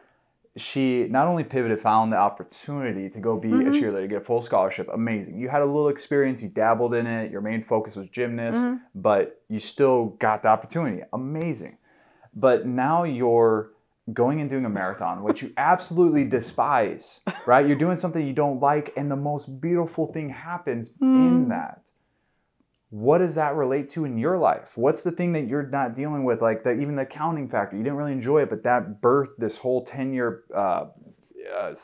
She 0.56 1.06
not 1.10 1.28
only 1.28 1.44
pivoted, 1.44 1.80
found 1.80 2.12
the 2.12 2.16
opportunity 2.16 3.10
to 3.10 3.20
go 3.20 3.36
be 3.36 3.48
Mm-hmm. 3.48 3.68
a 3.68 3.70
cheerleader, 3.72 4.08
get 4.08 4.18
a 4.18 4.24
full 4.24 4.40
scholarship. 4.42 4.88
Amazing. 4.92 5.38
You 5.38 5.48
had 5.48 5.60
a 5.62 5.66
little 5.66 5.88
experience. 5.88 6.40
You 6.40 6.48
dabbled 6.48 6.94
in 6.94 7.06
it. 7.06 7.30
Your 7.30 7.40
main 7.42 7.62
focus 7.62 7.96
was 7.96 8.08
gymnast, 8.08 8.58
Mm-hmm. 8.58 8.76
but 8.94 9.40
you 9.48 9.60
still 9.60 10.06
got 10.18 10.42
the 10.42 10.48
opportunity. 10.48 11.02
Amazing. 11.12 11.76
But 12.34 12.66
now 12.66 13.04
you're 13.04 13.70
going 14.12 14.40
and 14.40 14.48
doing 14.48 14.64
a 14.64 14.68
marathon, 14.70 15.22
which 15.24 15.42
you 15.42 15.52
absolutely 15.56 16.24
despise, 16.38 17.20
right? 17.44 17.66
You're 17.66 17.76
doing 17.76 17.96
something 17.96 18.24
you 18.26 18.32
don't 18.32 18.60
like, 18.60 18.92
and 18.96 19.10
the 19.10 19.16
most 19.16 19.60
beautiful 19.60 20.12
thing 20.12 20.30
happens 20.30 20.90
Mm. 21.02 21.28
in 21.28 21.48
that 21.48 21.80
what 22.90 23.18
does 23.18 23.34
that 23.34 23.54
relate 23.54 23.88
to 23.88 24.04
in 24.04 24.16
your 24.16 24.38
life? 24.38 24.72
What's 24.76 25.02
the 25.02 25.10
thing 25.10 25.32
that 25.32 25.48
you're 25.48 25.66
not 25.66 25.94
dealing 25.94 26.24
with? 26.24 26.40
Like 26.40 26.62
the, 26.62 26.72
even 26.72 26.96
the 26.96 27.02
accounting 27.02 27.48
factor, 27.48 27.76
you 27.76 27.82
didn't 27.82 27.96
really 27.96 28.12
enjoy 28.12 28.42
it, 28.42 28.50
but 28.50 28.62
that 28.62 29.00
birthed 29.00 29.36
this 29.38 29.58
whole 29.58 29.84
10 29.84 30.12
year 30.12 30.44
uh, 30.54 30.86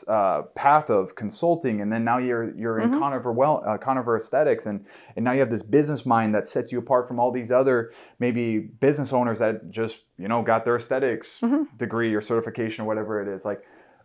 uh, 0.07 0.43
path 0.55 0.89
of 0.89 1.15
consulting. 1.15 1.81
And 1.81 1.91
then 1.91 2.03
now 2.05 2.19
you're, 2.19 2.55
you're 2.55 2.79
in 2.79 2.91
Koniver, 2.91 3.33
well, 3.33 3.63
uh, 3.65 3.77
Koniver 3.77 4.17
aesthetics. 4.17 4.65
And, 4.65 4.85
and 5.15 5.25
now 5.25 5.33
you 5.33 5.39
have 5.41 5.49
this 5.49 5.63
business 5.63 6.05
mind 6.05 6.33
that 6.35 6.47
sets 6.47 6.71
you 6.71 6.79
apart 6.79 7.07
from 7.07 7.19
all 7.19 7.31
these 7.31 7.51
other 7.51 7.91
maybe 8.19 8.59
business 8.59 9.11
owners 9.11 9.39
that 9.39 9.69
just, 9.71 10.03
you 10.17 10.27
know, 10.27 10.41
got 10.41 10.63
their 10.63 10.77
aesthetics 10.77 11.39
degree 11.77 12.13
or 12.13 12.21
certification 12.21 12.85
or 12.85 12.87
whatever 12.87 13.21
it 13.21 13.33
is. 13.33 13.43
Like 13.45 13.61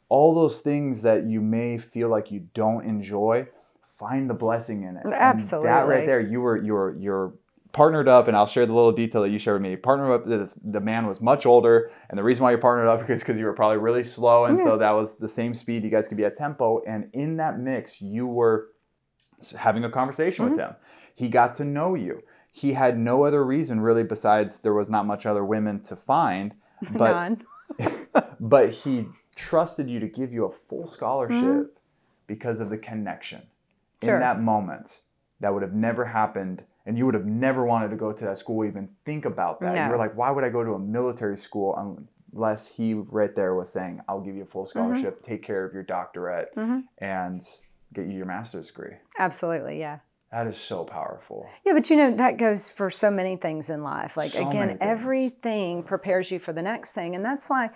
all 0.09 0.35
those 0.35 0.61
things 0.61 1.03
that 1.03 1.27
you 1.27 1.41
may 1.41 1.79
feel 1.79 2.09
like 2.09 2.31
you 2.31 2.49
don't 2.55 2.85
enjoy, 2.85 3.47
find 3.99 4.29
the 4.31 4.35
blessing 4.35 4.83
in 4.85 4.97
it. 4.97 5.03
And 5.05 5.13
that 5.13 5.21
Absolutely. 5.21 5.71
right 5.71 6.07
there, 6.07 6.21
you 6.21 6.41
were 6.41 6.57
you 6.57 6.73
were 6.75 6.97
you're 6.99 7.35
partnered 7.73 8.09
up, 8.09 8.29
and 8.29 8.37
I'll 8.37 8.47
share 8.47 8.65
the 8.67 8.73
little 8.73 8.93
detail 8.93 9.23
that 9.23 9.29
you 9.31 9.39
shared 9.39 9.61
with 9.61 9.71
me. 9.71 9.77
Partnered 9.77 10.11
up, 10.11 10.27
this, 10.27 10.55
the 10.65 10.81
man 10.81 11.07
was 11.07 11.21
much 11.21 11.45
older, 11.47 11.91
and 12.09 12.19
the 12.19 12.23
reason 12.25 12.43
why 12.43 12.53
you 12.53 12.59
partnered 12.59 12.87
up 12.89 13.01
is 13.11 13.21
because 13.21 13.39
you 13.39 13.45
were 13.45 13.53
probably 13.53 13.79
really 13.79 14.05
slow, 14.05 14.47
and 14.47 14.59
so 14.59 14.79
that 14.79 14.93
was 14.93 15.19
the 15.19 15.29
same 15.29 15.53
speed 15.55 15.85
you 15.85 15.91
guys 15.91 16.09
could 16.09 16.17
be 16.17 16.25
at 16.25 16.37
tempo. 16.37 16.83
And 16.87 17.11
in 17.13 17.37
that 17.37 17.59
mix, 17.59 18.01
you 18.01 18.27
were 18.27 18.69
having 19.57 19.85
a 19.85 19.91
conversation 19.91 20.45
Mm-hmm. 20.47 20.55
with 20.57 20.65
him. 20.65 20.75
He 21.15 21.29
got 21.29 21.55
to 21.57 21.65
know 21.65 21.95
you. 21.95 22.23
He 22.53 22.73
had 22.73 22.99
no 22.99 23.25
other 23.25 23.45
reason 23.45 23.81
really 23.81 24.03
besides 24.05 24.61
there 24.61 24.73
was 24.75 24.89
not 24.89 25.05
much 25.07 25.27
other 25.27 25.45
women 25.45 25.81
to 25.85 25.95
find, 25.97 26.55
but 26.93 27.13
none. 27.13 27.43
but 28.41 28.71
he 28.71 29.07
trusted 29.37 29.89
you 29.91 30.01
to 30.01 30.09
give 30.09 30.33
you 30.33 30.45
a 30.47 30.53
full 30.53 30.89
scholarship 30.89 31.37
Mm-hmm. 31.39 31.63
because 32.27 32.61
of 32.61 32.71
the 32.71 32.79
connection 32.79 33.43
Sure. 34.03 34.15
in 34.15 34.21
that 34.21 34.41
moment 34.41 35.01
that 35.41 35.53
would 35.53 35.63
have 35.63 35.73
never 35.75 36.05
happened 36.05 36.63
and 36.87 36.97
you 36.97 37.05
would 37.05 37.15
have 37.15 37.27
never 37.27 37.65
wanted 37.67 37.91
to 37.91 37.97
go 37.97 38.13
to 38.13 38.25
that 38.25 38.39
school 38.39 38.65
even 38.65 38.89
think 39.05 39.25
about 39.25 39.61
that 39.61 39.75
you 39.77 39.83
No. 39.85 39.91
were 39.91 39.97
like 39.97 40.17
why 40.17 40.31
would 40.31 40.45
i 40.45 40.49
go 40.49 40.65
to 40.65 40.73
a 40.75 40.79
military 40.79 41.37
school 41.39 42.01
unless 42.33 42.69
he 42.69 42.95
right 42.95 43.35
there 43.35 43.55
was 43.55 43.71
saying 43.73 44.01
i'll 44.09 44.21
give 44.21 44.37
you 44.37 44.43
a 44.43 44.47
full 44.47 44.65
Mm-hmm. 44.65 44.71
scholarship 44.71 45.23
take 45.23 45.43
care 45.43 45.65
of 45.65 45.73
your 45.75 45.83
doctorate 45.83 46.49
and 46.99 47.41
get 47.93 48.07
you 48.07 48.13
your 48.13 48.27
master's 48.27 48.67
degree 48.69 48.97
Absolutely, 49.19 49.79
yeah. 49.81 49.99
that 50.31 50.47
is 50.47 50.57
so 50.57 50.85
powerful 50.85 51.47
Yeah, 51.65 51.73
but 51.75 51.89
you 51.91 51.97
know, 51.97 52.11
that 52.13 52.37
goes 52.39 52.71
for 52.71 52.91
so 52.91 53.11
many 53.11 53.37
things 53.37 53.69
in 53.71 53.83
life. 53.83 54.17
Like, 54.17 54.31
So 54.33 54.49
again, 54.49 54.79
everything 54.81 55.83
prepares 55.83 56.31
you 56.31 56.39
for 56.39 56.53
the 56.53 56.63
next 56.63 56.93
thing. 56.93 57.15
And 57.17 57.25
that's 57.25 57.49
why 57.49 57.71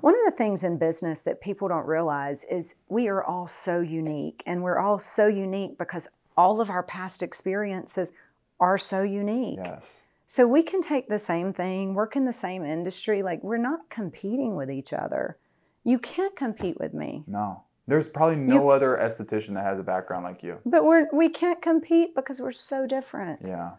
one 0.00 0.14
of 0.14 0.20
the 0.24 0.36
things 0.36 0.64
in 0.64 0.78
business 0.78 1.22
that 1.22 1.40
people 1.40 1.68
don't 1.68 1.86
realize 1.86 2.44
is 2.44 2.76
we 2.88 3.08
are 3.08 3.22
all 3.22 3.46
so 3.48 3.80
unique. 3.80 4.42
And 4.46 4.62
we're 4.62 4.78
all 4.78 4.98
so 4.98 5.26
unique 5.26 5.78
because 5.78 6.08
all 6.36 6.60
of 6.60 6.70
our 6.70 6.82
past 6.82 7.22
experiences 7.22 8.12
are 8.60 8.78
so 8.78 9.02
unique. 9.02 9.58
yes 9.62 10.00
So 10.26 10.46
we 10.46 10.62
can 10.62 10.80
take 10.80 11.08
the 11.08 11.18
same 11.18 11.52
thing, 11.52 11.94
work 11.94 12.16
in 12.16 12.24
the 12.24 12.32
same 12.32 12.64
industry. 12.64 13.22
Like, 13.22 13.42
we're 13.42 13.56
not 13.58 13.90
competing 13.90 14.56
with 14.56 14.70
each 14.70 14.92
other. 14.92 15.36
You 15.84 15.98
can't 15.98 16.36
compete 16.36 16.78
with 16.78 16.94
me. 16.94 17.24
no 17.26 17.62
there's 17.88 18.08
probably 18.08 18.36
no 18.36 18.68
other 18.68 18.96
esthetician 18.96 19.54
that 19.54 19.64
has 19.64 19.80
a 19.80 19.82
background 19.82 20.24
like 20.24 20.42
you 20.42 20.58
But 20.64 20.84
we're 20.84 21.08
we 21.12 21.28
can't 21.28 21.60
compete 21.60 22.14
because 22.14 22.40
we're 22.40 22.52
so 22.52 22.86
different. 22.86 23.40
yeah 23.46 23.72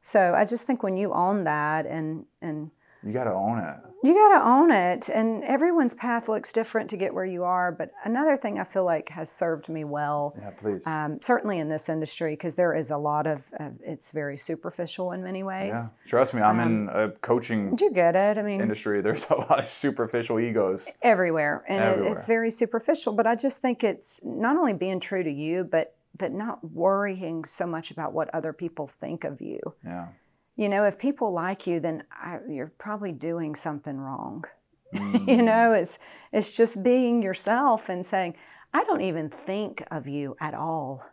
So 0.00 0.34
I 0.34 0.44
just 0.44 0.66
think 0.66 0.82
when 0.82 0.96
you 0.96 1.12
own 1.12 1.44
that 1.44 1.86
and 1.86 2.24
and 2.40 2.70
You 3.04 3.12
got 3.12 3.24
to 3.24 3.32
own 3.32 3.58
it. 3.58 3.76
You 4.02 4.12
got 4.14 4.38
to 4.38 4.44
own 4.46 4.70
it. 4.70 5.08
And 5.08 5.42
everyone's 5.44 5.94
path 5.94 6.28
looks 6.28 6.52
different 6.52 6.90
to 6.90 6.96
get 6.96 7.14
where 7.14 7.24
you 7.24 7.42
are. 7.44 7.72
But 7.72 7.90
another 8.04 8.36
thing 8.36 8.58
I 8.58 8.64
feel 8.64 8.84
like 8.84 9.08
has 9.10 9.30
served 9.30 9.68
me 9.70 9.84
well, 9.84 10.34
Yeah, 10.38 10.50
please. 10.50 10.86
um, 10.86 11.20
certainly 11.22 11.58
in 11.58 11.68
this 11.70 11.88
industry, 11.88 12.32
because 12.34 12.54
there 12.54 12.74
is 12.74 12.90
a 12.90 12.98
lot 12.98 13.26
of, 13.26 13.42
uh, 13.58 13.70
it's 13.82 14.10
very 14.12 14.36
superficial 14.36 15.12
in 15.12 15.22
many 15.24 15.42
ways. 15.42 15.72
yeah. 15.74 15.86
Trust 16.10 16.34
me, 16.34 16.42
I'm 16.42 16.60
in 16.60 16.88
Um, 16.90 16.94
a 16.94 17.08
coaching 17.10 17.76
You 17.80 17.90
get 17.92 18.14
it. 18.14 18.36
I 18.36 18.42
mean, 18.42 18.60
industry. 18.60 19.00
There's 19.00 19.28
a 19.30 19.36
lot 19.36 19.58
of 19.58 19.68
superficial 19.68 20.38
egos. 20.38 20.86
everywhere 21.02 21.64
and 21.68 21.82
It, 21.82 21.86
Everywhere. 21.86 22.12
it's 22.12 22.26
very 22.26 22.50
superficial 22.50 23.12
but 23.14 23.26
i 23.26 23.34
just 23.34 23.60
think 23.62 23.82
it's 23.84 24.20
not 24.24 24.56
only 24.56 24.72
being 24.72 25.00
true 25.00 25.22
to 25.22 25.30
you 25.30 25.64
but 25.64 25.94
but 26.16 26.32
not 26.32 26.62
worrying 26.72 27.44
so 27.44 27.66
much 27.66 27.90
about 27.90 28.12
what 28.12 28.28
other 28.34 28.52
people 28.52 28.86
think 28.86 29.24
of 29.24 29.40
you 29.40 29.60
Yeah. 29.84 30.08
You 30.56 30.68
know 30.68 30.84
if 30.84 30.98
people 30.98 31.32
like 31.32 31.66
you 31.66 31.80
then 31.80 32.04
I, 32.12 32.38
you're 32.48 32.72
probably 32.78 33.12
doing 33.12 33.54
something 33.54 33.98
wrong 33.98 34.44
you 34.92 35.38
Mm. 35.38 35.44
know 35.44 35.72
it's 35.72 35.98
it's 36.32 36.52
just 36.52 36.82
being 36.84 37.22
yourself 37.22 37.88
and 37.88 38.04
saying 38.06 38.34
i 38.72 38.84
don't 38.84 39.00
even 39.00 39.28
think 39.28 39.84
of 39.90 40.06
you 40.06 40.36
at 40.40 40.54
all 40.54 41.04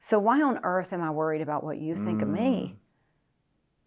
so 0.00 0.18
why 0.18 0.42
on 0.42 0.58
earth 0.64 0.92
am 0.92 1.02
i 1.02 1.10
worried 1.10 1.40
about 1.42 1.62
what 1.64 1.78
you 1.78 1.94
think 1.94 2.22
of 2.22 2.28
Mm. 2.28 2.32
me 2.42 2.76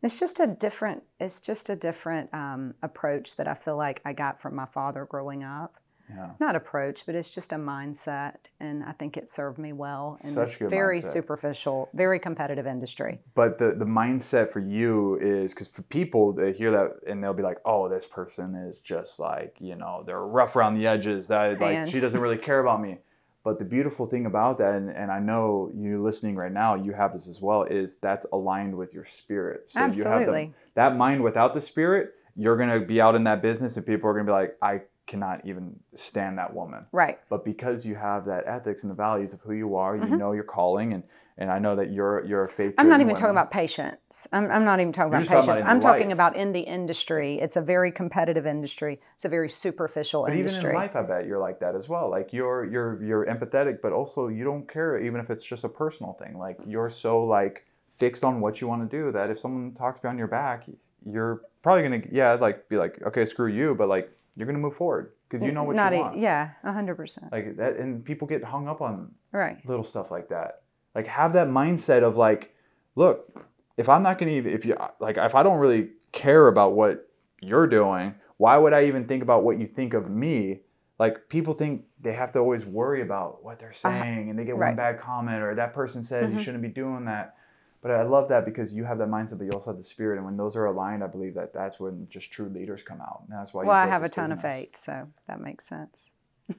it's 0.01 0.19
just 0.19 0.39
a 0.39 0.47
different 0.47 1.03
it's 1.19 1.39
just 1.41 1.69
a 1.69 1.75
different 1.75 2.33
um, 2.33 2.73
approach 2.81 3.35
that 3.35 3.47
i 3.47 3.53
feel 3.53 3.77
like 3.77 4.01
i 4.05 4.13
got 4.13 4.41
from 4.41 4.55
my 4.55 4.65
father 4.65 5.05
growing 5.05 5.43
up 5.43 5.75
Yeah. 6.15 6.31
not 6.39 6.55
approach 6.55 7.05
but 7.05 7.15
it's 7.15 7.29
just 7.29 7.51
a 7.53 7.55
mindset 7.57 8.35
and 8.59 8.83
i 8.83 8.91
think 8.91 9.17
it 9.17 9.29
served 9.29 9.57
me 9.57 9.71
well 9.73 10.17
in 10.23 10.31
Such 10.33 10.59
this 10.59 10.69
very 10.69 10.99
mindset. 10.99 11.13
superficial 11.13 11.89
very 11.93 12.19
competitive 12.19 12.67
industry 12.67 13.19
But 13.35 13.57
the, 13.59 13.71
the 13.71 13.85
mindset 13.85 14.51
for 14.51 14.59
you 14.59 15.17
is 15.21 15.53
because 15.53 15.67
for 15.67 15.81
people, 15.83 16.33
they 16.33 16.51
hear 16.53 16.71
that 16.71 16.91
and 17.07 17.23
they'll 17.23 17.33
be 17.33 17.43
like, 17.43 17.57
oh, 17.65 17.87
this 17.89 18.05
person 18.05 18.55
is 18.55 18.79
just 18.79 19.19
like, 19.19 19.55
you 19.59 19.75
know, 19.75 20.03
they're 20.05 20.21
rough 20.25 20.55
around 20.55 20.75
the 20.77 20.85
edges. 20.87 21.27
That 21.29 21.59
like 21.59 21.75
And- 21.75 21.89
she 21.89 21.99
doesn't 21.99 22.19
really 22.19 22.37
care 22.37 22.59
about 22.59 22.81
me. 22.81 22.97
But 23.43 23.57
the 23.57 23.65
beautiful 23.65 24.05
thing 24.05 24.25
about 24.27 24.59
that, 24.59 24.75
and, 24.75 24.89
and 24.91 25.11
I 25.11 25.19
know 25.19 25.71
you 25.73 26.01
listening 26.03 26.35
right 26.35 26.51
now, 26.51 26.75
you 26.75 26.91
have 26.93 27.13
this 27.13 27.27
as 27.27 27.41
well, 27.41 27.63
is 27.63 27.95
that's 27.97 28.25
aligned 28.31 28.75
with 28.77 28.93
your 28.93 29.05
spirit. 29.05 29.71
So 29.71 29.79
you 29.79 29.85
have 29.85 29.95
the, 29.95 30.05
Absolutely. 30.09 30.53
that 30.75 30.95
mind 30.95 31.23
without 31.23 31.53
the 31.55 31.61
spirit, 31.61 32.13
you're 32.35 32.57
gonna 32.57 32.79
be 32.79 33.01
out 33.01 33.15
in 33.15 33.23
that 33.25 33.41
business 33.41 33.77
and 33.77 33.85
people 33.85 34.09
are 34.09 34.13
gonna 34.13 34.25
be 34.25 34.31
like, 34.31 34.57
I 34.61 34.81
cannot 35.07 35.45
even 35.45 35.79
stand 35.95 36.37
that 36.37 36.53
woman. 36.53 36.85
right 36.91 37.19
But 37.29 37.43
because 37.43 37.85
you 37.85 37.95
have 37.95 38.25
that 38.25 38.43
ethics 38.47 38.83
and 38.83 38.89
the 38.91 38.95
values 38.95 39.33
of 39.33 39.41
who 39.41 39.53
you 39.53 39.75
are, 39.75 39.95
you 39.95 40.03
Mhm. 40.03 40.17
know 40.17 40.31
your 40.31 40.43
calling, 40.43 40.93
and 40.93 41.03
and 41.37 41.49
I 41.49 41.59
know 41.59 41.75
that 41.75 41.89
you're 41.91 42.23
you're 42.25 42.45
a 42.45 42.49
faith. 42.49 42.75
i'm 42.77 42.89
not 42.89 43.01
even 43.01 43.15
talking 43.15 43.31
about 43.31 43.51
patience 43.51 44.27
i'm, 44.33 44.51
I'm 44.51 44.65
not 44.65 44.79
even 44.79 44.91
talking 44.93 45.11
You're 45.13 45.21
about 45.21 45.33
just 45.33 45.47
talking 45.47 45.49
about 45.49 45.55
patience 45.55 45.69
i'm 45.71 45.81
talking 45.81 46.11
about 46.11 46.35
in 46.35 46.51
the 46.51 46.59
industry 46.59 47.39
it's 47.39 47.55
a 47.55 47.61
very 47.61 47.91
competitive 47.91 48.45
industry 48.45 48.99
it's 49.15 49.25
a 49.25 49.29
very 49.29 49.49
superficial 49.49 50.25
industry. 50.25 50.43
But 50.43 50.49
even 50.51 50.69
in 50.69 50.75
life, 50.75 50.95
I 50.95 51.01
bet 51.03 51.25
you're 51.27 51.39
like 51.39 51.59
that 51.61 51.75
as 51.75 51.87
well. 51.87 52.09
Like 52.09 52.31
you're 52.33 52.65
you're 52.65 53.01
you're 53.03 53.25
empathetic, 53.25 53.79
but 53.81 53.91
also 53.93 54.27
you 54.27 54.43
don't 54.43 54.67
care 54.71 54.99
even 54.99 55.19
if 55.21 55.29
it's 55.29 55.43
just 55.43 55.63
a 55.63 55.69
personal 55.69 56.13
thing. 56.13 56.37
Like 56.37 56.57
you're 56.67 56.89
so 56.89 57.23
like 57.23 57.65
fixed 57.97 58.23
on 58.25 58.41
what 58.41 58.61
you 58.61 58.67
want 58.67 58.81
to 58.89 58.97
do 58.97 59.11
that 59.11 59.29
if 59.29 59.39
someone 59.39 59.73
talks 59.73 59.99
behind 59.99 60.19
your 60.19 60.27
back, 60.27 60.65
you're 61.05 61.41
probably 61.63 61.83
gonna 61.83 62.01
yeah 62.11 62.33
like 62.33 62.67
be 62.69 62.77
like 62.77 63.01
okay 63.07 63.25
screw 63.25 63.47
you, 63.47 63.73
but 63.73 63.87
like 63.87 64.11
you're 64.41 64.47
gonna 64.47 64.57
move 64.57 64.75
forward 64.75 65.11
because 65.29 65.45
you 65.45 65.51
know 65.53 65.63
what 65.63 65.75
not 65.75 65.93
you 65.93 65.99
want. 65.99 66.17
yeah 66.17 66.49
100% 66.65 67.31
Like 67.31 67.55
that, 67.57 67.77
and 67.77 68.03
people 68.03 68.27
get 68.27 68.43
hung 68.43 68.67
up 68.67 68.81
on 68.81 69.11
right 69.31 69.63
little 69.65 69.85
stuff 69.85 70.09
like 70.09 70.29
that. 70.29 70.63
Like 70.95 71.05
have 71.07 71.33
that 71.33 71.47
mindset 71.47 72.01
of 72.01 72.17
like, 72.17 72.53
look, 72.95 73.31
if 73.77 73.87
I'm 73.87 74.01
not 74.03 74.17
gonna 74.17 74.31
even 74.31 74.51
if 74.51 74.65
you 74.65 74.75
like 74.99 75.17
if 75.17 75.35
I 75.35 75.43
don't 75.43 75.59
really 75.59 75.89
care 76.11 76.47
about 76.47 76.73
what 76.73 77.07
you're 77.39 77.67
doing, 77.67 78.15
why 78.37 78.57
would 78.57 78.73
I 78.73 78.85
even 78.85 79.05
think 79.05 79.21
about 79.23 79.43
what 79.43 79.59
you 79.59 79.67
think 79.67 79.93
of 79.93 80.09
me? 80.09 80.61
Like 80.99 81.29
people 81.29 81.53
think 81.53 81.85
they 81.99 82.13
have 82.13 82.31
to 82.33 82.39
always 82.39 82.65
worry 82.65 83.01
about 83.03 83.43
what 83.43 83.59
they're 83.59 83.73
saying 83.73 84.29
and 84.31 84.37
they 84.37 84.43
get 84.43 84.57
one 84.57 84.75
bad 84.75 84.99
comment 84.99 85.41
or 85.43 85.53
that 85.55 85.73
person 85.73 86.03
says 86.03 86.31
you 86.31 86.37
Mhm. 86.37 86.41
shouldn't 86.41 86.63
be 86.63 86.69
doing 86.69 87.05
that. 87.05 87.35
But 87.81 87.91
I 87.91 88.03
love 88.03 88.29
that 88.29 88.45
because 88.45 88.71
you 88.71 88.83
have 88.85 88.99
that 88.99 89.07
mindset, 89.07 89.39
but 89.39 89.45
you 89.45 89.51
also 89.51 89.71
have 89.71 89.77
the 89.77 89.83
spirit, 89.83 90.17
and 90.17 90.25
when 90.25 90.37
those 90.37 90.55
are 90.55 90.65
aligned, 90.65 91.03
I 91.03 91.07
believe 91.07 91.33
that 91.33 91.51
that's 91.53 91.79
when 91.79 92.07
just 92.09 92.31
true 92.31 92.47
leaders 92.47 92.81
come 92.85 93.01
out. 93.01 93.23
And 93.27 93.37
that's 93.37 93.53
why. 93.53 93.63
you 93.63 93.67
well 93.69 93.77
i 93.77 93.87
have 93.87 94.03
a 94.03 94.09
ton 94.09 94.31
of 94.31 94.39
faith 94.41 94.77
so 94.77 95.07
that 95.27 95.39
makes 95.41 95.67
sense 95.67 96.09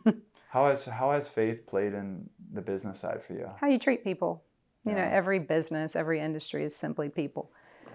How 0.50 0.68
has 0.68 0.84
how 0.84 1.12
has 1.12 1.28
faith 1.28 1.66
played 1.66 1.94
in 1.94 2.28
the 2.52 2.60
business 2.60 3.00
side 3.00 3.22
for 3.26 3.32
you? 3.32 3.48
how 3.60 3.68
you 3.68 3.78
treat 3.78 4.04
people. 4.04 4.42
You 4.84 4.92
know, 4.94 5.08
every 5.20 5.38
business, 5.38 5.94
every 5.94 6.18
industry 6.18 6.64
is 6.64 6.74
simply 6.74 7.08
people 7.08 7.52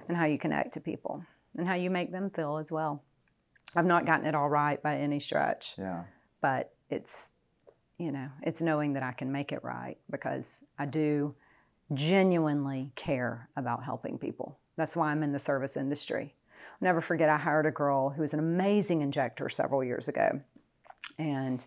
and 0.07 0.15
how 0.15 0.23
you 0.25 0.39
connect 0.39 0.73
to 0.75 0.79
people 0.79 1.21
and 1.57 1.67
how 1.67 1.73
you 1.75 1.89
make 1.89 2.13
them 2.13 2.29
feel 2.29 2.57
as 2.57 2.71
well. 2.71 3.03
I've 3.75 3.85
not 3.85 4.05
gotten 4.05 4.25
it 4.25 4.33
all 4.35 4.47
right 4.49 4.81
by 4.81 4.95
any 4.97 5.19
stretch, 5.19 5.73
Yeah. 5.77 6.03
but 6.41 6.71
it's, 6.89 7.33
you 7.97 8.13
know, 8.13 8.29
it's 8.41 8.61
knowing 8.61 8.93
that 8.93 9.03
I 9.03 9.11
can 9.11 9.33
make 9.33 9.51
it 9.51 9.65
right 9.65 9.97
because 10.09 10.63
I 10.79 10.85
do 10.85 11.35
genuinely 11.93 12.91
care 12.95 13.49
about 13.55 13.83
helping 13.83 14.17
people. 14.17 14.59
That's 14.75 14.95
why 14.95 15.09
I'm 15.11 15.23
in 15.23 15.31
the 15.31 15.39
service 15.39 15.77
industry. 15.77 16.35
I'll 16.73 16.85
never 16.85 17.01
forget, 17.01 17.29
I 17.29 17.37
hired 17.37 17.65
a 17.65 17.71
girl 17.71 18.11
who 18.11 18.21
was 18.21 18.33
an 18.33 18.39
amazing 18.39 19.01
injector 19.01 19.49
several 19.49 19.83
years 19.83 20.07
ago. 20.07 20.41
And 21.17 21.63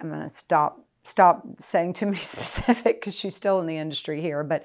I'm 0.00 0.08
going 0.08 0.22
to 0.22 0.28
stop 0.28 0.80
stop 1.04 1.44
saying 1.58 1.92
too 1.92 2.06
many 2.06 2.16
specific 2.36 3.00
because 3.00 3.18
she's 3.18 3.34
still 3.34 3.58
in 3.60 3.66
the 3.66 3.76
industry 3.76 4.20
here. 4.20 4.44
But 4.44 4.64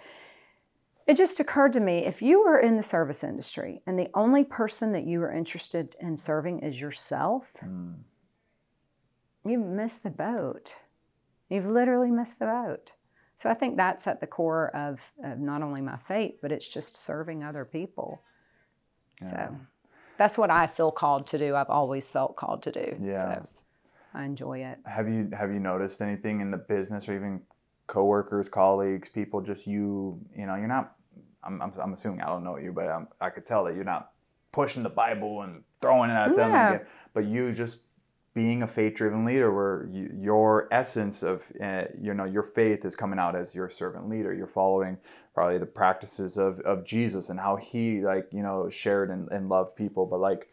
it 1.07 1.17
just 1.17 1.39
occurred 1.39 1.73
to 1.73 1.79
me 1.79 2.05
if 2.05 2.21
you 2.21 2.41
are 2.41 2.59
in 2.59 2.77
the 2.77 2.83
service 2.83 3.23
industry 3.23 3.81
and 3.87 3.97
the 3.97 4.09
only 4.13 4.43
person 4.43 4.91
that 4.91 5.05
you 5.05 5.21
are 5.23 5.31
interested 5.31 5.95
in 5.99 6.17
serving 6.17 6.59
is 6.59 6.79
yourself, 6.81 7.53
Mm. 7.63 7.95
you've 9.45 9.65
missed 9.65 10.03
the 10.03 10.09
boat. 10.09 10.75
You've 11.49 11.65
literally 11.69 12.11
missed 12.11 12.39
the 12.39 12.45
boat. 12.45 12.91
So 13.37 13.51
I 13.51 13.53
think 13.53 13.77
that's 13.77 14.07
at 14.07 14.19
the 14.19 14.25
core 14.25 14.75
of, 14.75 15.11
of 15.23 15.37
not 15.37 15.61
only 15.61 15.79
my 15.79 15.97
faith, 15.97 16.39
but 16.41 16.51
it's 16.51 16.67
just 16.67 16.95
serving 16.95 17.43
other 17.43 17.65
people. 17.65 18.23
Yeah. 19.21 19.29
So 19.29 19.55
that's 20.17 20.39
what 20.39 20.49
I 20.49 20.65
feel 20.65 20.91
called 20.91 21.27
to 21.27 21.37
do. 21.37 21.55
I've 21.55 21.69
always 21.69 22.09
felt 22.09 22.35
called 22.35 22.63
to 22.63 22.71
do. 22.71 22.97
Yeah. 22.99 23.35
So 23.35 23.47
I 24.15 24.23
enjoy 24.25 24.63
it. 24.63 24.79
Have 24.87 25.07
you 25.07 25.29
have 25.33 25.51
you 25.53 25.59
noticed 25.59 26.01
anything 26.01 26.41
in 26.41 26.49
the 26.49 26.57
business 26.57 27.07
or 27.07 27.15
even 27.15 27.41
coworkers, 27.85 28.49
colleagues, 28.49 29.07
people, 29.07 29.41
just 29.41 29.67
you? 29.67 30.19
You 30.35 30.47
know, 30.47 30.55
you're 30.55 30.67
not. 30.67 30.95
I'm, 31.43 31.61
I'm, 31.61 31.71
I'm 31.79 31.93
assuming 31.93 32.21
I 32.21 32.25
don't 32.25 32.43
know 32.43 32.57
you, 32.57 32.71
but 32.73 32.87
I'm, 32.87 33.07
I 33.21 33.29
could 33.29 33.45
tell 33.45 33.63
that 33.65 33.75
you're 33.75 33.83
not 33.83 34.13
pushing 34.51 34.81
the 34.81 34.89
Bible 34.89 35.43
and 35.43 35.61
throwing 35.79 36.09
it 36.09 36.15
at 36.15 36.35
them. 36.35 36.49
Yeah. 36.49 36.69
and 36.71 36.79
get- 36.79 36.87
but 37.13 37.25
you 37.25 37.51
just 37.53 37.81
being 38.37 38.61
a 38.61 38.67
faith-driven 38.67 39.25
leader, 39.25 39.49
where 39.51 39.89
you, 39.91 40.05
your 40.29 40.67
essence 40.71 41.23
of 41.23 41.41
uh, 41.67 41.85
you 41.99 42.13
know 42.13 42.27
your 42.35 42.43
faith 42.43 42.85
is 42.85 42.95
coming 42.95 43.19
out 43.23 43.35
as 43.35 43.55
your 43.55 43.67
servant 43.67 44.07
leader. 44.07 44.31
You're 44.31 44.55
following 44.61 44.95
probably 45.33 45.57
the 45.57 45.73
practices 45.81 46.37
of, 46.37 46.59
of 46.59 46.85
Jesus 46.85 47.29
and 47.29 47.39
how 47.39 47.55
he 47.55 48.01
like 48.01 48.27
you 48.31 48.43
know 48.43 48.69
shared 48.69 49.09
and, 49.09 49.27
and 49.31 49.49
loved 49.49 49.75
people. 49.75 50.05
But 50.05 50.19
like, 50.19 50.49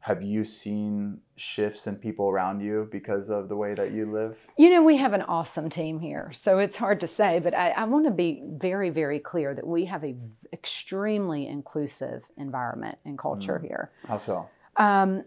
have 0.00 0.20
you 0.20 0.42
seen 0.44 1.20
shifts 1.36 1.86
in 1.86 1.94
people 1.96 2.26
around 2.28 2.60
you 2.60 2.88
because 2.90 3.30
of 3.30 3.48
the 3.48 3.56
way 3.62 3.72
that 3.74 3.92
you 3.92 4.10
live? 4.12 4.36
You 4.56 4.70
know, 4.70 4.82
we 4.82 4.96
have 4.96 5.12
an 5.12 5.22
awesome 5.22 5.68
team 5.70 6.00
here, 6.00 6.30
so 6.32 6.58
it's 6.58 6.76
hard 6.76 6.98
to 7.00 7.06
say, 7.06 7.38
but 7.38 7.54
I, 7.54 7.70
I 7.70 7.84
want 7.84 8.06
to 8.06 8.10
be 8.10 8.42
very, 8.44 8.90
very 8.90 9.20
clear 9.20 9.54
that 9.54 9.66
we 9.66 9.84
have 9.84 10.02
a 10.02 10.12
v- 10.12 10.48
extremely 10.52 11.46
inclusive 11.46 12.20
environment 12.36 12.98
and 13.04 13.16
culture 13.16 13.60
here. 13.60 13.92
How 14.08 14.18
so? 14.18 14.48
Um, 14.76 15.24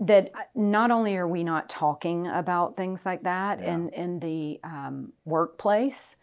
that 0.00 0.32
not 0.54 0.90
only 0.90 1.16
are 1.16 1.28
we 1.28 1.44
not 1.44 1.68
talking 1.68 2.26
about 2.26 2.76
things 2.76 3.04
like 3.04 3.22
that 3.24 3.60
Yeah. 3.60 3.74
in, 3.74 3.88
in 3.90 4.20
the 4.20 4.60
um, 4.64 5.12
workplace, 5.24 6.16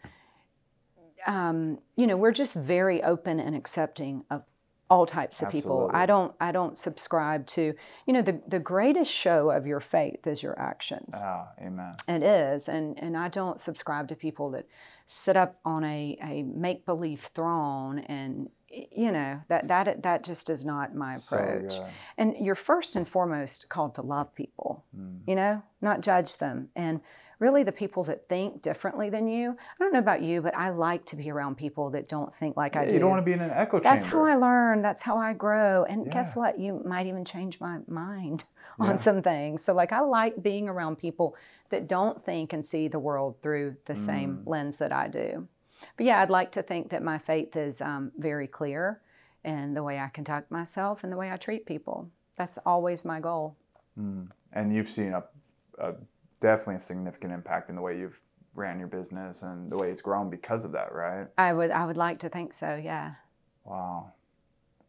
um, 1.26 1.78
you 1.96 2.06
know, 2.06 2.16
we're 2.16 2.32
just 2.32 2.56
very 2.56 3.02
open 3.02 3.38
and 3.40 3.54
accepting 3.54 4.24
of 4.30 4.42
all 4.90 5.04
types 5.04 5.42
of 5.42 5.50
people. 5.50 5.90
I 5.92 6.06
don't 6.06 6.34
I 6.40 6.50
don't 6.50 6.76
subscribe 6.78 7.46
to, 7.48 7.74
you 8.06 8.12
know, 8.12 8.22
the, 8.22 8.40
the 8.48 8.58
greatest 8.58 9.12
show 9.12 9.50
of 9.50 9.66
your 9.66 9.80
faith 9.80 10.26
is 10.26 10.42
your 10.42 10.58
actions. 10.58 11.20
Ah, 11.22 11.50
amen. 11.60 11.94
It 12.08 12.22
is, 12.22 12.68
and 12.68 12.98
and 12.98 13.16
I 13.16 13.28
don't 13.28 13.60
subscribe 13.60 14.08
to 14.08 14.16
people 14.16 14.50
that 14.52 14.66
sit 15.04 15.36
up 15.36 15.60
on 15.64 15.84
a, 15.84 16.16
a 16.22 16.42
make 16.42 16.86
believe 16.86 17.20
throne, 17.20 17.98
and 17.98 18.48
you 18.70 19.10
know 19.10 19.40
that 19.48 19.68
that 19.68 20.02
that 20.02 20.24
just 20.24 20.50
is 20.50 20.64
not 20.64 20.94
my 20.94 21.16
So 21.16 21.36
approach. 21.36 21.74
and 22.16 22.34
you're 22.38 22.54
first 22.54 22.96
and 22.96 23.06
foremost 23.08 23.68
called 23.68 23.94
to 23.96 24.02
love 24.02 24.34
people, 24.34 24.84
Mm. 24.96 25.20
you 25.26 25.34
know, 25.34 25.62
not 25.80 26.00
judge 26.02 26.38
them, 26.38 26.68
and 26.76 27.00
really 27.38 27.62
the 27.62 27.72
people 27.72 28.02
that 28.02 28.28
think 28.28 28.60
differently 28.62 29.08
than 29.10 29.28
you. 29.28 29.52
I 29.52 29.74
don't 29.84 29.92
know 29.92 30.00
about 30.00 30.22
you, 30.22 30.42
but 30.42 30.56
I 30.56 30.70
like 30.70 31.04
to 31.06 31.16
be 31.16 31.30
around 31.30 31.56
people 31.56 31.88
that 31.90 32.08
don't 32.08 32.34
think 32.34 32.56
like 32.56 32.74
I 32.74 32.84
do. 32.84 32.92
You 32.94 32.98
don't 32.98 33.10
want 33.10 33.20
to 33.20 33.24
be 33.24 33.32
in 33.32 33.40
an 33.40 33.50
echo 33.52 33.78
chamber. 33.78 33.84
That's 33.94 34.06
how 34.06 34.24
I 34.26 34.34
learn. 34.34 34.82
That's 34.82 35.02
how 35.02 35.18
I 35.18 35.34
grow. 35.34 35.84
And 35.84 36.10
guess 36.10 36.34
what? 36.34 36.58
You 36.58 36.82
might 36.84 37.06
even 37.06 37.24
change 37.24 37.60
my 37.60 37.78
mind 37.86 38.44
Yeah. 38.80 38.86
on 38.90 38.98
some 38.98 39.22
things. 39.22 39.62
So, 39.64 39.72
like, 39.72 39.92
I 39.92 40.00
like 40.00 40.42
being 40.42 40.68
around 40.68 40.96
people 40.98 41.36
that 41.70 41.88
don't 41.88 42.20
think 42.22 42.52
and 42.52 42.64
see 42.66 42.86
the 42.88 42.98
world 42.98 43.36
through 43.40 43.76
the 43.86 43.94
same 43.96 44.38
Mm. 44.38 44.46
lens 44.48 44.78
that 44.78 44.92
I 44.92 45.06
do. 45.08 45.46
But 45.98 46.06
yeah, 46.06 46.22
I'd 46.22 46.30
like 46.30 46.52
to 46.52 46.62
think 46.62 46.88
that 46.90 47.02
my 47.02 47.18
faith 47.18 47.56
is 47.56 47.82
um, 47.82 48.12
very 48.16 48.46
clear 48.46 49.02
in 49.44 49.74
the 49.74 49.82
way 49.82 49.98
I 49.98 50.08
conduct 50.08 50.50
myself 50.50 51.04
and 51.04 51.12
the 51.12 51.16
way 51.16 51.30
I 51.30 51.36
treat 51.36 51.66
people. 51.66 52.08
That's 52.36 52.56
always 52.64 53.04
my 53.04 53.20
goal. 53.20 53.56
And 54.52 54.74
you've 54.74 54.88
seen 54.88 55.12
a, 55.12 55.24
a 55.78 55.94
definitely 56.40 56.76
a 56.76 56.80
significant 56.80 57.32
impact 57.32 57.68
in 57.68 57.74
the 57.74 57.82
way 57.82 57.98
you've 57.98 58.20
ran 58.54 58.78
your 58.78 58.88
business 58.88 59.42
and 59.42 59.68
the 59.68 59.76
way 59.76 59.90
it's 59.90 60.00
grown 60.00 60.30
because 60.30 60.64
of 60.64 60.72
that, 60.72 60.92
right? 60.92 61.26
I 61.36 61.52
would 61.52 61.70
I 61.72 61.84
would 61.84 61.96
like 61.96 62.20
to 62.20 62.28
think 62.28 62.54
so. 62.54 62.76
Yeah. 62.76 63.14
Wow. 63.64 64.12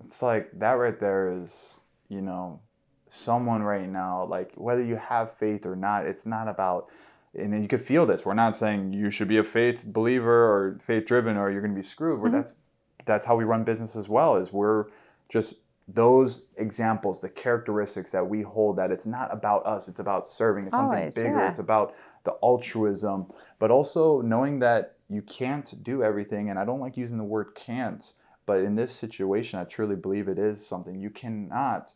It's 0.04 0.22
like 0.22 0.52
that 0.60 0.74
right 0.74 1.00
there 1.00 1.34
is, 1.42 1.80
you 2.08 2.22
know, 2.22 2.62
someone 3.10 3.64
right 3.64 3.90
now, 3.90 4.26
like 4.26 4.52
whether 4.56 4.84
you 4.84 4.96
have 4.96 5.34
faith 5.34 5.66
or 5.66 5.76
not, 5.76 6.06
it's 6.06 6.26
not 6.28 6.48
about, 6.48 6.88
and 7.36 7.54
then 7.54 7.62
you 7.62 7.68
could 7.68 7.82
feel 7.82 8.06
this. 8.06 8.26
We're 8.26 8.34
not 8.34 8.56
saying 8.56 8.94
you 8.94 9.10
should 9.10 9.28
be 9.28 9.38
a 9.38 9.44
faith 9.44 9.86
believer 9.86 10.32
or 10.32 10.80
faith 10.82 11.06
driven 11.06 11.38
or 11.38 11.52
you're 11.52 11.62
going 11.62 11.76
to 11.76 11.82
be 11.82 11.88
screwed. 11.88 12.20
Where 12.20 12.30
mm-hmm. 12.30 12.38
that's 12.38 12.58
that's 13.06 13.26
how 13.26 13.36
we 13.36 13.44
run 13.44 13.64
business 13.64 13.96
as 13.96 14.10
well. 14.10 14.36
Is 14.36 14.52
we're 14.52 14.86
just 15.30 15.56
those 15.88 16.46
examples, 16.58 17.20
the 17.20 17.30
characteristics 17.30 18.12
that 18.12 18.28
we 18.28 18.42
hold. 18.42 18.78
That 18.78 18.92
it's 18.92 19.06
not 19.06 19.32
about 19.32 19.66
us. 19.66 19.88
It's 19.88 20.00
about 20.00 20.28
serving. 20.28 20.66
It's 20.66 20.76
something 20.76 20.98
Always, 20.98 21.16
bigger. 21.16 21.38
yeah. 21.38 21.50
It's 21.50 21.60
about 21.60 21.96
the 22.24 22.32
altruism, 22.44 23.28
but 23.60 23.72
also 23.72 24.22
knowing 24.22 24.60
that 24.60 24.96
you 25.10 25.22
can't 25.22 25.84
do 25.84 26.04
everything. 26.04 26.50
And 26.50 26.58
I 26.58 26.66
don't 26.66 26.80
like 26.80 26.98
using 26.98 27.18
the 27.18 27.24
word 27.24 27.56
can't, 27.56 28.12
but 28.46 28.60
in 28.60 28.76
this 28.76 28.94
situation, 28.94 29.60
I 29.60 29.64
truly 29.64 29.96
believe 29.96 30.28
it 30.28 30.40
is 30.40 30.66
something 30.66 31.00
you 31.00 31.10
cannot 31.10 31.94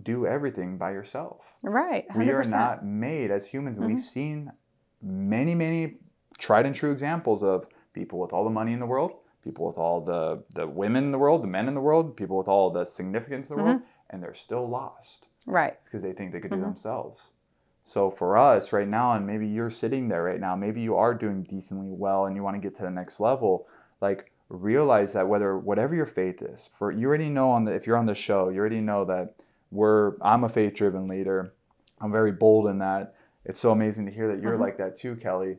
do 0.00 0.26
everything 0.26 0.78
by 0.78 0.92
yourself. 0.92 1.38
Right. 1.62 2.08
100%. 2.08 2.16
We 2.16 2.30
are 2.30 2.44
not 2.44 2.84
made 2.84 3.30
as 3.30 3.46
humans. 3.46 3.78
and 3.78 3.94
We've 3.94 4.04
seen 4.04 4.52
many, 5.02 5.54
many 5.54 5.96
tried 6.38 6.66
and 6.66 6.74
true 6.74 6.92
examples 6.92 7.42
of 7.42 7.66
people 7.92 8.18
with 8.18 8.32
all 8.32 8.44
the 8.44 8.50
money 8.50 8.72
in 8.72 8.80
the 8.80 8.86
world, 8.86 9.12
people 9.44 9.66
with 9.66 9.78
all 9.78 10.00
the, 10.00 10.42
the 10.54 10.66
women 10.66 11.04
in 11.04 11.10
the 11.10 11.18
world, 11.18 11.42
the 11.42 11.46
men 11.48 11.68
in 11.68 11.74
the 11.74 11.80
world, 11.80 12.16
people 12.16 12.36
with 12.38 12.48
all 12.48 12.70
the 12.70 12.84
significance 12.84 13.50
in 13.50 13.56
the 13.56 13.62
world, 13.62 13.82
and 14.10 14.22
they're 14.22 14.34
still 14.34 14.68
lost 14.68 15.26
Right. 15.46 15.78
because 15.84 16.02
they 16.02 16.12
think 16.12 16.32
they 16.32 16.40
could 16.40 16.50
Mm-hmm. 16.52 16.60
do 16.60 16.66
themselves. 16.66 17.22
So 17.84 18.10
for 18.10 18.36
us 18.38 18.72
right 18.72 18.86
now, 18.86 19.12
and 19.12 19.26
maybe 19.26 19.46
you're 19.46 19.70
sitting 19.70 20.08
there 20.08 20.22
right 20.22 20.38
now, 20.40 20.54
maybe 20.54 20.80
you 20.80 20.96
are 20.96 21.14
doing 21.14 21.42
decently 21.42 21.90
well 21.90 22.26
and 22.26 22.36
you 22.36 22.42
want 22.42 22.54
to 22.56 22.60
get 22.60 22.76
to 22.76 22.82
the 22.82 22.90
next 22.90 23.18
level, 23.18 23.66
like 24.00 24.30
realize 24.48 25.12
that 25.14 25.28
whether 25.28 25.58
whatever 25.58 25.94
your 25.94 26.06
faith 26.06 26.40
is, 26.42 26.70
for 26.78 26.92
you 26.92 27.08
already 27.08 27.28
know 27.28 27.50
on 27.50 27.64
the 27.64 27.72
if 27.72 27.86
you're 27.86 27.96
on 27.96 28.06
the 28.06 28.14
show, 28.14 28.50
you 28.50 28.60
already 28.60 28.80
know 28.80 29.04
that 29.06 29.34
we're 29.72 30.12
I'm 30.22 30.44
a 30.44 30.48
faith 30.48 30.74
driven 30.74 31.08
leader. 31.08 31.52
I'm 32.00 32.12
very 32.12 32.30
bold 32.32 32.68
in 32.68 32.78
that. 32.78 33.14
It's 33.44 33.58
so 33.58 33.72
amazing 33.72 34.06
to 34.06 34.12
hear 34.12 34.28
that 34.28 34.42
you're 34.42 34.56
like 34.56 34.78
that 34.78 34.96
too, 34.96 35.16
Keli. 35.16 35.58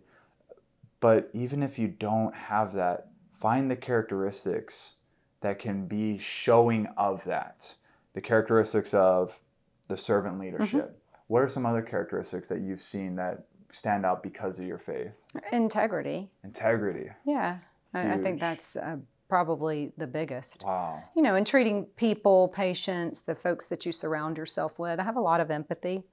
But 1.00 1.30
even 1.34 1.62
if 1.64 1.78
you 1.78 1.88
don't 1.88 2.34
have 2.34 2.74
that, 2.74 3.08
find 3.34 3.70
the 3.70 3.76
characteristics 3.76 4.96
that 5.42 5.60
can 5.60 5.86
be 5.86 6.18
showing 6.18 6.88
of 6.98 7.24
that. 7.26 7.76
The 8.14 8.22
characteristics 8.22 8.94
of 8.94 9.40
the 9.90 9.98
servant 9.98 10.40
leadership. 10.40 10.98
What 11.28 11.42
are 11.42 11.48
some 11.50 11.66
other 11.66 11.82
characteristics 11.82 12.48
that 12.50 12.62
you've 12.62 12.82
seen 12.82 13.16
that 13.18 13.46
stand 13.72 14.06
out 14.06 14.24
because 14.24 14.60
of 14.60 14.66
your 14.66 14.78
faith? 14.78 15.22
Integrity. 15.52 16.30
Integrity. 16.44 17.10
Yeah. 17.26 17.58
I, 17.94 18.14
I 18.14 18.18
think 18.18 18.40
that's 18.40 18.76
uh, 18.76 18.98
probably 19.28 19.92
the 19.98 20.08
biggest. 20.08 20.64
Wow. 20.64 21.04
You 21.16 21.22
know, 21.22 21.36
in 21.36 21.44
treating 21.44 21.86
people, 21.98 22.48
patients, 22.48 23.22
the 23.22 23.36
folks 23.36 23.68
that 23.68 23.86
you 23.86 23.92
surround 23.92 24.38
yourself 24.38 24.80
with, 24.80 25.00
I 25.00 25.04
have 25.04 25.18
a 25.18 25.22
lot 25.22 25.42
of 25.42 25.52
empathy, 25.52 26.04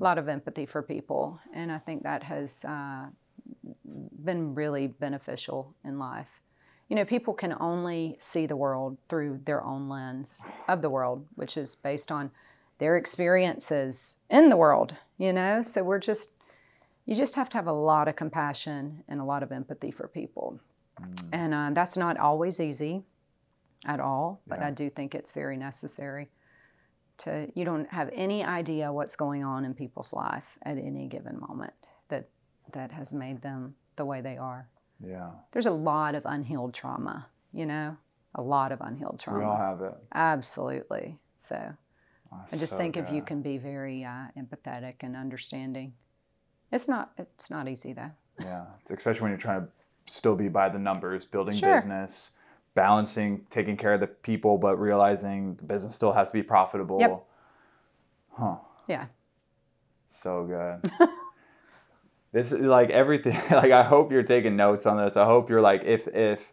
a 0.00 0.02
lot 0.02 0.18
of 0.18 0.28
empathy 0.28 0.66
for 0.66 0.82
people. 0.82 1.40
And 1.54 1.70
I 1.70 1.78
think 1.78 2.02
that 2.02 2.22
has 2.24 2.64
uh, 2.64 3.06
been 3.84 4.54
really 4.54 4.86
beneficial 4.86 5.74
in 5.84 5.98
life. 5.98 6.40
You 6.88 6.96
know, 6.96 7.04
people 7.04 7.34
can 7.34 7.54
only 7.60 8.16
see 8.18 8.46
the 8.46 8.56
world 8.56 8.96
through 9.08 9.40
their 9.44 9.62
own 9.62 9.88
lens 9.88 10.44
of 10.66 10.80
the 10.80 10.88
world, 10.88 11.26
which 11.34 11.56
is 11.56 11.74
based 11.74 12.10
on 12.10 12.30
their 12.78 12.96
experiences 12.96 14.18
in 14.30 14.48
the 14.48 14.56
world, 14.56 14.94
you 15.18 15.32
know? 15.32 15.60
So 15.62 15.82
we're 15.82 15.98
just, 15.98 16.36
you 17.04 17.14
just 17.14 17.34
have 17.34 17.48
to 17.50 17.58
have 17.58 17.66
a 17.66 17.72
lot 17.72 18.08
of 18.08 18.16
compassion 18.16 19.04
and 19.08 19.20
a 19.20 19.24
lot 19.24 19.42
of 19.42 19.52
empathy 19.52 19.90
for 19.90 20.08
people. 20.08 20.60
And 21.32 21.52
uh, 21.54 21.70
that's 21.72 21.96
not 21.96 22.16
always 22.16 22.58
easy 22.60 23.02
at 23.84 24.00
all, 24.00 24.40
but 24.46 24.60
I 24.60 24.70
do 24.70 24.90
think 24.90 25.14
it's 25.14 25.32
very 25.32 25.56
necessary. 25.56 26.28
To 27.18 27.48
you 27.54 27.64
don't 27.64 27.88
have 27.88 28.10
any 28.12 28.44
idea 28.44 28.92
what's 28.92 29.16
going 29.16 29.42
on 29.44 29.64
in 29.64 29.74
people's 29.74 30.12
life 30.12 30.56
at 30.62 30.78
any 30.78 31.06
given 31.06 31.40
moment 31.40 31.72
that 32.08 32.28
that 32.72 32.92
has 32.92 33.12
made 33.12 33.42
them 33.42 33.74
the 33.96 34.04
way 34.04 34.20
they 34.20 34.36
are. 34.36 34.68
Yeah. 35.04 35.30
There's 35.52 35.66
a 35.66 35.72
lot 35.72 36.14
of 36.14 36.22
unhealed 36.24 36.74
trauma, 36.74 37.26
you 37.52 37.66
know, 37.66 37.96
a 38.34 38.42
lot 38.42 38.72
of 38.72 38.80
unhealed 38.80 39.18
trauma. 39.20 39.38
We 39.38 39.44
all 39.44 39.56
have 39.56 39.80
it. 39.82 39.94
Absolutely. 40.14 41.18
So 41.36 41.74
I 42.32 42.56
just 42.56 42.72
so 42.72 42.78
think 42.78 42.96
if 42.96 43.10
you 43.10 43.22
can 43.22 43.42
be 43.42 43.58
very 43.58 44.04
uh, 44.04 44.26
empathetic 44.36 44.96
and 45.00 45.16
understanding, 45.16 45.94
it's 46.70 46.88
not 46.88 47.12
it's 47.16 47.50
not 47.50 47.68
easy 47.68 47.92
though. 47.92 48.10
Yeah, 48.40 48.66
it's 48.80 48.90
especially 48.90 49.22
when 49.22 49.30
you're 49.32 49.38
trying 49.38 49.62
to 49.62 49.68
still 50.06 50.36
be 50.36 50.48
by 50.48 50.68
the 50.68 50.78
numbers, 50.78 51.24
building 51.24 51.56
Sure. 51.56 51.80
business, 51.80 52.32
balancing 52.78 53.44
taking 53.50 53.76
care 53.76 53.94
of 53.94 53.98
the 53.98 54.06
people, 54.06 54.56
but 54.56 54.78
realizing 54.78 55.56
the 55.56 55.64
business 55.64 55.96
still 55.96 56.12
has 56.12 56.30
to 56.30 56.34
be 56.34 56.44
profitable. 56.44 57.00
Yep. 57.00 57.24
Huh. 58.34 58.56
Yeah. 58.86 59.06
So 60.06 60.44
good. 60.44 60.88
this 62.32 62.52
is 62.52 62.60
like 62.60 62.90
everything. 62.90 63.36
Like 63.50 63.72
I 63.72 63.82
hope 63.82 64.12
you're 64.12 64.22
taking 64.22 64.54
notes 64.54 64.86
on 64.86 64.96
this. 64.96 65.16
I 65.16 65.24
hope 65.24 65.50
you're 65.50 65.60
like 65.60 65.82
if 65.82 66.06
if 66.06 66.52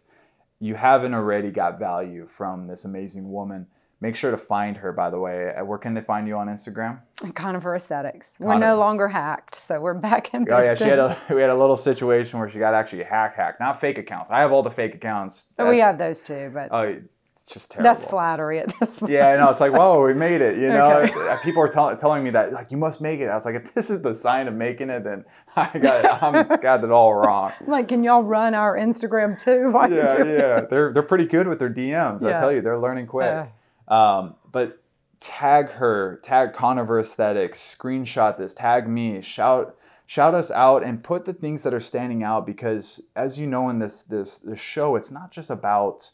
you 0.58 0.74
haven't 0.74 1.14
already 1.14 1.52
got 1.52 1.78
value 1.78 2.26
from 2.26 2.66
this 2.66 2.84
amazing 2.84 3.30
woman, 3.30 3.68
make 4.00 4.14
sure 4.16 4.30
to 4.30 4.38
find 4.38 4.76
her. 4.78 4.92
By 4.92 5.10
the 5.10 5.18
way, 5.18 5.54
Uh, 5.54 5.64
where 5.64 5.78
can 5.78 5.94
they 5.94 6.00
find 6.00 6.26
you 6.28 6.36
on 6.36 6.48
Instagram? 6.48 7.00
Koniver 7.22 7.74
Aesthetics. 7.76 8.36
We're 8.40 8.58
no 8.58 8.78
longer 8.78 9.08
hacked, 9.08 9.54
so 9.54 9.80
we're 9.80 9.94
back 9.94 10.34
in 10.34 10.44
business. 10.44 10.60
Oh 10.60 10.68
yeah, 10.68 10.74
she 10.74 10.84
had 10.84 10.98
a 10.98 11.16
we 11.34 11.40
had 11.40 11.50
a 11.50 11.56
little 11.56 11.76
situation 11.76 12.38
where 12.38 12.48
she 12.50 12.58
got 12.58 12.74
actually 12.74 13.04
hack 13.04 13.36
hacked, 13.36 13.60
not 13.60 13.80
fake 13.80 13.98
accounts. 13.98 14.30
I 14.30 14.40
have 14.40 14.52
all 14.52 14.62
the 14.62 14.70
fake 14.70 14.94
accounts. 14.94 15.46
But 15.56 15.68
we 15.68 15.80
have 15.80 15.98
those 15.98 16.22
too, 16.22 16.50
but 16.52 16.68
Oh, 16.72 16.82
it's 16.82 17.54
just 17.54 17.70
terrible. 17.70 17.88
that's 17.88 18.04
flattery 18.04 18.58
at 18.58 18.72
this 18.80 18.98
point. 18.98 19.12
Yeah, 19.12 19.28
I 19.28 19.36
know. 19.38 19.48
It's 19.48 19.60
like, 19.60 19.72
whoa, 19.72 20.04
we 20.04 20.12
made 20.14 20.40
it. 20.42 20.58
You 20.58 20.68
know, 20.68 20.90
Okay. 21.02 21.36
people 21.44 21.62
are 21.62 21.68
tell- 21.68 21.96
telling 21.96 22.22
me 22.24 22.30
that, 22.30 22.52
like, 22.52 22.70
you 22.72 22.76
must 22.76 23.00
make 23.00 23.20
it. 23.20 23.28
I 23.30 23.34
was 23.34 23.46
like, 23.46 23.54
if 23.54 23.72
this 23.72 23.88
is 23.88 24.02
the 24.02 24.14
sign 24.14 24.48
of 24.48 24.54
making 24.54 24.90
it, 24.90 25.04
then 25.04 25.24
I 25.56 25.78
got, 25.78 26.22
I'm 26.22 26.60
got 26.60 26.82
it 26.84 26.90
all 26.90 27.14
wrong. 27.14 27.52
Like, 27.66 27.88
can 27.88 28.02
y'all 28.04 28.24
run 28.24 28.54
our 28.54 28.76
Instagram 28.76 29.38
too? 29.38 29.70
Yeah, 29.72 30.24
yeah. 30.24 30.58
it? 30.58 30.70
They're 30.70 30.92
they're 30.92 31.02
pretty 31.04 31.24
good 31.26 31.46
with 31.48 31.58
their 31.60 31.70
DMs. 31.70 32.22
I 32.24 32.32
tell 32.38 32.52
you, 32.52 32.60
they're 32.60 32.78
learning 32.78 33.06
quick. 33.06 33.46
Um, 33.88 34.36
but 34.50 34.82
tag 35.20 35.70
her, 35.70 36.20
tag 36.22 36.52
Koniver 36.52 37.00
Aesthetics, 37.00 37.58
screenshot 37.60 38.36
this, 38.36 38.54
tag 38.54 38.88
me, 38.88 39.22
shout 39.22 39.76
shout 40.08 40.34
us 40.34 40.50
out, 40.50 40.84
and 40.84 41.02
put 41.02 41.24
the 41.24 41.32
things 41.32 41.62
that 41.64 41.74
are 41.74 41.80
standing 41.80 42.22
out 42.22 42.46
because, 42.46 43.00
as 43.16 43.38
you 43.38 43.46
know, 43.46 43.68
in 43.68 43.78
this 43.78 44.02
this 44.02 44.38
this 44.38 44.60
show, 44.60 44.96
it's 44.96 45.10
not 45.10 45.30
just 45.30 45.50
about 45.50 46.10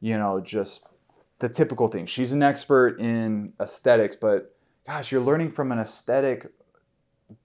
you 0.00 0.16
know 0.16 0.40
just 0.40 0.86
the 1.38 1.48
typical 1.48 1.88
thing. 1.88 2.06
She's 2.06 2.32
an 2.32 2.42
expert 2.42 3.00
in 3.00 3.52
aesthetics, 3.60 4.16
but 4.16 4.54
gosh, 4.86 5.10
you're 5.12 5.20
learning 5.20 5.50
from 5.50 5.72
an 5.72 5.78
aesthetic 5.78 6.50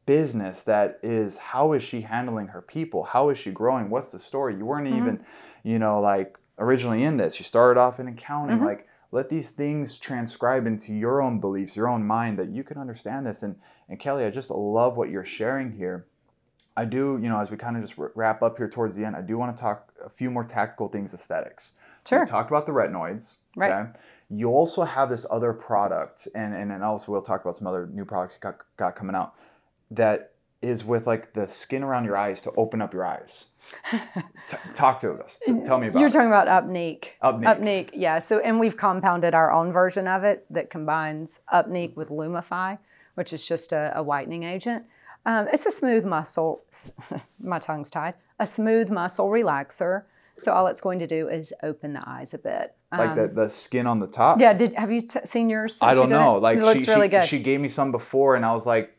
business 0.05 0.63
that 0.63 0.99
is 1.01 1.37
how 1.37 1.73
is 1.73 1.81
she 1.83 2.01
handling 2.01 2.47
her 2.47 2.61
people? 2.61 3.03
How 3.03 3.29
is 3.29 3.37
she 3.37 3.51
growing? 3.51 3.89
What's 3.89 4.11
the 4.11 4.19
story? 4.19 4.55
You 4.55 4.65
weren't 4.65 4.87
even, 4.87 5.25
you 5.63 5.79
know, 5.79 5.99
like 5.99 6.37
originally 6.59 7.03
in 7.03 7.17
this. 7.17 7.39
You 7.39 7.43
started 7.45 7.79
off 7.79 7.99
in 7.99 8.07
accounting. 8.07 8.59
Like 8.65 8.86
let 9.11 9.29
these 9.29 9.49
things 9.49 9.97
transcribe 9.97 10.67
into 10.67 10.93
your 10.93 11.21
own 11.21 11.39
beliefs, 11.39 11.75
your 11.75 11.87
own 11.87 12.05
mind 12.05 12.37
that 12.39 12.49
you 12.49 12.63
can 12.63 12.77
understand 12.77 13.25
this. 13.25 13.43
And 13.43 13.55
and 13.89 13.99
Keli, 13.99 14.25
I 14.25 14.29
just 14.29 14.49
love 14.49 14.97
what 14.97 15.09
you're 15.09 15.25
sharing 15.25 15.71
here. 15.71 16.05
I 16.75 16.85
do, 16.85 17.19
you 17.21 17.29
know, 17.29 17.39
as 17.39 17.49
we 17.49 17.57
kind 17.57 17.75
of 17.75 17.81
just 17.81 17.95
wrap 18.15 18.43
up 18.43 18.57
here 18.57 18.69
towards 18.69 18.95
the 18.95 19.03
end, 19.03 19.15
I 19.15 19.21
do 19.21 19.37
want 19.37 19.55
to 19.55 19.59
talk 19.59 19.91
a 20.05 20.09
few 20.09 20.29
more 20.29 20.43
tactical 20.43 20.87
things, 20.89 21.13
aesthetics. 21.13 21.73
Sure. 22.07 22.23
We 22.23 22.29
talked 22.29 22.51
about 22.51 22.65
the 22.65 22.71
retinoids. 22.71 23.37
Right. 23.55 23.71
Okay. 23.71 23.89
You 24.29 24.49
also 24.49 24.83
have 24.83 25.09
this 25.09 25.25
other 25.31 25.53
product, 25.53 26.27
and 26.35 26.53
and 26.53 26.69
then 26.69 26.83
also 26.83 27.11
we'll 27.11 27.21
talk 27.21 27.41
about 27.41 27.55
some 27.55 27.67
other 27.67 27.87
new 27.87 28.05
products 28.05 28.35
you 28.35 28.41
got, 28.41 28.57
got 28.77 28.95
coming 28.95 29.15
out 29.15 29.33
that 29.91 30.33
is 30.61 30.83
with 30.83 31.05
like 31.07 31.33
the 31.33 31.47
skin 31.47 31.83
around 31.83 32.05
your 32.05 32.17
eyes 32.17 32.41
to 32.41 32.51
open 32.57 32.81
up 32.81 32.93
your 32.93 33.05
eyes. 33.05 33.45
T- 33.91 34.57
talk 34.73 34.99
to 35.01 35.11
us. 35.13 35.39
T- 35.45 35.51
tell 35.65 35.77
me 35.77 35.87
about 35.87 35.99
You're 35.99 36.07
it. 36.07 36.11
talking 36.13 36.27
about 36.27 36.47
Upneeq. 36.47 37.05
Upneeq. 37.21 37.43
Upneeq, 37.43 37.89
yeah. 37.93 38.19
So, 38.19 38.39
and 38.39 38.59
we've 38.59 38.77
compounded 38.77 39.33
our 39.35 39.51
own 39.51 39.71
version 39.71 40.07
of 40.07 40.23
it 40.23 40.45
that 40.49 40.69
combines 40.69 41.41
Upneeq 41.53 41.95
with 41.95 42.09
Lumify, 42.09 42.77
which 43.15 43.33
is 43.33 43.45
just 43.47 43.71
a, 43.73 43.91
a 43.95 44.01
whitening 44.01 44.43
agent. 44.43 44.85
Um, 45.25 45.47
it's 45.51 45.65
a 45.65 45.71
smooth 45.71 46.05
muscle. 46.05 46.63
My 47.41 47.59
tongue's 47.59 47.91
tied. 47.91 48.13
A 48.39 48.47
smooth 48.47 48.89
muscle 48.89 49.27
relaxer. 49.29 50.03
So 50.39 50.53
all 50.53 50.67
it's 50.67 50.81
going 50.81 50.99
to 50.99 51.07
do 51.07 51.27
is 51.27 51.51
open 51.63 51.93
the 51.93 52.03
eyes 52.07 52.33
a 52.33 52.37
bit. 52.37 52.75
like 52.91 53.15
the, 53.15 53.27
the 53.27 53.49
skin 53.49 53.85
on 53.87 53.99
the 53.99 54.07
top. 54.07 54.35
Um, 54.35 54.41
Yeah. 54.41 54.53
Did 54.53 54.73
have 54.75 54.91
you 54.91 55.01
t- 55.01 55.19
seen 55.25 55.49
yours? 55.49 55.79
I 55.81 55.93
don't 55.93 56.09
know. 56.09 56.37
It? 56.37 56.41
Like 56.43 56.57
it 56.57 56.63
looks 56.63 56.85
she, 56.85 56.91
really 56.91 57.07
good. 57.09 57.27
she 57.27 57.39
gave 57.39 57.59
me 57.59 57.67
some 57.67 57.91
before, 57.91 58.35
and 58.35 58.45
I 58.45 58.53
was 58.53 58.65
like, 58.65 58.96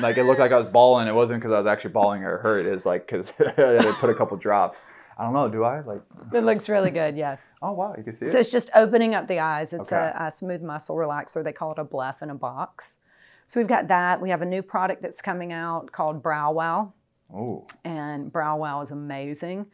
like 0.00 0.16
it 0.18 0.24
looked 0.24 0.40
like 0.40 0.52
I 0.52 0.58
was 0.58 0.66
bawling. 0.66 1.08
It 1.08 1.14
wasn't 1.14 1.40
because 1.40 1.52
I 1.52 1.58
was 1.58 1.66
actually 1.66 1.90
bawling 1.92 2.24
or 2.24 2.38
hurt. 2.38 2.66
It's 2.66 2.86
like 2.86 3.06
because 3.06 3.32
I 3.40 3.94
put 4.00 4.10
a 4.10 4.14
couple 4.14 4.36
drops. 4.36 4.80
I 5.18 5.24
don't 5.24 5.32
know. 5.32 5.48
Do 5.48 5.64
I 5.64 5.80
like? 5.80 6.02
It 6.34 6.40
looks 6.42 6.68
really 6.68 6.90
good. 6.90 7.16
Yeah. 7.16 7.36
Oh 7.62 7.72
wow, 7.72 7.94
you 7.96 8.04
can 8.04 8.14
see 8.14 8.26
it. 8.26 8.28
So 8.28 8.38
it's 8.38 8.50
just 8.50 8.70
opening 8.74 9.14
up 9.14 9.28
the 9.28 9.38
eyes. 9.40 9.72
It's 9.72 9.92
Okay. 9.92 10.12
a, 10.14 10.26
a 10.26 10.30
smooth 10.30 10.62
muscle 10.62 10.96
relaxer. 10.96 11.42
They 11.42 11.52
call 11.52 11.72
it 11.72 11.78
a 11.78 11.84
bleph 11.84 12.20
in 12.22 12.30
a 12.30 12.34
box. 12.34 12.98
So 13.46 13.60
we've 13.60 13.68
got 13.68 13.88
that. 13.88 14.20
We 14.20 14.30
have 14.30 14.42
a 14.42 14.46
new 14.46 14.60
product 14.62 15.02
that's 15.02 15.22
coming 15.22 15.52
out 15.52 15.92
called 15.92 16.20
Brow 16.22 16.52
Wow, 16.52 16.92
Oh, 17.32 17.64
and 17.84 18.30
Brow 18.32 18.56
Wow 18.58 18.80
is 18.82 18.90
amazing. 18.90 19.66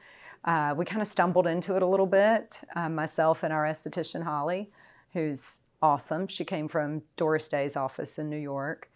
Uh, 0.45 0.74
we 0.76 0.84
kind 0.84 1.01
of 1.01 1.09
stumbled 1.09 1.47
into 1.47 1.74
it 1.76 1.82
a 1.82 1.86
little 1.86 2.07
bit, 2.07 2.61
uh, 2.76 2.88
myself 2.88 3.43
and 3.43 3.53
our 3.53 3.64
esthetician 3.64 4.24
Holly, 4.24 4.70
who's 5.12 5.61
awesome. 5.80 6.26
She 6.28 6.45
came 6.45 6.68
from 6.68 7.03
Doris 7.16 7.49
Day's 7.49 7.76
office 7.76 8.18
in 8.18 8.28
New 8.28 8.36
York. 8.36 8.90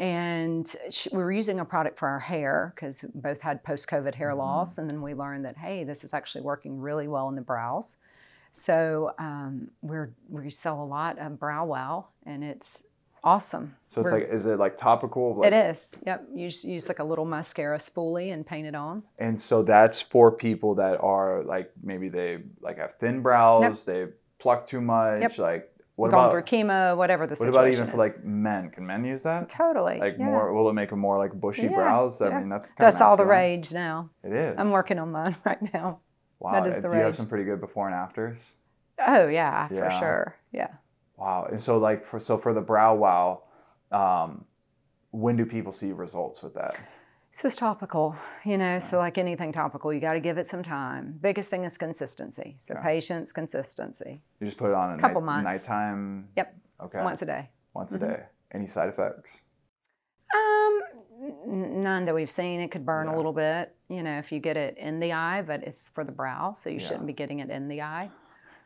And 0.00 0.66
we 1.12 1.18
were 1.18 1.30
using 1.30 1.60
a 1.60 1.64
product 1.66 1.98
for 1.98 2.08
our 2.08 2.20
hair 2.20 2.72
because 2.74 3.04
both 3.14 3.42
had 3.42 3.62
post 3.62 3.86
COVID 3.86 4.14
hair 4.14 4.34
loss. 4.34 4.78
And 4.78 4.88
then 4.88 5.02
we 5.02 5.12
learned 5.12 5.44
that, 5.44 5.58
hey, 5.58 5.84
this 5.84 6.04
is 6.04 6.14
actually 6.14 6.40
working 6.40 6.80
really 6.80 7.06
well 7.06 7.28
in 7.28 7.34
the 7.34 7.42
brows. 7.42 7.98
So 8.50 9.12
um, 9.18 9.68
we're, 9.82 10.10
we 10.28 10.48
sell 10.48 10.82
a 10.82 10.84
lot 10.84 11.18
of 11.18 11.38
Brow 11.38 11.66
Wow, 11.66 12.06
and 12.26 12.42
it's 12.42 12.82
awesome. 13.22 13.76
so 13.94 14.00
it's 14.00 14.10
We're- 14.10 14.24
like, 14.24 14.32
is 14.32 14.46
it 14.46 14.58
like 14.58 14.76
topical? 14.76 15.36
Like, 15.36 15.52
it 15.52 15.70
is. 15.70 15.94
Yep. 16.06 16.28
Use, 16.34 16.64
use 16.64 16.88
like 16.88 16.98
a 16.98 17.04
little 17.04 17.26
mascara 17.26 17.78
spoolie 17.78 18.32
and 18.32 18.44
paint 18.44 18.66
it 18.66 18.74
on. 18.74 19.02
And 19.18 19.38
so 19.38 19.62
that's 19.62 20.00
for 20.00 20.32
people 20.32 20.74
that 20.76 20.98
are 21.00 21.42
like 21.44 21.70
maybe 21.82 22.08
they 22.08 22.38
like 22.60 22.78
have 22.78 22.94
thin 22.94 23.20
brows, 23.22 23.84
they 23.84 24.06
pluck 24.40 24.66
too 24.66 24.80
much. 24.80 25.20
Yep. 25.20 25.38
Like 25.38 25.69
what 26.00 26.12
Gone 26.12 26.20
about 26.20 26.30
through 26.32 26.42
chemo, 26.44 26.96
whatever 26.96 27.26
the 27.26 27.32
what 27.32 27.38
situation 27.38 27.52
What 27.52 27.60
about 27.60 27.72
even 27.74 27.90
for 27.90 27.96
like 27.98 28.24
men? 28.24 28.70
Can 28.70 28.86
men 28.86 29.04
use 29.04 29.22
that? 29.24 29.50
Totally. 29.50 29.98
Like 29.98 30.16
yeah. 30.18 30.24
more? 30.24 30.50
Will 30.54 30.70
it 30.70 30.72
make 30.72 30.88
them 30.88 30.98
more 30.98 31.18
like 31.18 31.38
bushy 31.38 31.64
Yeah, 31.64 31.74
brows? 31.74 32.22
I 32.22 32.28
yeah. 32.28 32.38
mean, 32.38 32.48
that's 32.48 32.66
That's 32.78 33.00
all 33.02 33.18
the 33.18 33.26
rage 33.26 33.70
now. 33.74 34.08
It 34.24 34.32
is. 34.32 34.54
I'm 34.56 34.70
working 34.70 34.98
on 34.98 35.12
mine 35.12 35.36
right 35.44 35.60
now. 35.74 36.00
Wow. 36.38 36.52
that 36.52 36.66
is 36.66 36.76
and 36.76 36.84
the 36.84 36.88
Do 36.88 36.96
you 36.96 37.02
have 37.02 37.16
some 37.16 37.28
pretty 37.28 37.44
good 37.44 37.60
before 37.60 37.86
and 37.86 37.94
afters? 37.94 38.52
Oh 39.06 39.28
yeah, 39.28 39.68
for 39.68 39.90
sure. 39.90 40.36
Yeah. 40.52 40.68
Wow. 41.18 41.48
And 41.50 41.60
so 41.60 41.76
like 41.76 42.06
for 42.06 42.18
so 42.18 42.38
for 42.38 42.54
the 42.54 42.62
brow 42.62 42.94
wow, 42.94 43.42
um, 43.92 44.46
when 45.10 45.36
do 45.36 45.44
people 45.44 45.72
see 45.74 45.92
results 45.92 46.42
with 46.42 46.54
that? 46.54 46.80
So 47.32 47.46
it's 47.46 47.56
topical, 47.56 48.16
you 48.44 48.58
know. 48.58 48.80
So 48.80 48.98
like 48.98 49.16
anything 49.16 49.52
topical, 49.52 49.92
you 49.92 50.00
got 50.00 50.14
to 50.14 50.20
give 50.20 50.36
it 50.36 50.46
some 50.48 50.62
time. 50.64 51.16
Biggest 51.20 51.48
thing 51.48 51.64
is 51.64 51.78
consistency. 51.78 52.56
So 52.58 52.74
Yeah. 52.74 52.82
patience, 52.82 53.30
consistency. 53.32 54.20
You 54.40 54.46
just 54.46 54.58
put 54.58 54.70
it 54.70 54.74
on 54.74 54.98
a 54.98 55.00
Couple 55.00 55.20
night, 55.20 55.44
months. 55.44 55.68
nighttime. 55.68 56.28
Yep. 56.36 56.54
Okay. 56.80 57.02
Once 57.02 57.22
a 57.22 57.26
day. 57.26 57.50
Once 57.72 57.92
Mhm. 57.92 57.96
a 57.96 57.98
day. 58.06 58.22
Any 58.52 58.66
side 58.66 58.88
effects? 58.88 59.40
Um, 60.34 60.82
none 61.82 62.04
that 62.06 62.14
we've 62.16 62.30
seen. 62.30 62.60
It 62.60 62.72
could 62.72 62.84
burn 62.84 63.06
Yeah. 63.06 63.14
a 63.14 63.16
little 63.16 63.32
bit, 63.32 63.76
you 63.88 64.02
know, 64.02 64.18
if 64.18 64.32
you 64.32 64.40
get 64.40 64.56
it 64.56 64.76
in 64.76 64.98
the 64.98 65.12
eye, 65.12 65.42
but 65.42 65.62
it's 65.62 65.88
for 65.88 66.02
the 66.02 66.12
brow, 66.12 66.52
so 66.52 66.68
you 66.68 66.80
Yeah. 66.80 66.86
shouldn't 66.88 67.06
be 67.06 67.12
getting 67.12 67.38
it 67.38 67.48
in 67.50 67.68
the 67.68 67.80
eye. 67.82 68.10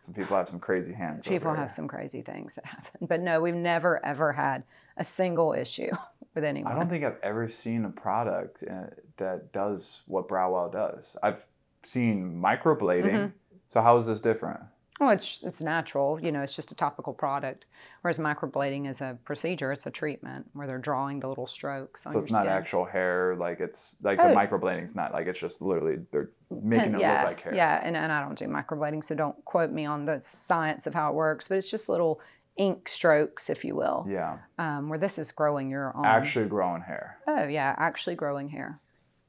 Some 0.02 0.14
people 0.14 0.36
have 0.38 0.48
some 0.48 0.60
crazy 0.60 0.92
hands. 0.92 1.26
People 1.26 1.52
have 1.54 1.70
some 1.70 1.88
crazy 1.88 2.22
things 2.22 2.54
that 2.54 2.64
happen, 2.66 3.06
but 3.06 3.20
no, 3.20 3.40
we've 3.42 3.54
never 3.54 4.04
ever 4.04 4.32
had 4.32 4.64
a 4.96 5.04
single 5.04 5.52
issue 5.52 5.90
with 6.34 6.44
anyone. 6.44 6.72
I 6.72 6.74
don't 6.76 6.88
think 6.88 7.04
I've 7.04 7.18
ever 7.22 7.48
seen 7.48 7.84
a 7.84 7.90
product 7.90 8.62
uh, 8.64 8.86
that 9.18 9.52
does 9.52 10.00
what 10.06 10.28
Brow 10.28 10.52
Wow 10.52 10.68
does. 10.68 11.16
I've 11.22 11.44
seen 11.82 12.40
microblading. 12.42 13.12
Mm-hmm. 13.12 13.26
So 13.68 13.80
how 13.80 13.96
is 13.96 14.06
this 14.06 14.20
different? 14.20 14.60
Well, 15.00 15.10
it's 15.10 15.42
it's 15.42 15.60
natural, 15.60 16.20
you 16.22 16.30
know. 16.30 16.42
It's 16.42 16.54
just 16.54 16.70
a 16.70 16.76
topical 16.76 17.12
product. 17.12 17.66
Whereas 18.02 18.18
microblading 18.20 18.88
is 18.88 19.00
a 19.00 19.18
procedure; 19.24 19.72
it's 19.72 19.86
a 19.86 19.90
treatment 19.90 20.48
where 20.52 20.68
they're 20.68 20.78
drawing 20.78 21.18
the 21.18 21.26
little 21.28 21.48
strokes 21.48 22.06
on 22.06 22.12
So 22.12 22.18
your 22.18 22.22
it's 22.22 22.32
not 22.32 22.42
skin. 22.42 22.52
actual 22.52 22.84
hair. 22.84 23.34
Like 23.36 23.58
it's 23.58 23.96
like 24.02 24.20
Oh. 24.20 24.28
the 24.28 24.34
microblading's 24.36 24.94
not 24.94 25.12
like 25.12 25.26
it's 25.26 25.40
just 25.40 25.60
literally 25.60 25.96
they're 26.12 26.30
making 26.48 26.94
it 26.94 27.00
yeah, 27.00 27.22
look 27.22 27.30
like 27.30 27.40
hair. 27.40 27.54
yeah, 27.56 27.80
and, 27.82 27.96
and 27.96 28.12
I 28.12 28.20
don't 28.20 28.38
do 28.38 28.44
microblading, 28.46 29.02
so 29.02 29.16
don't 29.16 29.44
quote 29.44 29.72
me 29.72 29.84
on 29.84 30.04
the 30.04 30.20
science 30.20 30.86
of 30.86 30.94
how 30.94 31.10
it 31.10 31.14
works. 31.16 31.48
But 31.48 31.58
it's 31.58 31.68
just 31.70 31.88
little 31.88 32.20
ink 32.56 32.88
strokes, 32.88 33.50
if 33.50 33.64
you 33.64 33.74
will, 33.74 34.06
Yeah. 34.08 34.38
um, 34.58 34.88
where 34.88 34.98
this 34.98 35.18
is 35.18 35.32
growing 35.32 35.70
your 35.70 35.96
own. 35.96 36.04
Actually 36.04 36.46
growing 36.46 36.82
hair. 36.82 37.18
oh 37.26 37.46
yeah, 37.48 37.74
actually 37.78 38.14
growing 38.16 38.48
hair. 38.50 38.80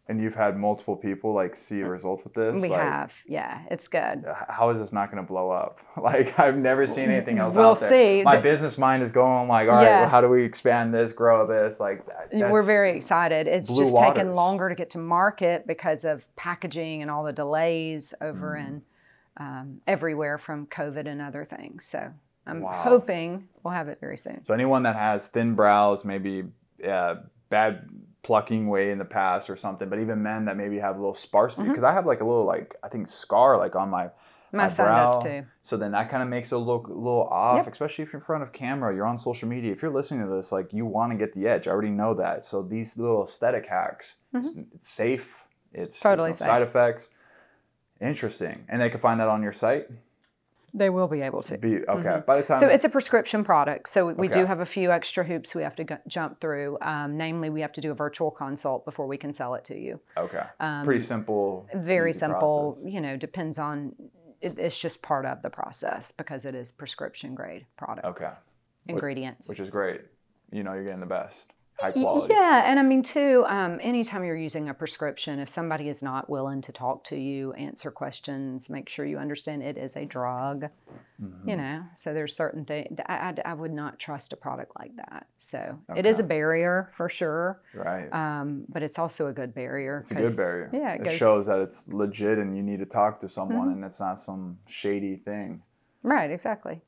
And 0.08 0.22
you've 0.22 0.36
had 0.36 0.56
multiple 0.56 0.96
people 0.96 1.34
like 1.34 1.56
see 1.56 1.82
results 1.82 2.24
with 2.24 2.36
this. 2.36 2.54
Uh, 2.54 2.60
We 2.62 2.70
like, 2.70 2.80
have, 2.80 3.12
yeah, 3.26 3.62
it's 3.72 3.88
good. 3.88 4.24
How 4.50 4.70
is 4.70 4.78
this 4.80 4.94
not 4.94 5.10
going 5.12 5.24
to 5.24 5.28
blow 5.28 5.50
up? 5.50 5.80
Like 6.00 6.38
I've 6.38 6.58
never 6.58 6.86
seen 6.86 7.10
anything 7.10 7.40
else. 7.40 7.56
We'll 7.56 7.76
see. 7.76 8.22
My 8.24 8.36
The- 8.36 8.44
business 8.44 8.78
mind 8.78 9.02
is 9.02 9.12
going 9.12 9.48
like, 9.48 9.68
all 9.68 9.74
right, 9.78 9.84
Yeah. 9.86 10.02
well, 10.02 10.10
how 10.10 10.22
do 10.22 10.30
we 10.30 10.44
expand 10.44 10.94
this, 10.94 11.12
grow 11.14 11.48
this? 11.48 11.80
Like 11.80 12.06
We're 12.32 12.62
very 12.62 12.96
excited. 12.96 13.48
It's 13.48 13.68
just 13.68 13.96
waters. 13.96 14.14
taken 14.18 14.36
longer 14.36 14.70
to 14.70 14.76
get 14.76 14.92
to 14.92 15.00
market 15.00 15.66
because 15.66 16.06
of 16.06 16.24
packaging 16.36 17.02
and 17.02 17.10
all 17.10 17.24
the 17.24 17.34
delays 17.34 18.14
over 18.22 18.54
Mm. 18.56 18.68
in 18.68 18.82
um, 19.38 19.82
everywhere 19.88 20.38
from 20.38 20.68
COVID 20.68 21.08
and 21.08 21.20
other 21.22 21.44
things. 21.44 21.84
So 21.86 22.14
I'm 22.48 22.62
Wow. 22.62 22.82
hoping 22.84 23.48
we'll 23.64 23.74
have 23.74 23.88
it 23.88 24.00
very 24.00 24.18
soon. 24.18 24.44
So 24.46 24.54
anyone 24.54 24.84
that 24.84 24.96
has 24.96 25.28
thin 25.28 25.56
brows, 25.56 26.06
maybe 26.06 26.46
uh, 26.88 27.16
bad 27.50 27.90
plucking 28.24 28.68
way 28.68 28.92
in 28.92 28.98
the 28.98 29.06
past 29.06 29.50
or 29.50 29.58
something, 29.58 29.88
but 29.90 30.00
even 30.00 30.22
men 30.24 30.46
that 30.46 30.58
maybe 30.58 30.80
have 30.80 30.96
a 30.96 31.00
little 31.00 31.16
sparsity, 31.16 31.68
because 31.70 31.84
I 31.84 31.94
have 31.94 32.06
like 32.06 32.22
a 32.22 32.26
little 32.26 32.46
like 32.46 32.76
I 32.84 32.88
think 32.90 33.10
scar 33.10 33.58
like 33.58 33.76
on 33.76 33.90
my 33.90 34.10
Mm-hmm. 34.54 34.58
My, 34.58 34.68
son 34.70 34.86
does 34.94 35.18
brow. 35.18 35.24
too. 35.42 35.46
So 35.64 35.76
then 35.76 35.92
that 35.92 36.10
kind 36.10 36.24
of 36.24 36.30
makes 36.30 36.52
it 36.52 36.58
look 36.58 36.88
a 36.88 36.94
little 36.94 37.28
off, 37.30 37.66
Yep. 37.66 37.74
especially 37.74 38.04
if 38.04 38.14
you're 38.14 38.22
in 38.22 38.26
front 38.26 38.42
of 38.44 38.54
camera, 38.54 38.96
you're 38.96 39.08
on 39.08 39.18
social 39.18 39.50
media. 39.50 39.72
If 39.74 39.82
you're 39.82 39.92
listening 39.92 40.26
to 40.30 40.34
this, 40.34 40.52
like 40.52 40.72
you 40.72 40.86
want 40.86 41.12
to 41.12 41.18
get 41.18 41.34
the 41.34 41.46
edge. 41.48 41.68
I 41.68 41.72
already 41.72 41.90
know 41.90 42.14
that. 42.14 42.44
So 42.44 42.62
these 42.62 42.98
little 42.98 43.26
aesthetic 43.26 43.66
hacks, 43.66 44.16
it's, 44.34 44.52
it's 44.74 44.88
safe. 44.88 45.28
It's 45.74 45.98
Mm-hmm. 45.98 46.08
Totally 46.10 46.30
no 46.30 46.36
safe. 46.36 46.48
side 46.48 46.62
effects. 46.62 47.10
Interesting, 48.00 48.66
and 48.70 48.82
they 48.82 48.90
can 48.90 49.00
find 49.00 49.20
that 49.20 49.28
on 49.30 49.42
your 49.42 49.54
site. 49.54 49.88
They 50.78 50.90
will 50.90 51.08
be 51.08 51.22
able 51.22 51.42
to. 51.44 51.58
Be 51.58 51.88
okay. 51.88 52.22
By 52.28 52.38
the 52.42 52.44
time, 52.44 52.58
Mm-hmm. 52.58 52.66
So 52.66 52.68
it's 52.68 52.84
a 52.84 52.90
prescription 52.90 53.44
product. 53.46 53.88
So 53.88 54.12
we 54.14 54.28
do 54.28 54.46
have 54.46 54.60
a 54.60 54.66
few 54.66 54.92
extra 54.92 55.24
hoops 55.24 55.56
we 55.56 55.64
have 55.64 55.76
to 55.78 55.86
g- 55.86 55.96
jump 56.08 56.42
through. 56.42 56.78
Um, 56.82 57.16
namely, 57.18 57.50
we 57.50 57.62
have 57.62 57.72
to 57.74 57.82
do 57.82 57.92
a 57.92 57.96
virtual 57.96 58.30
consult 58.30 58.84
before 58.84 59.08
we 59.08 59.18
can 59.18 59.32
sell 59.32 59.56
it 59.56 59.64
to 59.66 59.78
you. 59.80 60.00
okay, 60.18 60.44
pretty 60.84 61.00
simple. 61.00 61.68
um, 61.74 61.82
Very 61.82 62.12
simple. 62.14 62.74
process. 62.74 62.94
You 62.94 63.00
know, 63.02 63.16
depends 63.18 63.58
on. 63.58 63.96
It, 64.42 64.60
it's 64.60 64.80
just 64.80 65.02
part 65.02 65.26
of 65.26 65.42
the 65.42 65.50
process 65.50 66.12
because 66.12 66.44
it 66.46 66.54
is 66.56 66.72
prescription 66.72 67.34
grade 67.36 67.66
products. 67.78 68.06
Okay. 68.24 68.32
Ingredients. 68.88 69.50
which 69.50 69.60
is 69.60 69.70
great. 69.70 70.02
You 70.52 70.64
know, 70.64 70.74
you're 70.74 70.84
getting 70.84 71.00
the 71.00 71.06
best, 71.08 71.54
high 71.80 71.92
quality. 71.92 72.34
Yeah, 72.34 72.64
and 72.66 72.80
I 72.80 72.84
mean 72.84 73.04
too. 73.04 73.46
Um, 73.48 73.80
anytime 73.82 74.24
you're 74.24 74.36
using 74.38 74.70
a 74.70 74.74
prescription, 74.74 75.40
if 75.40 75.50
somebody 75.50 75.90
is 75.90 76.02
not 76.02 76.30
willing 76.30 76.62
to 76.64 76.72
talk 76.72 77.04
to 77.06 77.16
you, 77.18 77.54
answer 77.54 77.92
questions, 77.92 78.70
make 78.70 78.90
sure 78.90 79.06
you 79.06 79.18
understand 79.18 79.64
it 79.64 79.78
is 79.78 79.96
a 79.96 80.06
drug. 80.06 80.66
Mm-hmm. 81.22 81.50
You 81.50 81.56
know, 81.58 81.84
so 81.94 82.14
there's 82.14 82.36
certain 82.36 82.66
things 82.66 83.00
I, 83.08 83.14
I, 83.14 83.36
I 83.46 83.54
would 83.54 83.72
not 83.72 84.00
trust 84.00 84.34
a 84.34 84.36
product 84.36 84.74
like 84.78 84.96
that. 84.98 85.28
So 85.38 85.80
it 85.96 86.06
is 86.06 86.20
a 86.20 86.24
barrier 86.24 86.92
for 86.94 87.08
sure, 87.08 87.62
Right. 87.74 88.10
um, 88.12 88.66
but 88.68 88.84
it's 88.84 89.00
also 89.00 89.28
a 89.28 89.34
good 89.34 89.54
barrier. 89.54 90.00
it's 90.02 90.12
a 90.12 90.16
good 90.16 90.36
barrier. 90.36 90.70
Yeah, 90.74 90.92
it, 90.94 90.96
it 90.96 91.04
goes, 91.04 91.08
Mm-hmm. 91.14 91.18
shows 91.18 91.46
that 91.46 91.60
it's 91.62 91.88
legit 91.88 92.38
and 92.38 92.56
you 92.56 92.64
need 92.64 92.80
to 92.80 92.86
talk 92.86 93.20
to 93.22 93.30
someone 93.30 93.70
and 93.72 93.84
it's 93.86 94.00
not 94.02 94.20
some 94.20 94.58
shady 94.68 95.16
thing. 95.16 95.62
right. 96.04 96.30
Exactly. 96.32 96.82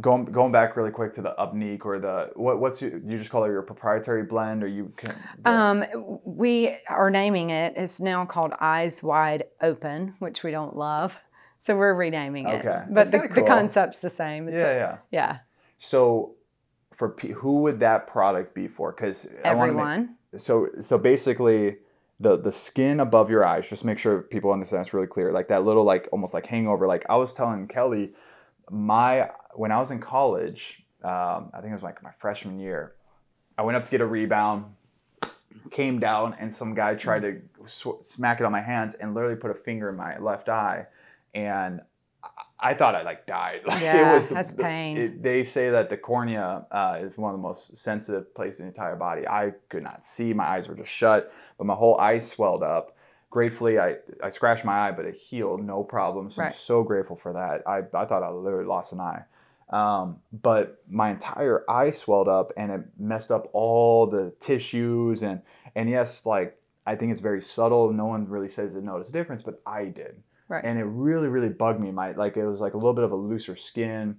Going 0.00 0.24
going 0.24 0.52
back 0.52 0.74
really 0.76 0.90
quick 0.90 1.12
to 1.14 1.22
the 1.22 1.34
Upneeq 1.38 1.84
or 1.84 1.98
the 1.98 2.30
what 2.34 2.58
what's 2.60 2.80
your, 2.80 2.98
you 2.98 3.18
just 3.18 3.30
call 3.30 3.44
it 3.44 3.48
your 3.48 3.60
proprietary 3.62 4.22
blend 4.24 4.64
or 4.64 4.66
you 4.66 4.92
can 4.96 5.14
Um, 5.44 5.84
we 6.24 6.78
are 6.88 7.10
naming 7.10 7.50
it. 7.50 7.74
It's 7.76 8.00
now 8.00 8.24
called 8.24 8.52
Eyes 8.58 9.02
Wide 9.02 9.44
Open, 9.60 10.14
which 10.18 10.42
we 10.42 10.50
don't 10.50 10.76
love. 10.76 11.18
So 11.58 11.76
we're 11.76 11.94
renaming 11.94 12.48
it. 12.48 12.64
Okay. 12.64 12.82
But 12.90 13.12
the, 13.12 13.18
kinda 13.20 13.34
the 13.34 13.42
concept's 13.42 13.98
the 13.98 14.08
same. 14.10 14.48
It's 14.48 14.58
yeah 14.58 14.70
a- 14.70 14.74
yeah. 14.76 14.96
yeah. 15.10 15.38
So 15.78 16.36
for 16.94 17.10
pe- 17.10 17.32
who 17.32 17.60
would 17.60 17.80
that 17.80 18.06
product 18.06 18.54
be 18.54 18.68
for? 18.68 18.92
Because 18.92 19.28
Everyone. 19.44 20.16
so 20.36 20.68
so 20.80 20.96
basically 20.96 21.76
the 22.18 22.36
the 22.38 22.52
skin 22.52 22.98
above 22.98 23.28
your 23.28 23.44
eyes 23.44 23.68
just 23.68 23.84
make 23.84 23.98
sure 23.98 24.22
people 24.22 24.52
understand 24.52 24.80
it's 24.80 24.94
really 24.94 25.06
clear 25.06 25.32
like 25.32 25.48
that 25.48 25.64
little 25.64 25.84
like 25.84 26.08
almost 26.12 26.32
like 26.32 26.46
hangover 26.46 26.86
like 26.86 27.04
i 27.10 27.16
was 27.16 27.34
telling 27.34 27.66
keli 27.66 28.12
my 28.70 29.30
when 29.54 29.70
i 29.72 29.78
was 29.78 29.90
in 29.90 29.98
college 30.00 30.82
um, 31.04 31.50
i 31.52 31.58
think 31.60 31.70
it 31.70 31.74
was 31.74 31.82
like 31.82 32.02
my 32.02 32.10
freshman 32.12 32.58
year 32.58 32.94
i 33.58 33.62
went 33.62 33.76
up 33.76 33.84
to 33.84 33.90
get 33.90 34.00
a 34.00 34.06
rebound 34.06 34.64
came 35.70 35.98
down 35.98 36.34
and 36.40 36.52
some 36.52 36.74
guy 36.74 36.94
tried 36.94 37.20
to 37.22 37.40
sw- 37.66 38.02
smack 38.02 38.40
it 38.40 38.44
on 38.44 38.52
my 38.52 38.60
hands 38.60 38.94
and 38.94 39.14
literally 39.14 39.36
put 39.36 39.50
a 39.50 39.54
finger 39.54 39.88
in 39.88 39.96
my 39.96 40.18
left 40.18 40.48
eye 40.48 40.86
and 41.34 41.80
I- 42.58 42.74
thought 42.74 42.94
I 42.94 43.02
like 43.02 43.26
died. 43.26 43.62
Like 43.66 43.82
Yeah, 43.82 44.16
it 44.16 44.20
was 44.20 44.28
that's 44.30 44.52
pain. 44.52 44.96
it- 44.96 45.22
they 45.22 45.42
say 45.44 45.70
that 45.70 45.90
the 45.90 45.96
cornea 45.96 46.64
uh, 46.70 46.98
is 47.02 47.18
one 47.18 47.34
of 47.34 47.38
the 47.38 47.42
most 47.42 47.76
sensitive 47.76 48.32
places 48.34 48.60
in 48.60 48.66
the 48.66 48.72
entire 48.72 48.94
body. 48.96 49.26
I 49.26 49.54
could 49.68 49.82
not 49.82 50.04
see; 50.04 50.32
my 50.32 50.44
eyes 50.46 50.68
were 50.68 50.76
just 50.76 50.90
shut, 50.90 51.32
but 51.58 51.66
my 51.66 51.74
whole 51.74 51.98
eye 51.98 52.20
swelled 52.20 52.62
up. 52.62 52.96
Gratefully, 53.32 53.78
I, 53.78 53.96
I 54.22 54.28
scratched 54.28 54.62
my 54.62 54.88
eye, 54.88 54.92
but 54.92 55.06
it 55.06 55.14
healed, 55.14 55.64
no 55.64 55.82
problem. 55.82 56.30
So 56.30 56.42
I'm 56.42 56.52
so 56.52 56.82
grateful 56.82 57.16
for 57.16 57.32
that. 57.32 57.66
I, 57.66 57.78
I 57.98 58.04
thought 58.04 58.22
I 58.22 58.28
literally 58.28 58.66
lost 58.66 58.92
an 58.92 59.00
eye. 59.00 59.22
Um, 59.70 60.18
but 60.42 60.82
my 60.86 61.10
entire 61.10 61.64
eye 61.66 61.92
swelled 61.92 62.28
up 62.28 62.52
and 62.58 62.70
it 62.70 62.82
messed 62.98 63.30
up 63.30 63.48
all 63.54 64.06
the 64.06 64.34
tissues 64.38 65.22
and 65.22 65.40
and 65.74 65.88
yes, 65.88 66.26
like 66.26 66.58
I 66.86 66.94
think 66.94 67.10
it's 67.10 67.22
very 67.22 67.40
subtle. 67.40 67.90
No 67.90 68.04
one 68.04 68.28
really 68.28 68.50
says 68.50 68.74
they 68.74 68.82
notice 68.82 69.08
a 69.08 69.12
difference, 69.12 69.42
but 69.42 69.62
I 69.64 69.86
did. 69.86 70.22
Right. 70.48 70.62
and 70.62 70.78
it 70.78 70.84
really 70.84 71.28
really 71.28 71.48
bugged 71.48 71.80
me. 71.80 71.90
My 71.90 72.12
like 72.12 72.36
it 72.36 72.46
was 72.46 72.60
like 72.60 72.74
a 72.74 72.76
little 72.76 72.92
bit 72.92 73.04
of 73.04 73.12
a 73.12 73.16
looser 73.16 73.56
skin. 73.56 74.18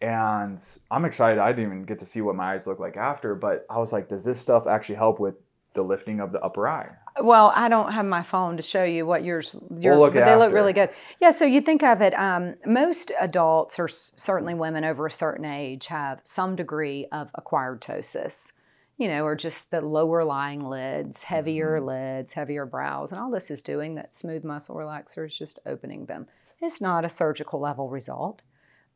And 0.00 0.58
I'm 0.90 1.04
excited. 1.04 1.38
I 1.38 1.52
didn't 1.52 1.66
even 1.66 1.84
get 1.84 1.98
to 1.98 2.06
see 2.06 2.22
what 2.22 2.34
my 2.34 2.54
eyes 2.54 2.66
look 2.66 2.78
like 2.80 2.96
after, 2.96 3.34
but 3.34 3.66
I 3.68 3.76
was 3.76 3.92
like, 3.92 4.08
does 4.08 4.24
this 4.24 4.40
stuff 4.40 4.66
actually 4.66 4.96
help 4.96 5.20
with 5.20 5.34
the 5.74 5.82
lifting 5.82 6.20
of 6.20 6.32
the 6.32 6.40
upper 6.42 6.66
eye? 6.68 6.90
Well, 7.20 7.52
I 7.54 7.68
don't 7.68 7.92
have 7.92 8.06
my 8.06 8.22
phone 8.22 8.56
to 8.56 8.62
show 8.62 8.82
you 8.84 9.06
what 9.06 9.22
yours. 9.24 9.54
Your, 9.78 9.96
look 9.96 10.14
but 10.14 10.24
they 10.24 10.34
look 10.36 10.52
really 10.52 10.72
good. 10.72 10.90
Yeah. 11.20 11.30
So 11.30 11.44
you 11.44 11.60
think 11.60 11.82
of 11.82 12.00
it. 12.02 12.12
Um, 12.14 12.54
most 12.66 13.12
adults, 13.20 13.78
or 13.78 13.84
s- 13.88 14.12
certainly 14.16 14.54
women 14.54 14.84
over 14.84 15.06
a 15.06 15.10
certain 15.10 15.44
age, 15.44 15.86
have 15.86 16.20
some 16.24 16.56
degree 16.56 17.06
of 17.12 17.30
acquired 17.34 17.80
ptosis. 17.80 18.52
You 18.96 19.08
know, 19.08 19.24
or 19.24 19.34
just 19.34 19.72
the 19.72 19.80
lower 19.80 20.22
lying 20.22 20.64
lids, 20.64 21.24
heavier 21.24 21.78
Mm-hmm. 21.78 21.86
lids, 21.86 22.32
heavier 22.34 22.64
brows, 22.64 23.10
and 23.10 23.20
all 23.20 23.28
this 23.30 23.50
is 23.50 23.60
doing 23.60 23.96
that 23.96 24.14
smooth 24.14 24.44
muscle 24.44 24.76
relaxer 24.76 25.26
is 25.26 25.36
just 25.36 25.58
opening 25.66 26.06
them. 26.06 26.28
It's 26.60 26.80
not 26.80 27.04
a 27.04 27.08
surgical 27.08 27.58
level 27.58 27.88
result, 27.88 28.42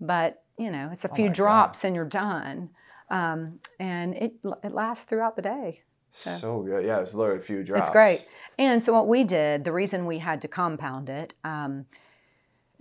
but 0.01 0.45
you 0.57 0.71
know, 0.71 0.91
it's 0.93 1.05
a 1.05 1.09
few 1.09 1.25
Oh 1.27 1.29
God. 1.29 1.35
drops 1.35 1.85
and 1.85 1.97
you're 1.97 2.05
done, 2.05 2.71
um, 3.11 3.59
and 3.81 4.15
it 4.15 4.35
it 4.63 4.73
lasts 4.73 5.05
throughout 5.05 5.35
the 5.35 5.43
day. 5.43 5.83
So. 6.19 6.37
So 6.39 6.63
good. 6.63 6.85
Yeah, 6.85 7.01
it's 7.01 7.15
literally 7.15 7.41
a 7.41 7.43
few 7.43 7.63
drops. 7.65 7.83
It's 7.83 7.91
great. 7.91 8.27
And 8.59 8.83
so 8.83 8.93
what 8.93 9.07
we 9.07 9.23
did, 9.25 9.65
the 9.65 9.73
reason 9.73 10.05
we 10.05 10.19
had 10.19 10.41
to 10.43 10.49
compound 10.49 11.09
it, 11.09 11.33
um, 11.45 11.87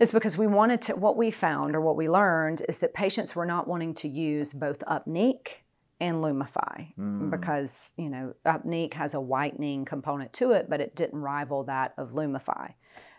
is 0.00 0.12
because 0.12 0.36
we 0.36 0.46
wanted 0.46 0.82
to. 0.82 0.96
What 0.96 1.16
we 1.16 1.30
found 1.30 1.74
or 1.76 1.80
what 1.80 1.96
we 1.96 2.08
learned 2.08 2.62
is 2.68 2.78
that 2.80 2.94
patients 2.94 3.34
were 3.36 3.46
not 3.46 3.66
wanting 3.68 3.94
to 3.94 4.08
use 4.08 4.52
both 4.52 4.80
Upneeq 4.86 5.48
and 6.00 6.16
Lumify 6.22 6.94
Mm. 6.96 7.30
because 7.30 7.92
you 7.96 8.08
know 8.08 8.34
Upneeq 8.46 8.94
has 8.94 9.14
a 9.14 9.20
whitening 9.20 9.84
component 9.84 10.32
to 10.34 10.52
it, 10.52 10.68
but 10.70 10.80
it 10.80 10.94
didn't 10.94 11.20
rival 11.20 11.64
that 11.64 11.94
of 11.96 12.10
Lumify. 12.12 12.74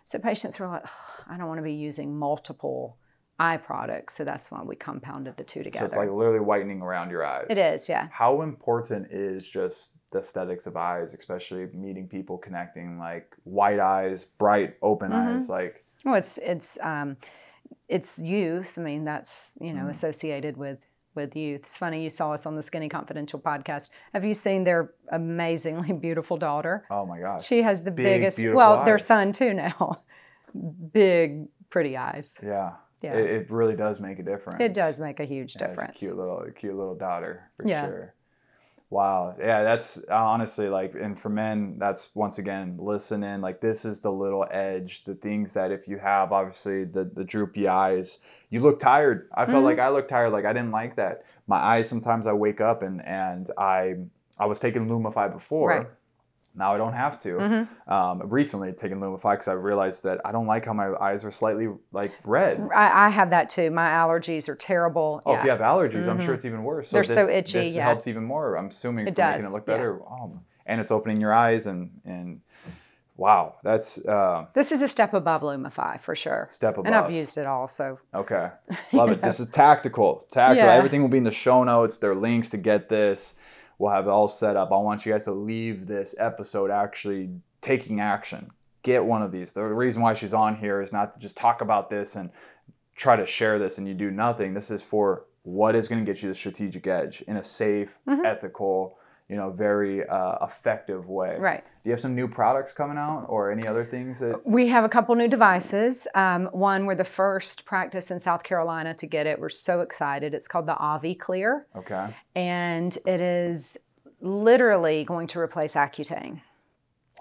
So 0.05 0.17
patients 0.19 0.59
were 0.59 0.67
like, 0.67 0.83
"Ugh, 0.83 1.23
I 1.29 1.37
don't 1.37 1.47
want 1.47 1.59
to 1.59 1.63
be 1.63 1.73
using 1.73 2.17
multiple 2.17 2.97
eye 3.37 3.57
products, 3.57 4.15
so 4.15 4.23
that's 4.25 4.49
why 4.51 4.61
we 4.63 4.75
compounded 4.75 5.37
the 5.37 5.43
two 5.43 5.63
together. 5.63 5.85
So 5.85 5.87
it's 5.87 5.95
like 5.95 6.09
literally 6.09 6.39
whitening 6.41 6.81
around 6.81 7.09
your 7.09 7.25
eyes. 7.25 7.45
it 7.49 7.57
is, 7.57 7.87
yeah. 7.87 8.07
How 8.11 8.41
important 8.41 9.07
is 9.11 9.45
just 9.47 9.91
the 10.11 10.19
aesthetics 10.19 10.65
of 10.67 10.75
eyes, 10.75 11.13
especially 11.13 11.67
meeting 11.73 12.07
people, 12.07 12.37
connecting 12.37 12.97
like 12.99 13.35
white 13.43 13.79
eyes, 13.79 14.25
bright, 14.25 14.75
open 14.81 15.11
Mm-hmm. 15.11 15.35
eyes? 15.35 15.49
Like, 15.49 15.83
Well, 16.05 16.15
it's 16.15 16.37
it's 16.39 16.79
um, 16.83 17.17
it's 17.87 18.19
youth. 18.19 18.77
I 18.77 18.81
mean, 18.81 19.03
that's 19.05 19.53
you 19.61 19.73
know 19.73 19.87
associated 19.87 20.57
with 20.57 20.79
with 21.15 21.35
youth. 21.35 21.61
It's 21.61 21.77
funny 21.77 22.03
you 22.03 22.09
saw 22.09 22.33
us 22.33 22.45
on 22.45 22.55
the 22.55 22.63
Skinny 22.63 22.87
Confidential 22.89 23.39
podcast. 23.39 23.89
Have 24.13 24.23
you 24.23 24.33
seen 24.33 24.63
their 24.63 24.91
amazingly 25.11 25.91
beautiful 26.07 26.37
daughter? 26.37 26.85
oh 26.89 27.05
my 27.05 27.19
gosh. 27.19 27.45
She 27.45 27.61
has 27.63 27.83
the 27.83 27.91
Big, 27.91 28.05
biggest. 28.21 28.39
Well, 28.53 28.85
their 28.85 28.99
son 28.99 29.31
too 29.33 29.53
now. 29.53 30.01
Big, 30.93 31.47
pretty 31.69 31.95
eyes. 31.97 32.37
yeah. 32.43 32.71
Yeah. 33.01 33.13
It, 33.13 33.29
it 33.29 33.51
really 33.51 33.75
does 33.77 34.01
make 34.01 34.19
a 34.19 34.23
difference. 34.23 34.59
It 34.59 34.73
does 34.73 34.99
make 34.99 35.21
a 35.21 35.25
huge 35.25 35.55
Yeah, 35.55 35.65
a 35.65 35.67
difference. 35.69 35.97
cute 35.97 36.17
little, 36.17 36.43
cute 36.53 36.75
little 36.75 36.95
daughter 36.95 37.49
for 37.55 37.65
Yeah. 37.65 37.85
sure. 37.87 38.13
Wow. 38.91 39.35
Yeah, 39.39 39.61
that's 39.63 40.03
honestly 40.09 40.67
like, 40.67 40.95
and 40.95 41.19
for 41.19 41.29
men, 41.29 41.75
that's 41.77 42.09
once 42.15 42.39
again, 42.39 42.75
listen 42.79 43.23
in. 43.23 43.39
Like, 43.39 43.61
this 43.61 43.85
is 43.85 44.01
the 44.01 44.11
little 44.11 44.47
edge, 44.49 45.03
the 45.03 45.13
things 45.13 45.53
that 45.53 45.71
if 45.71 45.87
you 45.87 45.99
have, 45.99 46.31
obviously, 46.31 46.85
the, 46.85 47.03
the 47.03 47.23
droopy 47.23 47.67
eyes, 47.67 48.17
you 48.49 48.61
look 48.61 48.79
tired. 48.79 49.29
I 49.35 49.45
felt 49.45 49.57
Mm-hmm. 49.57 49.65
like 49.65 49.79
I 49.79 49.89
looked 49.89 50.09
tired. 50.09 50.31
Like, 50.31 50.45
I 50.45 50.53
didn't 50.53 50.71
like 50.71 50.95
that. 50.95 51.23
My 51.45 51.57
eyes, 51.57 51.87
sometimes 51.87 52.25
I 52.25 52.33
wake 52.33 52.61
up 52.61 52.81
and, 52.81 53.05
and 53.05 53.49
I, 53.59 53.95
I 54.39 54.47
was 54.47 54.59
taking 54.59 54.87
Lumify 54.87 55.31
before. 55.31 55.69
Right. 55.69 55.87
Now 56.55 56.73
I 56.73 56.77
don't 56.77 56.93
have 56.93 57.21
to. 57.23 57.29
Mm-hmm. 57.29 57.91
Um, 57.91 58.21
recently, 58.29 58.71
taking 58.73 58.99
Lumify 58.99 59.33
because 59.33 59.47
I 59.47 59.53
realized 59.53 60.03
that 60.03 60.19
I 60.25 60.31
don't 60.31 60.47
like 60.47 60.65
how 60.65 60.73
my 60.73 60.93
eyes 60.95 61.23
are 61.23 61.31
slightly 61.31 61.67
like 61.91 62.11
red. 62.25 62.67
I, 62.75 63.05
I 63.05 63.09
have 63.09 63.29
that 63.29 63.49
too. 63.49 63.71
My 63.71 63.89
allergies 63.89 64.49
are 64.49 64.55
terrible. 64.55 65.21
Oh, 65.25 65.31
yeah. 65.31 65.39
if 65.39 65.43
you 65.45 65.51
have 65.51 65.59
allergies, 65.59 66.07
I'm 66.07 66.19
sure 66.19 66.33
it's 66.33 66.45
even 66.45 66.63
worse. 66.63 66.89
They're 66.89 67.03
this, 67.03 67.13
so 67.13 67.29
itchy, 67.29 67.59
This 67.59 67.75
yeah. 67.75 67.85
helps 67.85 68.07
even 68.07 68.23
more. 68.23 68.55
I'm 68.55 68.67
assuming 68.67 69.07
It 69.07 69.15
for 69.15 69.21
making 69.21 69.45
it 69.45 69.51
look 69.51 69.65
yeah. 69.67 69.73
better. 69.73 70.01
Oh, 70.01 70.39
and 70.65 70.81
it's 70.81 70.91
opening 70.91 71.21
your 71.21 71.33
eyes 71.33 71.65
and 71.65 72.01
and 72.05 72.41
wow, 73.19 73.55
that's 73.63 74.03
uh, 74.05 74.45
this 74.53 74.71
is 74.71 74.81
a 74.81 74.87
step 74.87 75.13
above 75.13 75.41
Lumify 75.41 76.01
for 76.01 76.15
sure. 76.15 76.49
step 76.51 76.75
above. 76.75 76.85
And 76.87 76.95
I've 76.95 77.11
used 77.11 77.37
it 77.37 77.45
all, 77.45 77.67
so 77.67 77.99
Okay, 78.15 78.49
love 78.93 79.11
it. 79.11 79.21
This 79.21 79.39
is 79.39 79.49
tactical. 79.49 80.25
Tactical. 80.31 80.65
Yeah. 80.65 80.73
Everything 80.73 81.01
will 81.01 81.09
be 81.09 81.17
in 81.17 81.23
the 81.25 81.31
show 81.31 81.63
notes. 81.63 81.97
There 81.97 82.11
are 82.11 82.15
links 82.15 82.49
to 82.51 82.57
get 82.57 82.89
this. 82.89 83.35
We'll 83.79 83.91
have 83.91 84.05
it 84.05 84.11
all 84.11 84.27
set 84.27 84.55
up. 84.55 84.71
I 84.71 84.77
want 84.77 85.05
you 85.05 85.13
guys 85.13 85.23
to 85.23 85.31
leave 85.31 85.87
this 85.87 86.13
episode 86.19 86.69
actually 86.69 87.29
taking 87.61 87.99
action. 87.99 88.51
Get 88.83 89.05
one 89.05 89.21
of 89.23 89.31
these. 89.31 89.53
The 89.53 89.63
reason 89.63 90.01
why 90.01 90.13
she's 90.13 90.33
on 90.33 90.57
here 90.57 90.81
is 90.81 90.93
not 90.93 91.15
to 91.15 91.19
just 91.19 91.35
talk 91.35 91.61
about 91.61 91.89
this 91.89 92.15
and 92.15 92.29
try 92.95 93.15
to 93.15 93.25
share 93.25 93.57
this 93.57 93.77
and 93.77 93.87
you 93.87 93.93
do 93.93 94.11
nothing. 94.11 94.53
This 94.53 94.69
is 94.69 94.83
for 94.83 95.23
what 95.43 95.75
is 95.75 95.87
going 95.87 96.03
to 96.05 96.09
get 96.11 96.21
you 96.21 96.29
the 96.29 96.35
strategic 96.35 96.85
edge 96.85 97.23
in 97.27 97.37
a 97.37 97.43
safe, 97.43 97.97
Mm-hmm. 98.07 98.25
ethical, 98.25 98.97
you 99.29 99.35
know, 99.35 99.51
very 99.51 100.05
uh, 100.07 100.43
effective 100.43 101.07
way. 101.07 101.35
right. 101.37 101.63
Do 101.83 101.89
you 101.89 101.91
have 101.91 102.01
some 102.01 102.15
new 102.15 102.27
products 102.27 102.73
coming 102.73 102.97
out 102.97 103.25
or 103.29 103.51
any 103.51 103.65
other 103.67 103.85
things 103.85 104.19
that? 104.19 104.45
We 104.45 104.67
have 104.69 104.83
a 104.83 104.89
couple 104.89 105.13
new 105.15 105.27
devices. 105.27 106.07
Um, 106.15 106.47
one, 106.47 106.85
we're 106.87 106.95
the 106.95 107.03
first 107.03 107.63
practice 107.65 108.09
in 108.11 108.19
South 108.19 108.43
Carolina 108.43 108.93
to 108.95 109.05
get 109.05 109.27
it. 109.27 109.39
We're 109.39 109.49
so 109.49 109.81
excited. 109.81 110.33
It's 110.33 110.47
called 110.47 110.65
the 110.65 110.73
AviClear, 110.75 111.63
Okay. 111.77 112.13
and 112.35 112.97
it 113.05 113.21
is 113.21 113.77
literally 114.19 115.03
going 115.05 115.27
to 115.27 115.39
replace 115.39 115.75
Accutane, 115.75 116.41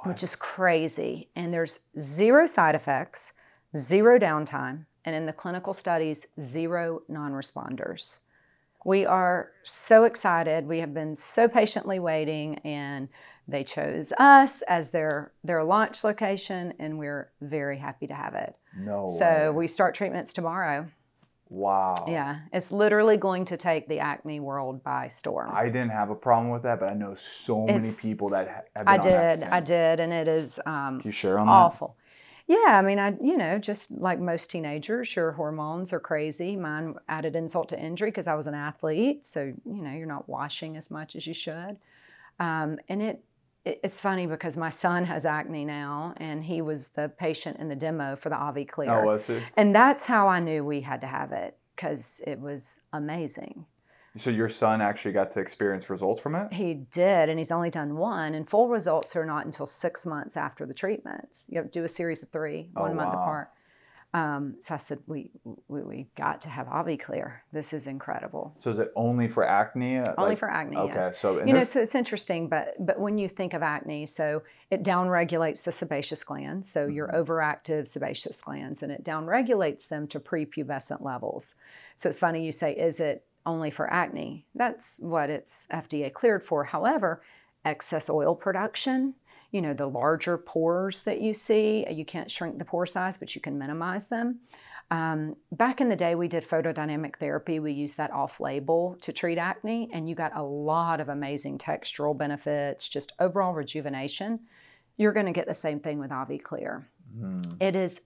which 0.05 0.23
is 0.23 0.35
crazy. 0.35 1.29
And 1.37 1.53
there's 1.53 1.81
zero 1.99 2.47
side 2.47 2.75
effects, 2.75 3.35
zero 3.77 4.19
downtime, 4.19 4.87
and 5.05 5.15
in 5.15 5.27
the 5.27 5.33
clinical 5.33 5.73
studies, 5.73 6.27
zero 6.41 7.03
non 7.09 7.33
responders. 7.33 8.19
We 8.89 9.05
are 9.05 9.51
so 9.65 10.05
excited. 10.05 10.67
We 10.67 10.79
have 10.79 10.95
been 10.95 11.15
so 11.15 11.47
patiently 11.47 11.99
waiting, 11.99 12.55
and 12.61 13.11
they 13.47 13.63
chose 13.63 14.15
us 14.19 14.63
as 14.63 14.93
their 14.93 15.33
their 15.45 15.63
launch 15.63 16.05
location, 16.05 16.73
and 16.79 16.99
we're 16.99 17.31
very 17.43 17.77
happy 17.77 18.07
to 18.07 18.15
have 18.15 18.33
it. 18.33 18.57
No. 18.75 19.07
So 19.07 19.51
way. 19.53 19.59
we 19.59 19.67
start 19.67 19.95
treatments 19.95 20.33
tomorrow. 20.33 20.87
wow. 21.51 22.07
Yeah, 22.09 22.39
it's 22.51 22.73
literally 22.73 23.19
going 23.19 23.45
to 23.47 23.59
take 23.59 23.89
the 23.89 23.99
acne 23.99 24.41
world 24.41 24.83
by 24.83 25.09
storm. 25.09 25.51
I 25.53 25.67
didn't 25.67 25.91
have 25.91 26.09
a 26.09 26.15
problem 26.15 26.49
with 26.49 26.63
that, 26.63 26.81
but 26.81 26.89
I 26.89 26.95
know 26.95 27.15
so 27.15 27.67
many 27.67 27.77
It's- 27.77 28.03
people 28.03 28.31
that 28.31 28.69
have 28.75 28.87
been 28.87 28.89
I 28.89 28.97
did. 28.97 29.43
I 29.43 29.61
did, 29.61 30.01
and 30.01 30.15
it 30.15 30.29
is 30.29 30.59
um, 30.65 31.03
you 31.05 31.11
share 31.13 31.39
on 31.39 31.47
that? 31.47 31.53
awful. 31.53 31.95
Yeah, 32.49 32.79
I 32.79 32.83
mean, 32.83 32.99
I 32.99 33.15
you 33.23 33.37
know, 33.37 33.59
just 33.59 33.91
like 33.91 34.19
most 34.19 34.51
teenagers, 34.51 35.15
your 35.15 35.33
hormones 35.33 35.93
are 35.93 36.01
crazy. 36.01 36.57
Mine 36.57 36.95
added 37.09 37.37
insult 37.37 37.69
to 37.69 37.79
injury 37.79 38.11
because 38.11 38.27
I 38.27 38.35
was 38.35 38.47
an 38.47 38.55
athlete, 38.55 39.27
so 39.27 39.53
you 39.67 39.83
know, 39.83 39.93
you're 39.93 40.07
not 40.07 40.29
washing 40.29 40.75
as 40.77 40.91
much 40.91 41.15
as 41.15 41.27
you 41.27 41.35
should. 41.35 41.77
Um, 42.41 42.79
and 42.89 43.03
it, 43.03 43.23
it 43.67 43.81
it's 43.85 44.01
funny 44.01 44.27
because 44.27 44.57
my 44.57 44.71
son 44.71 45.05
has 45.05 45.27
acne 45.27 45.67
now, 45.67 46.15
and 46.17 46.43
he 46.45 46.63
was 46.63 46.89
the 46.89 47.11
patient 47.11 47.59
in 47.59 47.69
the 47.69 47.77
demo 47.77 48.17
for 48.17 48.31
the 48.31 48.37
AviClear, 48.37 49.03
Oh, 49.03 49.07
was 49.07 49.29
it? 49.29 49.43
and 49.57 49.75
that's 49.75 50.07
how 50.07 50.27
I 50.29 50.41
knew 50.41 50.65
we 50.65 50.81
had 50.81 51.03
to 51.03 51.07
have 51.07 51.33
it 51.33 51.55
because 51.77 52.23
it 52.27 52.41
was 52.41 52.81
amazing. 52.95 53.67
So 54.19 54.31
your 54.31 54.49
son 54.49 54.81
actually 54.81 55.13
got 55.13 55.31
to 55.33 55.41
experience 55.41 55.89
results 55.91 56.21
from 56.21 56.35
it? 56.35 56.53
He 56.53 56.75
did, 56.75 57.29
and 57.29 57.39
he's 57.39 57.51
only 57.53 57.71
done 57.71 57.97
one. 57.97 58.35
And 58.35 58.49
full 58.49 58.69
results 58.69 59.15
are 59.17 59.25
not 59.27 59.45
until 59.47 59.67
six 59.67 60.05
months 60.07 60.37
after 60.37 60.67
the 60.67 60.75
treatments. 60.75 61.47
You 61.49 61.59
have 61.59 61.67
to 61.71 61.79
do 61.81 61.85
a 61.85 61.89
series 61.89 62.23
of 62.23 62.29
three, 62.31 62.69
one 62.73 62.97
month 62.97 63.15
Oh, 63.15 63.17
wow. 63.17 63.23
apart. 63.23 63.51
Um, 64.15 64.57
so 64.61 64.73
I 64.75 64.79
said, 64.79 65.01
we, 65.07 65.31
we 65.69 65.83
we 65.83 66.07
got 66.17 66.41
to 66.41 66.49
have 66.49 66.67
AviClear. 66.67 67.41
This 67.53 67.75
is 67.75 67.87
incredible. 67.87 68.57
So 68.59 68.71
is 68.71 68.79
it 68.79 68.91
only 68.97 69.29
for 69.29 69.45
acne? 69.47 69.99
Only 69.99 70.15
Like- 70.31 70.39
for 70.39 70.49
acne, 70.51 70.79
Okay, 70.79 70.95
yes. 70.95 71.19
so 71.21 71.45
You 71.45 71.53
know, 71.53 71.63
so 71.63 71.83
it's 71.83 71.95
interesting, 71.95 72.49
but 72.49 72.75
but 72.81 72.99
when 72.99 73.19
you 73.19 73.29
think 73.29 73.53
of 73.53 73.63
acne, 73.63 74.07
so 74.07 74.43
it 74.71 74.83
downregulates 74.83 75.63
the 75.63 75.73
sebaceous 75.73 76.25
glands, 76.25 76.71
so 76.73 76.87
your 76.87 77.09
Mm-hmm. 77.09 77.31
overactive 77.31 77.87
sebaceous 77.87 78.41
glands, 78.41 78.83
and 78.83 78.91
it 78.91 79.05
downregulates 79.05 79.89
them 79.89 80.09
to 80.09 80.19
prepubescent 80.19 81.03
levels. 81.03 81.57
So 81.95 82.09
it's 82.09 82.19
funny 82.19 82.47
you 82.47 82.53
say, 82.53 82.73
is 82.75 83.01
it 83.01 83.27
only 83.47 83.71
for 83.71 83.93
acne? 83.93 84.47
That's 84.55 84.99
what 85.01 85.31
it's 85.31 85.67
FDA 85.73 86.13
cleared 86.13 86.45
for. 86.45 86.65
However, 86.65 87.23
excess 87.65 88.09
oil 88.09 88.35
production, 88.35 89.15
you 89.51 89.63
know, 89.63 89.75
the 89.75 89.87
larger 89.87 90.37
pores 90.37 91.03
that 91.03 91.21
you 91.21 91.33
see, 91.33 91.87
you 91.91 92.05
can't 92.05 92.31
shrink 92.31 92.59
the 92.59 92.65
pore 92.65 92.87
size, 92.87 93.19
but 93.19 93.35
you 93.35 93.41
can 93.41 93.59
minimize 93.59 94.09
them. 94.09 94.41
Um, 94.91 95.37
back 95.53 95.81
in 95.81 95.89
the 95.89 95.97
day, 95.97 96.15
we 96.15 96.29
did 96.29 96.45
photodynamic 96.45 97.17
therapy. 97.17 97.61
We 97.61 97.73
used 97.73 97.99
that 97.99 98.11
off 98.11 98.41
label 98.41 98.97
to 99.03 99.13
treat 99.13 99.39
acne, 99.39 99.91
and 99.93 100.09
you 100.09 100.15
got 100.15 100.37
a 100.37 100.43
lot 100.43 101.01
of 101.01 101.09
amazing 101.09 101.59
textural 101.59 102.17
benefits, 102.17 102.89
just 102.89 103.13
overall 103.19 103.53
rejuvenation. 103.53 104.41
You're 104.97 105.13
going 105.13 105.27
to 105.27 105.33
get 105.33 105.47
the 105.47 105.55
same 105.55 105.81
thing 105.81 105.99
with 105.99 106.11
AviClear. 106.11 106.85
Hmm. 107.19 107.41
It 107.61 107.77
is 107.77 108.03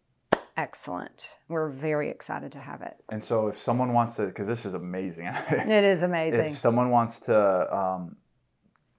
excellent. 0.56 1.30
We're 1.48 1.68
very 1.70 2.10
excited 2.10 2.52
to 2.52 2.58
have 2.58 2.82
it. 2.82 2.96
and 3.10 3.22
so 3.22 3.48
if 3.48 3.58
someone 3.58 3.92
wants 3.92 4.16
to, 4.16 4.26
because 4.26 4.46
this 4.46 4.64
is 4.66 4.74
amazing. 4.74 5.26
It 5.50 5.84
is 5.84 6.02
amazing. 6.02 6.52
if 6.52 6.58
someone 6.58 6.90
wants 6.90 7.20
to 7.20 7.76
um, 7.76 8.16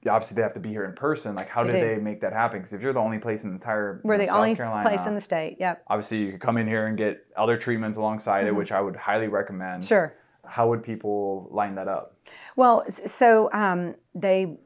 obviously 0.10 0.36
they 0.36 0.42
have 0.42 0.54
to 0.54 0.60
be 0.60 0.70
here 0.70 0.86
in 0.86 0.94
person. 0.94 1.36
Like, 1.36 1.50
how 1.50 1.64
did 1.64 1.72
do. 1.72 1.80
they 1.80 1.98
make 1.98 2.22
that 2.22 2.34
happen? 2.34 2.60
Because 2.60 2.74
if 2.74 2.82
you're 2.82 2.94
the 2.94 3.00
only 3.00 3.20
place 3.20 3.44
in 3.44 3.50
the 3.52 3.56
entire 3.56 4.02
We're 4.04 4.18
the 4.18 4.28
South 4.28 4.38
only 4.38 4.56
Carolina, 4.56 4.88
place 4.88 5.06
in 5.08 5.16
the 5.16 5.22
state. 5.22 5.58
Yep. 5.60 5.84
obviously 5.88 6.18
you 6.20 6.32
could 6.32 6.42
come 6.42 6.58
in 6.58 6.68
here 6.68 6.88
and 6.88 6.98
get 6.98 7.26
other 7.36 7.58
treatments 7.58 7.98
alongside 7.98 8.46
it, 8.48 8.56
which 8.56 8.72
I 8.72 8.82
would 8.82 8.96
highly 8.96 9.28
recommend. 9.28 9.84
Mm-hmm. 9.84 9.88
Sure. 9.88 10.16
How 10.46 10.68
would 10.70 10.84
people 10.84 11.48
line 11.52 11.76
that 11.76 11.88
up? 11.88 12.18
Well, 12.56 12.84
so 12.90 13.50
um, 13.54 13.96
they 14.14 14.58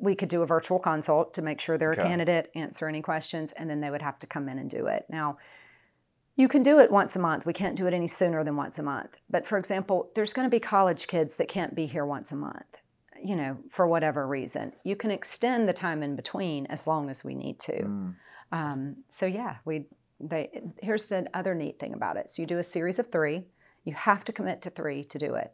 we 0.00 0.14
could 0.14 0.28
do 0.30 0.42
a 0.42 0.46
virtual 0.46 0.78
consult 0.78 1.34
to 1.34 1.42
make 1.42 1.60
sure 1.60 1.76
they're 1.76 1.92
Okay. 1.92 2.00
a 2.00 2.04
candidate, 2.04 2.50
answer 2.54 2.88
any 2.88 3.02
questions, 3.02 3.52
and 3.52 3.68
then 3.68 3.80
they 3.80 3.90
would 3.90 4.02
have 4.02 4.18
to 4.20 4.26
come 4.26 4.48
in 4.48 4.58
and 4.58 4.70
do 4.70 4.86
it. 4.86 5.04
Now, 5.10 5.36
you 6.36 6.48
can 6.48 6.62
do 6.62 6.78
it 6.78 6.90
once 6.90 7.16
a 7.16 7.18
month. 7.18 7.44
We 7.44 7.52
can't 7.52 7.76
do 7.76 7.86
it 7.86 7.94
any 7.94 8.08
sooner 8.08 8.42
than 8.44 8.56
once 8.56 8.78
a 8.78 8.82
month. 8.82 9.16
But 9.28 9.46
for 9.46 9.58
example, 9.58 10.10
there's 10.14 10.32
going 10.32 10.46
to 10.46 10.50
be 10.50 10.60
college 10.60 11.06
kids 11.06 11.36
that 11.36 11.48
can't 11.48 11.74
be 11.74 11.86
here 11.86 12.06
once 12.06 12.32
a 12.32 12.36
month, 12.36 12.78
you 13.22 13.36
know, 13.36 13.58
for 13.70 13.86
whatever 13.86 14.26
reason. 14.26 14.72
You 14.84 14.96
can 14.96 15.10
extend 15.10 15.68
the 15.68 15.72
time 15.72 16.02
in 16.02 16.16
between 16.16 16.66
as 16.66 16.86
long 16.86 17.10
as 17.10 17.24
we 17.24 17.34
need 17.34 17.58
to. 17.60 17.82
Mm. 17.82 18.14
Um, 18.52 18.96
so 19.08 19.26
yeah, 19.26 19.56
we 19.64 19.86
they 20.18 20.62
here's 20.82 21.06
the 21.06 21.28
other 21.34 21.54
neat 21.54 21.78
thing 21.78 21.94
about 21.94 22.16
it. 22.16 22.30
So 22.30 22.42
you 22.42 22.46
do 22.46 22.58
a 22.58 22.64
series 22.64 22.98
of 22.98 23.10
three. 23.10 23.46
You 23.84 23.94
have 23.94 24.24
to 24.24 24.32
commit 24.32 24.62
to 24.62 24.70
three 24.70 25.04
to 25.04 25.18
do 25.18 25.34
it. 25.34 25.52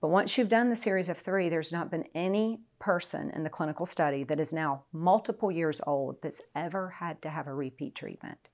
But 0.00 0.08
once 0.08 0.38
you've 0.38 0.48
done 0.48 0.70
the 0.70 0.76
series 0.76 1.08
of 1.08 1.18
three, 1.18 1.48
there's 1.48 1.72
not 1.72 1.90
been 1.90 2.06
any 2.14 2.60
person 2.78 3.30
in 3.30 3.44
the 3.44 3.50
clinical 3.50 3.84
study 3.84 4.24
that 4.24 4.40
is 4.40 4.52
now 4.52 4.84
multiple 4.92 5.50
years 5.50 5.80
old 5.86 6.16
that's 6.22 6.40
ever 6.54 6.90
had 6.98 7.20
to 7.22 7.30
have 7.30 7.46
a 7.46 7.54
repeat 7.54 7.94
treatment. 7.94 8.48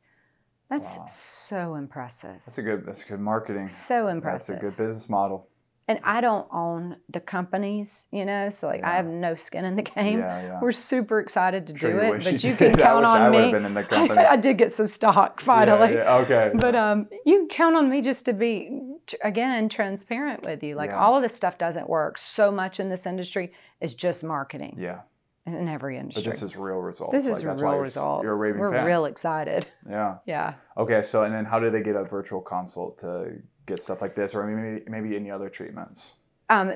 That's 0.68 1.14
so 1.16 1.74
impressive. 1.76 2.40
That's 2.44 2.58
a 2.58 2.62
good. 2.62 2.84
That's 2.86 3.04
good 3.04 3.20
marketing. 3.20 3.68
So 3.68 4.08
impressive. 4.08 4.56
That's 4.56 4.64
a 4.64 4.66
good 4.68 4.76
business 4.76 5.08
model. 5.08 5.48
And 5.88 6.00
I 6.02 6.20
don't 6.20 6.48
own 6.52 6.96
the 7.08 7.20
companies, 7.20 8.08
you 8.10 8.24
know, 8.24 8.50
so 8.50 8.66
like 8.66 8.82
I 8.82 8.96
have 8.96 9.06
no 9.06 9.36
skin 9.36 9.64
in 9.64 9.76
the 9.76 9.82
game. 9.84 10.18
Yeah, 10.18 10.42
yeah. 10.42 10.58
We're 10.60 10.72
super 10.72 11.20
excited 11.20 11.68
to 11.68 11.72
do 11.74 11.98
it, 11.98 12.24
but 12.24 12.42
you 12.42 12.50
you 12.50 12.56
can 12.56 12.70
did. 12.72 12.80
I 12.80 12.82
count 12.82 13.04
on 13.06 13.20
I 13.22 13.30
me. 13.30 13.36
would've 13.36 13.52
been 13.52 13.64
in 13.66 13.74
the 13.74 13.84
company. 13.84 14.18
I, 14.34 14.34
did 14.34 14.58
get 14.58 14.72
some 14.72 14.88
stock 14.88 15.40
finally. 15.40 15.94
Yeah, 15.94 16.02
yeah, 16.02 16.14
okay. 16.16 16.50
But 16.54 16.74
um, 16.74 17.06
you 17.24 17.38
can 17.38 17.48
count 17.48 17.76
on 17.76 17.88
me 17.88 18.02
just 18.02 18.24
to 18.24 18.32
be, 18.32 18.80
again, 19.22 19.68
transparent 19.68 20.42
with 20.42 20.64
you. 20.64 20.74
Like 20.74 20.90
Yeah. 20.90 20.98
all 20.98 21.14
of 21.16 21.22
this 21.22 21.36
stuff 21.36 21.56
doesn't 21.56 21.88
work. 21.88 22.18
So 22.18 22.50
much 22.50 22.80
in 22.80 22.88
this 22.88 23.06
industry 23.06 23.52
is 23.80 23.94
just 23.94 24.24
marketing 24.24 24.78
yeah, 24.80 25.02
in 25.46 25.68
every 25.68 25.96
industry. 25.96 26.24
but 26.24 26.30
this 26.32 26.42
is 26.42 26.56
real 26.56 26.78
results. 26.78 27.12
This 27.12 27.24
Like, 27.26 27.36
is 27.38 27.42
that's 27.44 27.60
real 27.60 27.70
you're- 27.72 27.82
results. 27.82 28.24
You're 28.24 28.32
a 28.32 28.38
raving 28.38 28.60
We're 28.60 28.72
fan. 28.72 28.84
real 28.84 29.04
excited. 29.04 29.66
Yeah. 29.88 30.16
Yeah. 30.26 30.54
Okay. 30.76 31.02
So 31.02 31.22
and 31.22 31.32
then 31.34 31.44
how 31.44 31.60
do 31.60 31.70
they 31.70 31.82
get 31.82 31.94
a 31.96 32.04
virtual 32.04 32.40
consult 32.40 32.98
to 32.98 33.32
get 33.66 33.82
stuff 33.82 34.02
like 34.02 34.14
this, 34.14 34.34
or 34.34 34.44
maybe 34.44 34.84
maybe 34.88 35.16
any 35.16 35.30
other 35.30 35.48
treatments? 35.48 36.14
Um, 36.48 36.74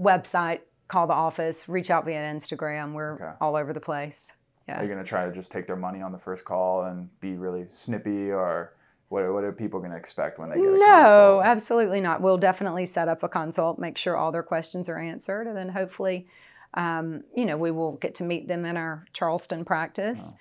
website, 0.00 0.60
call 0.88 1.06
the 1.06 1.12
office, 1.14 1.68
reach 1.68 1.90
out 1.90 2.04
via 2.04 2.20
Instagram. 2.32 2.92
We're 2.92 3.14
Okay. 3.14 3.30
all 3.40 3.56
over 3.56 3.72
the 3.72 3.80
place. 3.80 4.32
Yeah. 4.68 4.80
Are 4.80 4.82
you 4.84 4.88
gonna 4.88 5.04
try 5.04 5.24
to 5.26 5.32
just 5.32 5.50
take 5.50 5.66
their 5.66 5.76
money 5.76 6.02
on 6.02 6.12
the 6.12 6.18
first 6.18 6.44
call 6.44 6.84
and 6.84 7.08
be 7.20 7.36
really 7.36 7.66
snippy, 7.70 8.30
or 8.32 8.74
what? 9.08 9.22
Are, 9.22 9.32
what 9.32 9.44
are 9.44 9.52
people 9.52 9.80
gonna 9.80 9.96
expect 9.96 10.38
when 10.38 10.50
they 10.50 10.56
get 10.56 10.64
a 10.64 10.70
No, 10.72 10.78
consult? 10.78 11.44
absolutely 11.46 12.00
not. 12.00 12.20
We'll 12.20 12.36
definitely 12.38 12.84
set 12.86 13.08
up 13.08 13.22
a 13.22 13.28
consult, 13.28 13.78
make 13.78 13.96
sure 13.96 14.16
all 14.16 14.30
their 14.32 14.42
questions 14.42 14.88
are 14.88 14.98
answered, 14.98 15.46
and 15.46 15.56
then 15.56 15.70
hopefully, 15.70 16.28
um, 16.78 17.24
you 17.36 17.44
know, 17.44 17.56
we 17.58 17.70
will 17.70 17.96
get 17.96 18.14
to 18.16 18.24
meet 18.24 18.48
them 18.48 18.64
in 18.64 18.76
our 18.76 19.04
Charleston 19.12 19.64
practice. 19.64 20.32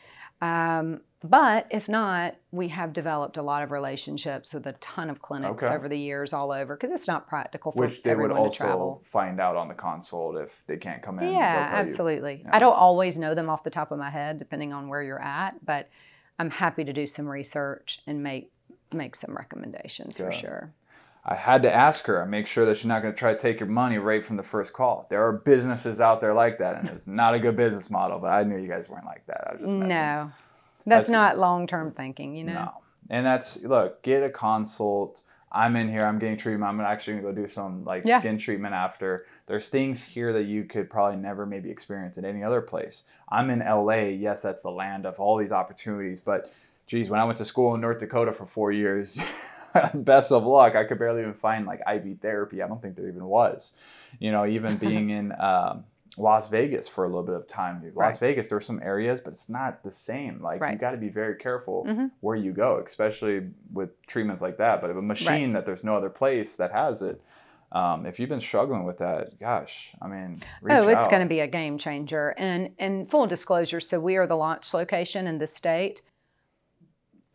Oh. 0.42 0.48
Um, 0.48 1.02
but 1.24 1.66
if 1.72 1.90
not, 1.90 2.36
we 2.52 2.68
have 2.68 2.94
developed 2.94 3.38
a 3.38 3.42
lot 3.42 3.64
of 3.64 3.72
relationships 3.72 4.54
with 4.54 4.68
a 4.68 4.74
ton 4.74 5.10
of 5.10 5.20
clinics 5.20 5.64
Okay. 5.64 5.74
over 5.76 5.90
the 5.90 5.98
years 5.98 6.32
all 6.32 6.52
over 6.52 6.76
because 6.76 6.92
it's 6.92 7.08
not 7.08 7.28
practical 7.28 7.72
for 7.72 7.80
Which 7.80 8.04
they 8.04 8.12
would 8.14 8.26
everyone 8.26 8.38
also 8.38 8.52
to 8.52 8.58
travel. 8.58 9.02
find 9.12 9.42
out 9.42 9.56
on 9.56 9.68
the 9.68 9.74
consult 9.74 10.38
if 10.38 10.52
they 10.68 10.78
can't 10.78 11.02
come 11.02 11.18
in. 11.18 11.32
Yeah, 11.32 11.32
they'll 11.32 11.64
tell 11.70 11.72
you. 11.72 11.76
absolutely. 11.82 12.42
Yeah. 12.46 12.50
I 12.56 12.60
don't 12.60 12.76
always 12.76 13.18
know 13.18 13.34
them 13.34 13.50
off 13.50 13.64
the 13.64 13.72
top 13.72 13.92
of 13.92 13.98
my 13.98 14.12
head, 14.12 14.38
depending 14.38 14.74
on 14.74 14.90
where 14.90 15.02
you're 15.02 15.22
at, 15.22 15.66
but 15.66 15.90
I'm 16.38 16.52
happy 16.52 16.84
to 16.84 16.94
do 16.94 17.08
some 17.08 17.28
research 17.28 18.00
and 18.06 18.22
make 18.22 18.52
make 18.94 19.16
some 19.16 19.36
recommendations 19.36 20.18
for 20.18 20.32
sure. 20.32 20.72
I 21.28 21.36
had 21.36 21.62
to 21.64 21.74
ask 21.74 22.06
her. 22.06 22.22
And 22.22 22.32
make 22.32 22.48
sure 22.48 22.66
that 22.66 22.78
she's 22.78 22.86
not 22.86 23.02
going 23.02 23.14
to 23.14 23.18
try 23.18 23.34
to 23.34 23.40
take 23.40 23.60
your 23.60 23.68
money 23.70 23.98
right 23.98 24.24
from 24.26 24.38
the 24.38 24.44
first 24.44 24.72
call. 24.74 25.08
There 25.10 25.26
are 25.28 25.34
businesses 25.34 25.99
out 25.99 26.22
there 26.22 26.34
like 26.34 26.58
that, 26.60 26.78
and 26.80 26.88
it's 26.90 27.06
not 27.22 27.34
a 27.34 27.40
good 27.40 27.56
business 27.58 27.90
model. 27.90 28.20
But 28.20 28.28
I 28.28 28.44
knew 28.44 28.58
you 28.58 28.68
guys 28.70 28.88
weren't 28.90 29.06
like 29.06 29.26
that. 29.28 29.48
I 29.48 29.52
was 29.54 29.62
just 29.62 29.72
messing. 29.74 29.90
No, 29.90 29.95
That's- 29.95 30.32
that's, 30.86 31.10
not 31.10 31.38
long 31.38 31.68
term 31.68 31.91
thinking, 31.91 32.36
you 32.36 32.45
know. 32.45 32.54
No. 32.54 32.72
And 33.10 33.26
that's 33.26 33.62
look, 33.64 34.02
get 34.04 34.24
a 34.24 34.30
consult. 34.30 35.22
I'm 35.49 35.78
in 35.78 35.90
here. 35.90 36.02
I'm 36.06 36.20
getting 36.20 36.36
treatment. 36.38 36.70
I'm 36.70 36.80
actually 36.82 37.20
gonna 37.20 37.34
go 37.34 37.41
do 37.41 37.48
some 37.49 37.86
like 37.86 38.04
Yeah. 38.06 38.20
skin 38.20 38.38
treatment 38.38 38.74
after. 38.74 39.26
There's 39.48 39.70
things 39.70 40.04
here 40.04 40.34
that 40.34 40.44
you 40.44 40.66
could 40.66 40.90
probably 40.90 41.16
never 41.18 41.45
maybe 41.45 41.70
experience 41.72 42.18
at 42.18 42.26
any 42.26 42.44
other 42.44 42.60
place. 42.62 43.04
I'm 43.30 43.49
in 43.49 43.60
LA. 43.62 44.10
Yes, 44.10 44.41
that's 44.41 44.62
the 44.62 44.72
land 44.72 45.06
of 45.06 45.20
all 45.22 45.38
these 45.38 45.54
opportunities. 45.54 46.20
But 46.20 46.52
geez, 46.86 47.10
when 47.10 47.20
I 47.22 47.24
went 47.24 47.38
to 47.38 47.45
school 47.45 47.74
in 47.76 47.82
North 47.82 47.99
Dakota 48.02 48.34
for 48.34 48.45
four 48.45 48.74
years, 48.74 49.18
best 49.94 50.32
of 50.32 50.44
luck. 50.45 50.76
I 50.76 50.84
could 50.86 50.99
barely 50.99 51.22
even 51.22 51.34
find 51.34 51.66
like 51.66 51.82
IV 51.88 52.20
therapy. 52.22 52.62
I 52.62 52.68
don't 52.68 52.82
think 52.82 52.95
there 52.95 53.08
even 53.08 53.26
was. 53.26 53.74
You 54.20 54.32
know, 54.32 54.45
even 54.45 54.78
being 54.88 55.10
in 55.10 55.34
um, 55.40 55.86
Las 56.18 56.48
Vegas 56.49 56.88
for 56.88 57.04
a 57.04 57.08
little 57.08 57.24
bit 57.24 57.36
of 57.36 57.48
time. 57.48 57.82
Las 57.84 57.94
Right. 57.95 58.20
Vegas, 58.20 58.48
there's 58.48 58.66
some 58.66 58.82
areas, 58.82 59.22
but 59.22 59.34
it's 59.34 59.49
not 59.49 59.84
the 59.84 59.91
same. 59.91 60.41
Like 60.41 60.62
you 60.72 60.78
got 60.78 60.91
to 60.91 60.98
be 60.98 61.10
very 61.10 61.36
careful 61.36 61.86
Mhm. 61.88 62.12
where 62.22 62.36
you 62.36 62.52
go, 62.54 62.82
especially 62.86 63.49
with 63.72 63.90
treatments 64.08 64.41
like 64.41 64.58
that. 64.58 64.82
But 64.82 64.90
if 64.90 64.98
a 64.98 65.02
machine 65.02 65.54
that 65.54 65.66
there's 65.66 65.84
no 65.84 65.95
other 65.95 66.10
place 66.10 66.56
that 66.56 66.72
has 66.72 67.02
it, 67.02 67.22
um, 67.72 68.06
if 68.06 68.18
you've 68.20 68.30
been 68.30 68.40
struggling 68.41 68.86
with 68.86 68.98
that, 68.99 69.38
gosh, 69.40 69.94
I 70.02 70.08
mean, 70.08 70.41
reach 70.62 70.74
Oh, 70.78 70.88
it's 70.88 71.08
going 71.10 71.22
to 71.22 71.28
be 71.28 71.41
a 71.41 71.48
game 71.48 71.78
changer. 71.78 72.34
And 72.38 72.72
and 72.80 73.10
full 73.10 73.28
disclosure, 73.28 73.80
so 73.82 73.99
we 73.99 74.16
are 74.16 74.26
the 74.26 74.38
launch 74.38 74.74
location 74.74 75.28
in 75.28 75.38
the 75.38 75.48
state. 75.48 76.02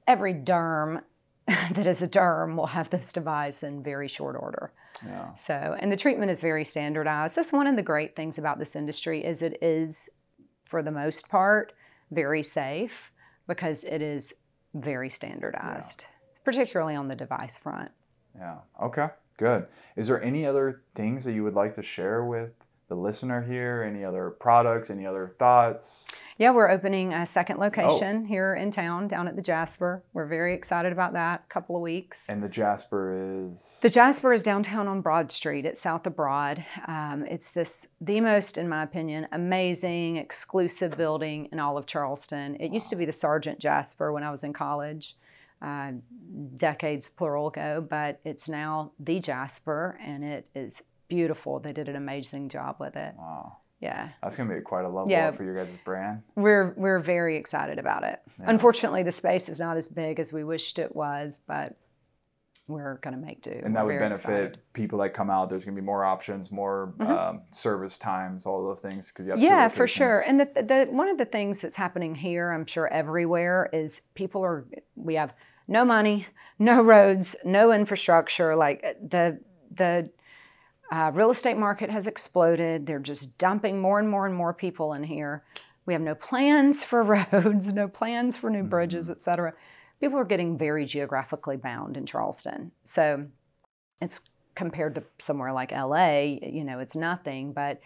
Every 0.06 0.34
derm 0.34 1.02
that 1.46 1.86
is 1.86 2.02
a 2.02 2.08
derm 2.08 2.56
will 2.56 2.68
have 2.68 2.90
this 2.90 3.12
device 3.12 3.62
in 3.62 3.82
very 3.82 4.08
short 4.08 4.36
order. 4.38 4.72
Yeah. 5.04 5.34
So, 5.34 5.76
and 5.78 5.90
the 5.90 5.96
treatment 5.96 6.30
is 6.30 6.40
very 6.40 6.64
standardized. 6.64 7.36
That's 7.36 7.52
one 7.52 7.66
of 7.66 7.76
the 7.76 7.82
great 7.82 8.14
things 8.14 8.38
about 8.38 8.58
this 8.58 8.76
industry 8.76 9.24
is 9.24 9.42
it 9.42 9.58
is, 9.60 10.08
for 10.64 10.82
the 10.82 10.92
most 10.92 11.28
part, 11.28 11.72
very 12.10 12.42
safe 12.42 13.10
because 13.48 13.84
it 13.84 14.02
is 14.02 14.34
very 14.74 15.10
standardized, 15.10 16.06
particularly 16.44 16.94
on 16.94 17.08
the 17.08 17.16
device 17.16 17.58
front. 17.58 17.90
Yeah. 18.36 18.58
Okay. 18.80 19.08
Good. 19.36 19.66
Is 19.96 20.06
there 20.06 20.22
any 20.22 20.46
other 20.46 20.82
things 20.94 21.24
that 21.24 21.32
you 21.32 21.42
would 21.42 21.54
like 21.54 21.74
to 21.74 21.82
share 21.82 22.24
with 22.24 22.52
the 22.92 23.00
listener 23.00 23.42
here? 23.42 23.82
Any 23.88 24.04
other 24.04 24.28
products? 24.28 24.90
Any 24.90 25.06
other 25.06 25.34
thoughts? 25.38 26.06
Yeah, 26.36 26.50
we're 26.50 26.68
opening 26.68 27.14
a 27.14 27.24
second 27.24 27.56
Oh. 27.56 27.60
location 27.60 28.26
here 28.26 28.54
in 28.54 28.70
town, 28.70 29.08
down 29.08 29.28
at 29.28 29.36
the 29.36 29.40
Jasper. 29.40 30.02
We're 30.12 30.26
very 30.26 30.52
excited 30.52 30.92
about 30.92 31.14
that. 31.14 31.44
A 31.48 31.52
couple 31.52 31.74
of 31.74 31.80
weeks. 31.80 32.28
And 32.28 32.42
the 32.42 32.50
Jasper 32.50 33.48
is. 33.50 33.78
The 33.80 33.88
Jasper 33.88 34.34
is 34.34 34.42
downtown 34.42 34.88
on 34.88 35.00
Broad 35.00 35.32
Street. 35.32 35.64
It's 35.64 35.80
south 35.80 36.06
of 36.06 36.14
Broad. 36.16 36.64
Um, 36.86 37.24
it's 37.26 37.50
this 37.50 37.88
the 37.98 38.20
most, 38.20 38.58
in 38.58 38.68
my 38.68 38.82
opinion, 38.82 39.26
amazing, 39.32 40.16
exclusive 40.16 40.94
building 40.98 41.48
in 41.50 41.58
all 41.58 41.78
of 41.78 41.86
Charleston. 41.86 42.56
It 42.60 42.72
used 42.72 42.90
to 42.90 42.96
be 42.96 43.06
the 43.06 43.12
Sergeant 43.12 43.58
Jasper 43.58 44.12
when 44.12 44.22
I 44.22 44.30
was 44.30 44.44
in 44.44 44.52
college, 44.52 45.16
uh, 45.62 45.92
decades 46.56 47.08
plural 47.08 47.46
ago, 47.48 47.86
but 47.88 48.20
it's 48.24 48.48
now 48.50 48.92
the 48.98 49.18
Jasper, 49.20 49.98
and 50.04 50.24
it 50.24 50.48
is 50.54 50.82
beautiful. 51.16 51.60
They 51.60 51.72
did 51.74 51.88
an 51.88 51.96
amazing 51.96 52.48
job 52.48 52.76
with 52.80 52.96
it. 52.96 53.14
wow. 53.18 53.58
Yeah, 53.80 54.10
That's 54.22 54.36
gonna 54.36 54.54
be 54.54 54.60
quite 54.60 54.84
a 54.84 54.88
level 54.88 55.10
Yeah. 55.10 55.28
up 55.30 55.36
for 55.36 55.42
your 55.44 55.56
guys' 55.56 55.68
brand. 55.84 56.22
we're 56.36 56.72
we're 56.76 57.00
very 57.00 57.36
excited 57.36 57.78
about 57.80 58.04
it. 58.04 58.20
Unfortunately, 58.38 59.02
the 59.02 59.10
space 59.12 59.48
is 59.48 59.58
not 59.58 59.76
as 59.76 59.88
big 59.88 60.20
as 60.20 60.32
we 60.32 60.44
wished 60.44 60.78
it 60.78 60.94
was, 60.94 61.44
but 61.48 61.74
we're 62.68 62.98
going 62.98 63.12
to 63.14 63.20
make 63.20 63.42
do. 63.42 63.50
and 63.64 63.74
that 63.74 63.84
We're 63.84 63.94
would 63.94 63.98
benefit 64.08 64.20
excited. 64.30 64.52
Mm-hmm. 64.52 64.60
people 64.72 64.98
that 65.00 65.10
come 65.14 65.30
out. 65.30 65.50
There's 65.50 65.64
gonna 65.64 65.74
be 65.74 65.82
more 65.82 66.04
options, 66.04 66.52
more 66.52 66.94
um, 67.00 67.42
service 67.50 67.98
times, 67.98 68.46
all 68.46 68.64
those 68.64 68.80
things 68.80 69.08
because 69.08 69.26
you 69.26 69.32
have 69.32 69.40
Yeah, 69.40 69.68
for 69.68 69.86
sure. 69.88 70.20
And 70.20 70.38
the, 70.40 70.44
the 70.54 70.86
one 70.90 71.08
of 71.08 71.18
the 71.18 71.24
things 71.24 71.60
that's 71.60 71.76
happening 71.76 72.14
here, 72.14 72.52
I'm 72.52 72.66
sure 72.66 72.86
everywhere, 72.86 73.68
is 73.72 74.02
people 74.14 74.44
are 74.44 74.64
we 74.94 75.14
have 75.16 75.34
no 75.66 75.84
money, 75.84 76.28
no 76.60 76.80
roads, 76.82 77.34
no 77.44 77.72
infrastructure. 77.72 78.54
Like 78.54 78.80
the 79.06 79.40
the 79.74 80.10
uh, 80.92 81.10
real 81.14 81.30
estate 81.30 81.56
market 81.56 81.88
has 81.88 82.06
exploded. 82.06 82.84
They're 82.84 82.98
just 82.98 83.38
dumping 83.38 83.80
more 83.80 83.98
and 83.98 84.10
more 84.10 84.26
and 84.26 84.34
more 84.34 84.52
people 84.52 84.92
in 84.92 85.04
here. 85.04 85.42
We 85.86 85.94
have 85.94 86.02
no 86.02 86.14
plans 86.14 86.84
for 86.84 87.02
roads, 87.32 87.72
no 87.72 87.88
plans 87.88 88.36
for 88.36 88.50
new 88.50 88.62
bridges, 88.62 89.08
et 89.08 89.18
cetera. 89.18 89.54
People 90.00 90.18
are 90.18 90.24
getting 90.24 90.58
very 90.58 90.84
geographically 90.84 91.56
bound 91.56 91.96
in 91.96 92.04
Charleston. 92.04 92.72
So 92.84 93.26
it's 94.02 94.28
compared 94.54 94.94
to 94.96 95.04
somewhere 95.18 95.54
like 95.54 95.72
LA, 95.72 96.20
you 96.42 96.62
know, 96.62 96.78
it's 96.78 96.94
nothing. 96.94 97.54
But 97.54 97.80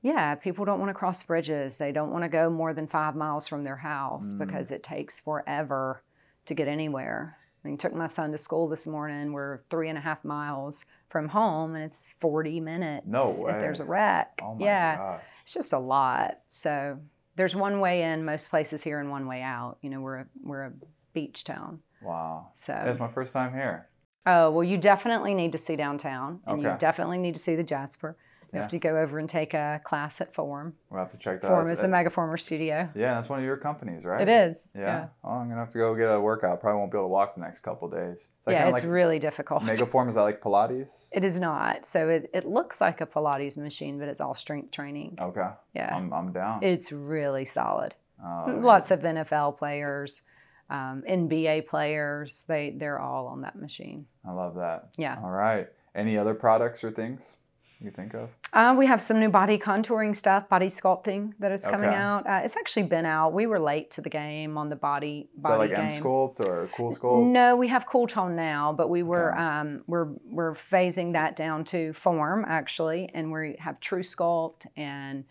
yeah, 0.00 0.36
people 0.36 0.64
don't 0.64 0.78
want 0.78 0.90
to 0.90 0.94
cross 0.94 1.20
bridges. 1.24 1.78
They 1.78 1.90
don't 1.90 2.12
want 2.12 2.22
to 2.22 2.28
go 2.28 2.48
more 2.48 2.72
than 2.74 2.86
five 2.86 3.16
miles 3.16 3.48
from 3.48 3.64
their 3.64 3.78
house 3.78 4.34
because 4.34 4.70
it 4.70 4.84
takes 4.84 5.18
forever 5.18 6.04
to 6.46 6.54
get 6.54 6.68
anywhere. 6.68 7.36
I 7.64 7.68
mean, 7.68 7.76
took 7.76 7.94
my 7.94 8.06
son 8.06 8.30
to 8.30 8.38
school 8.38 8.68
this 8.68 8.86
morning. 8.86 9.32
We're 9.32 9.62
three 9.68 9.88
and 9.88 9.98
a 9.98 10.02
half 10.02 10.24
miles 10.24 10.84
from 11.12 11.28
home, 11.28 11.74
and 11.76 11.84
it's 11.84 12.08
40 12.20 12.58
minutes 12.60 13.06
No 13.06 13.26
way. 13.44 13.52
if 13.52 13.60
there's 13.60 13.78
a 13.80 13.84
wreck. 13.84 14.40
Oh 14.42 14.54
my 14.54 14.64
yeah, 14.64 14.96
gosh. 14.96 15.20
it's 15.44 15.54
just 15.54 15.72
a 15.72 15.78
lot. 15.78 16.38
So 16.48 16.98
there's 17.36 17.54
one 17.54 17.78
way 17.78 18.02
in 18.02 18.24
most 18.24 18.50
places 18.50 18.82
here 18.82 18.98
and 18.98 19.10
one 19.10 19.26
way 19.26 19.42
out. 19.42 19.76
You 19.82 19.90
know, 19.90 20.00
we're 20.00 20.16
a, 20.20 20.26
we're 20.42 20.64
a 20.64 20.72
beach 21.12 21.44
town. 21.44 21.80
Wow. 22.02 22.48
So 22.54 22.72
That's 22.72 22.98
my 22.98 23.08
first 23.12 23.32
time 23.32 23.52
here. 23.52 23.88
Oh, 24.24 24.50
well, 24.50 24.64
you 24.64 24.78
definitely 24.78 25.34
need 25.34 25.52
to 25.52 25.58
see 25.58 25.76
downtown 25.76 26.40
and 26.46 26.62
you 26.62 26.74
definitely 26.78 27.18
need 27.18 27.34
to 27.34 27.40
see 27.40 27.54
the 27.56 27.62
Jasper. 27.62 28.16
You 28.52 28.58
Yeah. 28.58 28.62
have 28.64 28.70
to 28.72 28.78
go 28.78 28.98
over 28.98 29.18
and 29.18 29.26
take 29.28 29.54
a 29.54 29.80
class 29.82 30.20
at 30.20 30.34
Form. 30.34 30.74
We'll 30.90 31.00
have 31.00 31.10
to 31.12 31.16
check 31.16 31.40
that 31.40 31.48
Form 31.48 31.66
out. 31.66 31.70
is 31.72 31.80
the 31.80 31.86
Megaformer 31.86 32.38
studio. 32.38 32.90
Yeah, 32.94 33.14
that's 33.14 33.28
one 33.30 33.38
of 33.38 33.44
your 33.46 33.56
companies, 33.56 34.04
right? 34.04 34.20
It 34.20 34.28
is. 34.28 34.68
Yeah. 34.74 35.06
Oh, 35.24 35.30
I'm 35.30 35.48
gonna 35.48 35.60
have 35.60 35.70
to 35.70 35.78
go 35.78 35.94
get 35.94 36.10
a 36.12 36.20
workout. 36.20 36.60
Probably 36.60 36.78
won't 36.78 36.92
be 36.92 36.98
able 36.98 37.06
to 37.06 37.12
walk 37.12 37.34
the 37.34 37.40
next 37.40 37.60
couple 37.60 37.88
days. 37.88 38.28
Yeah, 38.46 38.68
it's 38.68 38.82
like 38.82 38.92
really 38.92 39.18
difficult. 39.18 39.62
Megaform 39.62 40.10
is 40.10 40.16
that 40.16 40.22
like 40.22 40.42
Pilates? 40.42 41.06
It 41.12 41.24
is 41.24 41.40
not. 41.40 41.86
So 41.86 42.10
it, 42.10 42.28
it 42.34 42.44
looks 42.46 42.78
like 42.78 43.00
a 43.00 43.06
Pilates 43.06 43.56
machine, 43.56 43.98
but 43.98 44.08
it's 44.08 44.20
all 44.20 44.34
strength 44.34 44.70
training. 44.70 45.16
Okay. 45.18 45.48
Yeah. 45.72 45.96
I'm, 45.96 46.12
I'm 46.12 46.32
down. 46.32 46.62
It's 46.62 46.92
really 46.92 47.46
solid. 47.46 47.94
Oh, 48.22 48.54
Lots 48.60 48.90
of 48.90 49.00
NFL 49.00 49.56
players, 49.56 50.22
um, 50.68 51.02
NBA 51.08 51.66
players, 51.68 52.44
they, 52.46 52.70
they're 52.70 53.00
all 53.00 53.28
on 53.28 53.40
that 53.40 53.56
machine. 53.56 54.06
I 54.28 54.32
love 54.32 54.56
that. 54.56 54.90
Yeah. 54.98 55.16
All 55.22 55.30
right. 55.30 55.68
Any 55.94 56.16
other 56.18 56.34
products 56.34 56.84
or 56.84 56.90
things 56.90 57.36
you 57.84 57.90
think 57.90 58.14
of? 58.14 58.30
Uh, 58.52 58.74
we 58.78 58.86
have 58.86 59.00
some 59.00 59.18
new 59.18 59.28
body 59.30 59.58
contouring 59.58 60.14
stuff, 60.14 60.48
body 60.48 60.66
sculpting 60.66 61.32
that 61.38 61.52
is 61.52 61.64
coming 61.66 61.88
Okay. 61.88 61.96
out. 61.96 62.26
Uh, 62.26 62.40
it's 62.44 62.56
actually 62.56 62.84
been 62.84 63.06
out. 63.06 63.32
We 63.32 63.46
were 63.46 63.58
late 63.58 63.90
to 63.92 64.00
the 64.00 64.10
game 64.10 64.58
on 64.58 64.68
the 64.68 64.76
body 64.76 65.28
Is 65.36 65.42
that 65.42 65.48
body 65.48 65.70
like 65.70 65.78
M. 65.78 66.02
Sculpt 66.02 66.40
or 66.40 66.68
Cool 66.72 66.94
Sculpt? 66.96 67.26
No, 67.32 67.56
we 67.56 67.68
have 67.68 67.86
CoolTone 67.86 68.32
now, 68.34 68.72
but 68.72 68.88
we 68.90 69.02
were 69.02 69.32
Okay. 69.32 69.42
um, 69.42 69.84
we're 69.86 70.08
we're 70.30 70.54
phasing 70.54 71.12
that 71.14 71.34
down 71.36 71.64
to 71.66 71.92
Form 71.94 72.44
actually, 72.46 73.10
and 73.14 73.32
we 73.32 73.56
have 73.58 73.80
truSculpt 73.80 74.66
and 74.76 75.24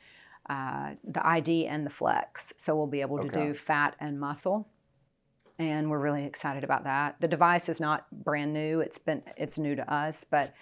uh, 0.49 0.95
the 1.03 1.25
ID 1.25 1.67
and 1.67 1.85
the 1.85 1.89
Flex. 1.91 2.53
So 2.57 2.75
we'll 2.75 2.87
be 2.87 3.01
able 3.01 3.19
to 3.19 3.27
Okay. 3.27 3.47
do 3.47 3.53
fat 3.53 3.95
and 3.99 4.19
muscle, 4.19 4.67
and 5.59 5.89
we're 5.89 5.99
really 5.99 6.25
excited 6.25 6.63
about 6.63 6.83
that. 6.85 7.15
The 7.21 7.27
device 7.27 7.69
is 7.69 7.79
not 7.79 8.07
brand 8.11 8.53
new; 8.53 8.79
it's 8.79 8.97
been 8.97 9.21
it's 9.37 9.57
new 9.57 9.75
to 9.75 9.93
us, 9.93 10.23
but 10.23 10.53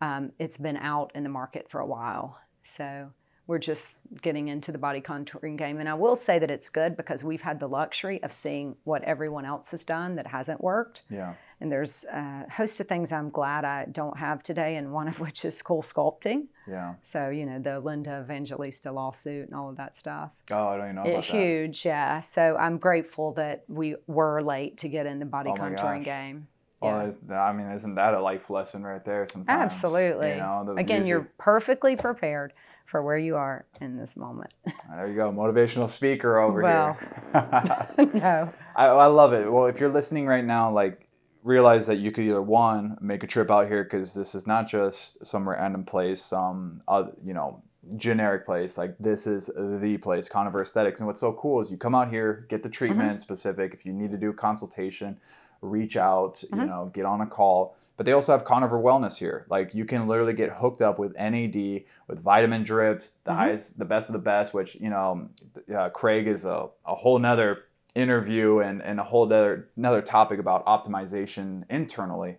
um, 0.00 0.32
it's 0.38 0.56
been 0.58 0.76
out 0.76 1.12
in 1.14 1.22
the 1.22 1.28
market 1.28 1.70
for 1.70 1.80
a 1.80 1.86
while. 1.86 2.38
So 2.62 3.10
we're 3.46 3.58
just 3.58 3.98
getting 4.22 4.48
into 4.48 4.72
the 4.72 4.78
body 4.78 5.02
contouring 5.02 5.56
game. 5.58 5.78
And 5.78 5.86
I 5.88 5.94
will 5.94 6.16
say 6.16 6.38
that 6.38 6.50
it's 6.50 6.70
good 6.70 6.96
because 6.96 7.22
we've 7.22 7.42
had 7.42 7.60
the 7.60 7.66
luxury 7.68 8.22
of 8.22 8.32
seeing 8.32 8.76
what 8.84 9.02
everyone 9.04 9.44
else 9.44 9.70
has 9.72 9.84
done 9.84 10.16
that 10.16 10.28
hasn't 10.28 10.62
worked. 10.62 11.02
Yeah. 11.10 11.34
And 11.60 11.70
there's 11.70 12.04
a 12.04 12.46
host 12.50 12.80
of 12.80 12.88
things 12.88 13.12
I'm 13.12 13.28
glad 13.30 13.64
I 13.64 13.84
don't 13.90 14.18
have 14.18 14.42
today, 14.42 14.76
and 14.76 14.92
one 14.92 15.08
of 15.08 15.20
which 15.26 15.44
is 15.44 15.60
cool 15.60 15.82
sculpting. 15.82 16.46
Yeah. 16.66 16.94
So, 17.02 17.28
you 17.28 17.44
know, 17.44 17.58
the 17.58 17.80
Linda 17.80 18.22
Evangelista 18.24 18.90
lawsuit 18.90 19.46
and 19.46 19.54
all 19.54 19.68
of 19.68 19.76
that 19.76 19.94
stuff. 19.96 20.30
Oh, 20.50 20.68
I 20.68 20.76
don't 20.78 20.86
even 20.86 20.96
know 20.96 21.02
It, 21.02 21.10
about 21.10 21.26
that. 21.26 21.32
huge, 21.32 21.84
yeah. 21.84 22.20
So 22.20 22.56
I'm 22.56 22.78
grateful 22.78 23.32
that 23.34 23.64
we 23.68 23.96
were 24.06 24.42
late 24.42 24.78
to 24.78 24.88
get 24.88 25.04
in 25.06 25.18
the 25.18 25.26
body 25.26 25.50
Oh 25.52 25.58
contouring 25.58 26.02
game. 26.04 26.48
Well, 26.84 27.14
Yeah. 27.28 27.42
I 27.42 27.52
mean, 27.52 27.70
isn't 27.70 27.94
that 27.96 28.14
a 28.14 28.20
life 28.20 28.50
lesson 28.50 28.82
right 28.82 29.04
there? 29.04 29.26
Sometimes. 29.26 29.62
Absolutely. 29.62 30.30
You 30.30 30.36
know, 30.36 30.64
the- 30.66 30.72
Again, 30.72 30.98
usually- 30.98 31.08
you're 31.08 31.28
perfectly 31.38 31.96
prepared 31.96 32.52
for 32.86 33.02
where 33.02 33.18
you 33.18 33.36
are 33.36 33.64
in 33.80 33.96
this 33.96 34.16
moment. 34.16 34.52
Ah, 34.68 34.96
there 34.96 35.08
you 35.08 35.14
go, 35.16 35.32
motivational 35.32 35.88
speaker 35.88 36.38
over 36.38 36.62
Well. 36.62 36.94
here. 36.94 38.10
no. 38.14 38.52
I, 38.76 38.86
I 38.86 39.06
love 39.06 39.32
it. 39.32 39.50
Well, 39.50 39.66
if 39.66 39.80
you're 39.80 39.88
listening 39.90 40.26
right 40.26 40.44
now, 40.44 40.70
like 40.70 41.08
realize 41.42 41.86
that 41.86 41.96
you 41.96 42.10
could 42.10 42.24
either 42.24 42.42
one 42.42 42.96
make 43.00 43.22
a 43.22 43.26
trip 43.26 43.50
out 43.50 43.68
here 43.68 43.84
because 43.84 44.14
this 44.14 44.34
is 44.34 44.46
not 44.46 44.68
just 44.68 45.24
some 45.24 45.48
random 45.48 45.84
place, 45.84 46.22
some 46.22 46.82
other, 46.88 47.12
you 47.24 47.34
know 47.34 47.62
generic 47.96 48.46
place. 48.46 48.78
Like 48.78 48.96
this 48.98 49.26
is 49.26 49.46
the 49.56 49.98
place, 49.98 50.28
Koniver 50.28 50.62
Aesthetics. 50.62 51.00
And 51.00 51.06
what's 51.06 51.20
so 51.20 51.32
cool 51.32 51.60
is 51.60 51.70
you 51.70 51.76
come 51.76 51.94
out 51.94 52.10
here, 52.10 52.46
get 52.48 52.62
the 52.62 52.68
mm-hmm. 52.68 52.74
treatment 52.74 53.20
specific. 53.20 53.74
If 53.74 53.84
you 53.84 53.92
need 53.92 54.10
to 54.10 54.16
do 54.16 54.30
a 54.30 54.34
consultation, 54.34 55.18
reach 55.64 55.96
out. 55.96 56.42
You 56.52 56.64
know, 56.64 56.90
get 56.94 57.04
on 57.04 57.20
a 57.20 57.26
call. 57.26 57.76
But 57.96 58.06
they 58.06 58.12
also 58.12 58.32
have 58.32 58.44
Koniver 58.44 58.82
Wellness 58.82 59.18
here. 59.18 59.46
Like 59.48 59.74
you 59.74 59.84
can 59.84 60.08
literally 60.08 60.32
get 60.32 60.50
hooked 60.50 60.82
up 60.82 60.98
with 60.98 61.14
NAD, 61.14 61.84
with 62.08 62.20
vitamin 62.20 62.64
drips, 62.64 63.12
the 63.24 63.32
highest, 63.32 63.78
the 63.78 63.84
best 63.84 64.08
of 64.08 64.14
the 64.14 64.18
best. 64.18 64.52
Which 64.52 64.74
you 64.76 64.90
know, 64.90 65.28
uh, 65.74 65.90
Craig 65.90 66.26
is 66.26 66.44
a, 66.44 66.68
a 66.84 66.94
whole 66.94 67.18
nother 67.18 67.64
interview 67.94 68.58
and, 68.58 68.82
and 68.82 68.98
a 68.98 69.04
whole 69.04 69.24
other 69.24 69.68
another 69.76 70.02
topic 70.02 70.40
about 70.40 70.66
optimization 70.66 71.64
internally. 71.70 72.38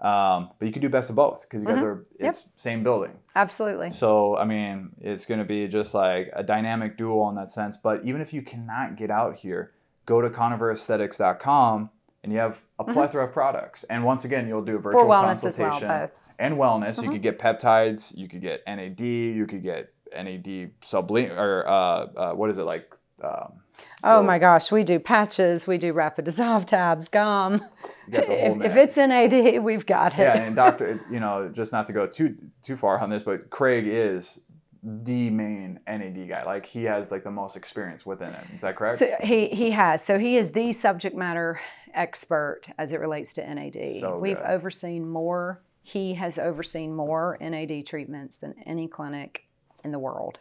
Um, 0.00 0.50
but 0.58 0.66
you 0.66 0.72
can 0.72 0.82
do 0.82 0.90
best 0.90 1.08
of 1.08 1.16
both 1.16 1.42
because 1.42 1.62
you 1.62 1.68
guys 1.68 1.82
are 1.82 2.04
it's 2.18 2.44
same 2.56 2.82
building. 2.82 3.12
Absolutely. 3.34 3.92
So 3.92 4.36
I 4.36 4.44
mean, 4.44 4.90
it's 5.00 5.24
going 5.24 5.38
to 5.38 5.46
be 5.46 5.68
just 5.68 5.94
like 5.94 6.30
a 6.34 6.42
dynamic 6.42 6.98
duo 6.98 7.28
in 7.28 7.36
that 7.36 7.50
sense. 7.50 7.76
But 7.76 8.04
even 8.04 8.20
if 8.20 8.34
you 8.34 8.42
cannot 8.42 8.96
get 8.96 9.10
out 9.10 9.36
here, 9.36 9.72
go 10.04 10.20
to 10.20 10.28
koniveraesthetics.com 10.28 11.90
and 12.26 12.32
you 12.32 12.40
have 12.40 12.58
a 12.80 12.84
plethora 12.84 13.24
of 13.24 13.32
products. 13.32 13.84
And 13.84 14.04
once 14.04 14.24
again, 14.24 14.48
you'll 14.48 14.64
do 14.64 14.74
a 14.76 14.78
virtual 14.80 15.06
well, 15.06 15.22
consultation 15.22 15.86
both. 15.88 16.10
and 16.40 16.56
wellness. 16.56 17.00
You 17.00 17.08
could 17.08 17.22
get 17.22 17.38
peptides, 17.38 18.16
you 18.16 18.28
could 18.28 18.40
get 18.42 18.62
NAD, 18.66 19.00
you 19.00 19.46
could 19.46 19.62
get 19.62 19.92
NAD 20.12 20.72
sublime 20.82 21.30
or 21.32 21.64
uh, 21.66 21.72
uh, 21.72 22.32
what 22.32 22.50
is 22.50 22.58
it 22.58 22.64
like? 22.64 22.92
Um, 23.22 23.60
Oh 24.02 24.22
my 24.22 24.38
gosh, 24.38 24.72
we 24.72 24.82
do 24.82 24.98
patches, 24.98 25.66
we 25.66 25.78
do 25.78 25.92
rapid 25.92 26.24
dissolve 26.24 26.66
tabs, 26.66 27.08
gum. 27.08 27.64
you 28.06 28.12
got 28.12 28.26
the 28.26 28.34
whole 28.40 28.62
If, 28.62 28.72
if 28.72 28.76
it's 28.76 28.96
NAD, 28.96 29.62
we've 29.62 29.86
got 29.86 30.14
it. 30.14 30.18
yeah, 30.18 30.36
and 30.36 30.56
Doctor, 30.56 31.00
you 31.10 31.20
know, 31.20 31.48
just 31.52 31.72
not 31.72 31.86
to 31.86 31.92
go 31.92 32.06
too 32.06 32.36
too 32.62 32.76
far 32.76 32.98
on 32.98 33.08
this, 33.10 33.22
but 33.22 33.50
Craig 33.50 33.84
is 33.86 34.40
the 34.88 35.30
main 35.30 35.80
NAD 35.88 36.28
guy. 36.28 36.44
Like 36.44 36.64
he 36.64 36.84
has 36.84 37.10
like 37.10 37.24
the 37.24 37.30
most 37.30 37.56
experience 37.56 38.06
within 38.06 38.28
it. 38.28 38.44
Is 38.54 38.60
that 38.60 38.76
correct? 38.76 38.98
So 38.98 39.16
he, 39.20 39.48
he 39.48 39.72
has. 39.72 40.04
So 40.04 40.16
he 40.16 40.36
is 40.36 40.52
the 40.52 40.72
subject 40.72 41.16
matter 41.16 41.60
expert 41.92 42.62
as 42.78 42.92
it 42.92 43.00
relates 43.00 43.32
to 43.34 43.54
NAD. 43.54 44.00
So 44.00 44.18
We've 44.18 44.36
good. 44.36 44.46
overseen 44.46 45.08
more, 45.08 45.60
he 45.82 46.14
has 46.14 46.38
overseen 46.38 46.94
more 46.94 47.36
NAD 47.40 47.84
treatments 47.84 48.38
than 48.38 48.54
any 48.64 48.86
clinic 48.86 49.48
in 49.82 49.90
the 49.90 49.98
world, 49.98 50.38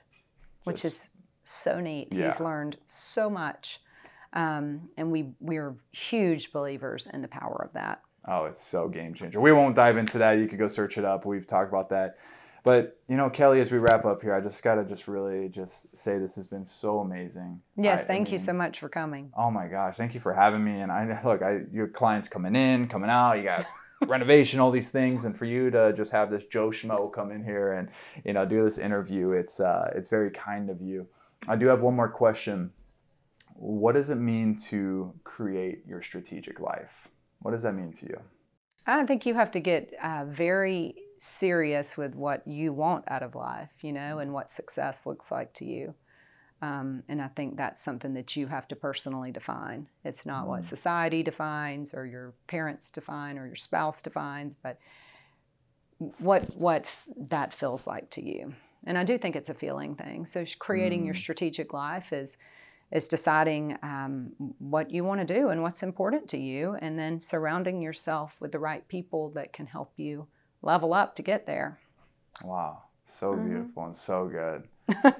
which 0.63 0.85
is 0.85 1.09
so 1.43 1.79
neat. 1.79 2.13
He's 2.13 2.39
learned 2.39 2.77
so 2.85 3.31
much. 3.31 3.79
Um, 4.33 4.89
and 4.95 5.11
we, 5.11 5.31
we're 5.39 5.75
huge 5.91 6.51
believers 6.51 7.07
in 7.11 7.21
the 7.23 7.27
power 7.27 7.63
of 7.65 7.73
that. 7.73 8.01
Oh, 8.27 8.45
it's 8.45 8.61
so 8.61 8.89
game 8.89 9.13
changer. 9.13 9.39
We 9.39 9.53
won't 9.53 9.75
dive 9.75 9.97
into 9.97 10.17
that. 10.19 10.37
You 10.39 10.47
could 10.47 10.59
go 10.59 10.67
search 10.67 10.97
it 10.97 11.05
up. 11.05 11.25
We've 11.25 11.47
talked 11.47 11.69
about 11.69 11.89
that. 11.89 12.17
But 12.65 12.99
you 13.07 13.15
know, 13.15 13.29
Keli, 13.29 13.61
as 13.61 13.71
we 13.71 13.77
wrap 13.77 14.05
up 14.05 14.23
here, 14.23 14.33
I 14.33 14.41
just 14.41 14.63
gotta 14.63 14.83
just 14.83 15.07
really 15.07 15.49
just 15.49 15.95
say 15.95 16.17
this 16.17 16.35
has 16.35 16.47
been 16.47 16.65
so 16.65 16.99
amazing. 16.99 17.61
Yes, 17.77 17.99
I- 17.99 18.03
I 18.03 18.07
thank 18.07 18.31
you 18.31 18.39
so 18.39 18.53
much 18.53 18.79
for 18.79 18.89
coming. 18.89 19.31
Oh 19.37 19.51
my 19.51 19.67
gosh, 19.67 19.95
thank 19.97 20.15
you 20.15 20.19
for 20.19 20.33
having 20.33 20.63
me. 20.65 20.81
And 20.81 20.91
I 20.91 21.21
look, 21.23 21.43
I 21.43 21.61
your 21.71 21.87
clients 21.87 22.27
coming 22.27 22.55
in, 22.55 22.87
coming 22.87 23.11
out. 23.11 23.33
You 23.33 23.43
got 23.43 23.67
renovation, 24.07 24.59
all 24.59 24.71
these 24.71 24.89
things, 24.89 25.25
and 25.25 25.37
for 25.37 25.45
you 25.45 25.69
to 25.69 25.93
just 25.93 26.11
have 26.11 26.31
this 26.31 26.43
Joe 26.51 26.69
Schmo 26.71 27.13
come 27.13 27.31
in 27.31 27.43
here 27.43 27.73
and 27.73 27.87
you 28.25 28.33
know 28.33 28.45
do 28.47 28.63
this 28.63 28.79
interview, 28.79 29.29
it's 29.31 29.59
uh, 29.59 29.91
it's 29.95 30.09
very 30.09 30.31
kind 30.31 30.71
of 30.71 30.81
you. 30.81 31.07
I 31.47 31.55
do 31.57 31.67
have 31.67 31.83
one 31.83 31.95
more 31.95 32.09
question. 32.09 32.71
What 33.53 33.93
does 33.93 34.09
it 34.09 34.15
mean 34.15 34.57
to 34.71 35.13
create 35.23 35.83
your 35.87 36.01
strategic 36.01 36.59
life? 36.59 37.07
What 37.43 37.51
does 37.51 37.61
that 37.61 37.73
mean 37.73 37.93
to 37.93 38.05
you? 38.07 38.19
I 38.87 39.05
think 39.05 39.27
you 39.27 39.35
have 39.35 39.51
to 39.51 39.59
get 39.59 39.93
uh, 40.01 40.25
very 40.27 40.95
serious 41.25 41.97
with 41.97 42.15
what 42.15 42.47
you 42.47 42.71
want 42.71 43.03
out 43.07 43.23
of 43.23 43.35
life, 43.35 43.71
you 43.81 43.91
know, 43.91 44.19
and 44.19 44.33
what 44.33 44.49
success 44.49 45.05
looks 45.05 45.31
like 45.31 45.53
to 45.53 45.65
you. 45.65 45.95
Um, 46.61 47.03
and 47.09 47.21
I 47.21 47.27
think 47.27 47.57
that's 47.57 47.83
something 47.83 48.13
that 48.13 48.35
you 48.35 48.47
have 48.47 48.67
to 48.69 48.75
personally 48.75 49.31
define. 49.31 49.87
It's 50.03 50.25
not 50.25 50.47
what 50.47 50.63
society 50.63 51.23
defines 51.23 51.93
or 51.93 52.05
your 52.05 52.33
parents 52.47 52.89
define 52.89 53.37
or 53.37 53.45
your 53.45 53.55
spouse 53.55 54.01
defines, 54.01 54.55
but 54.55 54.79
what 56.19 56.45
what 56.55 56.85
that 57.17 57.53
feels 57.53 57.87
like 57.87 58.09
to 58.11 58.23
you. 58.23 58.53
And 58.85 58.97
I 58.97 59.03
do 59.03 59.17
think 59.17 59.35
it's 59.35 59.49
a 59.49 59.53
feeling 59.53 59.95
thing. 59.95 60.25
So 60.25 60.45
creating 60.59 61.05
your 61.05 61.15
strategic 61.15 61.73
life 61.73 62.13
is 62.13 62.37
is 62.91 63.07
deciding 63.07 63.77
um, 63.81 64.31
what 64.59 64.91
you 64.91 65.03
want 65.03 65.27
to 65.27 65.33
do 65.33 65.49
and 65.49 65.63
what's 65.63 65.83
important 65.83 66.27
to 66.29 66.37
you, 66.37 66.77
and 66.81 66.97
then 66.99 67.19
surrounding 67.19 67.81
yourself 67.81 68.37
with 68.39 68.51
the 68.51 68.59
right 68.59 68.87
people 68.87 69.29
that 69.31 69.53
can 69.53 69.65
help 69.65 69.91
you 69.97 70.27
level 70.65 70.93
up 70.93 71.15
to 71.15 71.23
get 71.23 71.45
there. 71.45 71.79
Wow, 72.43 72.83
so 73.05 73.35
Mm-hmm. 73.35 73.45
beautiful 73.47 73.85
and 73.85 73.95
so 73.95 74.27
good. 74.27 74.63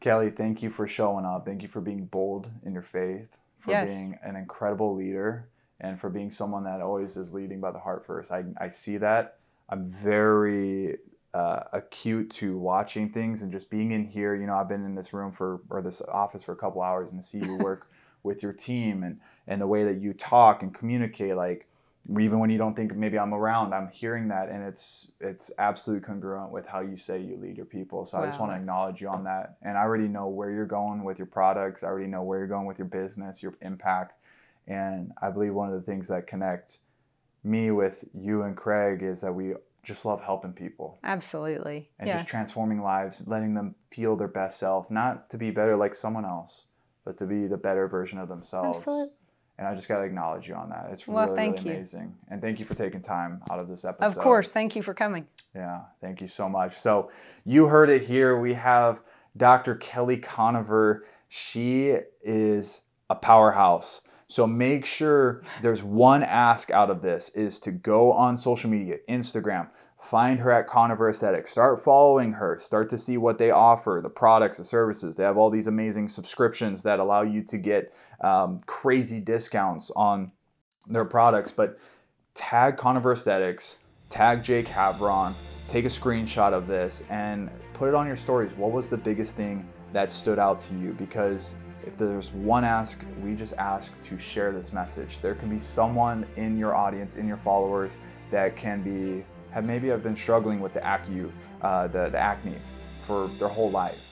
Keli, 0.00 0.36
thank 0.36 0.62
you 0.62 0.70
for 0.70 0.86
showing 0.86 1.24
up. 1.24 1.46
Thank 1.46 1.62
you 1.62 1.68
for 1.68 1.80
being 1.80 2.06
bold 2.06 2.50
in 2.64 2.72
your 2.72 2.82
faith, 2.82 3.28
for 3.58 3.72
Yes. 3.72 3.86
being 3.86 4.18
an 4.22 4.36
incredible 4.36 4.94
leader, 4.94 5.48
and 5.80 5.98
for 5.98 6.10
being 6.10 6.30
someone 6.30 6.64
that 6.64 6.80
always 6.80 7.16
is 7.16 7.32
leading 7.32 7.60
by 7.60 7.70
the 7.70 7.78
heart 7.78 8.04
first. 8.06 8.30
I, 8.30 8.44
I 8.60 8.68
see 8.68 8.98
that. 8.98 9.38
I'm 9.70 9.84
very 9.84 10.98
uh, 11.32 11.60
acute 11.72 12.30
to 12.30 12.56
watching 12.58 13.10
things 13.10 13.42
and 13.42 13.50
just 13.50 13.70
being 13.70 13.92
in 13.92 14.04
here. 14.04 14.34
You 14.34 14.46
know, 14.46 14.54
I've 14.56 14.68
been 14.68 14.84
in 14.84 14.94
this 14.94 15.12
room 15.14 15.32
for, 15.32 15.60
or 15.70 15.82
this 15.82 16.02
office 16.02 16.42
for 16.42 16.52
a 16.52 16.56
couple 16.56 16.82
hours 16.82 17.10
and 17.10 17.22
to 17.22 17.26
see 17.26 17.38
you 17.38 17.54
work 17.56 17.88
with 18.22 18.42
your 18.42 18.52
team 18.52 19.02
and, 19.02 19.18
and 19.46 19.60
the 19.60 19.66
way 19.66 19.84
that 19.84 20.00
you 20.00 20.12
talk 20.12 20.62
and 20.62 20.74
communicate. 20.74 21.34
Like, 21.36 21.66
even 22.10 22.38
when 22.38 22.50
you 22.50 22.58
don't 22.58 22.74
think 22.74 22.94
maybe 22.94 23.18
I'm 23.18 23.32
around, 23.32 23.72
I'm 23.72 23.88
hearing 23.88 24.28
that, 24.28 24.50
and 24.50 24.62
it's 24.62 25.12
it's 25.20 25.50
absolutely 25.58 26.04
congruent 26.06 26.50
with 26.50 26.66
how 26.66 26.80
you 26.80 26.98
say 26.98 27.20
you 27.20 27.36
lead 27.36 27.56
your 27.56 27.66
people. 27.66 28.04
So 28.04 28.18
I 28.18 28.26
just 28.26 28.38
want 28.38 28.52
to 28.52 28.56
acknowledge 28.56 29.00
you 29.00 29.08
on 29.08 29.24
that. 29.24 29.56
And 29.62 29.78
I 29.78 29.82
already 29.82 30.08
know 30.08 30.28
where 30.28 30.50
you're 30.50 30.66
going 30.66 31.02
with 31.02 31.18
your 31.18 31.26
products. 31.26 31.82
I 31.82 31.86
already 31.86 32.08
know 32.08 32.22
where 32.22 32.38
you're 32.38 32.48
going 32.48 32.66
with 32.66 32.78
your 32.78 32.88
business, 32.88 33.42
your 33.42 33.54
impact, 33.62 34.18
and 34.66 35.12
I 35.22 35.30
believe 35.30 35.54
one 35.54 35.72
of 35.72 35.74
the 35.74 35.82
things 35.82 36.08
that 36.08 36.26
connect 36.26 36.78
me 37.42 37.70
with 37.70 38.04
you 38.14 38.42
and 38.42 38.56
Craig 38.56 39.02
is 39.02 39.20
that 39.20 39.32
we 39.32 39.54
just 39.82 40.04
love 40.04 40.22
helping 40.22 40.52
people 40.52 40.98
Absolutely. 41.04 41.90
and 41.98 42.08
yeah. 42.08 42.16
just 42.16 42.28
transforming 42.28 42.82
lives, 42.82 43.22
letting 43.26 43.54
them 43.54 43.74
feel 43.90 44.16
their 44.16 44.28
best 44.28 44.58
self, 44.58 44.90
not 44.90 45.28
to 45.30 45.38
be 45.38 45.50
better 45.50 45.76
like 45.76 45.94
someone 45.94 46.24
else, 46.24 46.64
but 47.04 47.18
to 47.18 47.26
be 47.26 47.46
the 47.46 47.56
better 47.56 47.86
version 47.86 48.18
of 48.18 48.28
themselves. 48.28 48.78
Absolutely. 48.78 49.14
And 49.58 49.68
I 49.68 49.74
just 49.74 49.86
got 49.86 49.98
to 49.98 50.04
acknowledge 50.04 50.48
you 50.48 50.54
on 50.54 50.70
that. 50.70 50.88
It's 50.90 51.06
Well, 51.06 51.26
really, 51.26 51.36
thank 51.36 51.56
really 51.58 51.68
you. 51.70 51.74
amazing. 51.76 52.14
And 52.28 52.40
thank 52.40 52.58
you 52.58 52.64
for 52.64 52.74
taking 52.74 53.00
time 53.02 53.40
out 53.50 53.60
of 53.60 53.68
this 53.68 53.84
episode. 53.84 54.06
of 54.06 54.22
course. 54.22 54.50
Thank 54.50 54.74
you 54.74 54.82
for 54.82 54.94
coming. 54.94 55.26
Yeah, 55.54 55.82
thank 56.00 56.20
you 56.20 56.26
so 56.28 56.48
much. 56.48 56.76
So 56.76 57.10
you 57.44 57.66
heard 57.66 57.88
it 57.88 58.02
here. 58.02 58.36
We 58.38 58.54
have 58.54 59.00
Dr. 59.36 59.76
Keli 59.76 60.20
Koniver. 60.20 61.00
She 61.28 61.94
is 62.22 62.80
a 63.08 63.14
powerhouse. 63.14 64.00
So 64.26 64.46
make 64.46 64.84
sure 64.84 65.44
there's 65.62 65.82
one 65.84 66.24
ask 66.24 66.70
out 66.72 66.90
of 66.90 67.02
this 67.02 67.28
is 67.30 67.60
to 67.60 67.70
go 67.70 68.10
on 68.12 68.36
social 68.36 68.68
media, 68.70 68.96
Instagram, 69.08 69.68
find 70.04 70.40
her 70.40 70.50
at 70.50 70.68
Koniver 70.68 71.10
Aesthetics, 71.10 71.50
start 71.50 71.82
following 71.82 72.32
her, 72.34 72.58
start 72.60 72.90
to 72.90 72.98
see 72.98 73.16
what 73.16 73.38
they 73.38 73.50
offer, 73.50 74.00
the 74.02 74.10
products, 74.10 74.58
the 74.58 74.64
services. 74.64 75.14
They 75.14 75.24
have 75.24 75.38
all 75.38 75.50
these 75.50 75.66
amazing 75.66 76.08
subscriptions 76.08 76.82
that 76.82 76.98
allow 76.98 77.22
you 77.22 77.42
to 77.44 77.56
get 77.56 77.94
um, 78.20 78.60
crazy 78.66 79.20
discounts 79.20 79.90
on 79.96 80.32
their 80.86 81.04
products. 81.04 81.52
But 81.52 81.78
tag 82.34 82.76
Koniver 82.76 83.14
Aesthetics, 83.14 83.78
tag 84.10 84.42
Jake 84.42 84.66
Havron, 84.66 85.32
take 85.68 85.86
a 85.86 85.88
screenshot 85.88 86.52
of 86.52 86.66
this 86.66 87.02
and 87.08 87.50
put 87.72 87.88
it 87.88 87.94
on 87.94 88.06
your 88.06 88.16
stories. 88.16 88.52
What 88.56 88.72
was 88.72 88.88
the 88.88 88.98
biggest 88.98 89.34
thing 89.34 89.66
that 89.92 90.10
stood 90.10 90.38
out 90.38 90.60
to 90.60 90.74
you? 90.74 90.92
Because 90.92 91.54
if 91.86 91.96
there's 91.96 92.32
one 92.32 92.64
ask, 92.64 93.04
we 93.22 93.34
just 93.34 93.54
ask 93.54 93.98
to 94.02 94.18
share 94.18 94.52
this 94.52 94.72
message. 94.72 95.20
There 95.20 95.34
can 95.34 95.48
be 95.48 95.60
someone 95.60 96.26
in 96.36 96.58
your 96.58 96.74
audience, 96.74 97.16
in 97.16 97.26
your 97.26 97.36
followers, 97.38 97.96
that 98.30 98.56
can 98.56 98.82
be 98.82 99.24
have 99.54 99.64
maybe 99.64 99.88
have 99.88 100.02
been 100.02 100.16
struggling 100.16 100.58
with 100.60 100.74
the 100.74 100.84
acne, 100.84 101.30
uh, 101.62 101.86
the, 101.86 102.08
the 102.08 102.18
acne 102.18 102.56
for 103.06 103.28
their 103.38 103.48
whole 103.48 103.70
life 103.70 104.10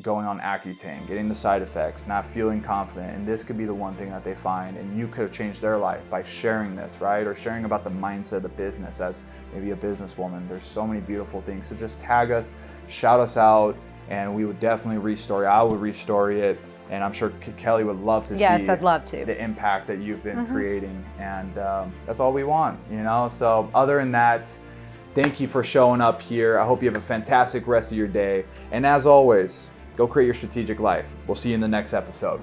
going 0.00 0.24
on 0.26 0.40
Accutane, 0.40 1.06
getting 1.06 1.28
the 1.28 1.34
side 1.34 1.60
effects, 1.60 2.06
not 2.06 2.26
feeling 2.26 2.62
confident, 2.62 3.14
and 3.14 3.26
this 3.26 3.44
could 3.44 3.58
be 3.58 3.66
the 3.66 3.74
one 3.74 3.94
thing 3.96 4.08
that 4.10 4.24
they 4.24 4.34
find, 4.34 4.76
and 4.78 4.98
you 4.98 5.06
could 5.06 5.20
have 5.22 5.32
changed 5.32 5.60
their 5.60 5.76
life 5.76 6.00
by 6.10 6.22
sharing 6.22 6.74
this, 6.74 6.98
right? 7.00 7.26
Or 7.26 7.34
sharing 7.34 7.66
about 7.66 7.84
the 7.84 7.90
mindset 7.90 8.32
of 8.34 8.42
the 8.44 8.48
business 8.50 9.00
as 9.00 9.20
maybe 9.54 9.70
a 9.72 9.76
businesswoman. 9.76 10.48
There's 10.48 10.64
so 10.64 10.86
many 10.86 11.00
beautiful 11.00 11.42
things. 11.42 11.66
So 11.66 11.74
just 11.74 11.98
tag 12.00 12.30
us, 12.30 12.50
shout 12.88 13.20
us 13.20 13.36
out, 13.36 13.76
and 14.08 14.34
we 14.34 14.46
would 14.46 14.60
definitely 14.60 15.14
restory. 15.14 15.46
I 15.46 15.62
would 15.62 15.78
restory 15.80 16.38
it, 16.40 16.58
and 16.90 17.04
I'm 17.04 17.12
sure 17.12 17.28
Keli 17.58 17.84
would 17.84 18.00
love 18.00 18.26
to 18.28 18.36
Yes, 18.36 18.62
see 18.62 18.68
I'd 18.70 18.82
love 18.82 19.04
to. 19.06 19.26
the 19.26 19.38
impact 19.42 19.86
that 19.88 19.98
you've 19.98 20.22
been 20.24 20.46
Mhm. 20.46 20.52
creating, 20.52 21.04
and 21.18 21.58
um, 21.58 21.92
that's 22.06 22.18
all 22.18 22.32
we 22.32 22.44
want, 22.44 22.80
you 22.90 23.02
know. 23.02 23.28
So 23.30 23.70
other 23.74 23.98
than 23.98 24.12
that. 24.12 24.56
Thank 25.14 25.40
you 25.40 25.48
for 25.48 25.62
showing 25.62 26.00
up 26.00 26.22
here. 26.22 26.58
I 26.58 26.64
hope 26.64 26.82
you 26.82 26.88
have 26.88 26.96
a 26.96 27.06
fantastic 27.06 27.66
rest 27.66 27.92
of 27.92 27.98
your 27.98 28.08
day. 28.08 28.46
And 28.70 28.86
as 28.86 29.04
always, 29.04 29.68
go 29.94 30.06
create 30.06 30.26
your 30.26 30.34
strategic 30.34 30.80
life. 30.80 31.06
We'll 31.26 31.34
see 31.34 31.50
you 31.50 31.54
in 31.54 31.60
the 31.60 31.68
next 31.68 31.92
episode. 31.92 32.40